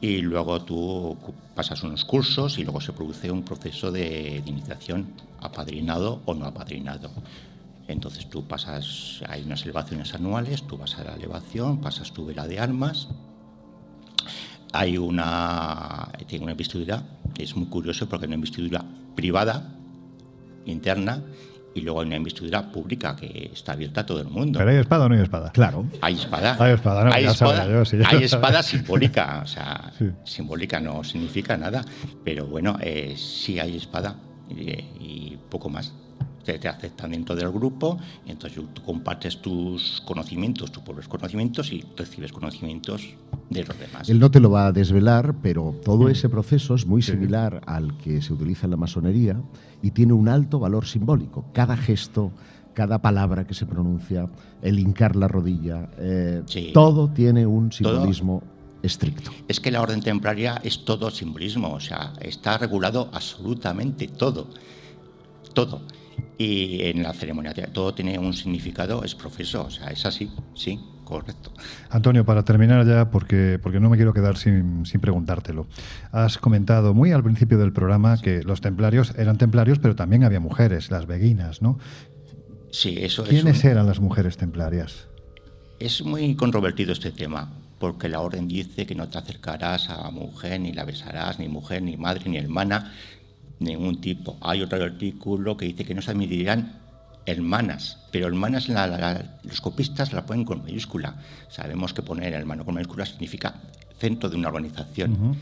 Y 0.00 0.18
luego 0.18 0.62
tú 0.62 1.16
pasas 1.56 1.82
unos 1.82 2.04
cursos 2.04 2.56
y 2.60 2.62
luego 2.62 2.80
se 2.80 2.92
produce 2.92 3.32
un 3.32 3.42
proceso 3.42 3.90
de, 3.90 4.40
de 4.44 4.48
iniciación 4.48 5.12
apadrinado 5.40 6.22
o 6.24 6.34
no 6.34 6.46
apadrinado. 6.46 7.10
Entonces 7.88 8.30
tú 8.30 8.46
pasas, 8.46 9.24
hay 9.28 9.42
unas 9.42 9.64
elevaciones 9.64 10.14
anuales, 10.14 10.62
tú 10.62 10.78
vas 10.78 10.96
a 10.96 11.02
la 11.02 11.14
elevación, 11.16 11.80
pasas 11.80 12.12
tu 12.12 12.26
vela 12.26 12.46
de 12.46 12.60
armas, 12.60 13.08
hay 14.72 14.98
una, 14.98 16.12
tiene 16.28 16.44
una 16.44 16.52
investidura, 16.52 17.02
es 17.36 17.56
muy 17.56 17.66
curioso 17.66 18.08
porque 18.08 18.26
hay 18.26 18.28
una 18.28 18.36
investidura 18.36 18.84
privada, 19.16 19.74
interna, 20.64 21.24
y 21.78 21.80
luego 21.82 22.00
hay 22.00 22.06
una 22.06 22.16
investidura 22.16 22.70
pública 22.70 23.16
que 23.16 23.50
está 23.52 23.72
abierta 23.72 24.02
a 24.02 24.06
todo 24.06 24.20
el 24.20 24.28
mundo. 24.28 24.58
¿Pero 24.58 24.70
hay 24.70 24.76
espada 24.76 25.06
o 25.06 25.08
no 25.08 25.14
hay 25.14 25.22
espada? 25.22 25.50
Claro. 25.52 25.86
Hay 26.00 26.14
espada. 26.14 26.56
Hay 26.58 26.74
espada, 26.74 27.04
¿no? 27.04 27.12
Hay 27.12 27.24
espada, 27.24 27.66
yo, 27.66 27.82
ya 27.84 28.08
hay 28.10 28.22
espada 28.24 28.62
simbólica. 28.62 29.40
O 29.42 29.46
sea, 29.46 29.92
Sí. 29.98 30.10
simbólica 30.24 30.80
no 30.80 31.02
significa 31.04 31.56
nada. 31.56 31.84
Pero 32.24 32.46
bueno, 32.46 32.76
eh, 32.80 33.14
sí 33.16 33.58
hay 33.58 33.76
espada. 33.76 34.14
Y, 34.50 34.54
y 35.00 35.38
poco 35.48 35.68
más. 35.68 35.92
Te, 36.44 36.58
te 36.58 36.66
aceptan 36.66 37.10
dentro 37.10 37.36
del 37.36 37.50
grupo, 37.50 37.98
entonces 38.26 38.62
tú 38.72 38.80
compartes 38.82 39.42
tus 39.42 40.02
conocimientos, 40.06 40.72
tus 40.72 40.82
propios 40.82 41.06
conocimientos 41.06 41.70
y 41.74 41.84
recibes 41.94 42.32
conocimientos 42.32 43.02
de 43.50 43.64
los 43.64 43.78
demás. 43.78 44.08
Él 44.08 44.18
no 44.18 44.30
te 44.30 44.40
lo 44.40 44.50
va 44.50 44.68
a 44.68 44.72
desvelar, 44.72 45.34
pero 45.42 45.74
todo 45.84 46.08
ese 46.08 46.30
proceso 46.30 46.74
es 46.74 46.86
muy 46.86 47.02
similar 47.02 47.60
al 47.66 47.98
que 47.98 48.22
se 48.22 48.32
utiliza 48.32 48.66
en 48.66 48.70
la 48.70 48.76
masonería 48.78 49.38
y 49.82 49.90
tiene 49.90 50.14
un 50.14 50.26
alto 50.28 50.58
valor 50.58 50.86
simbólico. 50.86 51.44
Cada 51.52 51.76
gesto, 51.76 52.32
cada 52.72 53.02
palabra 53.02 53.46
que 53.46 53.52
se 53.52 53.66
pronuncia, 53.66 54.26
el 54.62 54.78
hincar 54.78 55.16
la 55.16 55.28
rodilla, 55.28 55.90
eh, 55.98 56.42
Sí. 56.46 56.70
todo 56.72 57.10
tiene 57.10 57.44
un 57.46 57.68
Todo. 57.68 58.40
Estricto. 58.82 59.30
Es 59.48 59.60
que 59.60 59.70
la 59.70 59.80
orden 59.82 60.00
templaria 60.00 60.60
es 60.62 60.84
todo 60.84 61.10
simbolismo, 61.10 61.72
o 61.72 61.80
sea, 61.80 62.12
está 62.20 62.58
regulado 62.58 63.10
absolutamente 63.12 64.08
todo. 64.08 64.48
Todo. 65.54 65.82
Y 66.36 66.82
en 66.84 67.02
la 67.02 67.12
ceremonia 67.12 67.52
todo 67.72 67.94
tiene 67.94 68.18
un 68.18 68.32
significado, 68.32 69.02
es 69.02 69.14
profeso, 69.14 69.64
o 69.66 69.70
sea, 69.70 69.88
es 69.88 70.06
así, 70.06 70.30
sí, 70.54 70.78
correcto. 71.04 71.52
Antonio, 71.90 72.24
para 72.24 72.44
terminar 72.44 72.86
ya, 72.86 73.10
porque, 73.10 73.58
porque 73.60 73.80
no 73.80 73.90
me 73.90 73.96
quiero 73.96 74.12
quedar 74.12 74.36
sin, 74.36 74.86
sin 74.86 75.00
preguntártelo. 75.00 75.66
Has 76.12 76.38
comentado 76.38 76.94
muy 76.94 77.10
al 77.10 77.24
principio 77.24 77.58
del 77.58 77.72
programa 77.72 78.18
que 78.20 78.42
los 78.44 78.60
templarios 78.60 79.14
eran 79.16 79.36
templarios, 79.38 79.80
pero 79.80 79.96
también 79.96 80.22
había 80.22 80.38
mujeres, 80.38 80.90
las 80.92 81.06
beguinas, 81.06 81.60
¿no? 81.60 81.78
Sí, 82.70 82.96
eso 83.00 83.22
es, 83.24 83.30
¿Quiénes 83.30 83.64
un- 83.64 83.70
eran 83.70 83.86
las 83.86 83.98
mujeres 84.00 84.36
templarias? 84.36 85.08
es 85.80 86.02
muy 86.04 86.34
controvertido 86.36 86.92
este 86.92 87.10
tema, 87.12 87.52
porque 87.78 88.08
la 88.08 88.20
orden 88.20 88.48
dice 88.48 88.86
que 88.86 88.94
no 88.94 89.08
te 89.08 89.18
acercarás 89.18 89.88
a 89.90 90.10
mujer, 90.10 90.60
ni 90.60 90.72
la 90.72 90.84
besarás, 90.84 91.38
ni 91.38 91.48
mujer, 91.48 91.82
ni 91.82 91.96
madre, 91.96 92.28
ni 92.28 92.36
hermana, 92.36 92.92
ningún 93.60 94.00
tipo. 94.00 94.36
Hay 94.40 94.62
otro 94.62 94.82
artículo 94.82 95.56
que 95.56 95.66
dice 95.66 95.84
que 95.84 95.94
no 95.94 96.02
se 96.02 96.10
admitirán 96.10 96.80
hermanas, 97.26 97.98
pero 98.10 98.26
hermanas 98.26 98.68
la- 98.68 98.86
la- 98.86 98.98
la- 98.98 99.38
los 99.44 99.60
copistas 99.60 100.12
la 100.12 100.24
ponen 100.26 100.44
con 100.44 100.62
mayúscula. 100.62 101.16
Sabemos 101.50 101.92
que 101.92 102.02
poner 102.02 102.32
hermano 102.32 102.64
con 102.64 102.74
mayúscula 102.74 103.04
significa 103.06 103.54
centro 103.98 104.28
de 104.30 104.36
una 104.36 104.48
organización. 104.48 105.36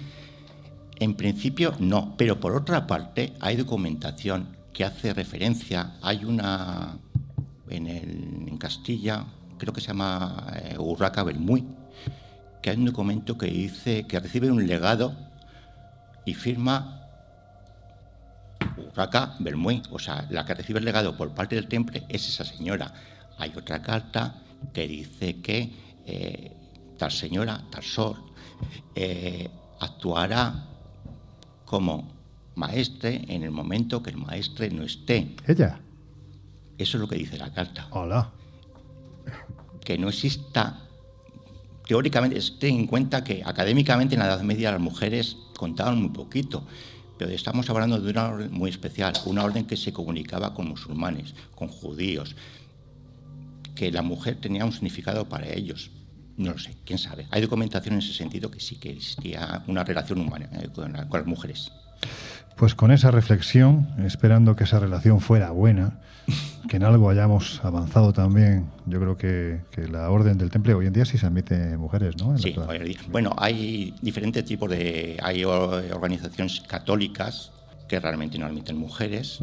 En 0.99 1.15
principio 1.15 1.75
no, 1.79 2.15
pero 2.17 2.41
por 2.41 2.55
otra 2.57 2.87
parte 2.87 3.35
hay 3.41 3.57
documentación 3.57 4.57
que 4.73 4.85
hace 4.85 5.13
referencia, 5.15 5.93
hay 6.03 6.25
una 6.25 6.97
en, 7.69 7.87
el- 7.87 8.45
en 8.49 8.57
Castilla, 8.59 9.25
creo 9.59 9.73
que 9.73 9.81
se 9.81 9.89
llama 9.89 10.47
eh, 10.57 10.77
Urraca 10.79 11.23
Bermuy, 11.23 11.65
que 12.63 12.71
hay 12.71 12.77
un 12.77 12.87
documento 12.87 13.39
que 13.39 13.47
dice 13.47 14.07
que 14.07 14.19
recibe 14.21 14.51
un 14.51 14.67
legado 14.67 15.15
y 16.25 16.35
firma 16.35 17.07
Urraca 18.77 19.37
Bermuy, 19.39 19.83
o 19.91 19.99
sea, 19.99 20.27
la 20.31 20.45
que 20.45 20.55
recibe 20.55 20.79
el 20.79 20.85
legado 20.85 21.17
por 21.17 21.33
parte 21.35 21.55
del 21.55 21.69
temple 21.69 22.05
es 22.09 22.29
esa 22.29 22.45
señora. 22.45 22.93
Hay 23.39 23.53
otra 23.57 23.83
carta 23.83 24.43
que 24.73 24.87
dice 24.87 25.41
que 25.41 25.73
eh, 26.07 26.57
tal 26.99 27.11
señora, 27.11 27.63
tal 27.71 27.83
sol, 27.83 28.17
eh, 28.95 29.49
actuará 29.81 30.67
como 31.65 32.09
maestre 32.55 33.25
en 33.29 33.43
el 33.43 33.51
momento 33.51 34.03
que 34.03 34.11
el 34.11 34.17
maestre 34.17 34.71
no 34.71 34.83
esté. 34.83 35.37
¿Ella? 35.47 35.81
Eso 36.79 36.97
es 36.97 37.01
lo 37.01 37.09
que 37.09 37.17
dice 37.17 37.39
la 37.39 37.53
carta. 37.53 37.89
Hola. 37.91 38.31
Que 39.85 39.99
no 39.99 40.09
exista, 40.09 40.86
teóricamente, 41.87 42.41
ten 42.59 42.75
en 42.77 42.87
cuenta 42.87 43.25
que 43.25 43.43
académicamente 43.45 44.15
en 44.15 44.21
la 44.21 44.27
Edad 44.27 44.43
Media 44.43 44.73
las 44.73 44.81
mujeres 44.81 45.37
contaban 45.57 45.99
muy 45.99 46.11
poquito, 46.11 46.67
pero 47.19 47.31
estamos 47.31 47.69
hablando 47.71 48.01
de 48.01 48.11
una 48.11 48.29
orden 48.29 48.53
muy 48.53 48.71
especial, 48.71 49.15
una 49.25 49.45
orden 49.45 49.65
que 49.67 49.77
se 49.77 49.93
comunicaba 49.93 50.53
con 50.53 50.69
musulmanes, 50.69 51.35
con 51.55 51.69
judíos, 51.69 52.37
que 53.75 53.91
la 53.91 54.03
mujer 54.03 54.37
tenía 54.41 54.65
un 54.65 54.73
significado 54.73 55.29
para 55.29 55.49
ellos. 55.49 55.91
No 56.37 56.53
lo 56.53 56.59
sé, 56.59 56.77
quién 56.85 56.99
sabe. 56.99 57.27
Hay 57.31 57.41
documentación 57.41 57.95
en 57.95 58.01
ese 58.01 58.13
sentido 58.13 58.51
que 58.51 58.61
sí 58.61 58.77
que 58.77 58.91
existía 58.91 59.63
una 59.67 59.85
relación 59.85 60.21
humana 60.21 60.51
eh, 60.53 60.69
con, 60.75 60.93
con 60.93 61.21
las 61.21 61.27
mujeres. 61.27 61.73
Pues 62.57 62.75
con 62.75 62.91
esa 62.91 63.11
reflexión, 63.11 63.89
esperando 64.05 64.57
que 64.57 64.65
esa 64.65 64.79
relación 64.79 65.21
fuera 65.21 65.51
buena, 65.51 66.01
que 66.69 66.77
en 66.77 66.83
algo 66.85 67.09
hayamos 67.11 67.61
avanzado 67.65 68.13
también, 68.13 68.69
yo 68.87 69.01
creo 69.01 69.17
que, 69.17 69.61
que 69.71 69.87
la 69.89 70.11
orden 70.11 70.37
del 70.39 70.51
temple 70.51 70.75
hoy 70.75 70.87
en 70.87 70.93
día 70.93 71.05
sí 71.05 71.19
se 71.19 71.27
admite 71.27 71.77
mujeres, 71.77 72.17
¿no? 72.19 72.33
En 72.33 72.39
Sí, 72.39 72.55
hoy 72.57 72.77
en 72.77 72.85
día. 72.85 72.99
bueno, 73.11 73.35
hay 73.39 73.95
diferentes 74.03 74.45
tipos 74.45 74.71
de. 74.71 75.17
Hay 75.23 75.45
organizaciones 75.45 76.61
católicas 76.63 77.53
que 77.89 78.01
realmente 78.01 78.39
no 78.39 78.47
admiten 78.47 78.77
mujeres, 78.77 79.41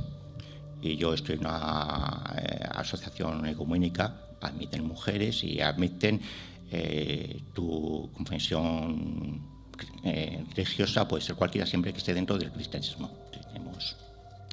y 0.81 0.97
yo 0.97 1.13
estoy 1.13 1.35
en 1.35 1.41
una 1.41 2.23
eh, 2.37 2.65
asociación 2.75 3.45
ecuménica, 3.45 4.15
admiten 4.41 4.85
mujeres 4.85 5.43
y 5.45 5.61
admiten 5.61 6.19
eh, 6.71 7.41
tu 7.53 8.09
confesión 8.13 9.39
eh, 10.03 10.43
religiosa, 10.55 11.07
puede 11.07 11.23
ser 11.23 11.35
cualquiera, 11.35 11.65
siempre 11.65 11.93
que 11.93 11.99
esté 11.99 12.13
dentro 12.13 12.37
del 12.37 12.51
cristianismo. 12.51 13.09
Tenemos 13.53 13.95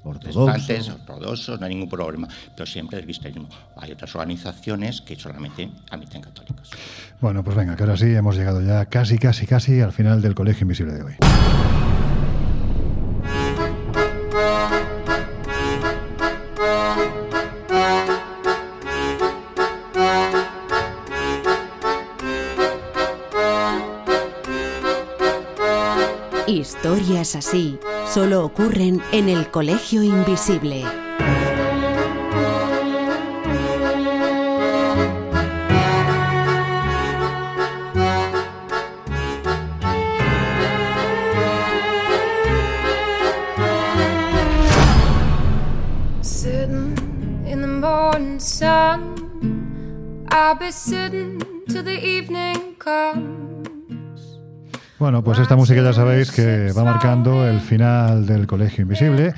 protestantes, 0.02 0.88
Ortodoxo. 0.88 1.12
ortodoxos, 1.12 1.60
no 1.60 1.66
hay 1.66 1.74
ningún 1.74 1.88
problema, 1.88 2.28
pero 2.54 2.66
siempre 2.66 2.96
del 2.96 3.04
cristianismo. 3.06 3.48
Hay 3.76 3.92
otras 3.92 4.14
organizaciones 4.14 5.00
que 5.00 5.16
solamente 5.16 5.70
admiten 5.90 6.22
católicos. 6.22 6.70
Bueno, 7.20 7.44
pues 7.44 7.56
venga, 7.56 7.76
que 7.76 7.82
ahora 7.82 7.96
sí 7.96 8.06
hemos 8.14 8.36
llegado 8.36 8.62
ya 8.62 8.86
casi, 8.86 9.18
casi, 9.18 9.46
casi 9.46 9.80
al 9.80 9.92
final 9.92 10.22
del 10.22 10.34
Colegio 10.34 10.64
Invisible 10.64 10.94
de 10.94 11.02
hoy. 11.02 11.14
Historias 26.70 27.34
así 27.34 27.80
solo 28.06 28.44
ocurren 28.44 29.02
en 29.10 29.28
el 29.28 29.50
Colegio 29.50 30.04
Invisible. 30.04 30.84
I'll 50.32 50.54
be 50.54 50.70
sitting 50.70 51.42
till 51.68 51.82
the 51.82 51.98
evening 51.98 52.76
comes. 52.78 53.39
Bueno, 55.00 55.24
pues 55.24 55.38
esta 55.38 55.56
música 55.56 55.82
ya 55.82 55.94
sabéis 55.94 56.30
que 56.30 56.72
va 56.76 56.84
marcando 56.84 57.48
el 57.48 57.60
final 57.60 58.26
del 58.26 58.46
Colegio 58.46 58.82
Invisible. 58.82 59.32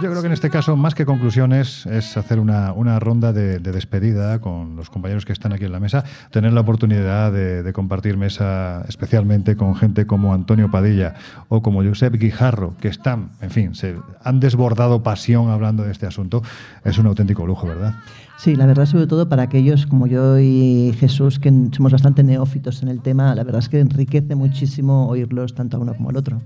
Yo 0.00 0.10
creo 0.10 0.20
que 0.20 0.28
en 0.28 0.32
este 0.32 0.48
caso, 0.48 0.76
más 0.76 0.94
que 0.94 1.04
conclusiones, 1.04 1.86
es 1.86 2.16
hacer 2.16 2.38
una, 2.38 2.72
una 2.72 3.00
ronda 3.00 3.32
de, 3.32 3.58
de 3.58 3.72
despedida 3.72 4.38
con 4.40 4.76
los 4.76 4.90
compañeros 4.90 5.26
que 5.26 5.32
están 5.32 5.52
aquí 5.52 5.64
en 5.64 5.72
la 5.72 5.80
mesa, 5.80 6.04
tener 6.30 6.52
la 6.52 6.60
oportunidad 6.60 7.32
de, 7.32 7.64
de 7.64 7.72
compartir 7.72 8.16
mesa 8.16 8.84
especialmente 8.86 9.56
con 9.56 9.74
gente 9.74 10.06
como 10.06 10.32
Antonio 10.32 10.70
Padilla 10.70 11.14
o 11.48 11.62
como 11.62 11.82
Josep 11.82 12.14
Guijarro, 12.14 12.76
que 12.80 12.86
están, 12.86 13.30
en 13.40 13.50
fin, 13.50 13.74
se 13.74 13.96
han 14.22 14.38
desbordado 14.38 15.02
pasión 15.02 15.50
hablando 15.50 15.82
de 15.82 15.90
este 15.90 16.06
asunto. 16.06 16.44
Es 16.84 16.96
un 16.96 17.08
auténtico 17.08 17.44
lujo, 17.44 17.66
¿verdad? 17.66 17.94
Sí, 18.38 18.54
la 18.54 18.66
verdad, 18.66 18.86
sobre 18.86 19.08
todo 19.08 19.28
para 19.28 19.42
aquellos 19.42 19.86
como 19.86 20.06
yo 20.06 20.38
y 20.38 20.94
Jesús, 20.96 21.40
que 21.40 21.52
somos 21.72 21.90
bastante 21.90 22.22
neófitos 22.22 22.82
en 22.82 22.88
el 22.88 23.02
tema, 23.02 23.34
la 23.34 23.42
verdad 23.42 23.58
es 23.58 23.68
que 23.68 23.80
enriquece 23.80 24.36
muchísimo 24.36 25.08
oírlos 25.08 25.54
tanto 25.54 25.76
a 25.76 25.80
uno 25.80 25.92
como 25.94 26.10
al 26.10 26.16
otro. 26.16 26.40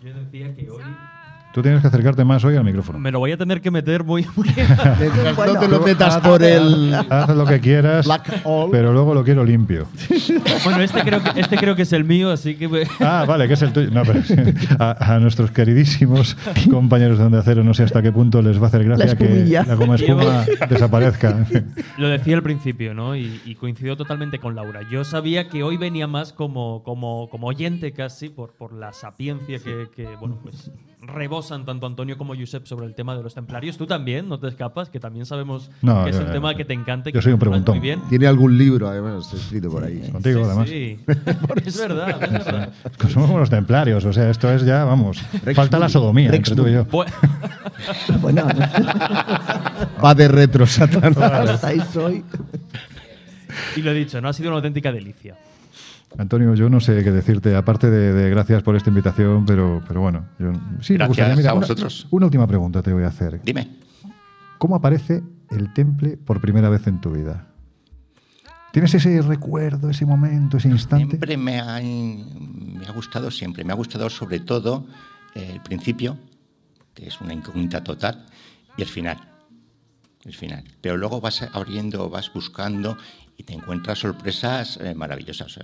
Yo 0.00 0.14
decía 0.14 0.54
que 0.54 0.70
hoy 0.70 0.82
Tú 1.54 1.62
tienes 1.62 1.80
que 1.82 1.86
acercarte 1.86 2.24
más 2.24 2.42
hoy 2.44 2.56
al 2.56 2.64
micrófono. 2.64 2.98
me 2.98 3.12
lo 3.12 3.20
voy 3.20 3.30
a 3.30 3.36
tener 3.36 3.60
que 3.60 3.70
meter 3.70 4.02
muy, 4.02 4.26
muy 4.34 4.48
Mientras 4.56 5.36
no 5.46 5.60
te 5.60 5.68
lo 5.68 5.80
metas 5.80 6.18
por 6.18 6.42
el 6.42 6.92
Haz 7.08 7.28
lo 7.36 7.46
que 7.46 7.60
quieras, 7.60 8.04
black 8.06 8.40
hole. 8.42 8.70
pero 8.72 8.92
luego 8.92 9.14
lo 9.14 9.22
quiero 9.22 9.44
limpio. 9.44 9.86
Bueno, 10.64 10.80
este 10.82 11.00
creo 11.02 11.22
que 11.22 11.40
este 11.40 11.56
creo 11.56 11.76
que 11.76 11.82
es 11.82 11.92
el 11.92 12.02
mío, 12.04 12.32
así 12.32 12.56
que 12.56 12.66
me- 12.66 12.82
Ah, 12.98 13.24
vale, 13.26 13.46
que 13.46 13.54
es 13.54 13.62
el 13.62 13.72
tuyo. 13.72 13.88
No, 13.92 14.02
pero 14.02 14.20
a, 14.80 15.14
a 15.14 15.18
nuestros 15.20 15.52
queridísimos 15.52 16.36
compañeros 16.70 17.18
de 17.18 17.24
Onda 17.24 17.40
Cero, 17.44 17.62
no 17.62 17.72
sé 17.72 17.84
hasta 17.84 18.02
qué 18.02 18.10
punto 18.10 18.42
les 18.42 18.58
va 18.60 18.64
a 18.64 18.68
hacer 18.68 18.82
gracia 18.84 19.06
La 19.06 19.14
que 19.16 19.64
la 19.66 19.74
goma 19.76 19.94
espuma 19.94 20.44
desaparezca. 20.68 21.46
Lo 21.98 22.08
decía 22.08 22.34
al 22.34 22.42
principio, 22.42 22.94
¿no? 22.94 23.14
Y, 23.14 23.40
y 23.44 23.54
coincido 23.54 23.96
totalmente 23.96 24.40
con 24.40 24.56
Laura. 24.56 24.80
Yo 24.90 25.04
sabía 25.04 25.48
que 25.48 25.62
hoy 25.62 25.76
venía 25.76 26.08
más 26.08 26.32
como, 26.32 26.82
como, 26.82 27.28
como 27.30 27.46
oyente 27.46 27.92
casi 27.92 28.28
por, 28.28 28.54
por 28.56 28.72
la 28.72 28.92
sapiencia 28.92 29.60
que, 29.60 29.86
que, 29.94 30.08
bueno, 30.18 30.38
pues 30.42 30.70
rebosan 31.06 31.64
tanto 31.64 31.86
Antonio 31.86 32.16
como 32.18 32.34
Josep 32.34 32.66
sobre 32.66 32.86
el 32.86 32.94
tema 32.94 33.16
de 33.16 33.22
los 33.22 33.34
templarios. 33.34 33.76
Tú 33.76 33.86
también, 33.86 34.28
no 34.28 34.38
te 34.38 34.48
escapas, 34.48 34.88
que 34.90 35.00
también 35.00 35.26
sabemos 35.26 35.70
No, 35.82 36.04
que 36.04 36.10
es 36.10 36.16
yo- 36.18 36.24
un 36.24 36.32
tema 36.32 36.54
que 36.54 36.64
te 36.64 36.72
encanta. 36.74 37.10
y 37.10 37.12
yo 37.12 37.18
que 37.18 37.22
soy 37.22 37.32
un 37.32 37.38
preguntón. 37.38 37.76
Muy 37.78 37.82
bien. 37.82 38.00
Tiene 38.08 38.26
algún 38.26 38.56
libro, 38.58 38.88
además, 38.88 39.32
escrito 39.32 39.70
por 39.70 39.84
ahí. 39.84 40.00
Contigo, 40.10 40.40
Sí, 40.40 40.46
además. 40.46 40.68
sí. 40.68 40.98
es 41.66 41.78
verdad, 41.80 42.22
es 42.22 42.30
verdad. 42.44 42.68
Que 42.98 43.08
somos 43.08 43.28
como 43.28 43.38
los 43.40 43.50
templarios, 43.50 44.04
o 44.04 44.12
sea, 44.12 44.30
esto 44.30 44.50
es 44.52 44.64
ya, 44.64 44.84
vamos. 44.84 45.22
Rex 45.44 45.56
falta 45.56 45.78
la 45.78 45.88
sodomía 45.88 46.30
Rex 46.30 46.50
entre 46.50 46.62
tú 46.64 46.68
y 46.68 46.72
yo. 46.74 46.86
Bu- 46.86 47.06
Bueno, 48.20 48.46
Va 50.04 50.14
de 50.14 50.28
retro, 50.28 50.66
Satanás. 50.66 51.50
estáis 51.50 51.96
hoy. 51.96 52.24
y 53.76 53.82
lo 53.82 53.90
he 53.90 53.94
dicho, 53.94 54.20
no 54.20 54.28
ha 54.28 54.32
sido 54.32 54.48
una 54.50 54.56
auténtica 54.56 54.90
delicia. 54.92 55.36
Antonio, 56.16 56.54
yo 56.54 56.68
no 56.70 56.80
sé 56.80 57.02
qué 57.02 57.10
decirte, 57.10 57.56
aparte 57.56 57.90
de, 57.90 58.12
de 58.12 58.30
gracias 58.30 58.62
por 58.62 58.76
esta 58.76 58.88
invitación, 58.90 59.44
pero, 59.46 59.82
pero 59.88 60.00
bueno, 60.00 60.26
yo, 60.38 60.52
sí, 60.80 60.92
me 60.92 60.98
Gracias 60.98 61.08
gustaría, 61.08 61.36
mira, 61.36 61.50
a 61.50 61.54
una- 61.54 61.60
vosotros. 61.62 62.06
Una, 62.10 62.26
última 62.26 62.46
pregunta 62.46 62.82
te 62.82 62.92
voy 62.92 63.02
a 63.02 63.08
hacer. 63.08 63.40
Dime. 63.42 63.68
¿Cómo 64.58 64.76
aparece 64.76 65.22
el 65.50 65.72
temple 65.72 66.16
por 66.16 66.40
primera 66.40 66.68
vez 66.68 66.86
en 66.86 67.00
tu 67.00 67.10
vida? 67.10 67.48
¿Tienes 68.72 68.94
ese 68.94 69.20
recuerdo, 69.22 69.90
ese 69.90 70.06
momento, 70.06 70.56
ese 70.56 70.68
instante? 70.68 71.06
Siempre 71.16 71.36
me 71.36 71.60
ha, 71.60 71.80
me 71.80 72.86
ha 72.86 72.92
gustado, 72.92 73.30
siempre. 73.30 73.64
Me 73.64 73.72
ha 73.72 73.76
gustado 73.76 74.08
sobre 74.10 74.40
todo 74.40 74.86
eh, 75.34 75.50
el 75.52 75.60
principio, 75.60 76.16
que 76.94 77.06
es 77.08 77.20
una 77.20 77.32
incógnita 77.34 77.82
total, 77.84 78.26
y 78.76 78.82
el 78.82 78.88
final. 78.88 79.18
El 80.24 80.34
final. 80.34 80.64
Pero 80.80 80.96
luego 80.96 81.20
vas 81.20 81.42
abriendo, 81.52 82.08
vas 82.08 82.32
buscando 82.32 82.96
y 83.36 83.42
te 83.42 83.52
encuentras 83.54 83.98
sorpresas 83.98 84.78
eh, 84.82 84.94
maravillosas. 84.94 85.58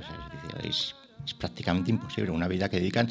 Es, 0.65 0.95
es- 1.27 1.35
prácticamente 1.39 1.91
imposible. 1.91 2.31
Una 2.31 2.49
vida 2.49 2.69
que 2.69 2.79
dedican 2.79 3.09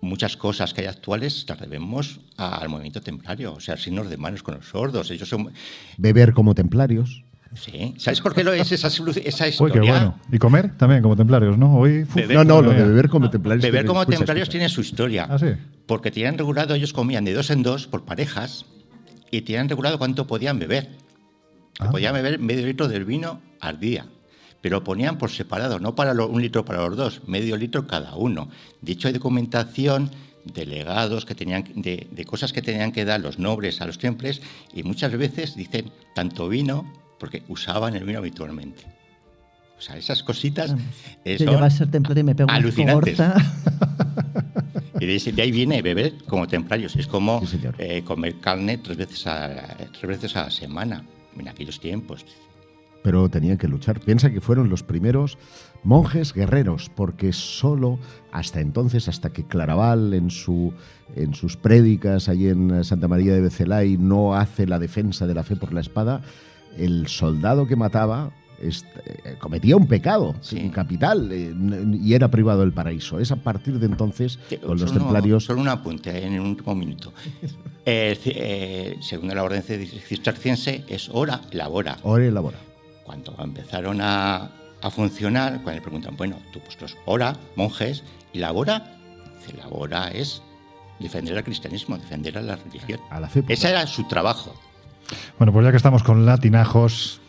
muchas 0.00 0.36
cosas 0.36 0.74
que 0.74 0.82
hay 0.82 0.86
actuales 0.86 1.44
las 1.48 1.58
debemos 1.58 2.20
al 2.36 2.68
movimiento 2.68 3.00
templario, 3.00 3.54
o 3.54 3.60
sea, 3.60 3.76
signos 3.76 4.08
de 4.10 4.16
manos 4.18 4.42
con 4.42 4.54
los 4.56 4.66
sordos. 4.66 5.10
Ellos 5.10 5.28
son. 5.28 5.50
Beber 5.96 6.32
como 6.34 6.54
templarios. 6.54 7.24
Sí. 7.54 7.94
¿Sabes 7.96 8.20
por 8.20 8.34
qué 8.34 8.44
lo 8.44 8.52
es 8.52 8.70
esa, 8.70 8.88
esa 8.88 9.02
Uy, 9.02 9.50
historia? 9.50 9.72
qué 9.72 9.80
bueno. 9.88 10.20
Y 10.30 10.38
comer 10.38 10.76
también, 10.76 11.00
como 11.00 11.16
templarios, 11.16 11.56
¿no? 11.56 11.74
Hoy. 11.76 12.06
No, 12.28 12.44
no, 12.44 12.60
lo 12.60 12.70
de 12.72 12.82
beber 12.84 13.08
como 13.08 13.30
templarios. 13.30 13.62
Beber 13.62 13.80
tiene- 13.80 13.88
como 13.88 14.02
escucha, 14.02 14.18
templarios 14.18 14.42
escucha. 14.48 14.58
tiene 14.58 14.68
su 14.68 14.80
historia. 14.82 15.26
Ah, 15.30 15.38
sí. 15.38 15.46
Porque 15.86 16.10
tenían 16.10 16.36
regulado, 16.36 16.74
ellos 16.74 16.92
comían 16.92 17.24
de 17.24 17.32
dos 17.32 17.50
en 17.50 17.62
dos 17.62 17.86
por 17.86 18.04
parejas 18.04 18.66
y 19.30 19.40
tenían 19.42 19.68
regulado 19.68 19.96
cuánto 19.98 20.26
podían 20.26 20.58
beber. 20.58 20.90
Ah. 21.78 21.90
Podían 21.90 22.14
beber 22.14 22.38
medio 22.38 22.66
litro 22.66 22.88
del 22.88 23.04
vino 23.04 23.40
al 23.60 23.78
día. 23.78 24.06
Pero 24.62 24.82
ponían 24.82 25.18
por 25.18 25.30
separado, 25.30 25.78
no 25.78 25.94
para 25.94 26.14
lo- 26.14 26.28
un 26.28 26.40
litro 26.42 26.64
para 26.64 26.86
los 26.86 26.96
dos, 26.96 27.22
medio 27.28 27.56
litro 27.56 27.86
cada 27.86 28.14
uno. 28.16 28.48
De 28.80 28.92
hecho, 28.92 29.08
hay 29.08 29.14
documentación 29.14 30.10
de 30.44 30.64
legados 30.64 31.24
que 31.24 31.34
tenían, 31.34 31.64
de, 31.74 32.06
de 32.10 32.24
cosas 32.24 32.52
que 32.52 32.62
tenían 32.62 32.92
que 32.92 33.04
dar 33.04 33.20
los 33.20 33.38
nobles 33.38 33.80
a 33.80 33.86
los 33.86 33.98
temples 33.98 34.40
y 34.72 34.82
muchas 34.82 35.12
veces 35.16 35.56
dicen 35.56 35.90
tanto 36.14 36.48
vino 36.48 36.90
porque 37.18 37.42
usaban 37.48 37.94
el 37.96 38.04
vino 38.04 38.18
habitualmente. 38.18 38.84
O 39.78 39.80
sea, 39.80 39.96
esas 39.98 40.22
cositas 40.22 40.74
eh, 41.24 41.36
son 41.38 41.62
a 41.62 41.68
ser 41.68 41.90
templario 41.90 42.22
y 42.22 42.24
me 42.24 42.34
pego 42.34 42.50
alucinantes. 42.50 43.18
Y 44.98 45.04
de, 45.04 45.42
ahí 45.42 45.50
viene 45.50 45.82
beber 45.82 46.14
como 46.26 46.46
templarios. 46.46 46.96
Es 46.96 47.06
como 47.06 47.44
Sí, 47.46 47.60
eh, 47.76 48.02
comer 48.02 48.40
carne 48.40 48.78
tres 48.78 48.96
veces, 48.96 49.26
a, 49.26 49.76
tres 49.92 50.06
veces 50.08 50.36
a 50.36 50.44
la 50.44 50.50
semana 50.50 51.04
en 51.38 51.48
aquellos 51.48 51.80
tiempos. 51.80 52.24
pero 53.02 53.28
tenían 53.28 53.56
que 53.56 53.68
luchar. 53.68 54.00
Piensa 54.00 54.30
que 54.30 54.40
fueron 54.40 54.68
los 54.68 54.82
primeros 54.82 55.38
monjes 55.84 56.32
guerreros, 56.34 56.90
porque 56.92 57.32
solo 57.32 58.00
hasta 58.32 58.60
entonces, 58.60 59.06
hasta 59.06 59.30
que 59.30 59.44
Claraval 59.44 60.12
en, 60.12 60.28
su, 60.30 60.72
en 61.14 61.32
sus 61.32 61.56
prédicas 61.56 62.28
allí 62.28 62.48
en 62.48 62.82
Santa 62.82 63.06
María 63.06 63.32
de 63.32 63.42
Becelay 63.42 63.96
no 63.96 64.34
hace 64.34 64.66
la 64.66 64.80
defensa 64.80 65.28
de 65.28 65.34
la 65.34 65.44
fe 65.44 65.54
por 65.54 65.72
la 65.72 65.82
espada, 65.82 66.22
el 66.76 67.06
soldado 67.06 67.68
que 67.68 67.76
mataba 67.76 68.32
cometía 69.38 69.76
un 69.76 69.86
pecado 69.86 70.34
Sí. 70.40 70.56
un 70.56 70.70
capital 70.70 71.30
eh, 71.32 71.54
y 72.02 72.14
era 72.14 72.28
privado 72.30 72.60
del 72.60 72.72
paraíso. 72.72 73.18
Es 73.18 73.30
a 73.32 73.36
partir 73.36 73.78
de 73.78 73.86
entonces, 73.86 74.38
Que- 74.48 74.58
con 74.58 74.78
los 74.78 74.92
templarios, 74.92 75.44
Solo 75.44 75.60
un 75.60 75.68
apunte 75.68 76.24
en 76.24 76.40
un 76.40 76.48
último 76.48 76.74
minuto. 76.74 77.12
Eh, 77.88 78.18
eh, 78.24 78.96
según 79.00 79.28
la 79.32 79.44
orden 79.44 79.62
cisterciense, 79.62 80.84
es 80.88 81.08
hora, 81.08 81.40
labora. 81.52 81.98
ore 82.02 82.32
labora. 82.32 82.58
Cuando 83.04 83.32
empezaron 83.38 84.00
a, 84.00 84.50
a 84.82 84.90
funcionar, 84.90 85.62
cuando 85.62 85.74
le 85.74 85.80
preguntan, 85.82 86.16
bueno, 86.16 86.36
tú 86.52 86.58
pues 86.58 86.80
los 86.80 86.96
hora, 87.04 87.36
monjes, 87.54 88.02
y 88.32 88.38
labora, 88.40 88.98
dice, 89.38 89.56
labora 89.56 90.08
es 90.08 90.42
defender 90.98 91.36
al 91.38 91.44
cristianismo, 91.44 91.96
defender 91.96 92.36
a 92.38 92.42
la 92.42 92.56
religión. 92.56 92.98
A 93.08 93.20
la 93.20 93.28
fe. 93.28 93.44
Ese 93.46 93.68
era 93.70 93.86
su 93.86 94.02
trabajo. 94.08 94.52
Bueno, 95.38 95.52
pues 95.52 95.64
ya 95.64 95.70
que 95.70 95.76
estamos 95.76 96.02
con 96.02 96.26
latinajos, 96.26 97.20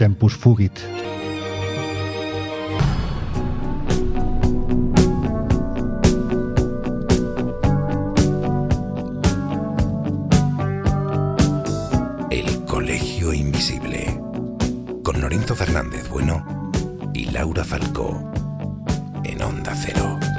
tempus 0.00 0.34
fugit. 0.34 0.72
El 12.30 12.64
Colegio 12.64 13.34
Invisible. 13.34 14.18
Con 15.02 15.20
Lorenzo 15.20 15.54
Fernández 15.54 16.08
Bueno 16.08 16.70
y 17.12 17.26
Laura 17.26 17.62
Falcó. 17.62 18.32
En 19.24 19.42
Onda 19.42 19.74
Cero. 19.84 20.29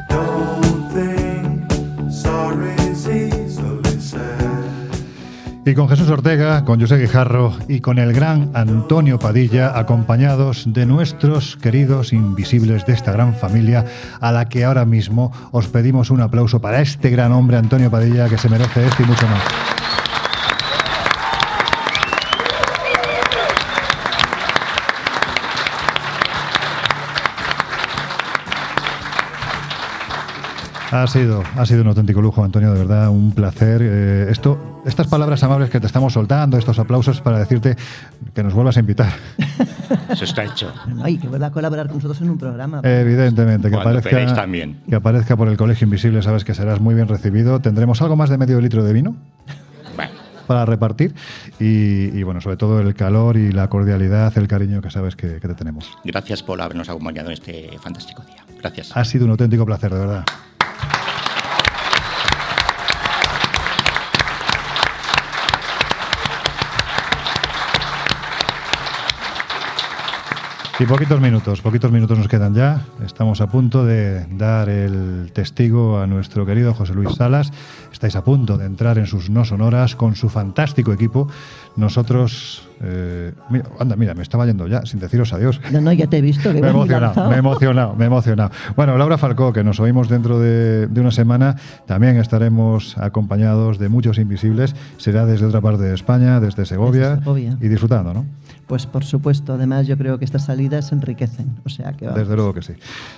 Y 5.63 5.75
con 5.75 5.87
Jesús 5.87 6.09
Ortega, 6.09 6.65
con 6.65 6.81
José 6.81 6.97
Guijarro 6.97 7.53
y 7.67 7.81
con 7.81 7.99
el 7.99 8.13
gran 8.13 8.49
Antonio 8.55 9.19
Padilla, 9.19 9.77
acompañados 9.77 10.63
de 10.73 10.87
nuestros 10.87 11.55
queridos 11.55 12.13
invisibles 12.13 12.85
de 12.87 12.93
esta 12.93 13.11
gran 13.11 13.35
familia, 13.35 13.85
a 14.19 14.31
la 14.31 14.49
que 14.49 14.65
ahora 14.65 14.85
mismo 14.85 15.31
os 15.51 15.67
pedimos 15.67 16.09
un 16.09 16.21
aplauso 16.21 16.61
para 16.61 16.81
este 16.81 17.11
gran 17.11 17.31
hombre, 17.31 17.57
Antonio 17.57 17.91
Padilla, 17.91 18.27
que 18.27 18.39
se 18.39 18.49
merece 18.49 18.87
esto 18.87 19.03
y 19.03 19.05
mucho 19.05 19.27
más. 19.27 19.80
Ha 30.91 31.07
sido, 31.07 31.41
ha 31.55 31.65
sido 31.65 31.83
un 31.83 31.87
auténtico 31.87 32.21
lujo, 32.21 32.43
Antonio, 32.43 32.73
de 32.73 32.79
verdad, 32.79 33.09
un 33.09 33.31
placer. 33.31 33.81
Eh, 33.81 34.27
esto, 34.29 34.81
estas 34.85 35.07
palabras 35.07 35.41
amables 35.41 35.69
que 35.69 35.79
te 35.79 35.87
estamos 35.87 36.11
soltando, 36.11 36.57
estos 36.57 36.77
aplausos 36.79 37.21
para 37.21 37.39
decirte 37.39 37.77
que 38.33 38.43
nos 38.43 38.53
vuelvas 38.53 38.75
a 38.75 38.81
invitar. 38.81 39.13
Eso 40.09 40.25
está 40.25 40.43
hecho. 40.43 40.73
No, 40.87 41.07
y 41.07 41.17
que 41.17 41.29
vuelva 41.29 41.47
a 41.47 41.51
colaborar 41.51 41.87
con 41.87 41.95
nosotros 41.95 42.19
en 42.21 42.29
un 42.29 42.37
programa. 42.37 42.81
Evidentemente, 42.83 43.69
que 43.69 43.75
Cuando 43.75 43.99
aparezca, 43.99 44.35
también. 44.35 44.81
que 44.89 44.95
aparezca 44.95 45.37
por 45.37 45.47
el 45.47 45.55
Colegio 45.55 45.85
Invisible, 45.85 46.21
sabes 46.21 46.43
que 46.43 46.53
serás 46.53 46.81
muy 46.81 46.93
bien 46.93 47.07
recibido. 47.07 47.61
Tendremos 47.61 48.01
algo 48.01 48.17
más 48.17 48.29
de 48.29 48.37
medio 48.37 48.59
litro 48.59 48.83
de 48.83 48.91
vino 48.91 49.15
para 50.47 50.65
repartir 50.65 51.13
y, 51.61 52.17
y, 52.17 52.23
bueno, 52.23 52.41
sobre 52.41 52.57
todo 52.57 52.81
el 52.81 52.93
calor 52.93 53.37
y 53.37 53.53
la 53.53 53.69
cordialidad, 53.69 54.37
el 54.37 54.49
cariño 54.49 54.81
que 54.81 54.89
sabes 54.89 55.15
que, 55.15 55.39
que 55.39 55.47
te 55.47 55.53
tenemos. 55.53 55.89
gracias 56.03 56.43
por 56.43 56.61
habernos 56.61 56.89
acompañado 56.89 57.29
en 57.29 57.33
este 57.33 57.69
fantástico 57.81 58.21
día. 58.23 58.43
Gracias. 58.59 58.91
Ha 58.95 59.05
sido 59.05 59.23
un 59.25 59.31
auténtico 59.31 59.65
placer, 59.65 59.93
de 59.93 59.99
verdad. 59.99 60.25
Y 70.81 70.85
poquitos 70.87 71.21
minutos, 71.21 71.61
poquitos 71.61 71.91
minutos 71.91 72.17
nos 72.17 72.27
quedan 72.27 72.55
ya. 72.55 72.87
Estamos 73.05 73.39
a 73.39 73.45
punto 73.45 73.85
de 73.85 74.25
dar 74.31 74.67
el 74.67 75.31
testigo 75.31 75.99
a 75.99 76.07
nuestro 76.07 76.43
querido 76.43 76.73
José 76.73 76.95
Luis 76.95 77.13
Salas. 77.13 77.51
Estáis 77.93 78.15
a 78.15 78.23
punto 78.23 78.57
de 78.57 78.65
entrar 78.65 78.97
en 78.97 79.05
sus 79.05 79.29
no 79.29 79.45
sonoras 79.45 79.95
con 79.95 80.15
su 80.15 80.27
fantástico 80.27 80.91
equipo. 80.91 81.27
Nosotros, 81.75 82.67
eh, 82.83 83.31
mira, 83.49 83.65
anda, 83.79 83.95
mira, 83.95 84.13
me 84.13 84.23
estaba 84.23 84.45
yendo 84.45 84.67
ya 84.67 84.85
sin 84.85 84.99
deciros 84.99 85.31
adiós. 85.33 85.59
No, 85.71 85.81
no, 85.81 85.91
ya 85.93 86.07
te 86.07 86.17
he 86.17 86.21
visto. 86.21 86.51
Que 86.51 86.61
Me 86.61 86.67
he 86.67 86.69
emocionado, 86.71 87.29
me 87.29 87.35
he 87.35 87.39
emocionado, 87.39 87.95
me 87.95 88.03
he 88.05 88.07
emocionado. 88.07 88.51
Bueno, 88.75 88.97
Laura 88.97 89.17
Falcó, 89.17 89.53
que 89.53 89.63
nos 89.63 89.79
oímos 89.79 90.09
dentro 90.09 90.39
de, 90.39 90.87
de 90.87 91.01
una 91.01 91.11
semana, 91.11 91.55
también 91.85 92.17
estaremos 92.17 92.97
acompañados 92.97 93.77
de 93.79 93.89
muchos 93.89 94.17
invisibles. 94.17 94.75
Será 94.97 95.25
desde 95.25 95.45
otra 95.45 95.61
parte 95.61 95.83
de 95.83 95.93
España, 95.93 96.39
desde 96.39 96.65
Segovia, 96.65 97.09
Desde 97.11 97.19
Segovia. 97.19 97.57
y 97.61 97.67
disfrutando, 97.67 98.13
¿no? 98.13 98.25
Pues 98.67 98.85
por 98.85 99.03
supuesto, 99.03 99.53
además 99.53 99.85
yo 99.85 99.97
creo 99.97 100.17
que 100.17 100.23
estas 100.23 100.45
salidas 100.45 100.93
enriquecen. 100.93 101.57
O 101.65 101.69
sea 101.69 101.91
que 101.91 102.05
vamos. 102.05 102.19
Desde 102.21 102.35
luego 102.35 102.53
que 102.53 102.61
sí. 102.61 102.73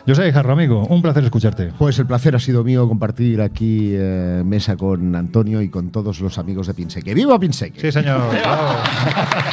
Yo 0.07 0.15
soy 0.15 0.31
Jarro, 0.31 0.53
amigo, 0.53 0.83
un 0.87 1.01
placer 1.03 1.23
escucharte. 1.23 1.71
Pues 1.77 1.99
el 1.99 2.07
placer 2.07 2.35
ha 2.35 2.39
sido 2.39 2.63
mío 2.63 2.87
compartir 2.87 3.39
aquí 3.39 3.91
eh, 3.93 4.41
mesa 4.43 4.75
con 4.75 5.15
Antonio 5.15 5.61
y 5.61 5.69
con 5.69 5.91
todos 5.91 6.19
los 6.21 6.39
amigos 6.39 6.65
de 6.65 6.73
Pinseque. 6.73 7.13
¡Viva 7.13 7.37
Pinseque! 7.39 7.79
Sí, 7.79 7.91
señor. 7.91 8.21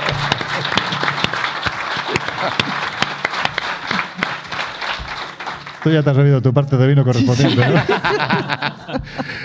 Tú 5.83 5.89
ya 5.89 6.03
te 6.03 6.09
has 6.11 6.17
bebido 6.17 6.41
tu 6.41 6.53
parte 6.53 6.77
de 6.77 6.87
vino 6.87 7.03
correspondiente, 7.03 7.61
¿no? 7.67 7.75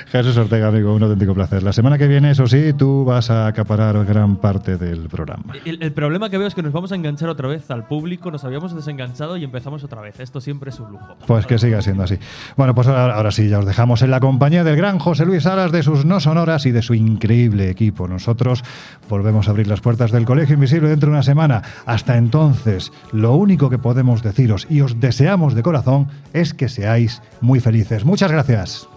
Jesús 0.08 0.36
Ortega, 0.36 0.68
amigo, 0.68 0.94
un 0.94 1.02
auténtico 1.02 1.34
placer. 1.34 1.62
La 1.62 1.72
semana 1.72 1.98
que 1.98 2.06
viene, 2.06 2.30
eso 2.30 2.46
sí, 2.46 2.72
tú 2.74 3.04
vas 3.04 3.30
a 3.30 3.46
acaparar 3.46 4.04
gran 4.04 4.36
parte 4.36 4.76
del 4.76 5.08
programa. 5.08 5.54
El, 5.64 5.82
el 5.82 5.92
problema 5.92 6.30
que 6.30 6.38
veo 6.38 6.46
es 6.46 6.54
que 6.54 6.62
nos 6.62 6.72
vamos 6.72 6.92
a 6.92 6.94
enganchar 6.94 7.28
otra 7.28 7.48
vez 7.48 7.70
al 7.70 7.86
público, 7.86 8.30
nos 8.30 8.44
habíamos 8.44 8.74
desenganchado 8.74 9.36
y 9.36 9.44
empezamos 9.44 9.82
otra 9.84 10.00
vez. 10.00 10.20
Esto 10.20 10.40
siempre 10.40 10.70
es 10.70 10.80
un 10.80 10.92
lujo. 10.92 11.16
Pues 11.26 11.46
que 11.46 11.58
siga 11.58 11.80
siendo 11.82 12.02
así. 12.02 12.18
Bueno, 12.56 12.74
pues 12.74 12.86
ahora, 12.86 13.14
ahora 13.14 13.30
sí, 13.30 13.48
ya 13.48 13.58
os 13.58 13.66
dejamos 13.66 14.02
en 14.02 14.10
la 14.10 14.20
compañía 14.20 14.64
del 14.64 14.76
gran 14.76 14.98
José 14.98 15.26
Luis 15.26 15.44
Salas, 15.44 15.72
de 15.72 15.82
sus 15.82 16.04
no 16.04 16.20
sonoras 16.20 16.66
y 16.66 16.70
de 16.70 16.82
su 16.82 16.94
increíble 16.94 17.70
equipo. 17.70 18.08
Nosotros 18.08 18.62
volvemos 19.08 19.48
a 19.48 19.50
abrir 19.52 19.66
las 19.66 19.80
puertas 19.80 20.12
del 20.12 20.24
Colegio 20.24 20.54
Invisible 20.54 20.88
dentro 20.88 21.08
de 21.08 21.14
una 21.14 21.22
semana. 21.22 21.62
Hasta 21.86 22.16
entonces, 22.16 22.92
lo 23.12 23.34
único 23.34 23.70
que 23.70 23.78
podemos 23.78 24.22
deciros 24.22 24.66
y 24.70 24.80
os 24.80 25.00
deseamos 25.00 25.54
de 25.54 25.62
corazón 25.62 26.08
es 26.32 26.55
que 26.55 26.69
seáis 26.69 27.23
muy 27.40 27.61
felices. 27.61 28.05
Muchas 28.05 28.31
gracias. 28.31 28.89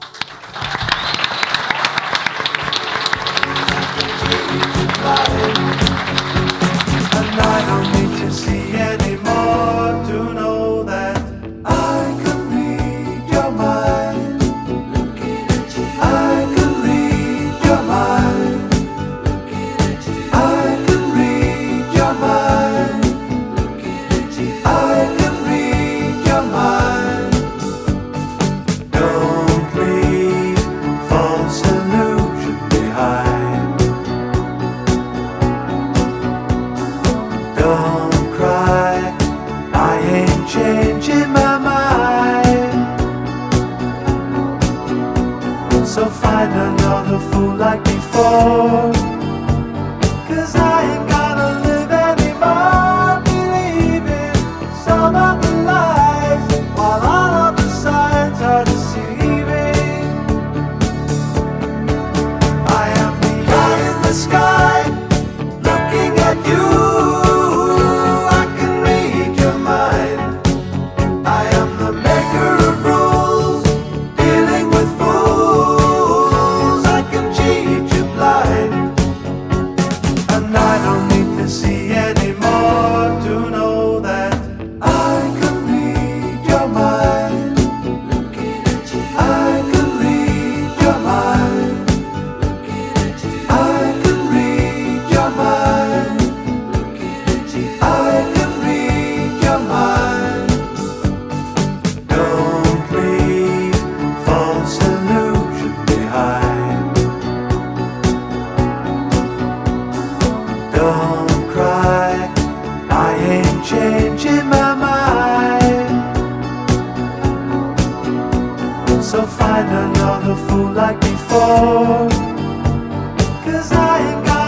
like 123.99 124.38